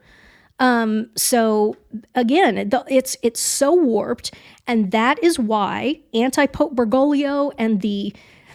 Um, 0.59 1.09
so 1.17 1.77
again, 2.15 2.69
the- 2.69 2.85
it's 2.89 3.17
it's 3.23 3.41
so 3.41 3.73
warped, 3.73 4.35
and 4.67 4.91
that 4.91 5.23
is 5.23 5.39
why 5.39 6.01
anti 6.13 6.47
Pope 6.47 6.75
Bergoglio 6.75 7.53
and 7.59 7.81
the 7.81 8.13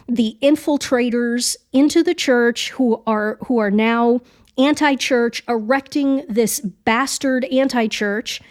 the 0.07 0.37
infiltrators 0.41 1.55
into 1.71 2.03
the 2.03 2.13
church 2.13 2.71
who 2.71 3.01
are 3.07 3.37
who 3.45 3.57
are 3.57 3.71
now 3.71 4.21
anti-church 4.57 5.43
erecting 5.47 6.25
this 6.27 6.59
bastard 6.59 7.45
anti-church 7.45 8.41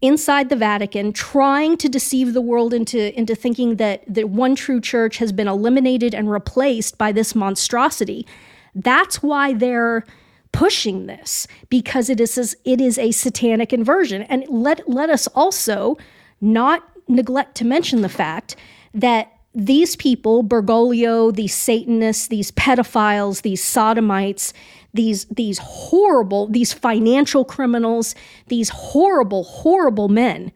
inside 0.00 0.48
the 0.48 0.56
Vatican 0.56 1.12
trying 1.12 1.76
to 1.76 1.88
deceive 1.88 2.32
the 2.32 2.40
world 2.40 2.72
into 2.72 3.16
into 3.18 3.34
thinking 3.34 3.76
that 3.76 4.02
the 4.06 4.24
one 4.24 4.54
true 4.54 4.80
church 4.80 5.18
has 5.18 5.32
been 5.32 5.48
eliminated 5.48 6.14
and 6.14 6.30
replaced 6.30 6.96
by 6.96 7.12
this 7.12 7.34
monstrosity. 7.34 8.26
That's 8.74 9.22
why 9.22 9.52
they're 9.52 10.04
pushing 10.52 11.06
this 11.06 11.46
because 11.68 12.08
it 12.08 12.20
is 12.20 12.56
it 12.64 12.80
is 12.80 12.98
a 12.98 13.10
satanic 13.10 13.72
inversion. 13.72 14.22
And 14.22 14.44
let 14.48 14.88
let 14.88 15.10
us 15.10 15.26
also 15.28 15.98
not 16.40 16.82
neglect 17.08 17.56
to 17.56 17.64
mention 17.64 18.00
the 18.00 18.08
fact 18.08 18.56
that 18.94 19.32
these 19.54 19.96
people, 19.96 20.44
Bergoglio, 20.44 21.34
these 21.34 21.54
Satanists, 21.54 22.28
these 22.28 22.52
pedophiles, 22.52 23.42
these 23.42 23.62
sodomites, 23.62 24.52
these 24.94 25.24
these 25.26 25.58
horrible, 25.58 26.46
these 26.48 26.72
financial 26.72 27.44
criminals, 27.44 28.14
these 28.46 28.68
horrible, 28.68 29.44
horrible 29.44 30.08
men, 30.08 30.52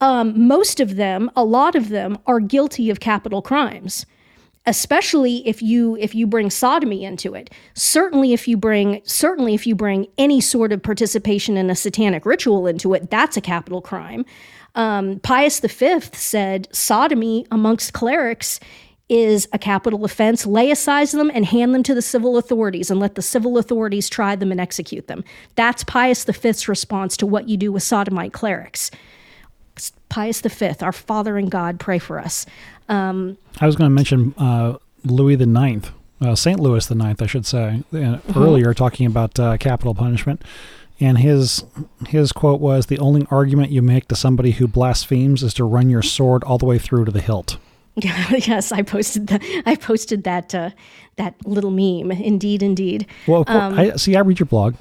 um, 0.00 0.46
most 0.48 0.80
of 0.80 0.96
them, 0.96 1.30
a 1.36 1.44
lot 1.44 1.74
of 1.74 1.90
them, 1.90 2.18
are 2.26 2.40
guilty 2.40 2.90
of 2.90 3.00
capital 3.00 3.42
crimes. 3.42 4.06
Especially 4.66 5.46
if 5.48 5.62
you 5.62 5.96
if 5.96 6.14
you 6.14 6.26
bring 6.26 6.50
sodomy 6.50 7.02
into 7.02 7.34
it. 7.34 7.48
Certainly 7.74 8.34
if 8.34 8.46
you 8.46 8.58
bring 8.58 9.00
certainly 9.04 9.54
if 9.54 9.66
you 9.66 9.74
bring 9.74 10.06
any 10.18 10.40
sort 10.42 10.70
of 10.70 10.82
participation 10.82 11.56
in 11.56 11.70
a 11.70 11.74
satanic 11.74 12.26
ritual 12.26 12.66
into 12.66 12.92
it, 12.92 13.10
that's 13.10 13.38
a 13.38 13.40
capital 13.40 13.80
crime. 13.80 14.26
Um, 14.74 15.20
Pius 15.20 15.60
V 15.60 16.00
said 16.12 16.68
sodomy 16.72 17.46
amongst 17.50 17.92
clerics 17.92 18.60
is 19.08 19.48
a 19.52 19.58
capital 19.58 20.04
offense. 20.04 20.46
Laicize 20.46 21.10
them 21.10 21.30
and 21.34 21.44
hand 21.44 21.74
them 21.74 21.82
to 21.82 21.94
the 21.94 22.02
civil 22.02 22.38
authorities 22.38 22.90
and 22.90 23.00
let 23.00 23.16
the 23.16 23.22
civil 23.22 23.58
authorities 23.58 24.08
try 24.08 24.36
them 24.36 24.52
and 24.52 24.60
execute 24.60 25.08
them. 25.08 25.24
That's 25.56 25.82
Pius 25.84 26.24
V's 26.24 26.68
response 26.68 27.16
to 27.18 27.26
what 27.26 27.48
you 27.48 27.56
do 27.56 27.72
with 27.72 27.82
sodomite 27.82 28.32
clerics. 28.32 28.90
Pius 30.08 30.40
V, 30.40 30.72
our 30.80 30.92
Father 30.92 31.36
in 31.38 31.48
God, 31.48 31.80
pray 31.80 31.98
for 31.98 32.20
us. 32.20 32.46
Um, 32.88 33.36
I 33.60 33.66
was 33.66 33.76
going 33.76 33.90
to 33.90 33.94
mention 33.94 34.34
uh, 34.38 34.76
Louis 35.04 35.36
the 35.36 35.46
Ninth, 35.46 35.90
uh, 36.20 36.36
Saint 36.36 36.60
Louis 36.60 36.86
the 36.86 36.94
Ninth, 36.94 37.20
I 37.20 37.26
should 37.26 37.46
say, 37.46 37.82
uh, 37.92 38.18
earlier, 38.36 38.74
talking 38.74 39.06
about 39.06 39.38
uh, 39.40 39.56
capital 39.56 39.94
punishment. 39.94 40.42
And 41.00 41.18
his 41.18 41.64
his 42.08 42.30
quote 42.32 42.60
was, 42.60 42.86
"The 42.86 42.98
only 42.98 43.26
argument 43.30 43.70
you 43.70 43.80
make 43.82 44.08
to 44.08 44.16
somebody 44.16 44.52
who 44.52 44.68
blasphemes 44.68 45.42
is 45.42 45.54
to 45.54 45.64
run 45.64 45.88
your 45.88 46.02
sword 46.02 46.44
all 46.44 46.58
the 46.58 46.66
way 46.66 46.78
through 46.78 47.06
to 47.06 47.10
the 47.10 47.20
hilt." 47.20 47.56
yes, 47.96 48.70
I 48.70 48.82
posted 48.82 49.26
the 49.28 49.62
I 49.66 49.76
posted 49.76 50.24
that 50.24 50.54
uh, 50.54 50.70
that 51.16 51.34
little 51.46 51.70
meme. 51.70 52.10
Indeed, 52.12 52.62
indeed. 52.62 53.06
Well, 53.26 53.44
um, 53.46 53.78
I 53.78 53.96
see. 53.96 54.14
I 54.14 54.20
read 54.20 54.38
your 54.38 54.46
blog. 54.46 54.74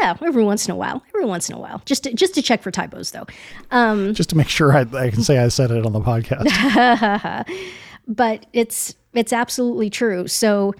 Yeah, 0.00 0.16
every 0.20 0.44
once 0.44 0.66
in 0.66 0.72
a 0.72 0.76
while. 0.76 1.02
Every 1.08 1.26
once 1.26 1.48
in 1.48 1.54
a 1.54 1.60
while, 1.60 1.80
just 1.84 2.04
to, 2.04 2.14
just 2.14 2.34
to 2.34 2.42
check 2.42 2.62
for 2.62 2.70
typos, 2.72 3.12
though. 3.12 3.26
Um, 3.70 4.14
just 4.14 4.30
to 4.30 4.36
make 4.36 4.48
sure 4.48 4.72
I, 4.72 4.80
I 4.80 5.10
can 5.10 5.22
say 5.22 5.38
I 5.38 5.48
said 5.48 5.70
it 5.70 5.86
on 5.86 5.92
the 5.92 6.00
podcast. 6.00 7.46
but 8.08 8.46
it's 8.52 8.94
it's 9.14 9.32
absolutely 9.32 9.90
true. 9.90 10.26
So, 10.26 10.74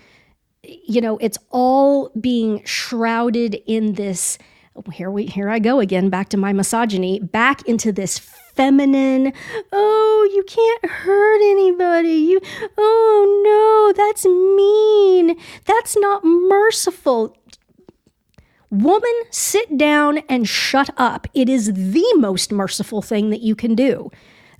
you 0.62 1.01
know, 1.01 1.18
it's 1.18 1.38
all 1.51 2.10
being 2.20 2.62
shrouded 2.64 3.62
in 3.66 3.94
this. 3.94 4.38
Oh, 4.77 4.90
here 4.90 5.11
we 5.11 5.27
here 5.27 5.48
I 5.48 5.59
go 5.59 5.81
again, 5.81 6.11
back 6.11 6.28
to 6.31 6.36
my 6.36 6.53
misogyny, 6.53 7.19
back 7.19 7.66
into 7.66 7.93
this 7.93 8.19
feminine. 8.19 9.32
Oh, 9.73 10.31
you 10.35 10.43
can't 10.44 10.86
hurt 10.86 11.40
anybody. 11.51 12.12
You 12.12 12.40
Oh 12.77 13.93
no, 13.97 14.05
that's 14.05 14.27
mean. 14.27 15.39
That's 15.65 15.97
not 15.97 16.24
merciful. 16.24 17.36
Woman, 18.70 19.15
sit 19.31 19.78
down 19.78 20.19
and 20.28 20.47
shut 20.47 20.90
up. 20.98 21.27
It 21.32 21.48
is 21.48 21.73
the 21.73 22.15
most 22.16 22.53
merciful 22.53 23.01
thing 23.01 23.31
that 23.31 23.40
you 23.40 23.55
can 23.55 23.74
do. 23.74 24.11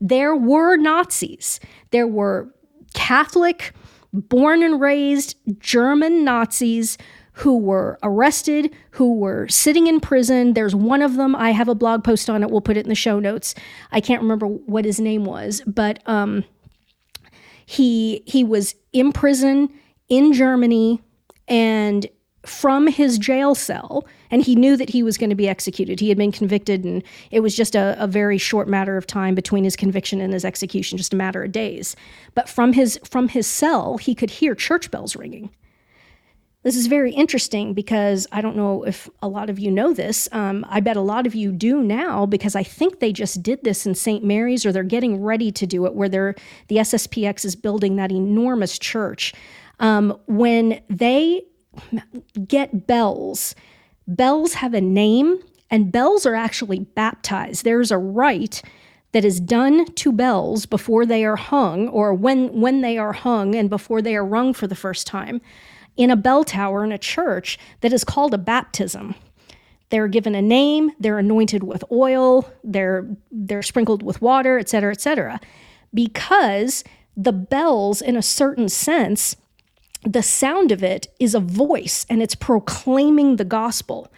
There 0.01 0.35
were 0.35 0.77
Nazis. 0.77 1.61
There 1.91 2.07
were 2.07 2.55
Catholic, 2.95 3.75
born 4.13 4.63
and 4.63 4.81
raised 4.81 5.37
German 5.59 6.25
Nazis 6.25 6.97
who 7.37 7.59
were 7.59 7.99
arrested, 8.03 8.75
who 8.97 9.13
were 9.15 9.47
sitting 9.49 9.87
in 9.89 10.01
prison. 10.01 10.55
There's 10.55 10.75
one 10.75 11.03
of 11.03 11.17
them. 11.17 11.37
I 11.37 11.51
have 11.51 11.69
a 11.69 11.75
blog 11.75 12.03
post 12.03 12.31
on 12.31 12.43
it. 12.43 12.51
We'll 12.51 12.63
put 12.63 12.79
it 12.79 12.87
in 12.87 12.89
the 12.89 12.95
show 12.95 13.21
notes. 13.21 13.55
I 13.93 14.01
can't 14.01 14.23
remember 14.23 14.47
what 14.47 14.87
his 14.87 14.99
name 14.99 15.27
was, 15.27 15.61
but 15.67 16.03
um, 16.07 16.45
he 17.67 18.23
he 18.25 18.43
was 18.43 18.75
in 18.95 19.13
prison 19.13 19.69
in 20.09 20.33
Germany, 20.33 21.03
and 21.47 22.07
from 22.47 22.87
his 22.87 23.19
jail 23.19 23.55
cell, 23.55 24.07
and 24.31 24.43
he 24.43 24.57
knew 24.57 24.79
that 24.79 24.89
he 24.89 25.03
was 25.03 25.19
going 25.19 25.29
to 25.29 25.37
be 25.37 25.49
executed. 25.49 26.01
He 26.01 26.09
had 26.09 26.17
been 26.17 26.33
convicted, 26.33 26.83
and 26.83 27.03
it 27.31 27.41
was 27.41 27.55
just 27.55 27.75
a, 27.75 28.03
a, 28.03 28.07
very 28.07 28.39
short 28.39 28.67
matter 28.67 28.97
of 28.97 29.07
time 29.07 29.35
between 29.35 29.65
his 29.65 29.77
conviction 29.77 30.23
and 30.23 30.33
his 30.33 30.45
execution, 30.45 30.97
just 30.97 31.13
a 31.13 31.17
matter 31.17 31.45
of 31.45 31.53
days. 31.53 31.97
But 32.35 32.49
from 32.49 32.73
his 32.73 32.99
from 33.05 33.29
his 33.29 33.47
cell, 33.47 33.99
he 33.99 34.15
could 34.15 34.31
hear 34.31 34.55
church 34.55 34.91
bells 34.91 35.17
ringing. 35.17 35.51
This 36.67 36.75
is 36.75 36.89
very 36.89 37.13
interesting 37.13 37.75
because 37.75 38.27
I 38.33 38.41
don't 38.41 38.57
know 38.57 38.83
if 38.83 39.09
a 39.23 39.29
lot 39.29 39.51
of 39.51 39.61
you 39.61 39.71
know 39.71 39.93
this. 39.93 40.29
Um, 40.33 40.67
I 40.69 40.81
bet 40.81 40.97
a 40.97 41.01
lot 41.01 41.25
of 41.25 41.33
you 41.33 41.53
do 41.53 41.81
now 41.81 42.27
because 42.27 42.57
I 42.57 42.65
think 42.65 42.99
they 42.99 43.13
just 43.13 43.41
did 43.41 43.63
this 43.63 43.87
in 43.87 43.95
St. 43.95 44.25
Mary's 44.25 44.67
or 44.67 44.73
they're 44.73 44.83
getting 44.83 45.23
ready 45.23 45.53
to 45.53 45.65
do 45.65 45.87
it, 45.87 45.95
where 45.95 46.09
they're, 46.09 46.35
the 46.67 46.79
SSPX 46.79 47.45
is 47.45 47.55
building 47.55 47.95
that 47.95 48.11
enormous 48.11 48.81
church. 48.81 49.33
Um, 49.79 50.19
when 50.27 50.81
they 50.91 51.45
get 52.49 52.89
bells, 52.89 53.55
bells 54.09 54.55
have 54.55 54.75
a 54.75 54.81
name 54.81 55.39
and 55.71 55.93
bells 55.93 56.27
are 56.27 56.35
actually 56.35 56.81
baptized. 56.81 57.63
There's 57.63 57.93
a 57.93 57.99
rite 57.99 58.61
that 59.13 59.25
is 59.25 59.39
done 59.39 59.85
to 59.93 60.11
bells 60.11 60.67
before 60.67 61.07
they 61.07 61.25
are 61.25 61.37
hung 61.37 61.87
or 61.87 62.13
when 62.13 62.61
when 62.61 62.81
they 62.81 62.99
are 62.99 63.13
hung 63.13 63.55
and 63.55 63.71
before 63.71 64.03
they 64.03 64.17
are 64.17 64.27
rung 64.27 64.53
for 64.53 64.67
the 64.67 64.75
first 64.75 65.07
time 65.07 65.41
in 65.97 66.11
a 66.11 66.17
bell 66.17 66.45
tower 66.45 66.85
in 66.85 66.93
a 66.93 66.99
church 66.99 67.59
that 67.81 67.93
is 67.93 68.05
called 68.05 68.35
a 68.35 68.39
baptism. 68.39 69.15
They're 69.91 70.09
given 70.09 70.35
a 70.35 70.43
name, 70.43 70.91
they're 70.99 71.19
anointed 71.19 71.63
with 71.63 71.85
oil, 71.93 72.51
they're 72.65 73.09
they're 73.31 73.63
sprinkled 73.63 74.03
with 74.03 74.21
water, 74.21 74.59
et 74.59 74.69
cetera, 74.69 74.93
et 74.93 75.01
cetera. 75.01 75.41
Because 75.95 76.83
the 77.17 77.33
bells, 77.33 78.03
in 78.03 78.17
a 78.17 78.23
certain 78.23 78.69
sense, 78.69 79.37
the 80.03 80.23
sound 80.23 80.73
of 80.73 80.83
it 80.83 81.07
is 81.19 81.35
a 81.35 81.41
voice 81.41 82.05
and 82.11 82.23
it's 82.23 82.35
proclaiming 82.35 83.37
the 83.37 83.45
gospel. 83.45 84.13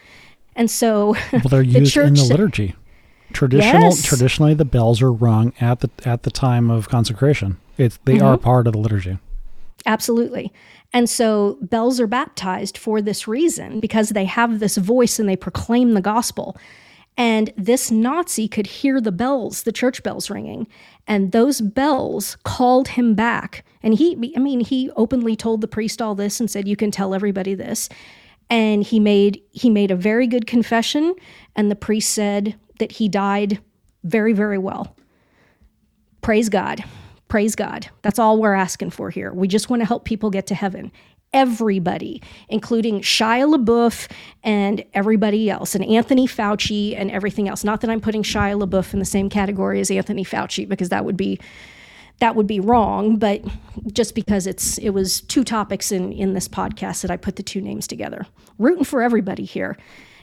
And 0.55 0.69
so 0.69 1.15
well, 1.31 1.41
they're 1.49 1.63
the 1.63 1.79
used 1.79 1.97
in 1.97 2.15
the 2.15 2.23
liturgy. 2.23 2.75
Traditional, 3.31 3.83
yes. 3.83 4.01
traditionally, 4.01 4.55
the 4.55 4.65
bells 4.65 5.03
are 5.03 5.11
rung 5.11 5.53
at 5.61 5.81
the 5.81 5.89
at 6.03 6.23
the 6.23 6.31
time 6.31 6.71
of 6.71 6.89
consecration. 6.89 7.57
It's 7.77 7.99
they 8.05 8.15
mm-hmm. 8.15 8.25
are 8.25 8.37
part 8.37 8.65
of 8.65 8.73
the 8.73 8.79
liturgy. 8.79 9.19
Absolutely. 9.85 10.51
And 10.91 11.09
so 11.09 11.57
bells 11.61 11.99
are 11.99 12.07
baptized 12.07 12.77
for 12.77 13.01
this 13.01 13.27
reason 13.27 13.79
because 13.79 14.09
they 14.09 14.25
have 14.25 14.59
this 14.59 14.77
voice 14.77 15.19
and 15.19 15.29
they 15.29 15.35
proclaim 15.35 15.93
the 15.93 16.01
gospel. 16.01 16.57
And 17.17 17.51
this 17.57 17.91
Nazi 17.91 18.47
could 18.47 18.65
hear 18.65 19.01
the 19.01 19.11
bells, 19.11 19.63
the 19.63 19.71
church 19.71 20.03
bells 20.03 20.29
ringing, 20.29 20.67
and 21.05 21.31
those 21.31 21.59
bells 21.59 22.37
called 22.43 22.89
him 22.89 23.13
back. 23.13 23.65
And 23.83 23.93
he, 23.93 24.33
I 24.35 24.39
mean, 24.39 24.61
he 24.61 24.89
openly 24.95 25.35
told 25.35 25.61
the 25.61 25.67
priest 25.67 26.01
all 26.01 26.15
this 26.15 26.39
and 26.39 26.49
said, 26.49 26.67
"You 26.67 26.77
can 26.77 26.91
tell 26.91 27.13
everybody 27.13 27.55
this." 27.55 27.89
And 28.49 28.83
he 28.83 28.99
made 28.99 29.41
he 29.51 29.69
made 29.69 29.91
a 29.91 29.95
very 29.95 30.27
good 30.27 30.47
confession, 30.47 31.13
and 31.55 31.69
the 31.69 31.75
priest 31.75 32.09
said 32.11 32.55
that 32.79 32.93
he 32.93 33.09
died 33.09 33.59
very, 34.03 34.31
very 34.31 34.57
well. 34.57 34.95
Praise 36.21 36.47
God. 36.47 36.83
Praise 37.29 37.55
God. 37.55 37.87
That's 38.01 38.19
all 38.19 38.41
we're 38.41 38.55
asking 38.55 38.89
for 38.89 39.11
here. 39.11 39.31
We 39.31 39.47
just 39.47 39.69
want 39.69 39.81
to 39.81 39.85
help 39.85 40.03
people 40.03 40.31
get 40.31 40.47
to 40.47 40.55
heaven. 40.55 40.91
Everybody, 41.31 42.23
including 42.49 43.01
Shia 43.01 43.55
LaBeouf 43.55 44.09
and 44.43 44.83
everybody 44.95 45.47
else, 45.47 45.75
and 45.75 45.85
Anthony 45.85 46.27
Fauci 46.27 46.99
and 46.99 47.11
everything 47.11 47.47
else. 47.47 47.63
Not 47.63 47.81
that 47.81 47.89
I'm 47.91 48.01
putting 48.01 48.23
Shia 48.23 48.59
LaBeouf 48.59 48.93
in 48.93 48.99
the 48.99 49.05
same 49.05 49.29
category 49.29 49.79
as 49.79 49.91
Anthony 49.91 50.25
Fauci, 50.25 50.67
because 50.67 50.89
that 50.89 51.05
would 51.05 51.15
be 51.15 51.39
that 52.19 52.35
would 52.35 52.47
be 52.47 52.59
wrong, 52.59 53.15
but 53.15 53.41
just 53.93 54.15
because 54.15 54.47
it's 54.47 54.79
it 54.79 54.89
was 54.89 55.21
two 55.21 55.43
topics 55.43 55.91
in 55.91 56.11
in 56.11 56.33
this 56.33 56.47
podcast 56.47 57.03
that 57.03 57.11
I 57.11 57.15
put 57.17 57.35
the 57.35 57.43
two 57.43 57.61
names 57.61 57.85
together. 57.85 58.25
Rooting 58.57 58.83
for 58.85 59.03
everybody 59.03 59.45
here. 59.45 59.77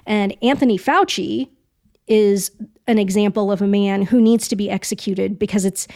And 0.06 0.36
Anthony 0.42 0.76
Fauci 0.76 1.50
is 2.08 2.50
an 2.88 2.98
example 2.98 3.50
of 3.52 3.62
a 3.62 3.66
man 3.66 4.02
who 4.02 4.20
needs 4.20 4.48
to 4.48 4.56
be 4.56 4.70
executed 4.70 5.38
because 5.38 5.64
it's 5.64 5.86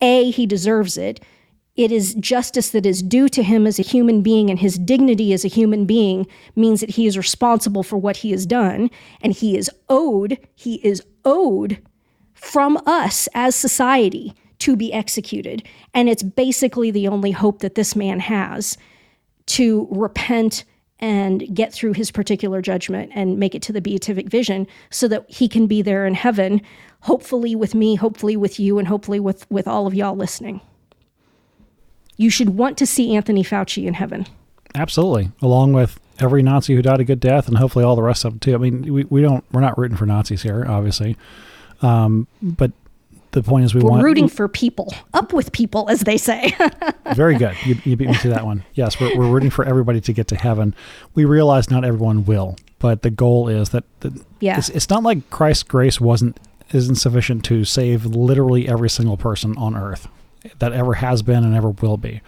a, 0.00 0.30
he 0.30 0.46
deserves 0.46 0.96
it. 0.96 1.20
It 1.76 1.92
is 1.92 2.14
justice 2.14 2.70
that 2.70 2.86
is 2.86 3.02
due 3.02 3.28
to 3.28 3.42
him 3.42 3.66
as 3.66 3.78
a 3.78 3.82
human 3.82 4.22
being, 4.22 4.48
and 4.48 4.58
his 4.58 4.78
dignity 4.78 5.32
as 5.32 5.44
a 5.44 5.48
human 5.48 5.84
being 5.84 6.26
means 6.54 6.80
that 6.80 6.90
he 6.90 7.06
is 7.06 7.18
responsible 7.18 7.82
for 7.82 7.98
what 7.98 8.18
he 8.18 8.30
has 8.30 8.46
done, 8.46 8.90
and 9.20 9.34
he 9.34 9.56
is 9.56 9.70
owed, 9.88 10.38
he 10.54 10.76
is 10.76 11.02
owed 11.24 11.78
from 12.32 12.78
us 12.86 13.28
as 13.34 13.54
society 13.54 14.34
to 14.58 14.74
be 14.74 14.92
executed. 14.92 15.62
And 15.92 16.08
it's 16.08 16.22
basically 16.22 16.90
the 16.90 17.08
only 17.08 17.30
hope 17.30 17.58
that 17.58 17.74
this 17.74 17.94
man 17.94 18.20
has 18.20 18.78
to 19.46 19.86
repent 19.90 20.64
and 20.98 21.54
get 21.54 21.74
through 21.74 21.92
his 21.92 22.10
particular 22.10 22.62
judgment 22.62 23.12
and 23.14 23.38
make 23.38 23.54
it 23.54 23.62
to 23.62 23.72
the 23.72 23.82
beatific 23.82 24.28
vision 24.30 24.66
so 24.90 25.06
that 25.08 25.28
he 25.28 25.46
can 25.46 25.66
be 25.66 25.82
there 25.82 26.06
in 26.06 26.14
heaven 26.14 26.62
hopefully 27.06 27.54
with 27.54 27.72
me, 27.72 27.94
hopefully 27.94 28.36
with 28.36 28.58
you, 28.58 28.78
and 28.78 28.88
hopefully 28.88 29.20
with, 29.20 29.48
with 29.48 29.68
all 29.68 29.86
of 29.86 29.94
y'all 29.94 30.16
listening. 30.16 30.60
You 32.16 32.30
should 32.30 32.50
want 32.50 32.76
to 32.78 32.86
see 32.86 33.14
Anthony 33.14 33.44
Fauci 33.44 33.86
in 33.86 33.94
heaven. 33.94 34.26
Absolutely. 34.74 35.30
Along 35.40 35.72
with 35.72 36.00
every 36.18 36.42
Nazi 36.42 36.74
who 36.74 36.82
died 36.82 37.00
a 37.00 37.04
good 37.04 37.20
death 37.20 37.46
and 37.46 37.58
hopefully 37.58 37.84
all 37.84 37.94
the 37.94 38.02
rest 38.02 38.24
of 38.24 38.32
them 38.32 38.40
too. 38.40 38.54
I 38.54 38.58
mean, 38.58 38.92
we, 38.92 39.04
we 39.04 39.22
don't, 39.22 39.44
we're 39.52 39.60
not 39.60 39.78
rooting 39.78 39.96
for 39.96 40.04
Nazis 40.04 40.42
here, 40.42 40.66
obviously. 40.66 41.16
Um, 41.80 42.26
but 42.42 42.72
the 43.30 43.42
point 43.42 43.66
is 43.66 43.74
we 43.74 43.82
we're 43.82 43.90
want 43.90 44.02
rooting 44.02 44.28
for 44.28 44.48
people 44.48 44.92
up 45.14 45.32
with 45.32 45.52
people 45.52 45.88
as 45.90 46.00
they 46.00 46.16
say 46.16 46.56
very 47.14 47.36
good 47.36 47.54
you, 47.66 47.76
you, 47.84 47.94
beat 47.94 48.08
me 48.08 48.14
to 48.14 48.30
that 48.30 48.46
one 48.46 48.64
yes 48.72 48.98
we're, 48.98 49.14
we're 49.14 49.28
rooting 49.28 49.50
for 49.50 49.62
everybody 49.62 50.00
to 50.00 50.14
get 50.14 50.26
to 50.26 50.36
heaven 50.36 50.74
we 51.14 51.26
realize 51.26 51.70
not 51.70 51.84
everyone 51.84 52.24
will 52.24 52.56
but 52.78 53.02
the 53.02 53.10
goal 53.10 53.46
is 53.46 53.68
that, 53.70 53.84
that 54.00 54.14
yeah. 54.40 54.56
it's, 54.56 54.70
it's 54.70 54.88
not 54.88 55.02
like 55.02 55.28
christ's 55.28 55.64
grace 55.64 56.00
wasn't 56.00 56.40
isn't 56.76 56.96
sufficient 56.96 57.44
to 57.46 57.64
save 57.64 58.06
literally 58.06 58.68
every 58.68 58.90
single 58.90 59.16
person 59.16 59.56
on 59.56 59.74
earth 59.76 60.08
that 60.58 60.72
ever 60.72 60.94
has 60.94 61.22
been 61.22 61.44
and 61.44 61.54
ever 61.54 61.70
will 61.70 61.96
be. 61.96 62.20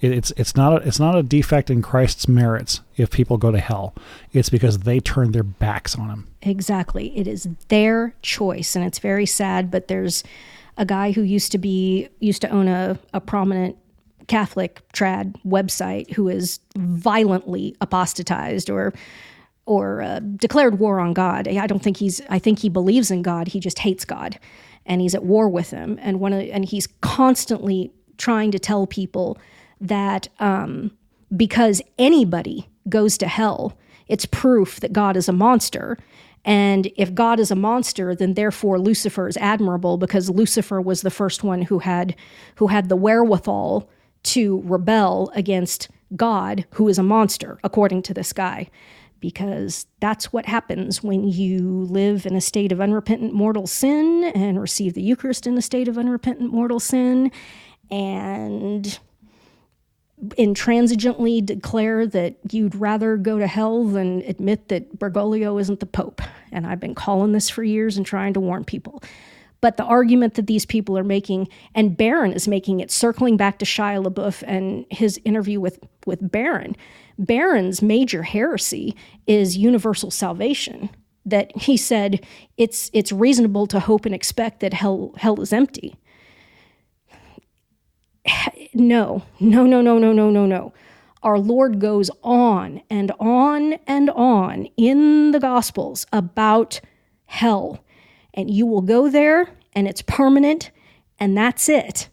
it's 0.00 0.32
it's 0.36 0.54
not 0.54 0.74
a, 0.82 0.86
it's 0.86 1.00
not 1.00 1.16
a 1.16 1.22
defect 1.22 1.70
in 1.70 1.80
Christ's 1.82 2.28
merits 2.28 2.82
if 2.96 3.10
people 3.10 3.38
go 3.38 3.50
to 3.50 3.58
hell. 3.58 3.94
It's 4.32 4.50
because 4.50 4.80
they 4.80 5.00
turned 5.00 5.34
their 5.34 5.42
backs 5.42 5.96
on 5.96 6.10
him. 6.10 6.28
Exactly. 6.42 7.16
It 7.16 7.26
is 7.26 7.48
their 7.68 8.14
choice 8.22 8.76
and 8.76 8.84
it's 8.84 8.98
very 8.98 9.26
sad, 9.26 9.70
but 9.70 9.88
there's 9.88 10.22
a 10.76 10.84
guy 10.84 11.12
who 11.12 11.22
used 11.22 11.50
to 11.52 11.58
be 11.58 12.08
used 12.20 12.42
to 12.42 12.50
own 12.50 12.68
a, 12.68 12.98
a 13.12 13.20
prominent 13.20 13.76
Catholic 14.28 14.82
trad 14.92 15.34
website 15.44 16.12
who 16.12 16.28
is 16.28 16.60
violently 16.76 17.74
apostatized 17.80 18.70
or 18.70 18.92
or 19.68 20.00
uh, 20.00 20.20
declared 20.20 20.78
war 20.78 20.98
on 20.98 21.12
God. 21.12 21.46
I 21.46 21.66
don't 21.66 21.82
think 21.82 21.98
he's. 21.98 22.22
I 22.30 22.38
think 22.38 22.60
he 22.60 22.70
believes 22.70 23.10
in 23.10 23.22
God. 23.22 23.48
He 23.48 23.60
just 23.60 23.80
hates 23.80 24.04
God, 24.04 24.38
and 24.86 25.02
he's 25.02 25.14
at 25.14 25.24
war 25.24 25.48
with 25.48 25.70
him. 25.70 25.98
And 26.00 26.20
one 26.20 26.32
of, 26.32 26.40
and 26.40 26.64
he's 26.64 26.88
constantly 27.02 27.92
trying 28.16 28.50
to 28.50 28.58
tell 28.58 28.86
people 28.86 29.38
that 29.80 30.28
um, 30.40 30.90
because 31.36 31.82
anybody 31.98 32.66
goes 32.88 33.18
to 33.18 33.28
hell, 33.28 33.76
it's 34.08 34.24
proof 34.24 34.80
that 34.80 34.94
God 34.94 35.16
is 35.16 35.28
a 35.28 35.32
monster. 35.32 35.98
And 36.46 36.90
if 36.96 37.12
God 37.14 37.38
is 37.38 37.50
a 37.50 37.56
monster, 37.56 38.14
then 38.14 38.32
therefore 38.34 38.78
Lucifer 38.78 39.28
is 39.28 39.36
admirable 39.36 39.98
because 39.98 40.30
Lucifer 40.30 40.80
was 40.80 41.02
the 41.02 41.10
first 41.10 41.44
one 41.44 41.62
who 41.62 41.80
had 41.80 42.16
who 42.56 42.68
had 42.68 42.88
the 42.88 42.96
wherewithal 42.96 43.90
to 44.22 44.62
rebel 44.64 45.30
against 45.34 45.88
God, 46.16 46.64
who 46.72 46.88
is 46.88 46.98
a 46.98 47.02
monster, 47.02 47.58
according 47.62 48.02
to 48.02 48.14
this 48.14 48.32
guy. 48.32 48.70
Because 49.20 49.86
that's 50.00 50.32
what 50.32 50.46
happens 50.46 51.02
when 51.02 51.24
you 51.24 51.60
live 51.90 52.24
in 52.24 52.36
a 52.36 52.40
state 52.40 52.70
of 52.70 52.80
unrepentant 52.80 53.34
mortal 53.34 53.66
sin 53.66 54.30
and 54.34 54.60
receive 54.60 54.94
the 54.94 55.02
Eucharist 55.02 55.46
in 55.46 55.58
a 55.58 55.62
state 55.62 55.88
of 55.88 55.98
unrepentant 55.98 56.52
mortal 56.52 56.78
sin 56.78 57.32
and 57.90 58.98
intransigently 60.36 61.44
declare 61.44 62.06
that 62.06 62.36
you'd 62.50 62.74
rather 62.74 63.16
go 63.16 63.38
to 63.38 63.46
hell 63.46 63.84
than 63.84 64.22
admit 64.22 64.68
that 64.68 64.98
Bergoglio 64.98 65.60
isn't 65.60 65.80
the 65.80 65.86
Pope. 65.86 66.20
And 66.50 66.66
I've 66.66 66.80
been 66.80 66.94
calling 66.94 67.32
this 67.32 67.48
for 67.48 67.62
years 67.62 67.96
and 67.96 68.04
trying 68.04 68.34
to 68.34 68.40
warn 68.40 68.64
people. 68.64 69.02
But 69.60 69.76
the 69.76 69.84
argument 69.84 70.34
that 70.34 70.46
these 70.46 70.64
people 70.64 70.96
are 70.96 71.04
making, 71.04 71.48
and 71.74 71.96
Barron 71.96 72.32
is 72.32 72.46
making 72.46 72.80
it, 72.80 72.90
circling 72.90 73.36
back 73.36 73.58
to 73.58 73.64
Shia 73.64 74.04
LaBeouf 74.04 74.44
and 74.46 74.86
his 74.90 75.20
interview 75.24 75.60
with, 75.60 75.80
with 76.06 76.30
Barron, 76.30 76.76
Barron's 77.18 77.82
major 77.82 78.22
heresy 78.22 78.94
is 79.26 79.56
universal 79.56 80.10
salvation. 80.10 80.90
That 81.26 81.54
he 81.54 81.76
said 81.76 82.24
it's 82.56 82.90
it's 82.94 83.12
reasonable 83.12 83.66
to 83.66 83.80
hope 83.80 84.06
and 84.06 84.14
expect 84.14 84.60
that 84.60 84.72
hell 84.72 85.12
hell 85.18 85.40
is 85.42 85.52
empty 85.52 85.94
no, 88.74 89.22
no, 89.40 89.66
no, 89.66 89.80
no, 89.80 89.98
no, 89.98 90.12
no, 90.12 90.30
no, 90.30 90.46
no. 90.46 90.72
Our 91.22 91.38
Lord 91.38 91.80
goes 91.80 92.10
on 92.22 92.80
and 92.88 93.12
on 93.18 93.74
and 93.86 94.10
on 94.10 94.66
in 94.76 95.32
the 95.32 95.40
Gospels 95.40 96.06
about 96.12 96.80
hell. 97.26 97.84
And 98.34 98.50
you 98.50 98.66
will 98.66 98.82
go 98.82 99.10
there 99.10 99.48
and 99.72 99.88
it's 99.88 100.02
permanent 100.02 100.70
and 101.18 101.36
that's 101.36 101.68
it. 101.68 102.08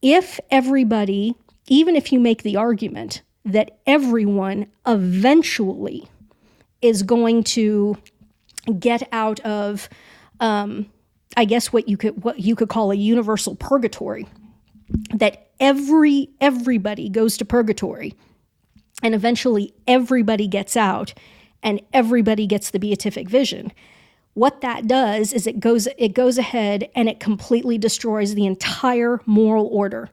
If 0.00 0.38
everybody, 0.50 1.34
even 1.66 1.96
if 1.96 2.12
you 2.12 2.20
make 2.20 2.42
the 2.42 2.56
argument 2.56 3.22
that 3.44 3.78
everyone 3.86 4.66
eventually 4.86 6.08
is 6.80 7.02
going 7.02 7.44
to 7.44 7.96
get 8.78 9.06
out 9.12 9.40
of, 9.40 9.88
um, 10.40 10.86
I 11.36 11.44
guess 11.44 11.72
what 11.72 11.88
you 11.88 11.96
could 11.96 12.22
what 12.22 12.40
you 12.40 12.56
could 12.56 12.68
call 12.68 12.90
a 12.90 12.94
universal 12.94 13.56
purgatory, 13.56 14.26
that 15.14 15.48
every 15.60 16.30
everybody 16.40 17.08
goes 17.08 17.36
to 17.38 17.44
purgatory 17.44 18.14
and 19.02 19.14
eventually 19.14 19.74
everybody 19.86 20.46
gets 20.46 20.76
out 20.76 21.14
and 21.62 21.80
everybody 21.92 22.46
gets 22.46 22.70
the 22.70 22.78
beatific 22.78 23.28
vision. 23.28 23.72
What 24.34 24.60
that 24.62 24.86
does 24.86 25.32
is 25.32 25.46
it 25.46 25.60
goes 25.60 25.86
it 25.98 26.14
goes 26.14 26.38
ahead 26.38 26.88
and 26.94 27.08
it 27.08 27.20
completely 27.20 27.78
destroys 27.78 28.34
the 28.34 28.46
entire 28.46 29.20
moral 29.26 29.66
order 29.66 30.10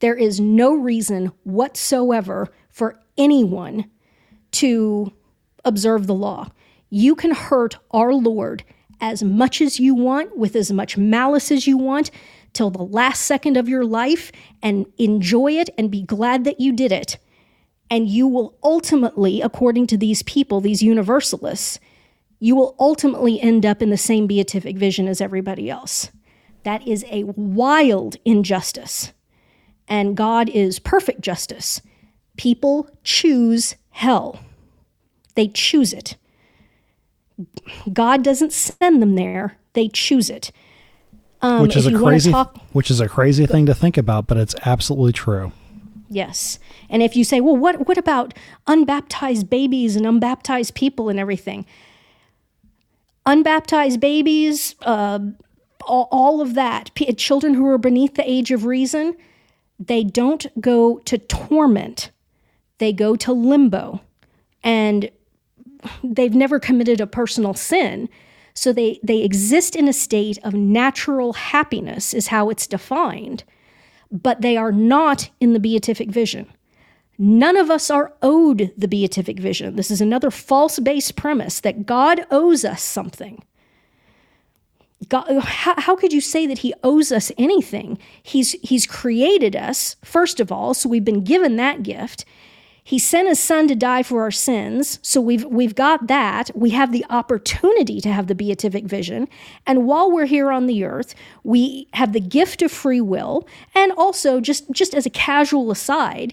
there 0.00 0.14
is 0.14 0.40
no 0.40 0.74
reason 0.74 1.32
whatsoever 1.44 2.48
for 2.68 2.98
anyone 3.16 3.90
to 4.50 5.12
observe 5.64 6.06
the 6.06 6.14
law 6.14 6.48
you 6.90 7.14
can 7.14 7.32
hurt 7.32 7.76
our 7.90 8.14
lord 8.14 8.64
as 9.00 9.22
much 9.22 9.60
as 9.60 9.78
you 9.78 9.94
want 9.94 10.36
with 10.36 10.56
as 10.56 10.72
much 10.72 10.96
malice 10.96 11.50
as 11.50 11.66
you 11.66 11.76
want 11.76 12.10
till 12.52 12.70
the 12.70 12.82
last 12.82 13.24
second 13.24 13.56
of 13.56 13.68
your 13.68 13.84
life 13.84 14.32
and 14.62 14.86
enjoy 14.98 15.52
it 15.52 15.70
and 15.78 15.90
be 15.90 16.02
glad 16.02 16.44
that 16.44 16.60
you 16.60 16.72
did 16.72 16.92
it. 16.92 17.18
And 17.90 18.08
you 18.08 18.26
will 18.26 18.58
ultimately, 18.62 19.40
according 19.40 19.86
to 19.88 19.96
these 19.96 20.22
people, 20.24 20.60
these 20.60 20.82
universalists, 20.82 21.78
you 22.38 22.54
will 22.54 22.76
ultimately 22.78 23.40
end 23.40 23.64
up 23.64 23.80
in 23.82 23.90
the 23.90 23.96
same 23.96 24.26
beatific 24.26 24.76
vision 24.76 25.08
as 25.08 25.20
everybody 25.20 25.70
else. 25.70 26.10
That 26.64 26.86
is 26.86 27.04
a 27.10 27.24
wild 27.24 28.16
injustice. 28.24 29.12
And 29.88 30.16
God 30.16 30.48
is 30.50 30.78
perfect 30.78 31.20
justice. 31.22 31.80
People 32.36 32.88
choose 33.02 33.74
hell, 33.90 34.40
they 35.34 35.48
choose 35.48 35.92
it. 35.92 36.16
God 37.92 38.22
doesn't 38.22 38.52
send 38.52 39.00
them 39.00 39.14
there, 39.14 39.58
they 39.72 39.88
choose 39.88 40.28
it. 40.30 40.52
Um, 41.40 41.62
which 41.62 41.76
is 41.76 41.86
a 41.86 41.96
crazy, 41.96 42.32
talk, 42.32 42.58
which 42.72 42.90
is 42.90 43.00
a 43.00 43.08
crazy 43.08 43.46
thing 43.46 43.66
to 43.66 43.74
think 43.74 43.96
about, 43.96 44.26
but 44.26 44.36
it's 44.36 44.56
absolutely 44.64 45.12
true. 45.12 45.52
Yes, 46.10 46.58
and 46.90 47.00
if 47.02 47.14
you 47.14 47.22
say, 47.22 47.40
"Well, 47.40 47.56
what 47.56 47.86
what 47.86 47.96
about 47.96 48.34
unbaptized 48.66 49.48
babies 49.48 49.94
and 49.94 50.04
unbaptized 50.04 50.74
people 50.74 51.08
and 51.08 51.18
everything?" 51.18 51.64
Unbaptized 53.24 54.00
babies, 54.00 54.74
uh, 54.82 55.20
all, 55.86 56.08
all 56.10 56.40
of 56.40 56.54
that, 56.54 56.90
P- 56.94 57.12
children 57.12 57.54
who 57.54 57.66
are 57.66 57.78
beneath 57.78 58.14
the 58.14 58.28
age 58.28 58.50
of 58.50 58.64
reason, 58.64 59.14
they 59.78 60.04
don't 60.04 60.46
go 60.60 60.98
to 61.00 61.18
torment; 61.18 62.10
they 62.78 62.92
go 62.92 63.16
to 63.16 63.32
limbo, 63.32 64.00
and 64.62 65.10
they've 66.02 66.34
never 66.34 66.58
committed 66.58 67.00
a 67.00 67.06
personal 67.06 67.54
sin 67.54 68.08
so 68.58 68.72
they, 68.72 68.98
they 69.04 69.22
exist 69.22 69.76
in 69.76 69.86
a 69.86 69.92
state 69.92 70.36
of 70.42 70.52
natural 70.52 71.34
happiness, 71.34 72.12
is 72.12 72.26
how 72.26 72.50
it's 72.50 72.66
defined, 72.66 73.44
but 74.10 74.40
they 74.40 74.56
are 74.56 74.72
not 74.72 75.30
in 75.38 75.52
the 75.52 75.60
beatific 75.60 76.10
vision. 76.10 76.52
None 77.16 77.56
of 77.56 77.70
us 77.70 77.88
are 77.88 78.12
owed 78.20 78.72
the 78.76 78.88
beatific 78.88 79.38
vision. 79.38 79.76
This 79.76 79.92
is 79.92 80.00
another 80.00 80.32
false 80.32 80.80
base 80.80 81.12
premise 81.12 81.60
that 81.60 81.86
God 81.86 82.26
owes 82.32 82.64
us 82.64 82.82
something. 82.82 83.44
God, 85.08 85.42
how, 85.42 85.74
how, 85.80 85.94
could 85.94 86.12
you 86.12 86.20
say 86.20 86.46
that 86.46 86.58
he 86.58 86.74
owes 86.82 87.12
us 87.12 87.30
anything? 87.38 87.98
He's, 88.20 88.52
he's 88.62 88.84
created 88.84 89.54
us, 89.54 89.94
first 90.04 90.40
of 90.40 90.50
all, 90.50 90.74
so 90.74 90.88
we've 90.88 91.04
been 91.04 91.22
given 91.22 91.54
that 91.56 91.84
gift. 91.84 92.24
He 92.88 92.98
sent 92.98 93.28
his 93.28 93.38
son 93.38 93.68
to 93.68 93.74
die 93.74 94.02
for 94.02 94.22
our 94.22 94.30
sins. 94.30 94.98
So 95.02 95.20
we've 95.20 95.44
we've 95.44 95.74
got 95.74 96.06
that. 96.06 96.50
We 96.54 96.70
have 96.70 96.90
the 96.90 97.04
opportunity 97.10 98.00
to 98.00 98.10
have 98.10 98.28
the 98.28 98.34
beatific 98.34 98.86
vision. 98.86 99.28
And 99.66 99.84
while 99.86 100.10
we're 100.10 100.24
here 100.24 100.50
on 100.50 100.64
the 100.64 100.84
earth, 100.84 101.14
we 101.44 101.86
have 101.92 102.14
the 102.14 102.20
gift 102.20 102.62
of 102.62 102.72
free 102.72 103.02
will. 103.02 103.46
And 103.74 103.92
also, 103.92 104.40
just, 104.40 104.70
just 104.70 104.94
as 104.94 105.04
a 105.04 105.10
casual 105.10 105.70
aside, 105.70 106.32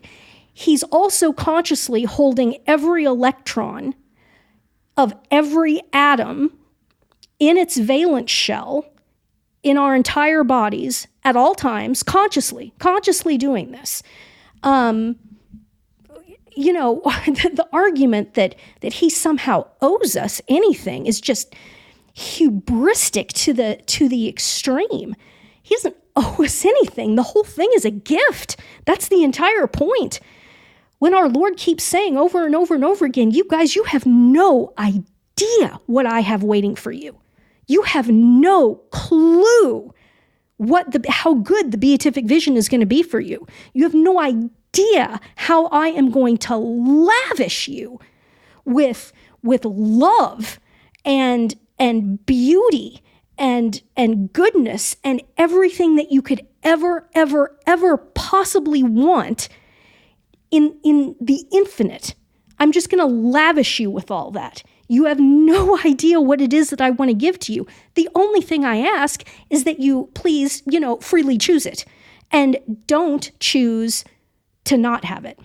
he's 0.53 0.81
also 0.83 1.33
consciously 1.33 2.05
holding 2.05 2.55
every 2.65 3.03
electron 3.03 3.93
of 4.95 5.13
every 5.29 5.81
atom 5.91 6.57
in 7.39 7.57
its 7.57 7.77
valence 7.77 8.31
shell 8.31 8.85
in 9.63 9.77
our 9.77 9.95
entire 9.95 10.43
bodies 10.43 11.07
at 11.23 11.35
all 11.35 11.55
times, 11.55 12.03
consciously, 12.03 12.73
consciously 12.77 13.37
doing 13.37 13.71
this. 13.71 14.03
Um, 14.63 15.17
you 16.55 16.71
know, 16.71 17.01
the, 17.25 17.51
the 17.53 17.67
argument 17.73 18.35
that 18.35 18.55
that 18.81 18.93
he 18.93 19.09
somehow 19.09 19.67
owes 19.81 20.15
us 20.15 20.41
anything 20.47 21.05
is 21.05 21.19
just 21.19 21.53
hubristic 22.15 23.29
to 23.29 23.53
the 23.53 23.81
to 23.87 24.07
the 24.07 24.27
extreme. 24.27 25.15
He 25.61 25.75
doesn't 25.75 25.97
owe 26.15 26.43
us 26.43 26.63
anything. 26.63 27.15
The 27.15 27.23
whole 27.23 27.43
thing 27.43 27.69
is 27.75 27.85
a 27.85 27.91
gift. 27.91 28.57
That's 28.85 29.09
the 29.09 29.23
entire 29.23 29.67
point. 29.67 30.19
When 30.99 31.13
our 31.13 31.27
Lord 31.27 31.57
keeps 31.57 31.83
saying 31.83 32.17
over 32.17 32.45
and 32.45 32.55
over 32.55 32.73
and 32.73 32.85
over 32.85 33.05
again, 33.05 33.31
you 33.31 33.45
guys, 33.49 33.75
you 33.75 33.83
have 33.83 34.05
no 34.05 34.73
idea 34.77 35.79
what 35.87 36.05
I 36.05 36.21
have 36.21 36.41
waiting 36.41 36.75
for 36.75 36.91
you. 36.91 37.17
You 37.67 37.83
have 37.83 38.09
no 38.09 38.75
clue 38.91 39.93
what 40.57 40.91
the 40.91 41.03
how 41.09 41.33
good 41.33 41.71
the 41.71 41.77
beatific 41.77 42.25
vision 42.25 42.55
is 42.55 42.69
going 42.69 42.79
to 42.79 42.85
be 42.85 43.03
for 43.03 43.19
you. 43.19 43.45
You 43.73 43.83
have 43.83 43.93
no 43.93 44.19
idea 44.19 45.19
how 45.35 45.65
I 45.67 45.89
am 45.89 46.11
going 46.11 46.37
to 46.39 46.55
lavish 46.57 47.67
you 47.67 47.99
with, 48.63 49.11
with 49.43 49.65
love 49.65 50.59
and, 51.03 51.55
and 51.77 52.25
beauty 52.25 53.01
and, 53.37 53.81
and 53.95 54.31
goodness 54.31 54.95
and 55.03 55.21
everything 55.37 55.95
that 55.95 56.11
you 56.11 56.21
could 56.21 56.45
ever, 56.63 57.09
ever, 57.13 57.57
ever 57.67 57.97
possibly 57.97 58.81
want 58.81 59.49
in, 60.51 60.77
in 60.83 61.15
the 61.19 61.45
infinite. 61.51 62.15
I'm 62.59 62.71
just 62.71 62.89
going 62.89 63.05
to 63.05 63.13
lavish 63.13 63.79
you 63.79 63.91
with 63.91 64.09
all 64.09 64.31
that. 64.31 64.63
You 64.87 65.05
have 65.05 65.19
no 65.19 65.79
idea 65.85 66.21
what 66.21 66.41
it 66.41 66.53
is 66.53 66.69
that 66.69 66.81
I 66.81 66.91
want 66.91 67.09
to 67.09 67.15
give 67.15 67.39
to 67.39 67.53
you. 67.53 67.67
The 67.95 68.09
only 68.15 68.41
thing 68.41 68.65
I 68.65 68.77
ask 68.77 69.23
is 69.49 69.63
that 69.63 69.79
you 69.79 70.09
please, 70.13 70.63
you 70.69 70.79
know, 70.79 70.97
freely 70.97 71.37
choose 71.37 71.65
it 71.65 71.85
and 72.31 72.57
don't 72.87 73.31
choose 73.39 74.03
to 74.65 74.77
not 74.77 75.05
have 75.05 75.25
it. 75.25 75.39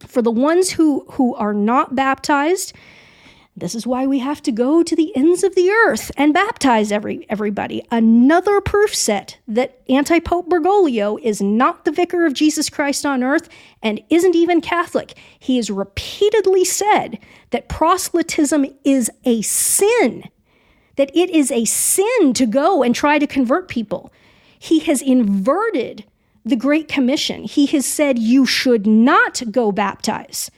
For 0.00 0.22
the 0.22 0.30
ones 0.30 0.70
who, 0.70 1.04
who 1.12 1.34
are 1.34 1.54
not 1.54 1.94
baptized, 1.94 2.72
This 3.56 3.76
is 3.76 3.86
why 3.86 4.04
we 4.04 4.18
have 4.18 4.42
to 4.42 4.52
go 4.52 4.82
to 4.82 4.96
the 4.96 5.14
ends 5.16 5.44
of 5.44 5.54
the 5.54 5.70
earth 5.70 6.10
and 6.16 6.34
baptize 6.34 6.90
every 6.90 7.24
everybody. 7.30 7.84
Another 7.88 8.60
proof 8.60 8.92
set 8.92 9.38
that 9.46 9.80
anti-pope 9.88 10.48
Bergoglio 10.48 11.20
is 11.22 11.40
not 11.40 11.84
the 11.84 11.92
vicar 11.92 12.26
of 12.26 12.34
Jesus 12.34 12.68
Christ 12.68 13.06
on 13.06 13.22
earth 13.22 13.48
and 13.80 14.02
isn't 14.10 14.34
even 14.34 14.60
Catholic. 14.60 15.16
He 15.38 15.56
has 15.56 15.70
repeatedly 15.70 16.64
said 16.64 17.20
that 17.50 17.68
proselytism 17.68 18.66
is 18.82 19.08
a 19.24 19.40
sin. 19.42 20.24
That 20.96 21.14
it 21.14 21.30
is 21.30 21.52
a 21.52 21.64
sin 21.64 22.32
to 22.32 22.46
go 22.46 22.82
and 22.82 22.92
try 22.92 23.20
to 23.20 23.26
convert 23.26 23.68
people. 23.68 24.12
He 24.58 24.80
has 24.80 25.00
inverted 25.00 26.04
the 26.44 26.56
Great 26.56 26.88
Commission. 26.88 27.44
He 27.44 27.66
has 27.66 27.86
said 27.86 28.18
you 28.18 28.46
should 28.46 28.84
not 28.84 29.42
go 29.52 29.70
baptize. 29.70 30.50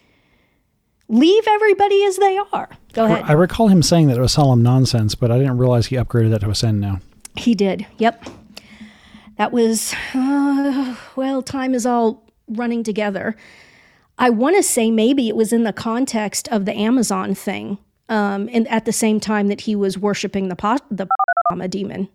Leave 1.09 1.47
everybody 1.47 2.05
as 2.05 2.17
they 2.17 2.39
are. 2.53 2.69
Go 2.97 3.05
ahead. 3.05 3.25
I 3.27 3.33
recall 3.35 3.69
him 3.69 3.83
saying 3.83 4.07
that 4.09 4.17
it 4.17 4.21
was 4.23 4.33
solemn 4.33 4.63
nonsense, 4.63 5.15
but 5.15 5.31
I 5.31 5.37
didn't 5.37 5.59
realize 5.59 5.87
he 5.87 5.97
upgraded 5.97 6.31
that 6.31 6.41
to 6.41 6.51
a 6.51 6.55
sin 6.55 6.81
now. 6.81 7.01
He 7.37 7.55
did. 7.55 7.87
Yep. 7.99 8.25
That 9.37 9.53
was, 9.53 9.95
uh, 10.15 10.97
well, 11.15 11.43
time 11.43 11.75
is 11.75 11.85
all 11.85 12.25
running 12.49 12.83
together. 12.83 13.37
I 14.19 14.31
want 14.31 14.57
to 14.57 14.63
say 14.63 14.91
maybe 14.91 15.29
it 15.29 15.37
was 15.37 15.53
in 15.53 15.65
the 15.65 15.75
context 15.75 16.49
of 16.49 16.65
the 16.65 16.73
Amazon 16.73 17.35
thing, 17.35 17.77
um, 18.09 18.49
and 18.51 18.67
at 18.69 18.87
the 18.87 18.93
same 18.93 19.21
time 19.21 19.49
that 19.49 19.61
he 19.61 19.77
was 19.77 19.99
worshiping 19.99 20.49
the 20.49 20.57
po- 20.57 20.79
the 20.91 21.07
demon. 21.69 22.09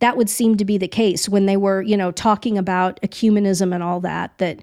That 0.00 0.18
would 0.18 0.28
seem 0.28 0.58
to 0.58 0.64
be 0.66 0.76
the 0.76 0.88
case 0.88 1.26
when 1.26 1.46
they 1.46 1.56
were, 1.56 1.80
you 1.80 1.96
know, 1.96 2.10
talking 2.10 2.58
about 2.58 3.00
ecumenism 3.00 3.72
and 3.72 3.82
all 3.82 4.00
that. 4.00 4.36
That 4.36 4.62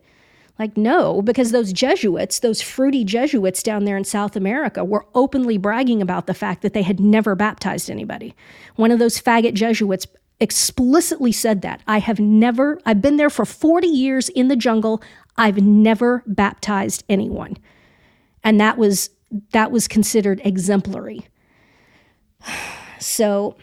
like, 0.60 0.76
no, 0.76 1.22
because 1.22 1.52
those 1.52 1.72
Jesuits, 1.72 2.40
those 2.40 2.61
fruity 2.61 3.06
Jesuits 3.06 3.64
down 3.64 3.86
there 3.86 3.95
in 3.95 4.03
South 4.03 4.36
America, 4.36 4.84
were 4.84 5.06
openly 5.15 5.57
bragging 5.57 6.02
about 6.02 6.27
the 6.27 6.34
fact 6.34 6.61
that 6.61 6.73
they 6.73 6.81
had 6.84 6.99
never 6.99 7.34
baptized 7.34 7.90
anybody. 7.90 8.36
One 8.76 8.91
of 8.91 8.99
those 8.99 9.22
faggot 9.22 9.53
Jesuits 9.53 10.06
explicitly 10.41 11.31
said 11.31 11.61
that. 11.61 11.81
I 11.88 11.99
have 11.99 12.19
never, 12.19 12.80
I've 12.86 13.02
been 13.02 13.15
there 13.15 13.30
for 13.30 13.45
40 13.45 13.88
years 13.88 14.27
in 14.30 14.49
the 14.49 14.56
jungle. 14.57 15.02
I've 15.38 15.61
never 15.61 16.23
baptized 16.27 17.03
anyone. 17.07 17.57
And 18.44 18.60
that 18.60 18.77
was 18.77 19.10
that 19.52 19.72
was 19.72 19.88
considered 19.88 20.41
exemplary. 20.44 21.27
So 23.02 23.56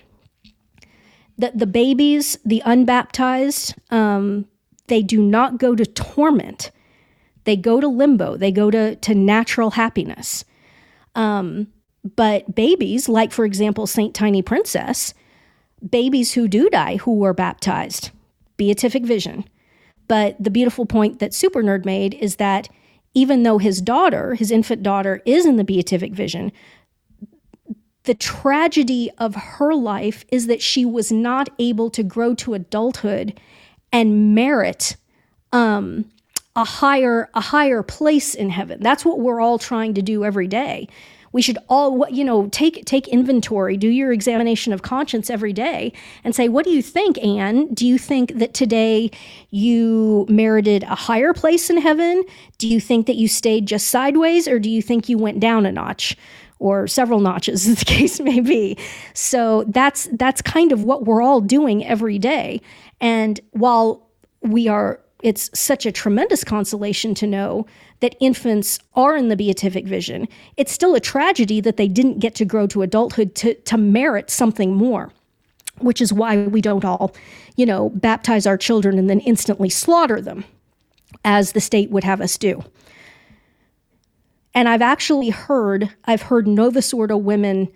the 1.37 1.53
the 1.55 1.67
babies, 1.67 2.39
the 2.43 2.63
unbaptized, 2.65 3.75
um, 3.91 4.47
they 4.87 5.03
do 5.03 5.21
not 5.21 5.59
go 5.59 5.75
to 5.75 5.85
torment. 5.85 6.71
They 7.47 7.57
go 7.57 7.81
to 7.81 7.89
limbo, 7.89 8.37
they 8.37 8.53
go 8.53 8.71
to, 8.71 8.97
to 8.97 9.15
natural 9.15 9.71
happiness. 9.71 10.45
Um, 11.15 11.69
but 12.17 12.55
babies, 12.55 13.09
like 13.09 13.33
for 13.33 13.45
example, 13.45 13.87
Saint 13.87 14.15
Tiny 14.15 14.43
Princess, 14.43 15.15
babies 15.89 16.33
who 16.33 16.49
do 16.49 16.69
die 16.69 16.97
who 16.97 17.15
were 17.15 17.33
baptized, 17.33 18.11
beatific 18.57 19.05
vision. 19.05 19.45
But 20.09 20.37
the 20.39 20.51
beautiful 20.51 20.87
point 20.87 21.21
that 21.21 21.35
Super 21.35 21.63
Nerd 21.63 21.85
made 21.85 22.15
is 22.15 22.37
that 22.37 22.69
even 23.15 23.45
though 23.45 23.59
his 23.59 23.81
daughter, 23.81 24.35
his 24.35 24.51
infant 24.51 24.83
daughter, 24.83 25.23
is 25.25 25.47
in 25.47 25.57
the 25.57 25.65
beatific 25.65 26.13
vision, 26.13 26.53
the 28.05 28.15
tragedy 28.15 29.11
of 29.19 29.35
her 29.35 29.75
life 29.75 30.25
is 30.31 30.49
that 30.49 30.63
she 30.63 30.85
was 30.85 31.13
not 31.13 31.49
able 31.59 31.91
to 31.91 32.03
grow 32.03 32.35
to 32.35 32.55
adulthood 32.55 33.39
and 33.93 34.35
merit 34.35 34.97
um, 35.53 36.11
a 36.57 36.65
higher 36.65 37.29
a 37.35 37.41
higher 37.41 37.83
place 37.83 38.35
in 38.35 38.51
heaven. 38.51 38.81
That's 38.81 39.05
what 39.05 39.21
we're 39.21 39.41
all 39.41 39.59
trying 39.59 39.95
to 39.95 40.03
do 40.03 40.25
every 40.25 40.49
day. 40.49 40.89
We 41.33 41.43
should 41.43 41.59
all 41.69 42.09
you 42.09 42.25
know 42.25 42.49
take 42.49 42.87
take 42.87 43.07
inventory, 43.09 43.77
do 43.77 43.89
your 43.89 44.11
examination 44.11 44.73
of 44.73 44.81
conscience 44.81 45.29
every 45.29 45.53
day 45.53 45.93
and 46.25 46.35
say 46.35 46.49
what 46.49 46.65
do 46.65 46.71
you 46.71 46.81
think 46.83 47.23
Ann? 47.23 47.73
Do 47.75 47.87
you 47.87 47.99
think 47.99 48.33
that 48.39 48.55
today 48.55 49.11
you 49.51 50.25
merited 50.31 50.83
a 50.85 50.95
higher 50.95 51.35
place 51.35 51.69
in 51.69 51.77
heaven? 51.77 52.25
Do 52.57 52.67
you 52.67 52.81
think 52.81 53.07
that 53.07 53.17
you 53.17 53.29
stayed 53.29 53.67
just 53.67 53.89
sideways 53.89 54.49
or 54.49 54.59
do 54.59 54.71
you 54.71 54.81
think 54.81 55.11
you 55.11 55.19
went 55.19 55.39
down 55.41 55.67
a 55.67 55.73
notch? 55.73 56.17
or 56.59 56.87
several 56.87 57.21
notches 57.21 57.69
as 57.69 57.81
the 57.81 57.85
case 57.85 58.19
may 58.19 58.41
be. 58.41 58.79
So 59.13 59.65
that's 59.65 60.09
that's 60.13 60.41
kind 60.41 60.73
of 60.73 60.85
what 60.85 61.05
we're 61.05 61.21
all 61.21 61.43
doing 61.43 61.85
every 61.85 62.19
day. 62.19 62.63
And 62.99 63.39
while 63.51 64.09
we 64.41 64.67
are 64.67 65.01
it's 65.27 65.51
such 65.59 65.85
a 65.85 65.91
tremendous 65.91 66.45
consolation 66.45 67.13
to 67.13 67.27
know 67.27 67.67
that 67.99 68.15
infants 68.21 68.79
are 68.95 69.17
in 69.17 69.27
the 69.29 69.35
beatific 69.35 69.85
vision. 69.85 70.29
It's 70.57 70.71
still 70.71 70.95
a 70.95 71.01
tragedy 71.01 71.61
that 71.63 71.77
they 71.77 71.89
didn't 71.89 72.21
get 72.21 72.37
to 72.37 72.45
grow 72.45 72.69
to 72.69 72.83
adulthood 72.83 73.35
to, 73.35 73.55
to 73.55 73.77
merit 73.77 74.31
something 74.31 74.77
more, 74.77 75.13
which 75.79 76.01
is 76.01 76.13
why 76.13 76.47
we 76.47 76.61
don't 76.61 76.85
all, 76.85 77.13
you 77.57 77.67
know, 77.67 77.91
baptize 77.91 78.47
our 78.47 78.57
children 78.57 79.01
and 79.01 79.11
then 79.11 79.19
instantly 79.19 79.69
slaughter 79.69 80.21
them, 80.21 80.45
as 81.25 81.53
the 81.53 81.61
state 81.61 81.91
would 81.91 82.05
have 82.05 82.21
us 82.21 82.39
do. 82.39 82.63
And 84.55 84.69
I've 84.69 84.81
actually 84.81 85.31
heard, 85.31 85.91
I've 86.05 86.23
heard 86.23 86.47
Novus 86.47 86.95
Ordo 86.95 87.17
women 87.17 87.67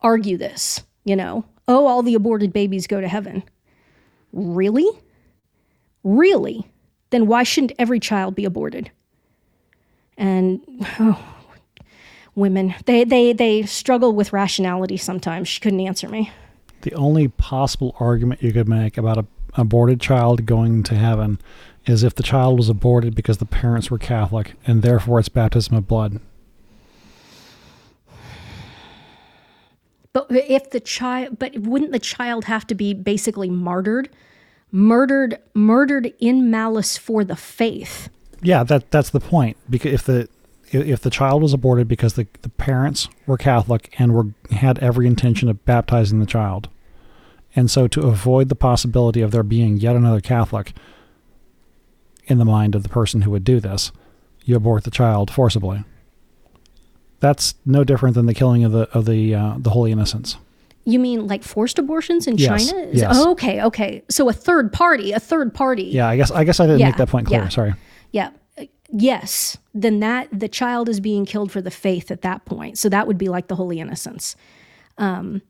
argue 0.00 0.38
this, 0.38 0.82
you 1.04 1.14
know, 1.14 1.44
oh, 1.68 1.86
all 1.86 2.02
the 2.02 2.14
aborted 2.14 2.54
babies 2.54 2.86
go 2.86 3.02
to 3.02 3.08
heaven. 3.08 3.42
Really? 4.32 4.88
Really? 6.02 6.66
Then 7.10 7.26
why 7.26 7.42
shouldn't 7.42 7.72
every 7.78 8.00
child 8.00 8.34
be 8.34 8.44
aborted? 8.44 8.90
And 10.16 10.60
oh, 10.98 11.22
women, 12.34 12.74
they, 12.86 13.04
they, 13.04 13.32
they 13.32 13.62
struggle 13.64 14.12
with 14.12 14.32
rationality 14.32 14.96
sometimes. 14.96 15.48
She 15.48 15.60
couldn't 15.60 15.80
answer 15.80 16.08
me. 16.08 16.30
The 16.82 16.94
only 16.94 17.28
possible 17.28 17.96
argument 17.98 18.42
you 18.42 18.52
could 18.52 18.68
make 18.68 18.96
about 18.96 19.18
an 19.18 19.26
aborted 19.54 20.00
child 20.00 20.46
going 20.46 20.82
to 20.84 20.94
heaven 20.94 21.40
is 21.86 22.02
if 22.02 22.14
the 22.14 22.22
child 22.22 22.58
was 22.58 22.68
aborted 22.68 23.14
because 23.14 23.38
the 23.38 23.46
parents 23.46 23.90
were 23.90 23.98
Catholic 23.98 24.54
and 24.66 24.82
therefore 24.82 25.18
it's 25.18 25.28
baptism 25.28 25.76
of 25.76 25.86
blood. 25.86 26.20
But 30.12 30.26
if 30.30 30.70
the 30.70 30.80
child, 30.80 31.38
but 31.38 31.56
wouldn't 31.58 31.92
the 31.92 31.98
child 31.98 32.46
have 32.46 32.66
to 32.68 32.74
be 32.74 32.94
basically 32.94 33.50
martyred? 33.50 34.08
Murdered 34.72 35.38
murdered 35.54 36.12
in 36.18 36.50
malice 36.50 36.96
for 36.96 37.24
the 37.24 37.36
faith. 37.36 38.08
Yeah, 38.42 38.64
that 38.64 38.90
that's 38.90 39.10
the 39.10 39.20
point. 39.20 39.56
Because 39.68 39.92
if 39.92 40.04
the 40.04 40.28
if 40.70 41.00
the 41.00 41.10
child 41.10 41.42
was 41.42 41.52
aborted 41.52 41.86
because 41.88 42.14
the, 42.14 42.26
the 42.42 42.48
parents 42.48 43.08
were 43.26 43.38
Catholic 43.38 43.94
and 43.98 44.12
were 44.12 44.26
had 44.50 44.78
every 44.80 45.06
intention 45.06 45.48
of 45.48 45.64
baptizing 45.64 46.20
the 46.20 46.26
child, 46.26 46.68
and 47.54 47.70
so 47.70 47.86
to 47.88 48.02
avoid 48.02 48.48
the 48.48 48.54
possibility 48.54 49.22
of 49.22 49.30
there 49.30 49.42
being 49.42 49.76
yet 49.78 49.96
another 49.96 50.20
Catholic 50.20 50.72
in 52.26 52.38
the 52.38 52.44
mind 52.44 52.74
of 52.74 52.82
the 52.82 52.88
person 52.88 53.22
who 53.22 53.30
would 53.30 53.44
do 53.44 53.60
this, 53.60 53.92
you 54.44 54.56
abort 54.56 54.84
the 54.84 54.90
child 54.90 55.30
forcibly. 55.30 55.84
That's 57.20 57.54
no 57.64 57.84
different 57.84 58.14
than 58.14 58.26
the 58.26 58.34
killing 58.34 58.64
of 58.64 58.72
the 58.72 58.88
of 58.90 59.06
the 59.06 59.34
uh, 59.34 59.54
the 59.58 59.70
holy 59.70 59.92
innocents. 59.92 60.36
You 60.88 61.00
mean 61.00 61.26
like 61.26 61.42
forced 61.42 61.80
abortions 61.80 62.28
in 62.28 62.38
yes, 62.38 62.70
China? 62.70 62.88
Yes. 62.92 63.16
Oh, 63.18 63.32
okay, 63.32 63.60
okay. 63.60 64.04
So 64.08 64.28
a 64.28 64.32
third 64.32 64.72
party, 64.72 65.10
a 65.10 65.18
third 65.18 65.52
party. 65.52 65.82
Yeah, 65.82 66.08
I 66.08 66.16
guess 66.16 66.30
I 66.30 66.44
guess 66.44 66.60
I 66.60 66.66
didn't 66.66 66.78
yeah, 66.78 66.86
make 66.86 66.96
that 66.96 67.08
point 67.08 67.26
clear. 67.26 67.42
Yeah. 67.42 67.48
Sorry. 67.48 67.74
Yeah. 68.12 68.30
Yes, 68.92 69.58
then 69.74 69.98
that 69.98 70.28
the 70.32 70.48
child 70.48 70.88
is 70.88 71.00
being 71.00 71.26
killed 71.26 71.50
for 71.50 71.60
the 71.60 71.72
faith 71.72 72.12
at 72.12 72.22
that 72.22 72.44
point. 72.44 72.78
So 72.78 72.88
that 72.88 73.08
would 73.08 73.18
be 73.18 73.28
like 73.28 73.48
the 73.48 73.56
holy 73.56 73.80
innocents. 73.80 74.36
Um, 74.96 75.42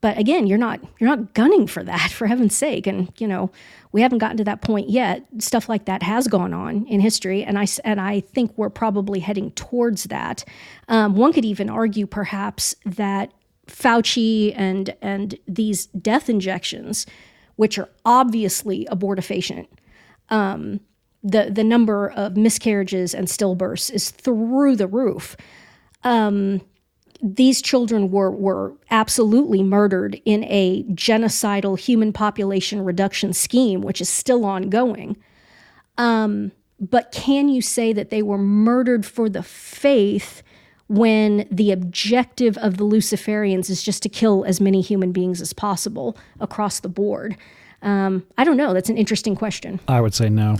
but 0.00 0.18
again, 0.18 0.46
you're 0.46 0.58
not 0.58 0.80
you're 0.98 1.08
not 1.08 1.34
gunning 1.34 1.66
for 1.66 1.82
that 1.82 2.10
for 2.12 2.26
heaven's 2.26 2.56
sake. 2.56 2.86
And 2.86 3.12
you 3.18 3.26
know, 3.26 3.50
we 3.92 4.02
haven't 4.02 4.18
gotten 4.18 4.36
to 4.36 4.44
that 4.44 4.60
point 4.60 4.90
yet. 4.90 5.24
Stuff 5.38 5.68
like 5.68 5.86
that 5.86 6.02
has 6.02 6.28
gone 6.28 6.54
on 6.54 6.86
in 6.86 7.00
history, 7.00 7.42
and 7.42 7.58
I 7.58 7.66
and 7.84 8.00
I 8.00 8.20
think 8.20 8.52
we're 8.56 8.70
probably 8.70 9.20
heading 9.20 9.50
towards 9.52 10.04
that. 10.04 10.44
Um, 10.88 11.16
one 11.16 11.32
could 11.32 11.44
even 11.44 11.70
argue, 11.70 12.06
perhaps, 12.06 12.74
that 12.84 13.32
Fauci 13.66 14.52
and 14.56 14.94
and 15.00 15.38
these 15.46 15.86
death 15.86 16.28
injections, 16.28 17.06
which 17.56 17.78
are 17.78 17.88
obviously 18.04 18.86
abortifacient, 18.90 19.68
um, 20.30 20.80
the 21.22 21.50
the 21.50 21.64
number 21.64 22.10
of 22.10 22.36
miscarriages 22.36 23.14
and 23.14 23.28
stillbirths 23.28 23.92
is 23.92 24.10
through 24.10 24.76
the 24.76 24.86
roof. 24.86 25.36
Um, 26.02 26.60
these 27.22 27.62
children 27.62 28.10
were 28.10 28.32
were 28.32 28.74
absolutely 28.90 29.62
murdered 29.62 30.20
in 30.24 30.42
a 30.44 30.82
genocidal 30.90 31.78
human 31.78 32.12
population 32.12 32.84
reduction 32.84 33.32
scheme, 33.32 33.80
which 33.80 34.00
is 34.00 34.08
still 34.08 34.44
ongoing. 34.44 35.16
Um, 35.98 36.50
but 36.80 37.12
can 37.12 37.48
you 37.48 37.62
say 37.62 37.92
that 37.92 38.10
they 38.10 38.22
were 38.22 38.38
murdered 38.38 39.06
for 39.06 39.28
the 39.28 39.44
faith? 39.44 40.42
When 40.92 41.48
the 41.50 41.72
objective 41.72 42.58
of 42.58 42.76
the 42.76 42.84
Luciferians 42.84 43.70
is 43.70 43.82
just 43.82 44.02
to 44.02 44.08
kill 44.08 44.44
as 44.44 44.60
many 44.60 44.82
human 44.82 45.10
beings 45.10 45.40
as 45.40 45.52
possible 45.52 46.16
across 46.38 46.80
the 46.80 46.88
board? 46.88 47.36
Um, 47.80 48.24
I 48.36 48.44
don't 48.44 48.56
know. 48.58 48.74
That's 48.74 48.90
an 48.90 48.98
interesting 48.98 49.34
question. 49.34 49.80
I 49.88 50.00
would 50.00 50.14
say 50.14 50.28
no. 50.28 50.58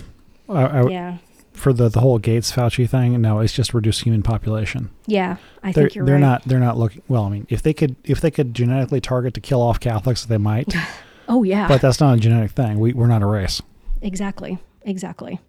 I, 0.49 0.63
I, 0.63 0.87
yeah. 0.89 1.17
for 1.53 1.71
the 1.71 1.87
the 1.87 1.99
whole 2.01 2.17
Gates 2.17 2.51
Fauci 2.51 2.89
thing, 2.89 3.21
no, 3.21 3.39
it's 3.39 3.53
just 3.53 3.73
reduce 3.73 4.01
human 4.01 4.23
population. 4.23 4.89
Yeah, 5.05 5.37
I 5.61 5.71
They're 5.71 5.83
think 5.83 5.95
you're 5.95 6.05
they're 6.05 6.15
right. 6.15 6.21
not 6.21 6.43
they're 6.45 6.59
not 6.59 6.77
looking 6.77 7.01
well. 7.07 7.23
I 7.23 7.29
mean, 7.29 7.47
if 7.49 7.61
they 7.61 7.73
could 7.73 7.95
if 8.03 8.19
they 8.19 8.31
could 8.31 8.53
genetically 8.53 8.99
target 8.99 9.33
to 9.35 9.39
kill 9.41 9.61
off 9.61 9.79
Catholics, 9.79 10.25
they 10.25 10.37
might. 10.37 10.73
oh 11.29 11.43
yeah, 11.43 11.67
but 11.67 11.79
that's 11.79 11.99
not 12.01 12.17
a 12.17 12.19
genetic 12.19 12.51
thing. 12.51 12.79
We 12.79 12.91
we're 12.93 13.07
not 13.07 13.21
a 13.21 13.25
race. 13.27 13.61
exactly, 14.01 14.57
exactly. 14.81 15.39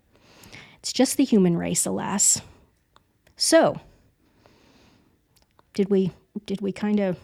It's 0.78 0.92
just 0.92 1.16
the 1.16 1.24
human 1.24 1.56
race, 1.56 1.86
alas. 1.86 2.40
So, 3.36 3.80
did 5.74 5.90
we 5.90 6.12
did 6.46 6.60
we 6.60 6.72
kind 6.72 7.00
of 7.00 7.18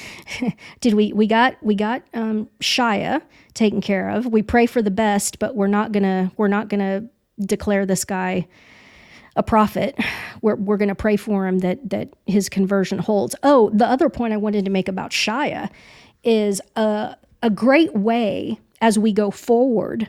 did 0.80 0.94
we 0.94 1.12
we 1.12 1.26
got 1.26 1.56
we 1.62 1.74
got 1.74 2.02
um, 2.14 2.48
Shia 2.60 3.22
taken 3.54 3.80
care 3.80 4.10
of? 4.10 4.26
We 4.26 4.42
pray 4.42 4.66
for 4.66 4.82
the 4.82 4.90
best, 4.90 5.38
but 5.38 5.54
we're 5.54 5.66
not 5.68 5.92
gonna 5.92 6.32
we're 6.36 6.48
not 6.48 6.68
gonna 6.68 7.08
declare 7.40 7.86
this 7.86 8.04
guy 8.04 8.48
a 9.36 9.42
prophet. 9.42 9.98
We're, 10.42 10.56
we're 10.56 10.76
going 10.76 10.88
to 10.88 10.94
pray 10.94 11.16
for 11.16 11.46
him 11.46 11.58
that 11.60 11.90
that 11.90 12.10
his 12.26 12.48
conversion 12.48 12.98
holds. 12.98 13.34
Oh, 13.42 13.70
the 13.70 13.86
other 13.86 14.08
point 14.08 14.32
I 14.32 14.36
wanted 14.36 14.64
to 14.64 14.70
make 14.70 14.88
about 14.88 15.10
Shia 15.10 15.70
is 16.24 16.60
a 16.76 17.16
a 17.42 17.50
great 17.50 17.94
way 17.94 18.58
as 18.80 18.98
we 18.98 19.12
go 19.12 19.30
forward. 19.30 20.08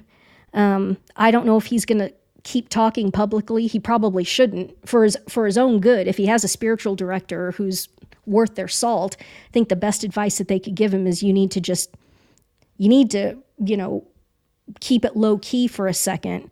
Um, 0.54 0.98
I 1.16 1.32
don't 1.32 1.46
know 1.46 1.58
if 1.58 1.66
he's 1.66 1.86
going 1.86 2.00
to 2.00 2.14
keep 2.48 2.70
talking 2.70 3.12
publicly. 3.12 3.68
He 3.68 3.78
probably 3.78 4.24
shouldn't 4.24 4.74
for 4.88 5.04
his 5.04 5.18
for 5.28 5.46
his 5.46 5.58
own 5.58 5.82
good. 5.82 6.08
If 6.08 6.16
he 6.16 6.28
has 6.28 6.46
a 6.46 6.48
spiritual 6.48 6.96
director 6.96 7.52
who's 7.52 7.90
worth 8.26 8.56
their 8.56 8.70
salt, 8.70 9.18
I 9.20 9.52
think 9.52 9.68
the 9.68 9.76
best 9.76 10.06
advice 10.06 10.38
that 10.38 10.48
they 10.48 10.58
could 10.58 10.74
give 10.74 10.94
him 10.94 11.06
is 11.08 11.22
you 11.22 11.34
need 11.34 11.52
to 11.52 11.62
just 11.62 11.94
you 12.78 12.88
need 12.88 13.12
to 13.12 13.36
you 13.58 13.76
know 13.76 14.08
keep 14.80 15.04
it 15.04 15.18
low 15.18 15.38
key 15.40 15.68
for 15.68 15.88
a 15.88 15.94
second 15.94 16.50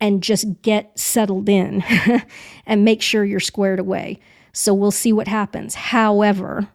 and 0.00 0.22
just 0.22 0.62
get 0.62 0.98
settled 0.98 1.50
in 1.50 1.84
and 2.66 2.84
make 2.84 3.02
sure 3.02 3.22
you're 3.22 3.38
squared 3.38 3.78
away. 3.78 4.18
So 4.54 4.72
we'll 4.72 4.90
see 4.90 5.12
what 5.12 5.28
happens. 5.28 5.74
However, 5.74 6.68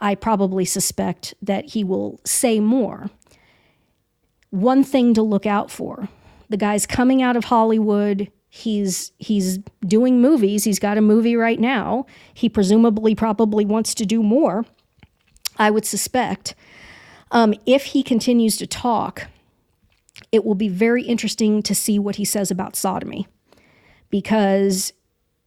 I 0.00 0.14
probably 0.14 0.64
suspect 0.64 1.34
that 1.42 1.70
he 1.70 1.84
will 1.84 2.20
say 2.24 2.58
more. 2.58 3.10
One 4.48 4.82
thing 4.82 5.12
to 5.12 5.22
look 5.22 5.44
out 5.44 5.70
for 5.70 6.08
the 6.52 6.56
guy's 6.56 6.86
coming 6.86 7.22
out 7.22 7.36
of 7.36 7.44
Hollywood. 7.44 8.30
He's 8.48 9.12
he's 9.18 9.58
doing 9.86 10.20
movies. 10.20 10.64
He's 10.64 10.78
got 10.78 10.98
a 10.98 11.00
movie 11.00 11.34
right 11.34 11.58
now. 11.58 12.06
He 12.34 12.48
presumably 12.48 13.14
probably 13.14 13.64
wants 13.64 13.94
to 13.94 14.06
do 14.06 14.22
more. 14.22 14.64
I 15.56 15.70
would 15.70 15.86
suspect. 15.86 16.54
Um, 17.30 17.54
if 17.64 17.86
he 17.86 18.02
continues 18.02 18.58
to 18.58 18.66
talk, 18.66 19.28
it 20.30 20.44
will 20.44 20.54
be 20.54 20.68
very 20.68 21.02
interesting 21.02 21.62
to 21.62 21.74
see 21.74 21.98
what 21.98 22.16
he 22.16 22.24
says 22.24 22.50
about 22.50 22.76
sodomy 22.76 23.26
because 24.10 24.92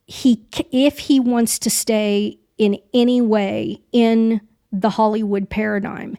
he 0.07 0.43
if 0.71 0.99
he 0.99 1.19
wants 1.19 1.59
to 1.59 1.69
stay 1.69 2.39
in 2.57 2.79
any 2.93 3.21
way 3.21 3.81
in 3.91 4.41
the 4.71 4.91
Hollywood 4.91 5.49
paradigm 5.49 6.17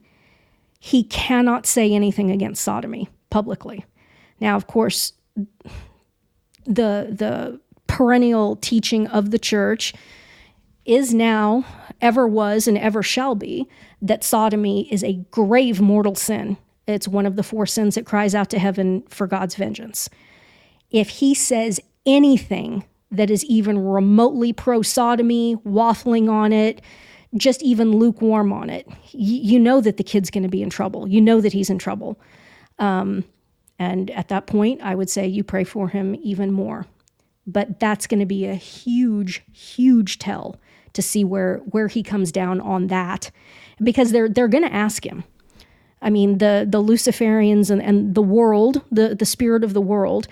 he 0.78 1.02
cannot 1.02 1.66
say 1.66 1.92
anything 1.92 2.30
against 2.30 2.62
sodomy 2.62 3.08
publicly 3.30 3.84
now 4.40 4.56
of 4.56 4.66
course 4.66 5.12
the 6.64 7.08
the 7.10 7.60
perennial 7.86 8.56
teaching 8.56 9.06
of 9.08 9.30
the 9.30 9.38
church 9.38 9.92
is 10.84 11.14
now 11.14 11.64
ever 12.00 12.26
was 12.26 12.68
and 12.68 12.78
ever 12.78 13.02
shall 13.02 13.34
be 13.34 13.68
that 14.02 14.24
sodomy 14.24 14.92
is 14.92 15.02
a 15.02 15.14
grave 15.30 15.80
mortal 15.80 16.14
sin 16.14 16.56
it's 16.86 17.08
one 17.08 17.26
of 17.26 17.36
the 17.36 17.42
four 17.42 17.66
sins 17.66 17.96
that 17.96 18.06
cries 18.06 18.34
out 18.34 18.50
to 18.50 18.58
heaven 18.58 19.02
for 19.08 19.26
God's 19.26 19.56
vengeance. 19.56 20.08
If 20.90 21.08
he 21.08 21.34
says 21.34 21.80
anything 22.04 22.84
that 23.10 23.30
is 23.30 23.44
even 23.44 23.78
remotely 23.78 24.52
pro 24.52 24.82
sodomy, 24.82 25.56
waffling 25.66 26.30
on 26.30 26.52
it, 26.52 26.80
just 27.36 27.62
even 27.62 27.92
lukewarm 27.92 28.52
on 28.52 28.70
it, 28.70 28.88
you 29.10 29.58
know 29.58 29.80
that 29.80 29.96
the 29.96 30.04
kid's 30.04 30.30
going 30.30 30.44
to 30.44 30.48
be 30.48 30.62
in 30.62 30.70
trouble. 30.70 31.08
You 31.08 31.20
know 31.20 31.40
that 31.40 31.52
he's 31.52 31.70
in 31.70 31.78
trouble. 31.78 32.20
Um, 32.78 33.24
and 33.78 34.10
at 34.10 34.28
that 34.28 34.46
point, 34.46 34.80
I 34.82 34.94
would 34.94 35.10
say 35.10 35.26
you 35.26 35.44
pray 35.44 35.64
for 35.64 35.88
him 35.88 36.16
even 36.22 36.52
more. 36.52 36.86
But 37.46 37.78
that's 37.78 38.06
going 38.06 38.20
to 38.20 38.26
be 38.26 38.46
a 38.46 38.54
huge, 38.54 39.42
huge 39.52 40.18
tell 40.18 40.56
to 40.94 41.02
see 41.02 41.24
where 41.24 41.58
where 41.66 41.88
he 41.88 42.02
comes 42.02 42.32
down 42.32 42.60
on 42.60 42.88
that, 42.88 43.30
because 43.82 44.12
they're 44.12 44.28
they're 44.28 44.48
going 44.48 44.64
to 44.64 44.72
ask 44.72 45.06
him. 45.06 45.24
I 46.02 46.10
mean, 46.10 46.38
the 46.38 46.66
the 46.68 46.82
Luciferians 46.82 47.70
and, 47.70 47.82
and 47.82 48.14
the 48.14 48.22
world, 48.22 48.82
the 48.90 49.14
the 49.14 49.26
spirit 49.26 49.62
of 49.62 49.74
the 49.74 49.80
world, 49.80 50.26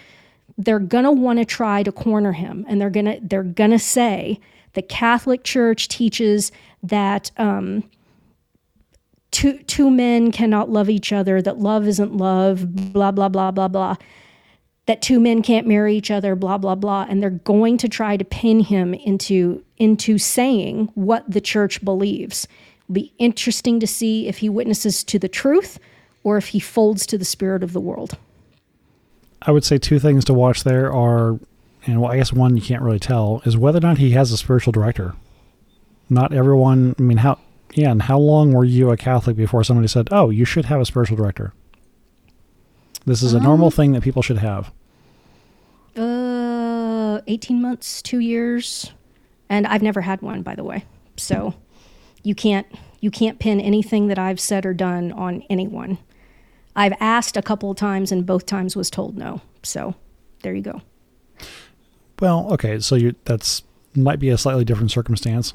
they're 0.59 0.79
gonna 0.79 1.13
want 1.13 1.39
to 1.39 1.45
try 1.45 1.83
to 1.83 1.93
corner 1.93 2.33
him, 2.33 2.65
and 2.69 2.81
they're 2.81 2.91
gonna 2.91 3.19
they're 3.23 3.43
gonna 3.43 3.79
say 3.79 4.41
the 4.73 4.83
Catholic 4.83 5.45
Church 5.45 5.89
teaches 5.89 6.53
that 6.83 7.31
um, 7.37 7.85
two 9.35 9.59
two 9.65 9.91
men 9.91 10.33
cannot 10.33 10.71
love 10.71 10.89
each 10.89 11.13
other, 11.13 11.43
that 11.43 11.59
love 11.59 11.87
isn't 11.87 12.17
love, 12.17 12.93
blah 12.93 13.11
blah 13.11 13.29
blah 13.29 13.51
blah 13.51 13.69
blah. 13.69 13.97
That 14.87 15.03
two 15.03 15.19
men 15.19 15.43
can't 15.43 15.67
marry 15.67 15.97
each 15.97 16.11
other, 16.11 16.35
blah 16.37 16.57
blah 16.57 16.75
blah, 16.75 17.07
and 17.09 17.23
they're 17.23 17.31
going 17.31 17.77
to 17.79 17.89
try 17.89 18.17
to 18.17 18.25
pin 18.25 18.61
him 18.61 18.95
into 18.95 19.63
into 19.77 20.17
saying 20.17 20.91
what 20.95 21.29
the 21.29 21.41
church 21.41 21.85
believes 21.85 22.47
be 22.91 23.13
interesting 23.19 23.81
to 23.81 23.87
see 23.87 24.29
if 24.29 24.39
he 24.39 24.49
witnesses 24.49 25.03
to 25.05 25.19
the 25.19 25.29
truth 25.29 25.79
or 26.23 26.37
if 26.37 26.49
he 26.49 26.61
folds 26.61 27.07
to 27.07 27.19
the 27.19 27.25
spirit 27.25 27.63
of 27.63 27.73
the 27.73 27.81
world. 27.81 28.19
I 29.43 29.53
would 29.53 29.65
say 29.65 29.79
two 29.79 29.99
things 29.99 30.25
to 30.27 30.35
watch 30.35 30.65
there 30.65 30.93
are, 30.93 31.39
and 31.87 32.01
well, 32.01 32.11
I 32.11 32.17
guess 32.17 32.33
one 32.33 32.57
you 32.57 32.63
can't 32.63 32.83
really 32.83 32.99
tell 32.99 33.43
is 33.45 33.57
whether 33.57 33.79
or 33.79 33.83
not 33.83 33.99
he 33.99 34.11
has 34.13 34.33
a 34.33 34.37
spiritual 34.37 34.73
director. 34.73 35.15
Not 36.09 36.33
everyone. 36.33 36.95
I 36.99 37.03
mean, 37.03 37.19
how? 37.19 37.39
Yeah, 37.75 37.91
and 37.91 38.03
how 38.03 38.19
long 38.19 38.53
were 38.53 38.65
you 38.65 38.91
a 38.91 38.97
Catholic 38.97 39.37
before 39.37 39.65
somebody 39.65 39.89
said, 39.89 40.09
"Oh, 40.11 40.31
you 40.31 40.45
should 40.45 40.67
have 40.67 40.81
a 40.81 40.85
spiritual 40.85 41.17
director"? 41.17 41.53
This 43.05 43.23
is 43.23 43.35
a 43.35 43.41
normal 43.41 43.71
thing 43.71 43.93
that 43.93 44.03
people 44.03 44.23
should 44.23 44.39
have. 44.39 44.73
Uh, 45.97 47.21
18 47.27 47.61
months, 47.61 48.01
two 48.01 48.19
years. 48.19 48.93
And 49.49 49.67
I've 49.67 49.83
never 49.83 50.01
had 50.01 50.23
one, 50.23 50.43
by 50.43 50.55
the 50.55 50.65
way. 50.65 50.85
So 51.17 51.55
you 52.23 52.35
can't 52.35 52.67
you 53.01 53.11
can't 53.11 53.39
pin 53.39 53.61
anything 53.61 54.07
that 54.09 54.19
I've 54.19 54.41
said 54.41 54.65
or 54.65 54.73
done 54.73 55.13
on 55.13 55.43
anyone. 55.51 55.99
I've 56.75 56.95
asked 56.99 57.37
a 57.37 57.43
couple 57.43 57.71
of 57.71 57.77
times 57.77 58.11
and 58.11 58.25
both 58.25 58.47
times 58.47 58.75
was 58.75 58.89
told 58.89 59.17
no. 59.17 59.43
So 59.63 59.95
there 60.43 60.55
you 60.55 60.63
go. 60.63 60.81
Well, 62.21 62.51
okay, 62.53 62.81
so 62.81 62.95
you 62.95 63.15
that's 63.25 63.63
might 63.95 64.19
be 64.19 64.31
a 64.31 64.39
slightly 64.39 64.65
different 64.65 64.91
circumstance, 64.91 65.55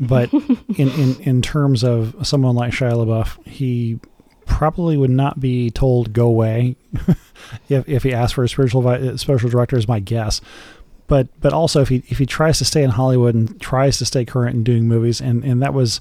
but 0.00 0.32
in, 0.76 0.88
in 0.90 1.20
in 1.20 1.42
terms 1.42 1.84
of 1.84 2.14
someone 2.26 2.54
like 2.54 2.72
Shia 2.72 2.92
LaBeouf, 2.92 3.46
he 3.46 3.98
probably 4.46 4.96
would 4.96 5.10
not 5.10 5.40
be 5.40 5.70
told 5.70 6.12
go 6.12 6.26
away 6.26 6.76
if 7.68 7.88
if 7.88 8.02
he 8.02 8.12
asked 8.12 8.34
for 8.34 8.44
a 8.44 8.48
spiritual 8.48 8.82
vi- 8.82 9.16
spiritual 9.16 9.50
director 9.50 9.76
is 9.76 9.88
my 9.88 10.00
guess. 10.00 10.40
But 11.06 11.28
but 11.40 11.52
also 11.52 11.82
if 11.82 11.88
he 11.88 12.02
if 12.08 12.18
he 12.18 12.26
tries 12.26 12.58
to 12.58 12.64
stay 12.64 12.82
in 12.82 12.90
Hollywood 12.90 13.34
and 13.34 13.60
tries 13.60 13.98
to 13.98 14.04
stay 14.04 14.24
current 14.24 14.56
in 14.56 14.64
doing 14.64 14.88
movies 14.88 15.20
and 15.20 15.44
and 15.44 15.62
that 15.62 15.74
was. 15.74 16.00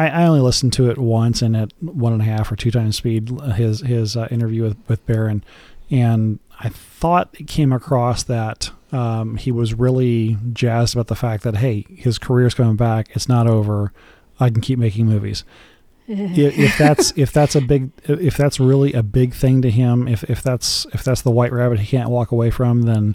I, 0.00 0.10
I 0.10 0.26
only 0.26 0.40
listened 0.40 0.72
to 0.74 0.90
it 0.90 0.96
once 0.96 1.42
and 1.42 1.56
at 1.56 1.72
one 1.80 2.12
and 2.12 2.22
a 2.22 2.24
half 2.24 2.52
or 2.52 2.54
two 2.54 2.70
times 2.70 2.96
speed. 2.96 3.30
His 3.56 3.80
his 3.80 4.16
uh, 4.16 4.28
interview 4.30 4.62
with 4.62 4.76
with 4.86 5.04
Barron, 5.06 5.42
and 5.90 6.38
I 6.60 6.68
thought 6.68 7.30
it 7.32 7.48
came 7.48 7.72
across 7.72 8.22
that 8.22 8.70
um, 8.92 9.36
he 9.36 9.52
was 9.52 9.74
really 9.74 10.36
jazzed 10.52 10.94
about 10.94 11.08
the 11.08 11.16
fact 11.16 11.42
that 11.44 11.56
hey, 11.56 11.84
his 11.88 12.18
career's 12.18 12.54
coming 12.54 12.76
back. 12.76 13.08
It's 13.14 13.28
not 13.28 13.46
over. 13.46 13.92
I 14.40 14.50
can 14.50 14.60
keep 14.60 14.78
making 14.78 15.06
movies. 15.06 15.44
if, 16.08 16.58
if 16.58 16.78
that's 16.78 17.12
if 17.16 17.32
that's 17.32 17.54
a 17.54 17.60
big 17.60 17.90
if 18.04 18.36
that's 18.36 18.58
really 18.58 18.94
a 18.94 19.02
big 19.02 19.34
thing 19.34 19.60
to 19.62 19.70
him, 19.70 20.08
if 20.08 20.24
if 20.24 20.42
that's 20.42 20.86
if 20.94 21.04
that's 21.04 21.20
the 21.22 21.30
white 21.30 21.52
rabbit 21.52 21.80
he 21.80 21.86
can't 21.86 22.08
walk 22.08 22.32
away 22.32 22.50
from, 22.50 22.82
then 22.82 23.14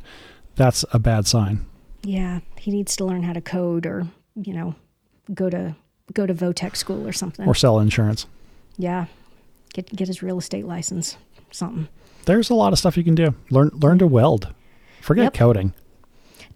that's 0.55 0.85
a 0.91 0.99
bad 0.99 1.25
sign. 1.25 1.65
Yeah, 2.03 2.41
he 2.59 2.69
needs 2.71 2.95
to 2.97 3.05
learn 3.05 3.23
how 3.23 3.33
to 3.33 3.41
code 3.41 3.85
or, 3.85 4.07
you 4.35 4.53
know, 4.53 4.75
go 5.33 5.49
to 5.49 5.75
go 6.13 6.27
to 6.27 6.33
Votech 6.33 6.75
school 6.75 7.07
or 7.07 7.13
something. 7.13 7.47
Or 7.47 7.55
sell 7.55 7.79
insurance. 7.79 8.27
yeah. 8.77 9.05
Get 9.73 9.87
get 9.95 10.07
his 10.07 10.21
real 10.21 10.37
estate 10.37 10.67
license, 10.67 11.17
something. 11.49 11.87
There's 12.25 12.51
a 12.51 12.53
lot 12.53 12.73
of 12.73 12.79
stuff 12.79 12.95
you 12.95 13.03
can 13.03 13.15
do. 13.15 13.33
Learn 13.49 13.71
learn 13.73 13.97
to 13.97 14.05
weld. 14.05 14.53
Forget 15.03 15.23
Yep. 15.25 15.33
coding. 15.33 15.73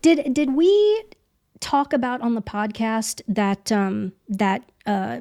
Did 0.01 0.33
did 0.33 0.53
we 0.55 1.03
talk 1.59 1.91
about 1.91 2.21
on 2.21 2.33
the 2.35 2.41
podcast 2.41 3.21
that 3.27 3.71
um, 3.71 4.13
that 4.29 4.63
uh, 4.85 5.19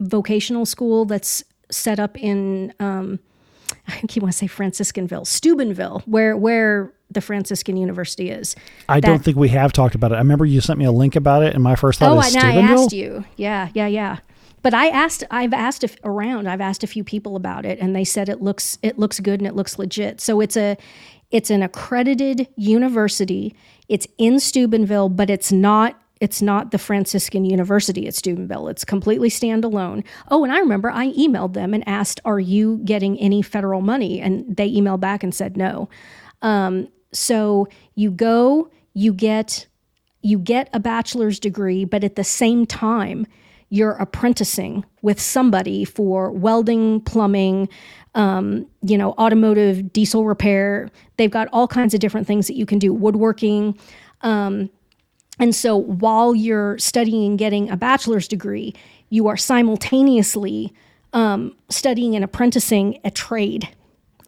vocational 0.00 0.64
school 0.66 1.04
that's 1.04 1.42
set 1.70 1.98
up 1.98 2.16
in 2.18 2.72
um, 2.78 3.18
I 3.88 4.00
keep 4.06 4.22
want 4.22 4.32
to 4.32 4.38
say 4.38 4.46
Franciscanville, 4.46 5.26
Steubenville, 5.26 6.02
where 6.06 6.36
where 6.36 6.92
the 7.10 7.20
Franciscan 7.20 7.76
University 7.76 8.30
is. 8.30 8.54
I 8.88 9.00
don't 9.00 9.22
think 9.24 9.36
we 9.36 9.48
have 9.50 9.72
talked 9.72 9.94
about 9.94 10.12
it. 10.12 10.14
I 10.14 10.18
remember 10.18 10.46
you 10.46 10.60
sent 10.60 10.78
me 10.78 10.84
a 10.84 10.92
link 10.92 11.16
about 11.16 11.42
it, 11.42 11.54
and 11.54 11.62
my 11.62 11.74
first 11.74 11.98
thought 11.98 12.16
Oh, 12.16 12.20
is 12.20 12.34
no, 12.34 12.40
I 12.40 12.50
Steubenville. 12.52 12.84
asked 12.84 12.92
you. 12.92 13.24
Yeah, 13.36 13.68
yeah, 13.74 13.86
yeah. 13.88 14.18
But 14.62 14.72
I 14.74 14.86
asked. 14.88 15.24
I've 15.30 15.52
asked 15.52 15.82
if 15.82 15.96
around. 16.04 16.46
I've 16.48 16.60
asked 16.60 16.84
a 16.84 16.86
few 16.86 17.02
people 17.02 17.34
about 17.34 17.66
it, 17.66 17.80
and 17.80 17.96
they 17.96 18.04
said 18.04 18.28
it 18.28 18.40
looks 18.40 18.78
it 18.82 18.98
looks 18.98 19.18
good 19.18 19.40
and 19.40 19.46
it 19.48 19.56
looks 19.56 19.78
legit. 19.78 20.20
So 20.20 20.40
it's 20.40 20.56
a 20.56 20.76
It's 21.32 21.50
an 21.50 21.62
accredited 21.62 22.46
university. 22.56 23.56
It's 23.88 24.06
in 24.18 24.38
Steubenville, 24.38 25.08
but 25.08 25.30
it's 25.30 25.50
not 25.50 25.98
it's 26.20 26.40
not 26.40 26.70
the 26.70 26.78
Franciscan 26.78 27.44
University 27.44 28.06
at 28.06 28.14
Steubenville. 28.14 28.68
It's 28.68 28.84
completely 28.84 29.28
standalone. 29.28 30.04
Oh, 30.28 30.44
and 30.44 30.52
I 30.52 30.60
remember 30.60 30.88
I 30.88 31.08
emailed 31.14 31.54
them 31.54 31.74
and 31.74 31.82
asked, 31.88 32.20
"Are 32.24 32.38
you 32.38 32.80
getting 32.84 33.18
any 33.18 33.42
federal 33.42 33.80
money?" 33.80 34.20
And 34.20 34.56
they 34.56 34.70
emailed 34.70 35.00
back 35.00 35.24
and 35.24 35.34
said 35.34 35.56
no. 35.56 35.88
Um, 36.40 36.86
so 37.12 37.66
you 37.96 38.12
go, 38.12 38.70
you 38.94 39.12
get 39.12 39.66
you 40.22 40.38
get 40.38 40.68
a 40.72 40.78
bachelor's 40.78 41.40
degree, 41.40 41.84
but 41.84 42.04
at 42.04 42.14
the 42.14 42.24
same 42.24 42.66
time, 42.66 43.26
you're 43.68 43.92
apprenticing 43.92 44.84
with 45.00 45.20
somebody 45.20 45.84
for 45.84 46.30
welding, 46.30 47.00
plumbing, 47.00 47.68
um, 48.14 48.66
you 48.82 48.98
know, 48.98 49.12
automotive, 49.12 49.92
diesel 49.92 50.24
repair. 50.24 50.90
They've 51.16 51.30
got 51.30 51.48
all 51.52 51.66
kinds 51.66 51.94
of 51.94 52.00
different 52.00 52.26
things 52.26 52.46
that 52.46 52.56
you 52.56 52.66
can 52.66 52.78
do, 52.78 52.92
woodworking. 52.92 53.78
Um, 54.20 54.70
and 55.38 55.54
so 55.54 55.76
while 55.76 56.34
you're 56.34 56.78
studying 56.78 57.24
and 57.24 57.38
getting 57.38 57.70
a 57.70 57.76
bachelor's 57.76 58.28
degree, 58.28 58.74
you 59.08 59.28
are 59.28 59.36
simultaneously 59.36 60.72
um, 61.12 61.56
studying 61.68 62.14
and 62.14 62.24
apprenticing 62.24 62.98
a 63.04 63.10
trade. 63.10 63.68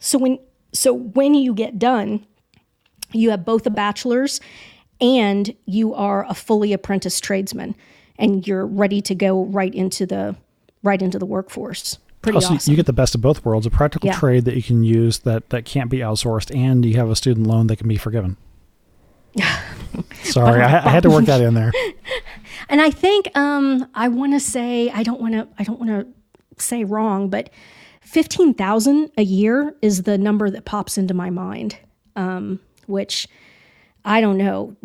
So 0.00 0.18
when 0.18 0.38
so 0.72 0.92
when 0.92 1.34
you 1.34 1.54
get 1.54 1.78
done, 1.78 2.26
you 3.12 3.30
have 3.30 3.44
both 3.44 3.64
a 3.66 3.70
bachelor's 3.70 4.40
and 5.00 5.54
you 5.66 5.94
are 5.94 6.26
a 6.28 6.34
fully 6.34 6.72
apprenticed 6.72 7.22
tradesman, 7.22 7.76
and 8.18 8.46
you're 8.46 8.66
ready 8.66 9.00
to 9.02 9.14
go 9.14 9.44
right 9.44 9.74
into 9.74 10.06
the 10.06 10.36
right 10.82 11.00
into 11.00 11.18
the 11.18 11.26
workforce. 11.26 11.98
Pretty 12.24 12.36
also, 12.36 12.54
awesome. 12.54 12.70
you 12.70 12.76
get 12.76 12.86
the 12.86 12.92
best 12.92 13.14
of 13.14 13.20
both 13.20 13.44
worlds: 13.44 13.66
a 13.66 13.70
practical 13.70 14.08
Yeah. 14.08 14.18
trade 14.18 14.44
that 14.46 14.56
you 14.56 14.62
can 14.62 14.82
use 14.84 15.20
that 15.20 15.50
that 15.50 15.64
can't 15.64 15.90
be 15.90 15.98
outsourced, 15.98 16.54
and 16.54 16.84
you 16.84 16.96
have 16.96 17.08
a 17.10 17.16
student 17.16 17.46
loan 17.46 17.68
that 17.68 17.76
can 17.76 17.88
be 17.88 17.96
forgiven. 17.96 18.36
Sorry, 20.24 20.62
I, 20.62 20.86
I 20.86 20.90
had 20.90 21.02
to 21.04 21.10
work 21.10 21.26
that 21.26 21.40
in 21.40 21.54
there. 21.54 21.72
And 22.70 22.80
I 22.80 22.90
think 22.90 23.36
um, 23.36 23.86
I 23.94 24.08
want 24.08 24.32
to 24.32 24.40
say 24.40 24.88
I 24.90 25.02
don't 25.02 25.20
want 25.20 25.34
to 25.34 25.46
I 25.58 25.64
don't 25.64 25.78
want 25.78 25.90
to 25.90 26.06
say 26.62 26.82
wrong, 26.84 27.28
but 27.28 27.50
fifteen 28.00 28.54
thousand 28.54 29.10
a 29.18 29.22
year 29.22 29.74
is 29.82 30.04
the 30.04 30.16
number 30.16 30.48
that 30.48 30.64
pops 30.64 30.96
into 30.96 31.12
my 31.12 31.28
mind. 31.28 31.76
Um, 32.16 32.60
which 32.86 33.28
I 34.04 34.20
don't 34.20 34.36
know. 34.36 34.76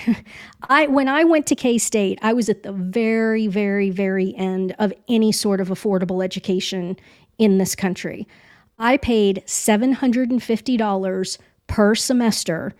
I 0.68 0.86
when 0.86 1.08
I 1.08 1.24
went 1.24 1.46
to 1.48 1.56
K 1.56 1.78
State, 1.78 2.18
I 2.22 2.32
was 2.32 2.48
at 2.48 2.62
the 2.62 2.72
very, 2.72 3.46
very, 3.46 3.90
very 3.90 4.34
end 4.36 4.74
of 4.78 4.92
any 5.08 5.32
sort 5.32 5.60
of 5.60 5.68
affordable 5.68 6.24
education 6.24 6.96
in 7.38 7.58
this 7.58 7.74
country. 7.74 8.26
I 8.78 8.96
paid 8.96 9.42
seven 9.46 9.92
hundred 9.92 10.30
and 10.30 10.42
fifty 10.42 10.76
dollars 10.76 11.38
per 11.66 11.94
semester 11.94 12.74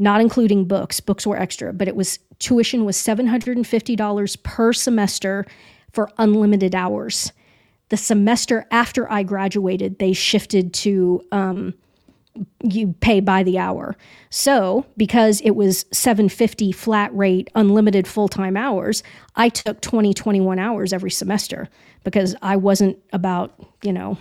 not 0.00 0.22
including 0.22 0.64
books. 0.64 0.98
Books 0.98 1.26
were 1.26 1.36
extra, 1.36 1.72
but 1.74 1.86
it 1.86 1.94
was 1.94 2.18
tuition 2.38 2.86
was 2.86 2.96
$750 2.96 4.42
per 4.42 4.72
semester 4.72 5.46
for 5.92 6.10
unlimited 6.16 6.74
hours. 6.74 7.32
The 7.90 7.98
semester 7.98 8.66
after 8.70 9.10
I 9.12 9.22
graduated, 9.22 9.98
they 9.98 10.14
shifted 10.14 10.72
to 10.74 11.22
um, 11.30 11.74
you 12.62 12.94
pay 13.00 13.20
by 13.20 13.42
the 13.42 13.58
hour. 13.58 13.96
So, 14.30 14.86
because 14.96 15.40
it 15.42 15.52
was 15.52 15.84
750 15.92 16.72
flat 16.72 17.14
rate, 17.14 17.50
unlimited 17.54 18.06
full-time 18.06 18.56
hours, 18.56 19.02
I 19.36 19.48
took 19.48 19.80
20, 19.80 20.14
21 20.14 20.58
hours 20.58 20.92
every 20.92 21.10
semester 21.10 21.68
because 22.04 22.34
I 22.42 22.56
wasn't 22.56 22.98
about, 23.12 23.54
you 23.82 23.92
know, 23.92 24.18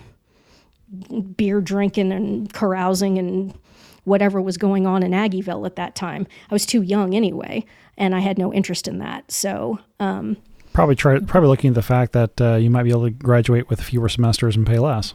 beer 1.38 1.61
drinking 1.61 2.11
and 2.11 2.52
carousing 2.52 3.18
and 3.18 3.57
whatever 4.06 4.41
was 4.41 4.57
going 4.57 4.88
on 4.88 5.03
in 5.03 5.11
Aggieville 5.11 5.65
at 5.65 5.76
that 5.76 5.95
time. 5.95 6.26
I 6.49 6.56
was 6.56 6.65
too 6.65 6.81
young 6.81 7.14
anyway, 7.14 7.65
and 7.98 8.15
I 8.15 8.19
had 8.19 8.38
no 8.38 8.52
interest 8.53 8.88
in 8.88 8.99
that. 8.99 9.31
So, 9.31 9.80
um, 9.99 10.38
Probably 10.72 10.95
try 10.95 11.19
probably 11.19 11.49
looking 11.49 11.69
at 11.69 11.76
the 11.76 11.81
fact 11.81 12.14
that 12.14 12.40
uh, 12.40 12.56
you 12.56 12.69
might 12.69 12.84
be 12.84 12.91
able 12.91 13.03
to 13.03 13.10
graduate 13.10 13.69
with 13.69 13.81
fewer 13.81 14.07
semesters 14.07 14.56
and 14.56 14.68
pay 14.68 14.77
less. 14.77 15.14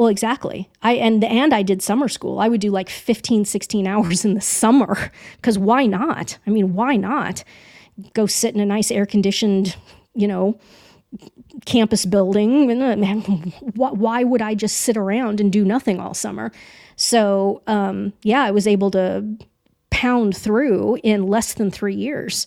Well, 0.00 0.08
exactly. 0.08 0.66
I 0.80 0.92
and 0.92 1.22
and 1.22 1.52
I 1.52 1.60
did 1.60 1.82
summer 1.82 2.08
school. 2.08 2.38
I 2.38 2.48
would 2.48 2.62
do 2.62 2.70
like 2.70 2.88
15, 2.88 3.44
16 3.44 3.86
hours 3.86 4.24
in 4.24 4.32
the 4.32 4.40
summer 4.40 5.12
because 5.36 5.58
why 5.58 5.84
not? 5.84 6.38
I 6.46 6.50
mean, 6.50 6.72
why 6.72 6.96
not 6.96 7.44
go 8.14 8.24
sit 8.24 8.54
in 8.54 8.62
a 8.62 8.66
nice 8.66 8.90
air 8.90 9.04
conditioned, 9.04 9.76
you 10.14 10.26
know, 10.26 10.58
campus 11.66 12.06
building? 12.06 12.70
And, 12.70 13.04
uh, 13.04 13.50
Why 13.74 14.24
would 14.24 14.40
I 14.40 14.54
just 14.54 14.78
sit 14.78 14.96
around 14.96 15.38
and 15.38 15.52
do 15.52 15.66
nothing 15.66 16.00
all 16.00 16.14
summer? 16.14 16.50
So, 16.96 17.60
um, 17.66 18.14
yeah, 18.22 18.42
I 18.42 18.52
was 18.52 18.66
able 18.66 18.90
to 18.92 19.22
pound 19.90 20.34
through 20.34 20.96
in 21.02 21.26
less 21.26 21.52
than 21.52 21.70
three 21.70 21.94
years 21.94 22.46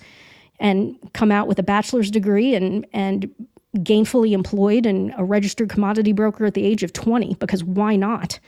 and 0.60 0.98
come 1.14 1.32
out 1.32 1.48
with 1.48 1.60
a 1.60 1.64
bachelor's 1.64 2.10
degree 2.10 2.56
and 2.56 2.88
and 2.94 3.30
gainfully 3.78 4.34
employed 4.34 4.86
and 4.86 5.14
a 5.18 5.24
registered 5.24 5.70
commodity 5.70 6.12
broker 6.14 6.46
at 6.46 6.54
the 6.54 6.64
age 6.66 6.84
of 6.84 6.94
20 6.94 7.36
because 7.40 7.64
why 7.64 7.96
not 7.96 8.40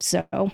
so 0.00 0.50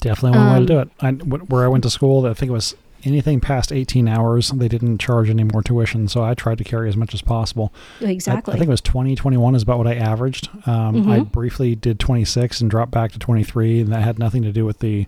Definitely 0.00 0.36
one 0.38 0.48
way 0.48 0.58
to 0.58 0.66
do 0.66 0.78
Um, 0.78 0.78
it. 0.80 0.90
I, 1.00 1.10
where 1.12 1.64
I 1.64 1.68
went 1.68 1.84
to 1.84 1.90
school, 1.90 2.26
I 2.26 2.34
think 2.34 2.50
it 2.50 2.52
was 2.52 2.74
anything 3.04 3.40
past 3.40 3.72
18 3.72 4.08
hours, 4.08 4.50
they 4.50 4.68
didn't 4.68 4.98
charge 4.98 5.30
any 5.30 5.44
more 5.44 5.62
tuition. 5.62 6.08
So 6.08 6.22
I 6.24 6.34
tried 6.34 6.58
to 6.58 6.64
carry 6.64 6.88
as 6.88 6.96
much 6.96 7.14
as 7.14 7.22
possible. 7.22 7.72
Exactly 8.00 8.54
I, 8.54 8.56
think 8.56 8.68
it 8.68 8.70
was 8.72 8.80
20, 8.80 9.14
21 9.14 9.54
is 9.54 9.62
about 9.62 9.78
what 9.78 9.86
I 9.86 9.94
averaged. 9.94 10.48
Um, 10.66 11.08
I 11.08 11.20
Mm-hmm. 11.20 11.22
briefly 11.22 11.74
did 11.74 11.98
26 12.00 12.60
and 12.60 12.70
dropped 12.70 12.90
back 12.92 13.12
to 13.12 13.18
23, 13.18 13.80
and 13.80 13.92
that 13.92 14.02
had 14.02 14.18
nothing 14.18 14.42
to 14.42 14.52
do 14.52 14.64
with 14.64 14.80
the 14.80 15.06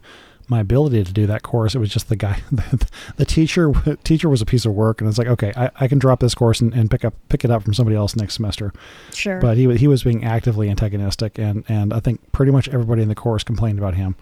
my 0.48 0.60
ability 0.60 1.02
to 1.04 1.12
do 1.12 1.26
that 1.26 1.42
course. 1.42 1.74
It 1.74 1.78
was 1.78 1.90
just 1.90 2.08
the 2.08 2.16
guy, 2.16 2.40
the, 2.52 2.86
the 3.16 3.24
teacher. 3.24 3.72
Teacher 4.04 4.28
was 4.28 4.42
a 4.42 4.46
piece 4.46 4.64
of 4.66 4.72
work, 4.72 5.00
and 5.00 5.08
it's 5.08 5.18
like, 5.18 5.28
okay, 5.28 5.52
I, 5.56 5.70
I 5.80 5.88
can 5.88 5.98
drop 5.98 6.20
this 6.20 6.34
course 6.34 6.60
and, 6.60 6.72
and 6.74 6.90
pick 6.90 7.04
up 7.04 7.14
pick 7.28 7.44
it 7.44 7.50
up 7.50 7.62
from 7.62 7.74
somebody 7.74 7.96
else 7.96 8.14
next 8.16 8.34
semester. 8.34 8.72
sure 9.12 9.40
But 9.40 9.56
he 9.56 9.74
he 9.76 9.88
was 9.88 10.02
being 10.02 10.24
actively 10.24 10.68
antagonistic, 10.70 11.38
and 11.38 11.64
and 11.68 11.92
I 11.92 12.00
think 12.00 12.20
pretty 12.32 12.52
much 12.52 12.68
everybody 12.68 13.02
in 13.02 13.08
the 13.08 13.14
course 13.14 13.42
complained 13.44 13.78
about 13.78 13.94
him. 13.94 14.16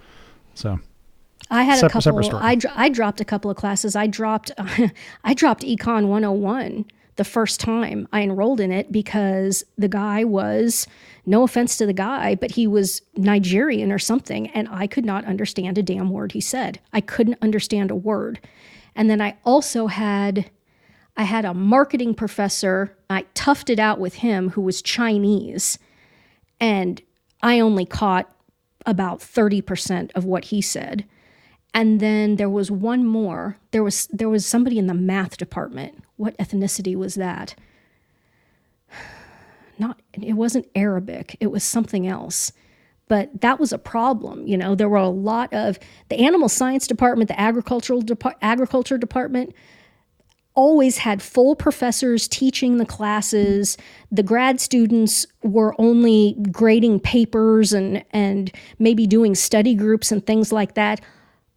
So 0.55 0.79
I 1.51 1.65
had 1.65 1.75
a 1.75 1.81
Separate- 1.81 2.03
separate 2.03 2.31
couple. 2.31 2.39
I, 2.39 2.85
I 2.85 2.89
dropped 2.89 3.21
a 3.21 3.25
couple 3.25 3.51
of 3.51 3.57
classes. 3.57 3.97
I 3.97 4.07
dropped 4.07 4.51
I 5.25 5.35
dropped 5.35 5.63
Econ 5.63 6.07
101 6.09 6.85
the 7.17 7.25
first 7.25 7.61
time 7.61 8.09
I 8.13 8.23
enrolled 8.23 8.61
in 8.61 8.73
it 8.73 8.91
because 8.91 9.65
the 9.77 9.89
guy 9.89 10.25
was 10.25 10.87
no 11.27 11.43
offense 11.43 11.77
to 11.77 11.87
the 11.87 11.93
guy, 11.93 12.35
but 12.35 12.53
he 12.53 12.67
was 12.67 13.03
Nigerian 13.17 13.93
or 13.93 13.99
something, 13.99 14.49
and 14.49 14.69
I 14.71 14.87
could 14.87 15.05
not 15.05 15.25
understand 15.25 15.79
a 15.79 15.83
damn 15.83 16.11
word 16.11 16.33
he 16.33 16.41
said. 16.41 16.81
I 16.93 17.01
couldn't 17.01 17.39
understand 17.43 17.91
a 17.91 17.97
word. 17.97 18.41
And 18.95 19.09
then 19.11 19.21
I 19.21 19.37
also 19.45 19.87
had 19.87 20.51
I 21.17 21.25
had 21.25 21.45
a 21.45 21.53
marketing 21.53 22.15
professor. 22.15 22.97
I 23.11 23.25
toughed 23.35 23.69
it 23.69 23.79
out 23.79 24.01
with 24.01 24.15
him 24.15 24.51
who 24.51 24.63
was 24.63 24.81
Chinese, 24.81 25.79
and 26.59 27.03
I 27.43 27.61
only 27.61 27.85
caught 27.85 28.35
about 28.87 29.21
30% 29.21 30.11
of 30.15 30.25
what 30.25 30.47
he 30.47 30.63
said. 30.63 31.05
And 31.75 32.01
then 32.01 32.37
there 32.37 32.51
was 32.51 32.71
one 32.71 33.05
more. 33.05 33.59
There 33.71 33.83
was 33.83 34.07
there 34.09 34.29
was 34.29 34.47
somebody 34.47 34.79
in 34.79 34.87
the 34.87 34.95
math 34.95 35.37
department. 35.37 36.02
What 36.23 36.39
ethnicity 36.39 36.95
was 36.95 37.17
that? 37.17 37.57
Not 39.77 40.01
it 40.13 40.35
wasn't 40.35 40.69
Arabic. 40.77 41.37
It 41.41 41.49
was 41.49 41.65
something 41.65 42.07
else. 42.07 42.53
But 43.09 43.41
that 43.41 43.59
was 43.59 43.73
a 43.73 43.79
problem, 43.79 44.47
you 44.47 44.57
know. 44.57 44.77
There 44.77 44.89
were 44.89 44.99
a 44.99 45.09
lot 45.09 45.53
of 45.53 45.81
the 46.11 46.21
animal 46.21 46.49
science 46.49 46.87
department, 46.87 47.27
the 47.27 47.41
agricultural 47.41 48.03
depart, 48.03 48.37
agriculture 48.41 48.99
department 48.99 49.53
always 50.55 50.99
had 50.99 51.21
full 51.21 51.57
professors 51.57 52.29
teaching 52.29 52.77
the 52.77 52.87
classes. 52.87 53.77
The 54.13 54.23
grad 54.23 54.61
students 54.61 55.27
were 55.43 55.75
only 55.77 56.37
grading 56.53 57.01
papers 57.01 57.73
and 57.73 58.05
and 58.13 58.53
maybe 58.79 59.09
doing 59.09 59.35
study 59.35 59.75
groups 59.75 60.13
and 60.13 60.25
things 60.25 60.53
like 60.53 60.75
that. 60.75 61.01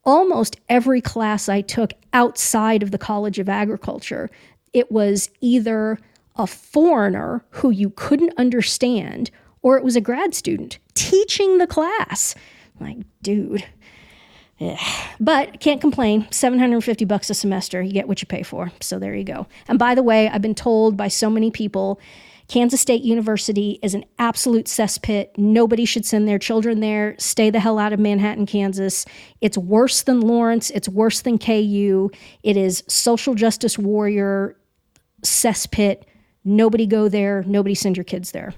Almost 0.06 0.58
every 0.70 1.02
class 1.02 1.50
I 1.50 1.62
took 1.62 1.94
outside 2.14 2.82
of 2.82 2.90
the 2.90 2.98
College 2.98 3.38
of 3.38 3.48
Agriculture, 3.50 4.32
it 4.76 4.92
was 4.92 5.30
either 5.40 5.98
a 6.36 6.46
foreigner 6.46 7.46
who 7.52 7.70
you 7.70 7.90
couldn't 7.90 8.34
understand 8.38 9.32
or 9.62 9.78
it 9.78 9.84
was 9.84 9.96
a 9.96 10.02
grad 10.02 10.36
student 10.36 10.78
teaching 10.94 11.58
the 11.58 11.66
class. 11.66 12.36
Like, 12.80 12.98
dude, 13.22 13.64
but 15.20 15.62
can't 15.62 15.80
complain. 15.80 16.28
750 16.30 17.06
bucks 17.06 17.30
a 17.30 17.34
semester. 17.34 17.82
You 17.82 17.94
get 17.94 18.10
what 18.10 18.22
you 18.22 18.28
pay 18.28 18.44
for. 18.44 18.72
So 18.82 19.00
there 19.00 19.16
you 19.16 19.24
go. 19.24 19.48
And 19.70 19.80
by 19.80 19.96
the 19.96 20.04
way, 20.04 20.28
I've 20.28 20.42
been 20.42 20.56
told 20.56 20.98
by 20.98 21.08
so 21.08 21.30
many 21.30 21.52
people 21.52 22.00
Kansas 22.48 22.80
State 22.80 23.02
University 23.02 23.80
is 23.82 23.96
an 23.96 24.06
absolute 24.20 24.66
cesspit. 24.66 25.30
Nobody 25.38 25.84
should 25.84 26.06
send 26.06 26.28
their 26.28 26.38
children 26.38 26.80
there. 26.80 27.16
Stay 27.18 27.50
the 27.50 27.60
hell 27.60 27.80
out 27.80 27.92
of 27.92 28.00
Manhattan, 28.00 28.46
Kansas. 28.46 29.06
It's 29.42 29.58
worse 29.58 30.04
than 30.04 30.22
Lawrence. 30.22 30.70
It's 30.70 30.88
worse 30.88 31.22
than 31.22 31.40
KU. 31.40 32.12
It 32.44 32.56
is 32.56 32.84
social 32.88 33.34
justice 33.34 33.80
warrior 33.80 34.58
cesspit. 35.26 36.04
Nobody 36.44 36.86
go 36.86 37.10
there. 37.10 37.44
Nobody 37.48 37.76
send 37.76 37.98
your 37.98 38.04
kids 38.04 38.32
there. 38.32 38.54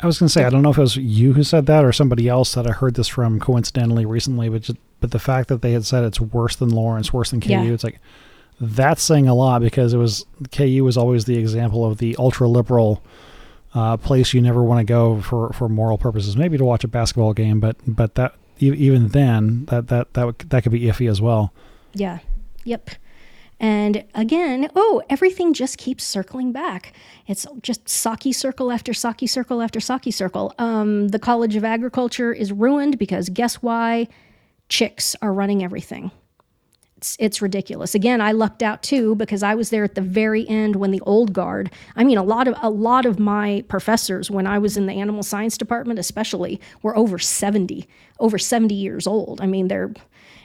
I 0.00 0.06
was 0.06 0.18
going 0.18 0.28
to 0.28 0.32
say, 0.32 0.44
I 0.44 0.50
don't 0.50 0.62
know 0.62 0.70
if 0.70 0.78
it 0.78 0.82
was 0.82 0.96
you 0.96 1.32
who 1.32 1.42
said 1.42 1.66
that 1.66 1.84
or 1.84 1.92
somebody 1.92 2.28
else 2.28 2.52
that 2.54 2.66
I 2.66 2.72
heard 2.72 2.94
this 2.94 3.08
from 3.08 3.40
coincidentally 3.40 4.04
recently, 4.04 4.48
but 4.50 4.62
just, 4.62 4.78
but 5.00 5.10
the 5.10 5.18
fact 5.18 5.48
that 5.48 5.62
they 5.62 5.72
had 5.72 5.86
said 5.86 6.04
it's 6.04 6.20
worse 6.20 6.56
than 6.56 6.68
Lawrence, 6.68 7.12
worse 7.14 7.30
than 7.30 7.40
KU, 7.40 7.48
Yeah. 7.50 7.62
it's 7.64 7.84
like 7.84 7.98
that's 8.60 9.02
saying 9.02 9.26
a 9.28 9.34
lot 9.34 9.60
because 9.62 9.94
it 9.94 9.98
was 9.98 10.26
KU 10.52 10.82
was 10.84 10.96
always 10.98 11.24
the 11.24 11.38
example 11.38 11.84
of 11.86 11.96
the 11.98 12.14
ultra 12.18 12.46
liberal 12.48 13.02
uh, 13.74 13.96
place 13.96 14.32
you 14.34 14.40
never 14.42 14.62
want 14.62 14.80
to 14.80 14.84
go 14.90 15.20
for, 15.20 15.52
for 15.52 15.68
moral 15.68 15.96
purposes. 15.98 16.36
Maybe 16.36 16.56
to 16.58 16.64
watch 16.64 16.84
a 16.84 16.88
basketball 16.88 17.32
game, 17.34 17.60
but 17.60 17.76
but 17.86 18.14
that 18.16 18.34
even 18.58 19.08
then 19.08 19.66
that 19.66 19.88
that 19.88 20.14
that 20.14 20.38
that 20.50 20.62
could 20.62 20.72
be 20.72 20.80
iffy 20.82 21.08
as 21.10 21.20
well. 21.20 21.52
Yeah. 21.94 22.18
Yep. 22.64 22.90
And 23.58 24.04
again, 24.14 24.68
oh, 24.76 25.02
everything 25.08 25.54
just 25.54 25.78
keeps 25.78 26.04
circling 26.04 26.52
back. 26.52 26.92
It's 27.26 27.46
just 27.62 27.88
Saki 27.88 28.32
circle 28.32 28.70
after 28.70 28.92
Saki 28.92 29.26
circle 29.26 29.62
after 29.62 29.80
Saki 29.80 30.10
circle. 30.10 30.52
Um, 30.58 31.08
the 31.08 31.18
College 31.18 31.56
of 31.56 31.64
Agriculture 31.64 32.32
is 32.32 32.52
ruined 32.52 32.98
because 32.98 33.30
guess 33.30 33.56
why? 33.56 34.08
Chicks 34.68 35.16
are 35.22 35.32
running 35.32 35.62
everything. 35.64 36.10
It's, 36.98 37.16
it's 37.20 37.42
ridiculous. 37.42 37.94
Again, 37.94 38.20
I 38.20 38.32
lucked 38.32 38.62
out 38.62 38.82
too 38.82 39.14
because 39.14 39.42
I 39.42 39.54
was 39.54 39.70
there 39.70 39.84
at 39.84 39.94
the 39.94 40.00
very 40.00 40.48
end 40.48 40.76
when 40.76 40.90
the 40.90 41.02
old 41.02 41.32
guard. 41.32 41.70
I 41.94 42.04
mean, 42.04 42.18
a 42.18 42.22
lot 42.22 42.48
of 42.48 42.56
a 42.62 42.70
lot 42.70 43.04
of 43.06 43.18
my 43.18 43.64
professors 43.68 44.30
when 44.30 44.46
I 44.46 44.58
was 44.58 44.76
in 44.76 44.86
the 44.86 44.94
animal 44.94 45.22
science 45.22 45.58
department, 45.58 45.98
especially, 45.98 46.58
were 46.82 46.96
over 46.96 47.18
seventy, 47.18 47.86
over 48.18 48.38
seventy 48.38 48.74
years 48.74 49.06
old. 49.06 49.40
I 49.42 49.46
mean, 49.46 49.68
they're, 49.68 49.92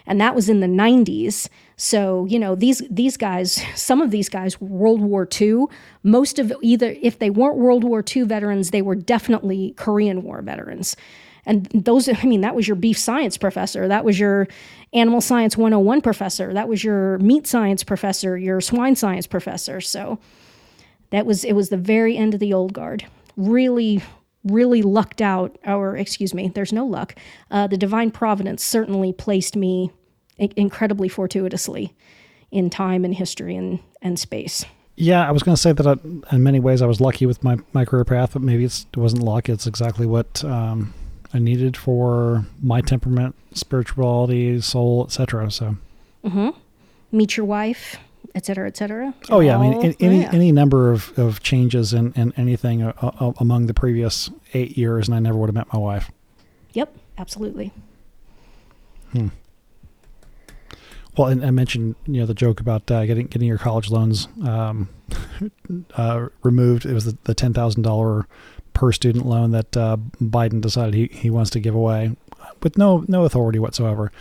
and 0.05 0.19
that 0.19 0.35
was 0.35 0.49
in 0.49 0.59
the 0.59 0.67
nineties. 0.67 1.49
So 1.83 2.25
you 2.25 2.37
know 2.37 2.53
these 2.53 2.83
these 2.91 3.17
guys, 3.17 3.59
some 3.73 4.01
of 4.01 4.11
these 4.11 4.29
guys, 4.29 4.61
World 4.61 5.01
War 5.01 5.27
II. 5.41 5.63
Most 6.03 6.37
of 6.37 6.53
either 6.61 6.95
if 7.01 7.17
they 7.17 7.31
weren't 7.31 7.57
World 7.57 7.83
War 7.83 8.03
II 8.07 8.21
veterans, 8.25 8.69
they 8.69 8.83
were 8.83 8.93
definitely 8.93 9.73
Korean 9.77 10.21
War 10.21 10.43
veterans. 10.43 10.95
And 11.43 11.65
those, 11.73 12.07
I 12.07 12.23
mean, 12.23 12.41
that 12.41 12.53
was 12.53 12.67
your 12.67 12.75
beef 12.75 12.99
science 12.99 13.35
professor. 13.35 13.87
That 13.87 14.05
was 14.05 14.19
your 14.19 14.47
animal 14.93 15.21
science 15.21 15.57
101 15.57 16.01
professor. 16.01 16.53
That 16.53 16.67
was 16.67 16.83
your 16.83 17.17
meat 17.17 17.47
science 17.47 17.83
professor, 17.83 18.37
your 18.37 18.61
swine 18.61 18.95
science 18.95 19.25
professor. 19.25 19.81
So 19.81 20.19
that 21.09 21.25
was, 21.25 21.43
it 21.43 21.53
was 21.53 21.69
the 21.69 21.77
very 21.77 22.15
end 22.15 22.35
of 22.35 22.39
the 22.39 22.53
old 22.53 22.73
guard. 22.73 23.07
Really, 23.37 24.03
really 24.43 24.83
lucked 24.83 25.19
out, 25.19 25.57
or 25.65 25.97
excuse 25.97 26.35
me, 26.35 26.49
there's 26.49 26.73
no 26.73 26.85
luck. 26.85 27.15
Uh, 27.49 27.65
the 27.65 27.75
divine 27.75 28.11
providence 28.11 28.63
certainly 28.63 29.11
placed 29.11 29.55
me 29.55 29.91
incredibly 30.37 31.07
fortuitously 31.07 31.93
in 32.51 32.69
time 32.69 33.05
and 33.05 33.15
history 33.15 33.55
and, 33.55 33.79
and 34.01 34.19
space. 34.19 34.65
Yeah, 34.95 35.27
I 35.27 35.31
was 35.31 35.41
going 35.41 35.55
to 35.55 35.61
say 35.61 35.71
that 35.71 35.87
I, 35.87 36.35
in 36.35 36.43
many 36.43 36.59
ways 36.59 36.81
I 36.81 36.85
was 36.85 36.99
lucky 36.99 37.25
with 37.25 37.43
my, 37.43 37.57
my 37.73 37.85
career 37.85 38.03
path, 38.03 38.33
but 38.33 38.41
maybe 38.41 38.65
it's, 38.65 38.85
it 38.93 38.97
wasn't 38.97 39.23
luck. 39.23 39.49
It's 39.49 39.65
exactly 39.65 40.05
what 40.05 40.43
um, 40.43 40.93
I 41.33 41.39
needed 41.39 41.77
for 41.77 42.45
my 42.61 42.81
temperament, 42.81 43.35
spirituality, 43.53 44.59
soul, 44.61 45.05
etc. 45.05 45.49
So, 45.49 45.77
Meet 47.11 47.37
your 47.37 47.45
wife, 47.45 47.97
etc., 48.35 48.43
cetera, 48.45 48.67
et 48.67 48.77
cetera. 48.77 49.13
oh 49.29 49.39
yeah, 49.39 49.57
I 49.57 49.61
mean, 49.61 49.81
in, 49.81 49.95
any 49.99 50.21
yeah. 50.21 50.29
any 50.31 50.51
number 50.51 50.91
of, 50.91 51.17
of 51.17 51.41
changes 51.41 51.93
in, 51.93 52.13
in 52.13 52.33
anything 52.37 52.83
uh, 52.83 52.93
uh, 53.01 53.33
among 53.39 53.65
the 53.65 53.73
previous 53.73 54.29
eight 54.53 54.77
years, 54.77 55.07
and 55.07 55.15
I 55.15 55.19
never 55.19 55.37
would 55.37 55.47
have 55.47 55.55
met 55.55 55.71
my 55.73 55.79
wife. 55.79 56.11
Yep, 56.73 56.95
absolutely. 57.17 57.73
Well, 61.17 61.27
and 61.27 61.45
I 61.45 61.51
mentioned 61.51 61.95
you 62.05 62.21
know 62.21 62.25
the 62.25 62.33
joke 62.33 62.59
about 62.59 62.89
uh, 62.89 63.05
getting 63.05 63.27
getting 63.27 63.47
your 63.47 63.57
college 63.57 63.89
loans 63.89 64.27
um, 64.43 64.89
uh, 65.95 66.27
removed. 66.43 66.85
It 66.85 66.93
was 66.93 67.05
the, 67.05 67.17
the 67.23 67.33
ten 67.33 67.53
thousand 67.53 67.83
dollar 67.83 68.27
per 68.73 68.91
student 68.91 69.25
loan 69.25 69.51
that 69.51 69.75
uh, 69.75 69.97
Biden 70.21 70.61
decided 70.61 70.93
he, 70.93 71.07
he 71.07 71.29
wants 71.29 71.49
to 71.51 71.59
give 71.59 71.75
away 71.75 72.15
with 72.63 72.77
no 72.77 73.03
no 73.07 73.25
authority 73.25 73.59
whatsoever. 73.59 74.11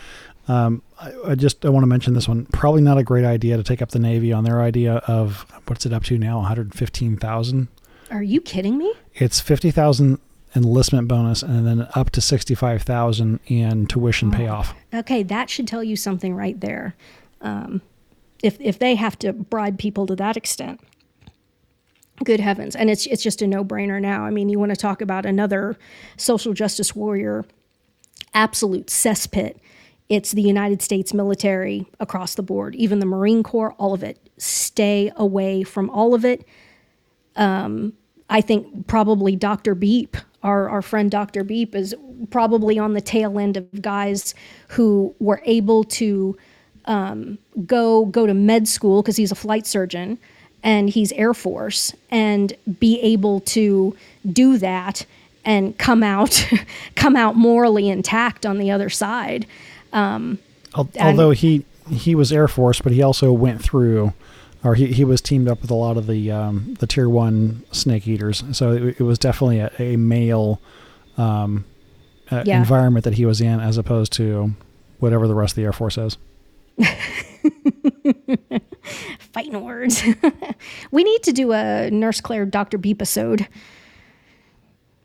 Um, 0.48 0.82
I, 0.98 1.12
I 1.28 1.34
just 1.36 1.64
I 1.64 1.68
want 1.68 1.84
to 1.84 1.88
mention 1.88 2.14
this 2.14 2.26
one. 2.26 2.46
Probably 2.46 2.82
not 2.82 2.98
a 2.98 3.04
great 3.04 3.24
idea 3.24 3.56
to 3.56 3.62
take 3.62 3.80
up 3.80 3.90
the 3.90 4.00
Navy 4.00 4.32
on 4.32 4.42
their 4.44 4.60
idea 4.60 4.94
of 5.06 5.46
what's 5.66 5.86
it 5.86 5.92
up 5.92 6.04
to 6.04 6.18
now? 6.18 6.38
One 6.38 6.46
hundred 6.46 6.74
fifteen 6.74 7.16
thousand. 7.16 7.68
Are 8.10 8.22
you 8.22 8.40
kidding 8.40 8.76
me? 8.76 8.92
It's 9.14 9.38
fifty 9.38 9.70
thousand 9.70 10.18
enlistment 10.54 11.08
bonus, 11.08 11.42
and 11.42 11.66
then 11.66 11.88
up 11.94 12.10
to 12.10 12.20
sixty 12.20 12.54
five 12.54 12.82
thousand 12.82 13.40
in 13.46 13.86
tuition 13.86 14.30
payoff. 14.30 14.74
Okay, 14.92 15.22
that 15.22 15.48
should 15.50 15.68
tell 15.68 15.84
you 15.84 15.96
something 15.96 16.34
right 16.34 16.60
there. 16.60 16.94
Um, 17.40 17.82
if 18.42 18.60
if 18.60 18.78
they 18.78 18.94
have 18.94 19.18
to 19.20 19.32
bribe 19.32 19.78
people 19.78 20.06
to 20.06 20.16
that 20.16 20.36
extent, 20.36 20.80
good 22.24 22.40
heavens! 22.40 22.74
And 22.74 22.90
it's 22.90 23.06
it's 23.06 23.22
just 23.22 23.42
a 23.42 23.46
no 23.46 23.64
brainer 23.64 24.00
now. 24.00 24.24
I 24.24 24.30
mean, 24.30 24.48
you 24.48 24.58
want 24.58 24.70
to 24.70 24.76
talk 24.76 25.00
about 25.00 25.24
another 25.26 25.76
social 26.16 26.52
justice 26.52 26.94
warrior, 26.94 27.44
absolute 28.34 28.86
cesspit. 28.86 29.56
It's 30.08 30.32
the 30.32 30.42
United 30.42 30.82
States 30.82 31.14
military 31.14 31.86
across 32.00 32.34
the 32.34 32.42
board, 32.42 32.74
even 32.74 32.98
the 32.98 33.06
Marine 33.06 33.44
Corps, 33.44 33.74
all 33.78 33.94
of 33.94 34.02
it. 34.02 34.18
Stay 34.38 35.12
away 35.14 35.62
from 35.62 35.88
all 35.90 36.14
of 36.14 36.24
it. 36.24 36.44
I 38.30 38.40
think 38.40 38.86
probably 38.86 39.36
Dr. 39.36 39.74
Beep, 39.74 40.16
our, 40.42 40.68
our 40.68 40.82
friend 40.82 41.10
Dr. 41.10 41.44
Beep, 41.44 41.74
is 41.74 41.94
probably 42.30 42.78
on 42.78 42.94
the 42.94 43.00
tail 43.00 43.38
end 43.38 43.56
of 43.56 43.82
guys 43.82 44.34
who 44.68 45.14
were 45.18 45.42
able 45.44 45.84
to 45.84 46.38
um, 46.86 47.38
go 47.66 48.06
go 48.06 48.26
to 48.26 48.32
med 48.32 48.66
school 48.66 49.02
because 49.02 49.16
he's 49.16 49.30
a 49.32 49.34
flight 49.36 49.66
surgeon 49.66 50.18
and 50.62 50.88
he's 50.90 51.12
Air 51.12 51.34
Force 51.34 51.94
and 52.10 52.52
be 52.78 53.00
able 53.00 53.40
to 53.40 53.96
do 54.32 54.58
that 54.58 55.04
and 55.44 55.76
come 55.78 56.02
out 56.02 56.46
come 56.94 57.16
out 57.16 57.36
morally 57.36 57.88
intact 57.88 58.46
on 58.46 58.58
the 58.58 58.70
other 58.70 58.88
side. 58.88 59.46
Al- 60.74 60.88
although 61.00 61.30
he 61.32 61.64
he 61.90 62.14
was 62.14 62.32
Air 62.32 62.48
Force, 62.48 62.80
but 62.80 62.92
he 62.92 63.02
also 63.02 63.32
went 63.32 63.62
through, 63.62 64.12
or 64.62 64.74
he, 64.74 64.86
he 64.88 65.04
was 65.04 65.20
teamed 65.20 65.48
up 65.48 65.62
with 65.62 65.70
a 65.70 65.74
lot 65.74 65.96
of 65.96 66.06
the 66.06 66.30
um, 66.30 66.74
the 66.80 66.86
Tier 66.86 67.08
One 67.08 67.62
snake 67.72 68.06
eaters. 68.06 68.42
So 68.52 68.72
it, 68.72 69.00
it 69.00 69.04
was 69.04 69.18
definitely 69.18 69.60
a, 69.60 69.70
a 69.78 69.96
male 69.96 70.60
um, 71.16 71.64
uh, 72.30 72.42
Yeah. 72.46 72.58
environment 72.58 73.04
that 73.04 73.14
he 73.14 73.24
was 73.26 73.40
in, 73.40 73.60
as 73.60 73.76
opposed 73.78 74.12
to 74.14 74.52
whatever 74.98 75.26
the 75.26 75.34
rest 75.34 75.52
of 75.52 75.56
the 75.56 75.62
Air 75.64 75.72
Force 75.72 75.96
is. 75.98 76.18
Fighting 79.32 79.62
words. 79.64 80.02
we 80.90 81.04
need 81.04 81.22
to 81.22 81.32
do 81.32 81.52
a 81.52 81.90
Nurse 81.90 82.20
Claire 82.20 82.44
Dr. 82.46 82.78
Beep 82.78 82.98
episode. 82.98 83.46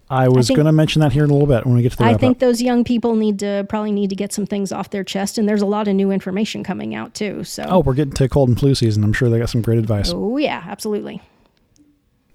I 0.09 0.27
was 0.27 0.49
going 0.49 0.65
to 0.65 0.71
mention 0.71 0.99
that 1.01 1.11
here 1.13 1.23
in 1.23 1.29
a 1.31 1.33
little 1.33 1.47
bit 1.47 1.65
when 1.65 1.75
we 1.75 1.81
get 1.81 1.93
to 1.93 1.97
the 1.97 2.03
I 2.05 2.13
think 2.15 2.37
up. 2.37 2.39
those 2.39 2.61
young 2.61 2.83
people 2.83 3.15
need 3.15 3.39
to 3.39 3.65
probably 3.67 3.91
need 3.91 4.11
to 4.11 4.15
get 4.15 4.31
some 4.31 4.45
things 4.45 4.71
off 4.71 4.91
their 4.91 5.03
chest, 5.03 5.37
and 5.39 5.49
there's 5.49 5.63
a 5.63 5.65
lot 5.65 5.87
of 5.87 5.95
new 5.95 6.11
information 6.11 6.63
coming 6.63 6.93
out 6.93 7.13
too. 7.15 7.43
So, 7.43 7.65
Oh, 7.67 7.79
we're 7.79 7.95
getting 7.95 8.13
to 8.13 8.29
cold 8.29 8.49
and 8.49 8.59
flu 8.59 8.75
season. 8.75 9.03
I'm 9.03 9.13
sure 9.13 9.29
they 9.29 9.39
got 9.39 9.49
some 9.49 9.61
great 9.63 9.79
advice. 9.79 10.11
Oh, 10.13 10.37
yeah, 10.37 10.63
absolutely. 10.67 11.21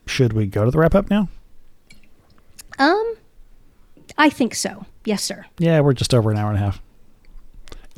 Should 0.06 0.32
we 0.32 0.46
go 0.46 0.64
to 0.64 0.70
the 0.72 0.78
wrap 0.78 0.96
up 0.96 1.08
now? 1.10 1.28
Um, 2.78 3.14
I 4.18 4.30
think 4.30 4.54
so. 4.56 4.86
Yes, 5.04 5.22
sir. 5.22 5.44
Yeah, 5.58 5.80
we're 5.80 5.92
just 5.92 6.12
over 6.12 6.30
an 6.32 6.36
hour 6.36 6.48
and 6.50 6.58
a 6.58 6.60
half. 6.60 6.82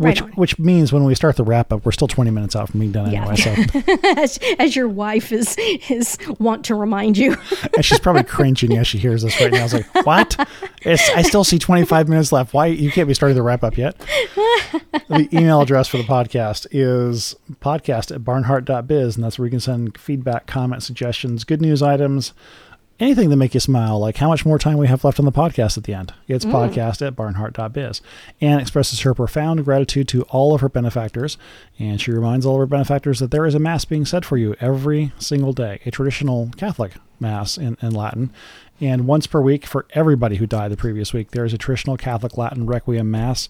Right 0.03 0.11
Which 0.11 0.23
on. 0.23 0.31
which 0.33 0.59
means 0.59 0.93
when 0.93 1.05
we 1.05 1.15
start 1.15 1.37
the 1.37 1.45
wrap 1.45 1.73
up, 1.73 1.85
we're 1.85 1.93
still 1.93 2.09
20 2.09 2.31
minutes 2.31 2.57
out 2.57 2.69
from 2.71 2.81
being 2.81 2.93
done 2.93 3.11
Yeah. 3.11 3.21
anyway. 3.27 3.37
So 3.37 3.55
as, 4.17 4.39
as 4.59 4.75
your 4.77 4.89
wife 4.89 5.33
is 5.33 5.57
is 5.89 6.19
want 6.39 6.65
to 6.67 6.75
remind 6.75 7.17
you. 7.17 7.37
and 7.77 7.85
she's 7.85 8.01
probably 8.01 8.25
cringing 8.25 8.77
as 8.77 8.87
she 8.87 8.99
hears 8.99 9.23
this 9.23 9.41
right 9.41 9.53
now. 9.53 9.61
I 9.61 9.63
was 9.63 9.75
like, 9.75 10.07
"What? 10.07 10.49
It's, 10.83 11.09
I 11.11 11.23
still 11.23 11.45
see 11.45 11.59
25 11.59 12.09
minutes 12.09 12.33
left. 12.33 12.53
Why 12.53 12.67
you 12.67 12.91
can't 12.91 13.07
be 13.09 13.15
starting 13.15 13.37
the 13.37 13.43
wrap 13.43 13.63
up 13.63 13.77
yet?" 13.79 13.97
the 15.09 15.29
email 15.33 15.61
address 15.61 15.89
for 15.89 15.97
the 15.99 16.05
podcast 16.05 16.67
is 16.71 17.37
podcast 17.61 18.15
at 18.15 18.23
barnhardt.biz, 18.23 19.17
and 19.17 19.25
that's 19.25 19.39
where 19.39 19.47
you 19.47 19.51
can 19.51 19.61
send 19.61 19.97
feedback, 19.99 20.47
comments, 20.47 20.87
suggestions, 20.87 21.45
good 21.45 21.61
news 21.61 21.83
items, 21.83 22.33
anything 23.03 23.31
that 23.31 23.37
make 23.37 23.53
you 23.53 23.61
smile, 23.61 23.99
like 23.99 24.17
how 24.19 24.29
much 24.29 24.47
more 24.47 24.59
time 24.59 24.79
we 24.79 24.87
have 24.87 25.03
left 25.03 25.19
on 25.19 25.25
the 25.25 25.33
podcast 25.33 25.77
at 25.77 25.85
the 25.85 25.93
end. 25.93 26.15
It's 26.29 26.45
podcast 26.45 27.05
at 27.05 27.17
barnhardt.biz. 27.17 28.01
Ann 28.41 28.61
expresses 28.61 29.01
her 29.01 29.13
profound 29.13 29.65
gratitude 29.65 30.07
to 30.09 30.23
all 30.25 30.55
of 30.55 30.61
her 30.61 30.69
benefactors, 30.69 31.37
and 31.79 32.01
she 32.01 32.13
reminds 32.13 32.47
all 32.47 32.55
of 32.55 32.61
her 32.61 32.67
benefactors 32.67 33.19
that 33.19 33.33
there 33.33 33.45
is 33.45 33.57
a 33.57 33.59
mass 33.59 33.85
being 33.85 34.05
said 34.05 34.25
for 34.25 34.37
you 34.37 34.55
every 34.61 35.13
single 35.19 35.53
day, 35.53 35.81
a 35.85 35.91
traditional 35.91 36.51
Catholic 36.57 36.93
mass 37.19 37.59
in, 37.59 37.77
in 37.83 37.91
Latin. 37.91 38.33
And 38.81 39.07
once 39.07 39.27
per 39.27 39.41
week 39.41 39.67
for 39.67 39.85
everybody 39.91 40.37
who 40.37 40.47
died 40.47 40.71
the 40.71 40.77
previous 40.77 41.13
week, 41.13 41.33
there 41.33 41.45
is 41.45 41.53
a 41.53 41.59
traditional 41.59 41.97
Catholic 41.97 42.39
Latin 42.39 42.67
Requiem 42.67 43.11
Mass 43.11 43.49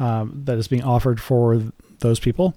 um, 0.00 0.42
that 0.44 0.58
is 0.58 0.66
being 0.66 0.82
offered 0.82 1.20
for 1.20 1.62
those 2.00 2.18
people. 2.18 2.54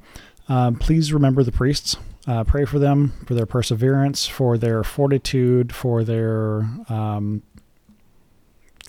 Um, 0.49 0.76
please 0.76 1.14
remember 1.14 1.43
the 1.43 1.52
priests. 1.52 1.97
Uh, 2.27 2.43
pray 2.43 2.65
for 2.65 2.80
them, 2.80 3.14
for 3.26 3.35
their 3.35 3.45
perseverance, 3.45 4.26
for 4.27 4.57
their 4.57 4.84
fortitude, 4.84 5.73
for 5.73 6.03
their 6.03 6.68
um, 6.89 7.43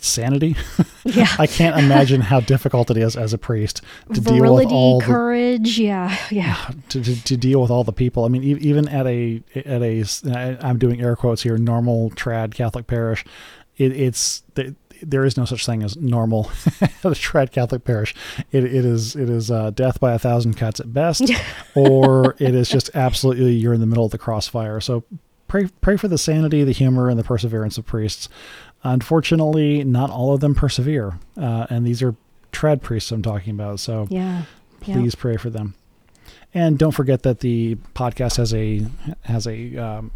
sanity. 0.00 0.56
Yeah. 1.08 1.28
I 1.38 1.46
can't 1.46 1.78
imagine 1.78 2.20
how 2.20 2.40
difficult 2.40 2.90
it 2.90 2.96
is 2.96 3.14
as 3.14 3.32
a 3.32 3.38
priest 3.38 3.80
to 4.12 4.20
deal 4.20 4.32
with 4.32 4.40
Virility, 4.40 4.74
all 4.74 4.98
the, 4.98 5.06
courage. 5.06 5.78
Yeah. 5.78 6.18
Yeah. 6.32 6.56
to, 6.88 7.00
to, 7.00 7.22
to 7.22 7.36
deal 7.36 7.62
with 7.62 7.70
all 7.70 7.84
the 7.84 7.92
people. 7.92 8.24
I 8.24 8.28
mean, 8.28 8.42
even 8.42 8.88
at 8.88 9.06
a 9.06 9.40
at 9.54 9.82
a 9.82 10.04
I'm 10.60 10.78
doing 10.78 11.00
air 11.00 11.14
quotes 11.14 11.44
here, 11.44 11.56
normal 11.58 12.10
trad 12.10 12.54
Catholic 12.54 12.88
parish, 12.88 13.24
it, 13.76 13.92
it's 13.92 14.42
there 15.02 15.24
is 15.24 15.36
no 15.36 15.44
such 15.44 15.66
thing 15.66 15.82
as 15.82 15.97
normal 15.97 16.51
at 16.81 17.05
a 17.05 17.10
trad 17.10 17.52
Catholic 17.52 17.85
parish. 17.85 18.14
It, 18.52 18.64
it 18.64 18.85
is 18.85 19.16
it 19.16 19.28
is 19.31 19.51
uh, 19.51 19.70
death 19.70 20.01
by 20.01 20.12
a 20.12 20.18
thousand 20.18 20.56
cuts 20.56 20.81
at 20.81 20.93
best, 20.93 21.31
or 21.74 22.36
it 22.39 22.55
is 22.55 22.68
just 22.68 22.90
absolutely 22.94 23.55
you're 23.55 23.74
in 23.74 23.81
the 23.81 23.86
middle 23.86 24.05
of 24.05 24.10
the 24.10 24.18
crossfire. 24.18 24.81
So 24.81 25.05
pray 25.48 25.68
pray 25.81 25.97
for 25.97 26.09
the 26.09 26.18
sanity, 26.18 26.64
the 26.64 26.73
humor, 26.73 27.09
and 27.09 27.18
the 27.18 27.24
perseverance 27.24 27.78
of 27.78 27.86
priests. 27.86 28.28
Unfortunately, 28.82 29.82
not 29.85 30.10
all 30.10 30.32
of 30.32 30.40
them 30.40 30.55
persevere, 30.55 31.18
uh, 31.36 31.66
and 31.70 31.86
these 31.86 32.02
are 32.02 32.14
trad 32.52 32.82
priests 32.82 33.10
I'm 33.10 33.23
talking 33.23 33.52
about. 33.52 33.81
So 33.81 34.06
yeah, 34.10 34.43
please 34.81 35.14
pray 35.14 35.36
for 35.36 35.51
them. 35.51 35.74
And 36.55 36.78
don't 36.78 36.93
forget 36.93 37.23
that 37.23 37.40
the 37.40 37.74
podcast 37.94 38.36
has 38.36 38.55
a 38.55 38.86
has 39.24 39.47
a 39.47 39.77
um, 39.77 40.10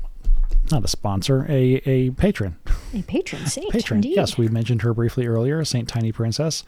not 0.71 0.85
a 0.85 0.89
sponsor, 0.89 1.47
a 1.49 1.83
a 1.87 2.11
patron. 2.11 2.57
A 2.95 3.03
patron 3.03 3.47
saint. 3.47 3.71
patron. 3.71 3.99
Indeed. 3.99 4.17
Yes, 4.17 4.37
we 4.39 4.49
mentioned 4.49 4.83
her 4.83 4.95
briefly 4.95 5.27
earlier, 5.27 5.65
Saint 5.65 5.89
Tiny 5.89 6.13
Princess. 6.13 6.65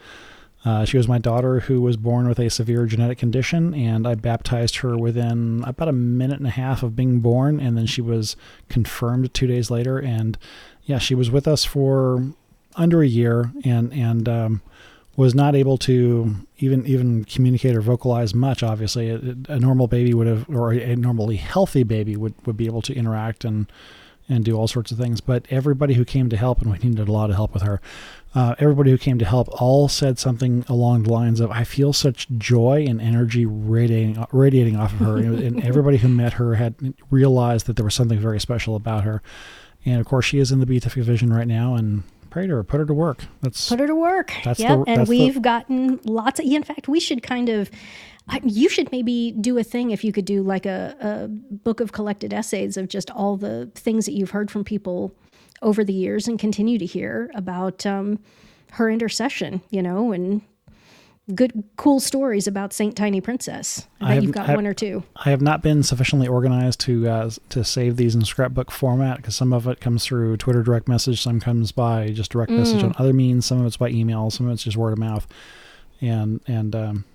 Uh, 0.65 0.85
she 0.85 0.95
was 0.95 1.09
my 1.09 1.17
daughter 1.17 1.61
who 1.61 1.81
was 1.81 1.97
born 1.97 2.27
with 2.27 2.39
a 2.39 2.49
severe 2.49 2.85
genetic 2.85 3.17
condition, 3.17 3.73
and 3.73 4.07
I 4.07 4.15
baptized 4.15 4.77
her 4.77 4.97
within 4.97 5.61
about 5.65 5.89
a 5.89 5.93
minute 5.93 6.37
and 6.37 6.47
a 6.47 6.51
half 6.51 6.83
of 6.83 6.95
being 6.95 7.19
born, 7.19 7.59
and 7.59 7.77
then 7.77 7.85
she 7.85 8.01
was 8.01 8.37
confirmed 8.69 9.33
two 9.33 9.47
days 9.47 9.69
later. 9.69 9.99
And 9.99 10.37
yeah, 10.83 10.99
she 10.99 11.15
was 11.15 11.29
with 11.29 11.47
us 11.47 11.65
for 11.65 12.25
under 12.75 13.01
a 13.01 13.07
year, 13.07 13.51
and 13.65 13.91
and 13.93 14.29
um, 14.29 14.61
was 15.17 15.35
not 15.35 15.55
able 15.55 15.77
to 15.79 16.35
even 16.63 16.85
even 16.85 17.25
communicate 17.25 17.75
or 17.75 17.81
vocalize 17.81 18.33
much. 18.33 18.63
Obviously, 18.63 19.09
a, 19.09 19.19
a, 19.49 19.59
normal 19.59 19.87
baby 19.87 20.13
would 20.13 20.27
have, 20.27 20.49
or 20.49 20.71
a 20.71 20.95
normally 20.95 21.35
healthy 21.35 21.83
baby 21.83 22.15
would, 22.15 22.33
would 22.45 22.57
be 22.57 22.65
able 22.65 22.81
to 22.83 22.93
interact 22.93 23.43
and 23.43 23.71
and 24.29 24.45
do 24.45 24.55
all 24.55 24.67
sorts 24.67 24.91
of 24.91 24.97
things. 24.97 25.19
But 25.19 25.45
everybody 25.49 25.95
who 25.95 26.05
came 26.05 26.29
to 26.29 26.37
help, 26.37 26.61
and 26.61 26.71
we 26.71 26.77
needed 26.77 27.07
a 27.07 27.11
lot 27.11 27.29
of 27.29 27.35
help 27.35 27.53
with 27.53 27.63
her. 27.63 27.81
Uh, 28.33 28.55
everybody 28.57 28.89
who 28.89 28.97
came 28.97 29.19
to 29.19 29.25
help 29.25 29.47
all 29.61 29.87
said 29.89 30.17
something 30.17 30.63
along 30.69 31.03
the 31.03 31.11
lines 31.11 31.39
of, 31.39 31.51
"I 31.51 31.65
feel 31.65 31.91
such 31.91 32.29
joy 32.37 32.85
and 32.87 33.01
energy 33.01 33.45
radiating 33.45 34.25
radiating 34.31 34.77
off 34.77 34.93
of 34.93 34.99
her," 34.99 35.17
and 35.17 35.63
everybody 35.65 35.97
who 35.97 36.07
met 36.07 36.33
her 36.33 36.55
had 36.55 36.75
realized 37.11 37.67
that 37.67 37.75
there 37.75 37.85
was 37.85 37.95
something 37.95 38.19
very 38.19 38.39
special 38.39 38.75
about 38.75 39.03
her. 39.03 39.21
And 39.85 39.99
of 39.99 40.05
course, 40.05 40.25
she 40.25 40.39
is 40.39 40.51
in 40.51 40.59
the 40.61 40.65
Beatific 40.65 41.03
Vision 41.03 41.33
right 41.33 41.47
now, 41.47 41.75
and 41.75 42.03
her, 42.33 42.63
put 42.63 42.79
her 42.79 42.85
to 42.85 42.93
work. 42.93 43.25
That's 43.41 43.69
put 43.69 43.79
her 43.79 43.87
to 43.87 43.95
work. 43.95 44.33
That's 44.43 44.59
yep. 44.59 44.85
the, 44.85 44.91
and 44.91 45.07
we've 45.07 45.35
the, 45.35 45.39
gotten 45.39 45.99
lots 46.05 46.39
of. 46.39 46.45
In 46.45 46.63
fact, 46.63 46.87
we 46.87 46.99
should 46.99 47.23
kind 47.23 47.49
of. 47.49 47.69
You 48.41 48.69
should 48.69 48.89
maybe 48.89 49.33
do 49.33 49.57
a 49.57 49.65
thing 49.65 49.91
if 49.91 50.01
you 50.01 50.13
could 50.13 50.23
do 50.23 50.43
like 50.43 50.65
a, 50.65 50.95
a 51.01 51.27
book 51.27 51.81
of 51.81 51.91
collected 51.91 52.31
essays 52.31 52.77
of 52.77 52.87
just 52.87 53.11
all 53.11 53.35
the 53.35 53.69
things 53.75 54.05
that 54.05 54.13
you've 54.13 54.29
heard 54.29 54.49
from 54.49 54.63
people 54.63 55.13
over 55.61 55.83
the 55.83 55.91
years 55.91 56.25
and 56.25 56.39
continue 56.39 56.77
to 56.77 56.85
hear 56.85 57.29
about 57.35 57.85
um, 57.85 58.19
her 58.71 58.89
intercession, 58.89 59.61
you 59.71 59.83
know, 59.83 60.13
and 60.13 60.41
good, 61.33 61.63
cool 61.77 61.99
stories 61.99 62.47
about 62.47 62.73
Saint 62.73 62.95
Tiny 62.95 63.21
Princess. 63.21 63.87
I, 64.01 64.11
I 64.11 64.13
have, 64.15 64.23
you've 64.23 64.31
got 64.33 64.49
I, 64.49 64.55
one 64.55 64.67
or 64.67 64.73
two. 64.73 65.03
I 65.15 65.29
have 65.29 65.41
not 65.41 65.61
been 65.61 65.83
sufficiently 65.83 66.27
organized 66.27 66.79
to 66.81 67.07
uh, 67.07 67.29
to 67.49 67.63
save 67.63 67.95
these 67.97 68.15
in 68.15 68.23
scrapbook 68.23 68.71
format 68.71 69.17
because 69.17 69.35
some 69.35 69.53
of 69.53 69.67
it 69.67 69.79
comes 69.79 70.05
through 70.05 70.37
Twitter 70.37 70.63
direct 70.63 70.87
message, 70.87 71.21
some 71.21 71.39
comes 71.39 71.71
by 71.71 72.09
just 72.09 72.31
direct 72.31 72.51
mm. 72.51 72.57
message 72.57 72.83
on 72.83 72.93
other 72.97 73.13
means, 73.13 73.45
some 73.45 73.59
of 73.59 73.65
it's 73.65 73.77
by 73.77 73.89
email, 73.89 74.29
some 74.31 74.47
of 74.47 74.53
it's 74.53 74.63
just 74.63 74.77
word 74.77 74.93
of 74.93 74.99
mouth, 74.99 75.27
and 76.01 76.41
and 76.47 76.75
um, 76.75 77.05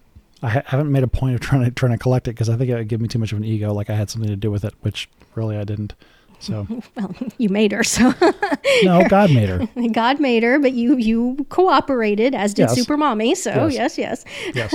I 0.43 0.51
ha- 0.51 0.63
haven't 0.67 0.91
made 0.91 1.03
a 1.03 1.09
point 1.09 1.35
of 1.35 1.41
trying 1.41 1.65
to 1.65 1.71
trying 1.71 1.93
to 1.93 1.99
collect 1.99 2.29
it 2.29 2.33
because 2.33 2.49
I 2.49 2.57
think 2.57 2.71
it 2.71 2.75
would 2.75 2.89
give 2.89 3.01
me 3.01 3.09
too 3.09 3.19
much 3.19 3.33
of 3.33 3.39
an 3.39 3.45
ego, 3.45 3.73
like 3.73 3.91
I 3.91 3.95
had 3.95 4.11
something 4.11 4.31
to 4.31 4.37
do 4.37 4.51
with 4.51 4.65
it, 4.65 4.75
which 4.81 5.09
really 5.35 5.57
I 5.57 5.65
didn't. 5.65 5.95
So 6.41 6.67
well, 6.97 7.15
you 7.39 7.49
made 7.49 7.73
her. 7.73 7.85
So 7.85 8.15
no, 8.83 9.07
God 9.09 9.33
made 9.33 9.49
her. 9.49 9.67
God 9.93 10.21
made 10.21 10.43
her, 10.43 10.59
but 10.59 10.73
you 10.73 10.97
you 10.97 11.47
cooperated, 11.49 12.35
as 12.35 12.55
did 12.55 12.63
yes. 12.63 12.75
Super 12.75 12.97
Mommy. 12.97 13.35
So 13.35 13.67
yes, 13.67 13.99
yes, 13.99 14.25
yes. 14.55 14.75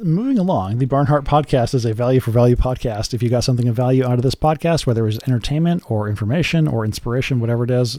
Moving 0.00 0.38
along, 0.38 0.76
the 0.78 0.86
Barnhardt 0.86 1.24
podcast 1.24 1.72
is 1.72 1.86
a 1.86 1.94
value 1.94 2.20
for 2.20 2.30
value 2.30 2.56
podcast. 2.56 3.14
If 3.14 3.22
you 3.22 3.30
got 3.30 3.44
something 3.44 3.66
of 3.66 3.74
value 3.74 4.04
out 4.04 4.14
of 4.14 4.22
this 4.22 4.34
podcast, 4.34 4.86
whether 4.86 5.02
it 5.02 5.06
was 5.06 5.18
entertainment 5.26 5.90
or 5.90 6.08
information 6.08 6.68
or 6.68 6.84
inspiration, 6.84 7.40
whatever 7.40 7.64
it 7.64 7.70
is, 7.70 7.98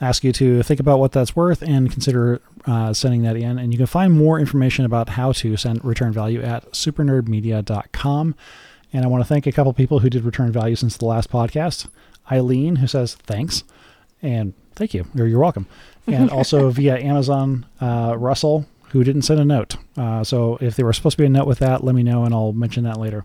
ask 0.00 0.24
you 0.24 0.32
to 0.32 0.62
think 0.62 0.80
about 0.80 0.98
what 0.98 1.12
that's 1.12 1.36
worth 1.36 1.62
and 1.62 1.90
consider 1.90 2.40
uh, 2.66 2.92
sending 2.92 3.22
that 3.22 3.36
in. 3.36 3.58
And 3.58 3.72
you 3.72 3.78
can 3.78 3.86
find 3.86 4.12
more 4.12 4.38
information 4.38 4.84
about 4.84 5.10
how 5.10 5.32
to 5.32 5.56
send 5.56 5.82
return 5.84 6.12
value 6.12 6.42
at 6.42 6.70
supernerdmedia.com. 6.72 8.34
And 8.92 9.04
I 9.04 9.08
want 9.08 9.22
to 9.22 9.28
thank 9.28 9.46
a 9.46 9.52
couple 9.52 9.72
people 9.72 10.00
who 10.00 10.10
did 10.10 10.24
return 10.24 10.50
value 10.50 10.76
since 10.76 10.96
the 10.96 11.04
last 11.04 11.30
podcast. 11.30 11.86
Eileen, 12.30 12.76
who 12.76 12.86
says 12.86 13.14
thanks, 13.14 13.64
and 14.22 14.54
thank 14.74 14.94
you, 14.94 15.06
or 15.18 15.26
you're 15.26 15.40
welcome. 15.40 15.66
And 16.06 16.30
also 16.30 16.70
via 16.70 16.98
Amazon, 16.98 17.66
uh, 17.80 18.14
Russell, 18.16 18.66
who 18.90 19.04
didn't 19.04 19.22
send 19.22 19.40
a 19.40 19.44
note. 19.44 19.76
Uh, 19.96 20.24
so 20.24 20.58
if 20.60 20.76
there 20.76 20.86
was 20.86 20.96
supposed 20.96 21.16
to 21.16 21.22
be 21.22 21.26
a 21.26 21.30
note 21.30 21.46
with 21.46 21.58
that, 21.58 21.84
let 21.84 21.94
me 21.94 22.02
know, 22.02 22.24
and 22.24 22.34
I'll 22.34 22.52
mention 22.52 22.84
that 22.84 22.98
later. 22.98 23.24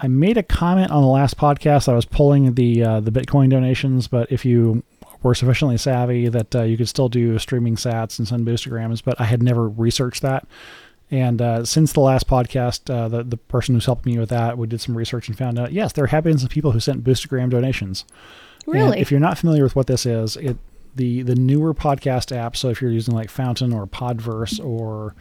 I 0.00 0.08
made 0.08 0.36
a 0.36 0.42
comment 0.42 0.90
on 0.90 1.02
the 1.02 1.08
last 1.08 1.36
podcast. 1.36 1.88
I 1.88 1.94
was 1.94 2.04
pulling 2.04 2.54
the 2.54 2.82
uh, 2.82 3.00
the 3.00 3.10
Bitcoin 3.10 3.50
donations, 3.50 4.06
but 4.06 4.30
if 4.30 4.44
you 4.44 4.82
were 5.22 5.34
sufficiently 5.34 5.76
savvy 5.76 6.28
that 6.28 6.54
uh, 6.54 6.62
you 6.62 6.76
could 6.76 6.88
still 6.88 7.08
do 7.08 7.38
streaming 7.38 7.74
Sats 7.74 8.18
and 8.18 8.28
send 8.28 8.46
boostagrams, 8.46 9.02
but 9.02 9.20
I 9.20 9.24
had 9.24 9.42
never 9.42 9.68
researched 9.68 10.22
that. 10.22 10.46
And 11.10 11.40
uh, 11.40 11.64
since 11.64 11.92
the 11.92 12.00
last 12.00 12.28
podcast, 12.28 12.92
uh, 12.92 13.08
the, 13.08 13.22
the 13.22 13.36
person 13.36 13.74
who's 13.74 13.86
helped 13.86 14.04
me 14.04 14.18
with 14.18 14.28
that, 14.28 14.58
we 14.58 14.66
did 14.66 14.80
some 14.80 14.96
research 14.96 15.28
and 15.28 15.38
found 15.38 15.58
out, 15.58 15.72
yes, 15.72 15.92
there 15.92 16.06
have 16.06 16.24
been 16.24 16.38
some 16.38 16.48
people 16.48 16.72
who 16.72 16.80
sent 16.80 17.02
boostagram 17.02 17.48
donations. 17.48 18.04
Really? 18.66 18.92
And 18.92 19.00
if 19.00 19.10
you're 19.10 19.20
not 19.20 19.38
familiar 19.38 19.62
with 19.62 19.74
what 19.74 19.86
this 19.86 20.04
is, 20.04 20.36
it 20.36 20.58
the 20.94 21.22
the 21.22 21.34
newer 21.34 21.72
podcast 21.72 22.36
apps. 22.36 22.56
So 22.56 22.68
if 22.70 22.82
you're 22.82 22.90
using 22.90 23.14
like 23.14 23.30
Fountain 23.30 23.72
or 23.72 23.86
Podverse 23.86 24.62
or 24.62 25.14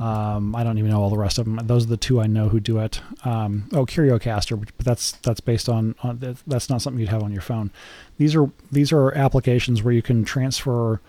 um, 0.00 0.54
I 0.54 0.62
don't 0.62 0.78
even 0.78 0.90
know 0.90 1.00
all 1.00 1.10
the 1.10 1.18
rest 1.18 1.38
of 1.38 1.46
them. 1.46 1.58
Those 1.64 1.84
are 1.84 1.88
the 1.88 1.96
two 1.96 2.20
I 2.20 2.26
know 2.26 2.48
who 2.48 2.60
do 2.60 2.78
it. 2.78 3.00
Um, 3.24 3.68
oh, 3.72 3.84
CurioCaster, 3.86 4.58
but 4.58 4.84
that's 4.84 5.12
that's 5.12 5.40
based 5.40 5.68
on, 5.68 5.96
on 6.02 6.36
that's 6.46 6.70
not 6.70 6.80
something 6.80 7.00
you'd 7.00 7.08
have 7.08 7.22
on 7.22 7.32
your 7.32 7.42
phone. 7.42 7.72
These 8.16 8.36
are 8.36 8.50
these 8.70 8.92
are 8.92 9.12
applications 9.14 9.82
where 9.82 9.92
you 9.92 10.02
can 10.02 10.24
transfer 10.24 11.00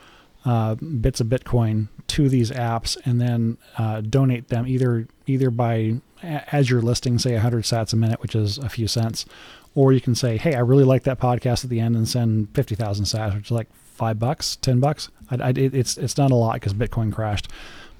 uh, 0.46 0.76
bits 0.76 1.22
of 1.22 1.28
Bitcoin 1.28 1.90
to 2.12 2.30
these 2.30 2.52
apps 2.52 2.98
and 3.06 3.20
then 3.22 3.58
uh, 3.78 4.02
donate 4.02 4.50
them 4.50 4.68
either 4.68 5.08
either 5.28 5.50
by 5.50 6.02
as 6.24 6.70
you're 6.70 6.82
listing, 6.82 7.18
say 7.18 7.34
100 7.34 7.64
sats 7.64 7.94
a 7.94 7.96
minute, 7.96 8.22
which 8.22 8.36
is 8.36 8.58
a 8.60 8.70
few 8.70 8.88
cents, 8.88 9.26
or 9.74 9.92
you 9.92 10.02
can 10.02 10.14
say, 10.14 10.38
hey, 10.38 10.56
I 10.56 10.60
really 10.60 10.84
like 10.84 11.04
that 11.04 11.20
podcast 11.20 11.64
at 11.64 11.70
the 11.70 11.80
end 11.80 11.96
and 11.96 12.08
send 12.08 12.50
50,000 12.54 13.06
sats, 13.06 13.34
which 13.36 13.46
is 13.46 13.52
like 13.52 13.68
five 13.74 14.20
bucks, 14.20 14.58
10 14.58 14.80
bucks. 14.80 15.10
I, 15.32 15.36
I, 15.36 15.50
it's 15.56 15.98
it's 15.98 16.18
not 16.18 16.32
a 16.32 16.36
lot 16.36 16.56
because 16.56 16.74
Bitcoin 16.74 17.12
crashed, 17.12 17.48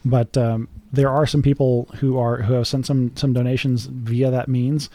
but 0.04 0.36
um, 0.38 0.68
there 0.92 1.10
are 1.10 1.26
some 1.26 1.42
people 1.42 1.90
who 1.96 2.18
are 2.18 2.42
who 2.44 2.54
have 2.54 2.68
sent 2.68 2.86
some 2.86 3.16
some 3.16 3.34
donations 3.34 3.86
via 3.86 4.30
that 4.30 4.48
means, 4.48 4.90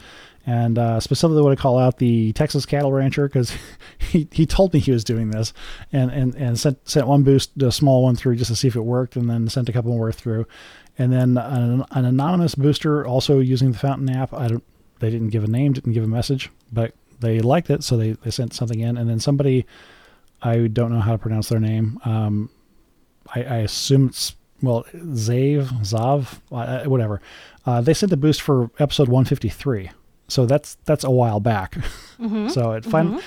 and 0.47 0.79
uh, 0.79 0.97
specifically 1.01 1.41
want 1.41 1.57
to 1.57 1.61
call 1.61 1.77
out 1.77 1.97
the 1.97 2.31
Texas 2.31 2.65
cattle 2.65 2.93
rancher 2.93 3.27
because 3.27 3.51
he, 3.99 4.29
he 4.31 4.45
told 4.45 4.73
me 4.73 4.79
he 4.79 4.91
was 4.91 5.03
doing 5.03 5.29
this 5.29 5.53
and, 5.91 6.09
and, 6.09 6.33
and 6.35 6.57
sent, 6.57 6.89
sent 6.89 7.05
one 7.05 7.23
boost, 7.23 7.61
a 7.61 7.71
small 7.71 8.03
one 8.03 8.15
through 8.15 8.37
just 8.37 8.49
to 8.49 8.55
see 8.55 8.69
if 8.69 8.77
it 8.77 8.81
worked, 8.81 9.17
and 9.17 9.29
then 9.29 9.49
sent 9.49 9.67
a 9.67 9.73
couple 9.73 9.91
more 9.91 10.11
through. 10.11 10.47
And 10.97 11.11
then 11.11 11.37
an, 11.37 11.83
an 11.91 12.05
anonymous 12.05 12.55
booster 12.55 13.05
also 13.05 13.39
using 13.39 13.73
the 13.73 13.77
Fountain 13.77 14.09
app. 14.09 14.33
I 14.33 14.47
don't, 14.47 14.63
they 14.99 15.09
didn't 15.09 15.29
give 15.29 15.43
a 15.43 15.47
name, 15.47 15.73
didn't 15.73 15.91
give 15.91 16.05
a 16.05 16.07
message, 16.07 16.49
but 16.71 16.93
they 17.19 17.41
liked 17.41 17.69
it, 17.69 17.83
so 17.83 17.97
they, 17.97 18.13
they 18.13 18.31
sent 18.31 18.53
something 18.53 18.79
in. 18.79 18.97
And 18.97 19.09
then 19.09 19.19
somebody, 19.19 19.65
I 20.41 20.67
don't 20.67 20.93
know 20.93 21.01
how 21.01 21.11
to 21.11 21.17
pronounce 21.17 21.49
their 21.49 21.59
name. 21.59 21.99
Um, 22.05 22.49
I, 23.35 23.43
I 23.43 23.57
assume 23.57 24.07
it's 24.07 24.33
well, 24.61 24.85
Zave, 24.93 25.67
Zav, 25.81 26.39
uh, 26.51 26.89
whatever. 26.89 27.21
Uh, 27.65 27.81
they 27.81 27.93
sent 27.93 28.09
the 28.09 28.17
boost 28.17 28.41
for 28.41 28.71
episode 28.79 29.09
153 29.09 29.91
so 30.27 30.45
that's 30.45 30.75
that's 30.85 31.03
a 31.03 31.11
while 31.11 31.39
back. 31.39 31.73
Mm-hmm. 32.19 32.49
so 32.49 32.71
it 32.71 32.83
fin- 32.83 33.09
mm-hmm. 33.09 33.19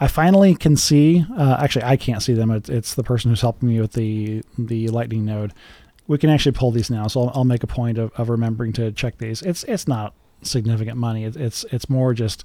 I 0.00 0.08
finally 0.08 0.54
can 0.54 0.76
see. 0.76 1.24
Uh, 1.36 1.56
actually, 1.60 1.84
I 1.84 1.96
can't 1.96 2.22
see 2.22 2.34
them. 2.34 2.50
It, 2.50 2.68
it's 2.68 2.94
the 2.94 3.04
person 3.04 3.30
who's 3.30 3.40
helping 3.40 3.68
me 3.68 3.80
with 3.80 3.92
the 3.92 4.42
the 4.58 4.88
Lightning 4.88 5.24
node. 5.24 5.52
We 6.06 6.18
can 6.18 6.30
actually 6.30 6.52
pull 6.52 6.70
these 6.70 6.90
now, 6.90 7.06
so 7.06 7.22
I'll, 7.22 7.32
I'll 7.34 7.44
make 7.44 7.62
a 7.62 7.66
point 7.66 7.96
of, 7.96 8.12
of 8.16 8.28
remembering 8.28 8.72
to 8.74 8.92
check 8.92 9.18
these. 9.18 9.42
It's 9.42 9.64
it's 9.64 9.88
not 9.88 10.14
significant 10.42 10.96
money. 10.96 11.24
It, 11.24 11.36
it's 11.36 11.64
it's 11.70 11.88
more 11.88 12.12
just 12.12 12.44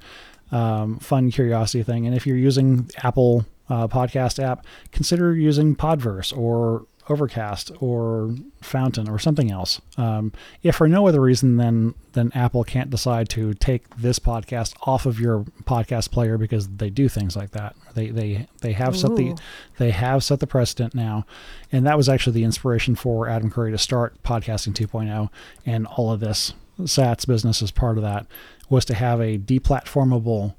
um, 0.52 1.00
fun 1.00 1.32
curiosity 1.32 1.84
thing. 1.84 2.06
And 2.06 2.16
if 2.16 2.26
you're 2.26 2.38
using 2.38 2.90
Apple 3.04 3.46
uh, 3.70 3.88
podcast 3.88 4.42
app, 4.42 4.66
consider 4.92 5.36
using 5.36 5.76
Podverse 5.76 6.36
or 6.36 6.86
Overcast 7.10 7.72
or 7.80 8.36
Fountain 8.62 9.10
or 9.10 9.20
something 9.20 9.52
else. 9.52 9.82
Um, 9.98 10.32
if 10.64 10.76
for 10.76 10.88
no 10.88 11.08
other 11.08 11.22
reason 11.22 11.58
than 11.58 11.96
then 12.14 12.32
Apple 12.36 12.64
can't 12.64 12.90
decide 12.90 13.30
to 13.30 13.54
take 13.54 13.96
this 13.98 14.20
podcast 14.20 14.76
off 14.88 15.06
of 15.06 15.20
your 15.20 15.46
podcast 15.64 16.12
player 16.12 16.38
because 16.38 16.68
they 16.68 16.90
do 16.90 17.10
things 17.10 17.36
like 17.36 17.52
that. 17.52 17.76
They 17.96 18.10
they 18.10 18.48
they 18.62 18.74
have 18.74 18.96
Ooh. 18.96 18.98
set 18.98 19.16
the 19.16 19.36
they 19.78 19.92
have 19.92 20.24
set 20.24 20.40
the 20.40 20.48
precedent 20.48 20.94
now, 20.94 21.26
and 21.72 21.86
that 21.86 21.98
was 21.98 22.10
actually 22.10 22.34
the 22.34 22.44
inspiration 22.44 22.96
for 22.96 23.28
Adam 23.28 23.50
Curry 23.50 23.72
to 23.72 23.78
start 23.78 24.22
podcasting 24.24 24.74
2.0 24.74 25.30
and 25.66 25.88
all 25.88 26.12
of 26.12 26.20
this 26.20 26.54
Sats 26.80 27.28
business 27.28 27.62
as 27.62 27.72
part 27.72 27.98
of 27.98 28.04
that 28.04 28.26
was 28.70 28.86
to 28.86 28.94
have 28.94 29.20
a 29.20 29.38
deplatformable 29.38 30.56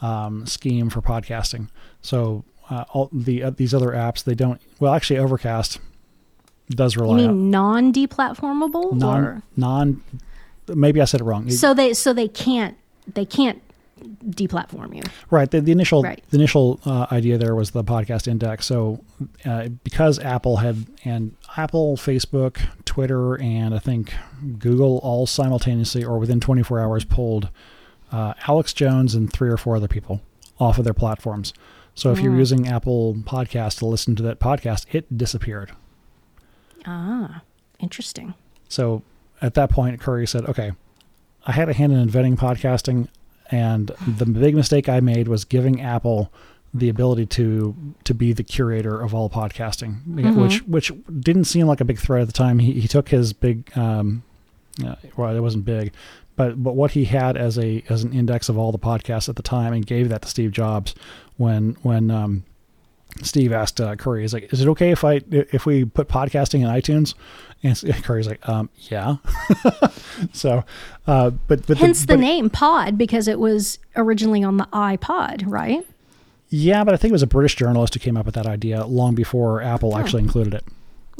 um, 0.00 0.46
scheme 0.46 0.90
for 0.90 1.00
podcasting. 1.00 1.68
So 2.02 2.44
uh, 2.70 2.84
all 2.90 3.10
the 3.12 3.42
uh, 3.42 3.50
these 3.50 3.74
other 3.74 3.90
apps 3.90 4.24
they 4.24 4.34
don't. 4.34 4.60
Well, 4.78 4.94
actually, 4.94 5.18
Overcast 5.18 5.78
does 6.70 6.94
You 6.96 7.02
rely 7.02 7.24
on 7.24 7.26
mean 7.26 7.50
non-deplatformable? 7.50 8.92
non 8.94 9.24
or? 9.24 9.42
non. 9.56 10.02
Maybe 10.68 11.00
I 11.00 11.04
said 11.04 11.20
it 11.20 11.24
wrong. 11.24 11.50
So 11.50 11.74
they 11.74 11.92
so 11.94 12.12
they 12.12 12.28
can't 12.28 12.76
they 13.12 13.24
can't 13.24 13.60
deplatform 14.24 14.94
you. 14.96 15.02
Right. 15.30 15.50
The, 15.50 15.60
the 15.60 15.72
initial 15.72 16.02
Right. 16.02 16.22
the 16.30 16.36
initial 16.38 16.80
uh, 16.86 17.06
idea 17.12 17.36
there 17.38 17.54
was 17.54 17.72
the 17.72 17.84
podcast 17.84 18.28
index. 18.28 18.66
So 18.66 19.02
uh, 19.44 19.68
because 19.84 20.18
Apple 20.20 20.58
had 20.58 20.86
and 21.04 21.34
Apple, 21.56 21.96
Facebook, 21.96 22.58
Twitter, 22.84 23.34
and 23.40 23.74
I 23.74 23.78
think 23.78 24.14
Google 24.58 24.98
all 25.02 25.26
simultaneously 25.26 26.04
or 26.04 26.18
within 26.18 26.40
24 26.40 26.80
hours 26.80 27.04
pulled 27.04 27.50
uh, 28.12 28.34
Alex 28.46 28.72
Jones 28.72 29.14
and 29.14 29.32
three 29.32 29.50
or 29.50 29.56
four 29.56 29.76
other 29.76 29.88
people 29.88 30.20
off 30.58 30.78
of 30.78 30.84
their 30.84 30.94
platforms. 30.94 31.52
So 31.94 32.12
if 32.12 32.20
you're 32.20 32.36
using 32.36 32.66
Apple 32.68 33.14
Podcast 33.16 33.78
to 33.78 33.86
listen 33.86 34.14
to 34.16 34.22
that 34.22 34.38
podcast, 34.40 34.86
it 34.92 35.18
disappeared. 35.18 35.72
Ah, 36.86 37.42
interesting. 37.78 38.34
So 38.68 39.02
at 39.42 39.54
that 39.54 39.70
point, 39.70 40.00
Curry 40.00 40.26
said, 40.26 40.44
"Okay, 40.46 40.72
I 41.46 41.52
had 41.52 41.68
a 41.68 41.72
hand 41.72 41.92
in 41.92 41.98
inventing 41.98 42.36
podcasting, 42.36 43.08
and 43.50 43.90
the 44.06 44.26
big 44.26 44.54
mistake 44.54 44.88
I 44.88 45.00
made 45.00 45.28
was 45.28 45.44
giving 45.44 45.80
Apple 45.80 46.32
the 46.72 46.88
ability 46.88 47.26
to 47.26 47.74
to 48.04 48.14
be 48.14 48.32
the 48.32 48.44
curator 48.44 49.00
of 49.00 49.14
all 49.14 49.28
podcasting, 49.28 49.96
which 50.36 50.62
which 50.66 50.92
didn't 51.18 51.44
seem 51.44 51.66
like 51.66 51.80
a 51.80 51.84
big 51.84 51.98
threat 51.98 52.22
at 52.22 52.26
the 52.28 52.32
time. 52.32 52.58
He 52.60 52.72
he 52.80 52.88
took 52.88 53.08
his 53.08 53.32
big, 53.32 53.76
um, 53.76 54.22
uh, 54.84 54.94
well, 55.16 55.34
it 55.36 55.40
wasn't 55.40 55.64
big." 55.64 55.92
But, 56.36 56.62
but 56.62 56.74
what 56.74 56.92
he 56.92 57.04
had 57.04 57.36
as 57.36 57.58
a 57.58 57.84
as 57.90 58.02
an 58.02 58.14
index 58.14 58.48
of 58.48 58.56
all 58.56 58.72
the 58.72 58.78
podcasts 58.78 59.28
at 59.28 59.36
the 59.36 59.42
time 59.42 59.74
and 59.74 59.84
gave 59.84 60.08
that 60.08 60.22
to 60.22 60.28
Steve 60.28 60.52
Jobs 60.52 60.94
when 61.36 61.76
when 61.82 62.10
um, 62.10 62.44
Steve 63.22 63.52
asked 63.52 63.80
uh, 63.80 63.96
Curry, 63.96 64.24
"Is 64.24 64.32
like, 64.32 64.52
is 64.52 64.60
it 64.60 64.68
okay 64.68 64.90
if 64.90 65.04
I 65.04 65.20
if 65.30 65.66
we 65.66 65.84
put 65.84 66.08
podcasting 66.08 66.60
in 66.60 66.66
iTunes?" 66.66 67.14
And 67.62 67.78
Curry's 68.04 68.26
like, 68.26 68.46
um, 68.48 68.70
"Yeah." 68.88 69.16
so, 70.32 70.64
uh, 71.06 71.30
but 71.46 71.66
but 71.66 71.78
Hence 71.78 72.00
the, 72.02 72.14
but- 72.14 72.20
name 72.20 72.50
Pod 72.50 72.96
because 72.96 73.28
it 73.28 73.38
was 73.38 73.78
originally 73.96 74.42
on 74.42 74.56
the 74.56 74.68
iPod, 74.72 75.44
right? 75.46 75.86
Yeah, 76.48 76.82
but 76.82 76.94
I 76.94 76.96
think 76.96 77.10
it 77.10 77.12
was 77.12 77.22
a 77.22 77.28
British 77.28 77.54
journalist 77.54 77.94
who 77.94 78.00
came 78.00 78.16
up 78.16 78.26
with 78.26 78.34
that 78.34 78.46
idea 78.46 78.84
long 78.84 79.14
before 79.14 79.62
Apple 79.62 79.96
actually 79.96 80.24
included 80.24 80.52
it. 80.52 80.64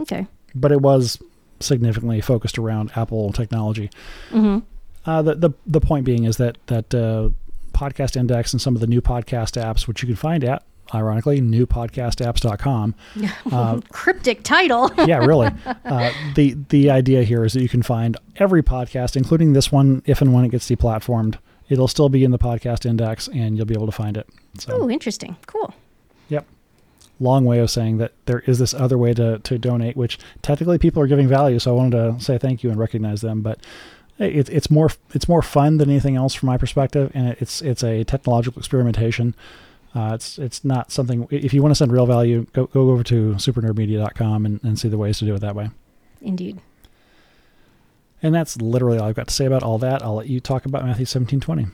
Okay. 0.01 0.27
But 0.57 0.73
it 0.73 0.81
was 0.81 1.23
significantly 1.61 2.21
focused 2.21 2.59
around 2.59 2.91
Apple 2.97 3.33
technology. 3.33 3.91
Uh, 4.35 5.23
the, 5.23 5.35
the 5.37 5.51
the 5.67 5.81
point 5.81 6.05
being 6.05 6.25
is 6.25 6.37
that 6.39 6.59
that 6.67 6.93
uh, 6.95 7.31
podcast 7.73 8.17
index 8.17 8.53
and 8.53 8.61
some 8.61 8.75
of 8.75 8.81
the 8.81 8.87
new 8.89 9.01
podcast 9.01 9.61
apps, 9.61 9.87
which 9.87 10.03
you 10.03 10.07
can 10.07 10.17
find 10.17 10.43
at 10.43 10.65
ironically 10.95 11.41
newpodcastapps.com. 11.41 12.95
Cryptic 13.91 14.43
title. 14.43 14.91
yeah, 15.07 15.19
really. 15.19 15.51
Uh, 15.85 16.13
the 16.35 16.57
the 16.69 16.91
idea 16.91 17.23
here 17.23 17.45
is 17.45 17.53
that 17.55 17.63
you 17.63 17.69
can 17.69 17.83
find 17.83 18.17
every 18.37 18.63
podcast, 18.63 19.17
including 19.17 19.53
this 19.53 19.71
one, 19.73 20.03
if 20.07 20.21
and 20.21 20.33
when 20.33 20.45
it 20.45 20.51
gets 20.51 20.69
deplatformed. 20.69 21.39
It'll 21.69 21.89
still 21.89 22.09
be 22.09 22.25
in 22.25 22.33
the 22.33 22.39
podcast 22.39 22.85
index, 22.85 23.29
and 23.29 23.57
you'll 23.57 23.67
be 23.67 23.75
able 23.75 23.87
to 23.87 23.93
find 23.93 24.17
it. 24.17 24.29
So, 24.59 24.73
oh, 24.73 24.91
interesting. 24.91 25.37
Cool. 25.47 25.73
yep. 26.29 26.45
Long 27.21 27.45
way 27.45 27.61
of 27.61 27.71
saying 27.71 27.99
that 27.99 28.13
there 28.27 28.41
is 28.41 28.59
this 28.59 28.75
other 28.75 28.99
way 28.99 29.15
to, 29.15 29.39
to 29.39 29.57
donate, 29.57 29.97
which 29.97 30.19
technically 30.43 30.79
people 30.79 31.01
are 31.01 31.07
giving 31.07 31.29
value. 31.29 31.61
So 31.61 31.73
I 31.73 31.77
wanted 31.77 32.19
to 32.19 32.25
say 32.25 32.39
thank 32.39 32.65
you 32.65 32.71
and 32.71 32.79
recognize 32.79 33.21
them. 33.21 33.41
But 33.41 33.61
it, 34.19 34.49
it's 34.49 34.71
more 34.71 34.91
it's 35.15 35.29
more 35.29 35.43
fun 35.43 35.79
than 35.79 35.89
anything 35.89 36.17
else 36.17 36.35
from 36.35 36.49
my 36.49 36.59
perspective, 36.59 37.11
and 37.15 37.37
it's 37.41 37.63
it's 37.63 37.83
a 37.83 38.05
technological 38.05 38.59
experimentation. 38.59 39.35
Uh, 39.95 40.13
it's 40.15 40.39
it's 40.39 40.65
not 40.65 40.93
something. 40.93 41.27
If 41.31 41.53
you 41.53 41.63
want 41.63 41.73
to 41.73 41.75
send 41.75 41.93
real 41.93 42.07
value, 42.07 42.47
go 42.53 42.67
go 42.67 42.91
over 42.91 43.03
to 43.05 43.35
supernerdmedia.com 43.35 44.47
and, 44.47 44.61
and 44.63 44.79
see 44.79 44.89
the 44.89 44.99
ways 44.99 45.19
to 45.19 45.25
do 45.25 45.35
it 45.35 45.41
that 45.41 45.55
way. 45.57 45.71
Indeed. 46.23 46.61
And 48.23 48.35
that's 48.35 48.61
literally 48.61 48.99
all 48.99 49.09
I've 49.09 49.17
got 49.17 49.29
to 49.29 49.35
say 49.35 49.47
about 49.47 49.63
all 49.63 49.79
that. 49.79 50.03
I'll 50.03 50.17
let 50.17 50.29
you 50.29 50.41
talk 50.41 50.65
about 50.67 50.85
Matthew 50.85 51.07
seventeen 51.07 51.41
twenty. 51.41 51.67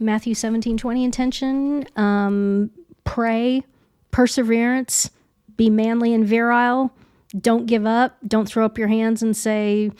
Matthew 0.00 0.34
17, 0.34 0.78
20 0.78 1.04
intention. 1.04 1.86
Um, 1.94 2.70
pray, 3.04 3.62
perseverance, 4.10 5.10
be 5.56 5.68
manly 5.68 6.14
and 6.14 6.26
virile. 6.26 6.90
Don't 7.38 7.66
give 7.66 7.86
up. 7.86 8.16
Don't 8.26 8.48
throw 8.48 8.64
up 8.64 8.78
your 8.78 8.88
hands 8.88 9.22
and 9.22 9.36
say, 9.36 9.92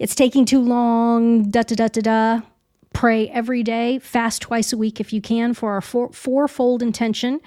it's 0.00 0.16
taking 0.16 0.44
too 0.44 0.60
long, 0.60 1.50
da 1.50 1.62
da 1.62 1.76
da 1.76 1.88
da 1.88 2.00
da. 2.00 2.40
Pray 2.98 3.28
every 3.28 3.62
day, 3.62 4.00
fast 4.00 4.42
twice 4.42 4.72
a 4.72 4.76
week 4.76 4.98
if 4.98 5.12
you 5.12 5.20
can, 5.20 5.54
for 5.54 5.70
our 5.70 5.80
four, 5.80 6.12
fourfold 6.12 6.82
intention 6.82 7.40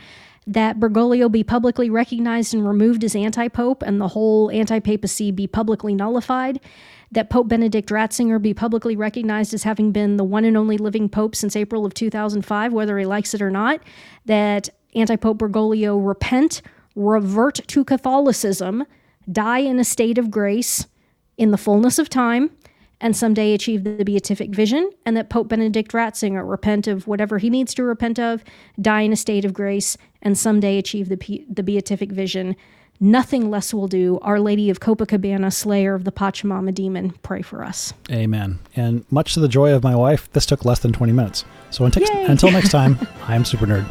that 0.48 0.80
Bergoglio 0.80 1.30
be 1.30 1.44
publicly 1.44 1.90
recognized 1.90 2.54
and 2.54 2.66
removed 2.66 3.04
as 3.04 3.18
anti 3.18 3.50
pope 3.50 3.82
and 3.82 4.00
the 4.00 4.08
whole 4.08 4.50
anti 4.52 4.80
papacy 4.80 5.30
be 5.30 5.48
publicly 5.48 5.94
nullified, 5.94 6.62
that 7.12 7.30
Pope 7.30 7.50
Benedict 7.50 7.90
Ratzinger 7.90 8.42
be 8.42 8.54
publicly 8.54 8.96
recognized 8.96 9.54
as 9.54 9.64
having 9.64 9.92
been 9.92 10.16
the 10.16 10.24
one 10.24 10.46
and 10.46 10.56
only 10.56 10.78
living 10.78 11.10
pope 11.10 11.36
since 11.36 11.58
April 11.58 11.86
of 11.86 11.94
2005, 11.94 12.72
whether 12.72 12.98
he 12.98 13.06
likes 13.06 13.34
it 13.34 13.42
or 13.42 13.52
not, 13.52 13.82
that 14.24 14.70
anti 14.96 15.18
Pope 15.18 15.40
Bergoglio 15.40 15.98
repent, 15.98 16.62
revert 16.96 17.56
to 17.68 17.84
Catholicism, 17.84 18.86
die 19.30 19.60
in 19.60 19.80
a 19.80 19.84
state 19.84 20.18
of 20.18 20.32
grace 20.32 20.88
in 21.38 21.52
the 21.52 21.58
fullness 21.58 22.00
of 22.00 22.08
time, 22.08 22.52
and 23.02 23.18
someday 23.18 23.54
achieve 23.54 23.84
the 23.84 24.06
beatific 24.06 24.52
vision, 24.52 24.90
and 25.06 25.18
that 25.18 25.30
Pope 25.30 25.50
Benedict 25.50 25.92
Ratzinger 25.92 26.48
repent 26.48 26.88
of 26.88 27.08
whatever 27.08 27.40
he 27.40 27.50
needs 27.50 27.74
to 27.74 27.84
repent 27.84 28.20
of, 28.20 28.44
die 28.80 29.02
in 29.02 29.12
a 29.12 29.18
state 29.18 29.44
of 29.44 29.54
grace, 29.54 29.98
and 30.22 30.38
someday 30.38 30.78
achieve 30.78 31.10
the, 31.10 31.46
the 31.50 31.64
beatific 31.64 32.12
vision. 32.12 32.56
Nothing 33.00 33.50
less 33.50 33.74
will 33.74 33.88
do. 33.88 34.20
Our 34.22 34.40
Lady 34.40 34.70
of 34.70 34.80
Copacabana, 34.80 35.52
Slayer 35.52 35.96
of 35.96 36.04
the 36.04 36.12
Pachamama 36.12 36.72
Demon, 36.72 37.12
pray 37.24 37.42
for 37.42 37.64
us. 37.64 37.94
Amen. 38.12 38.60
And 38.76 39.04
much 39.12 39.34
to 39.34 39.40
the 39.40 39.48
joy 39.48 39.74
of 39.74 39.82
my 39.82 39.96
wife, 39.96 40.32
this 40.34 40.46
took 40.46 40.64
less 40.66 40.80
than 40.80 40.94
20 40.94 41.12
minutes. 41.12 41.44
So 41.72 41.84
until, 41.86 42.04
until 42.30 42.52
next 42.52 42.70
time, 42.70 43.00
I'm 43.28 43.44
Super 43.44 43.66
Nerd. 43.66 43.90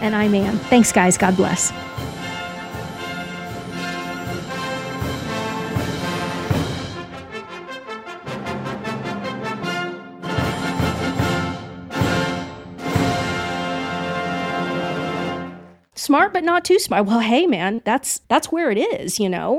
And 0.00 0.14
I'm 0.14 0.34
Ann. 0.34 0.56
Thanks, 0.56 0.90
guys. 0.90 1.18
God 1.18 1.36
bless. 1.36 1.70
Smart 16.06 16.32
but 16.32 16.44
not 16.44 16.64
too 16.64 16.78
smart. 16.78 17.04
Well, 17.04 17.18
hey 17.18 17.48
man, 17.48 17.82
that's 17.84 18.20
that's 18.28 18.52
where 18.52 18.70
it 18.70 18.78
is, 18.78 19.18
you 19.18 19.28
know. 19.28 19.54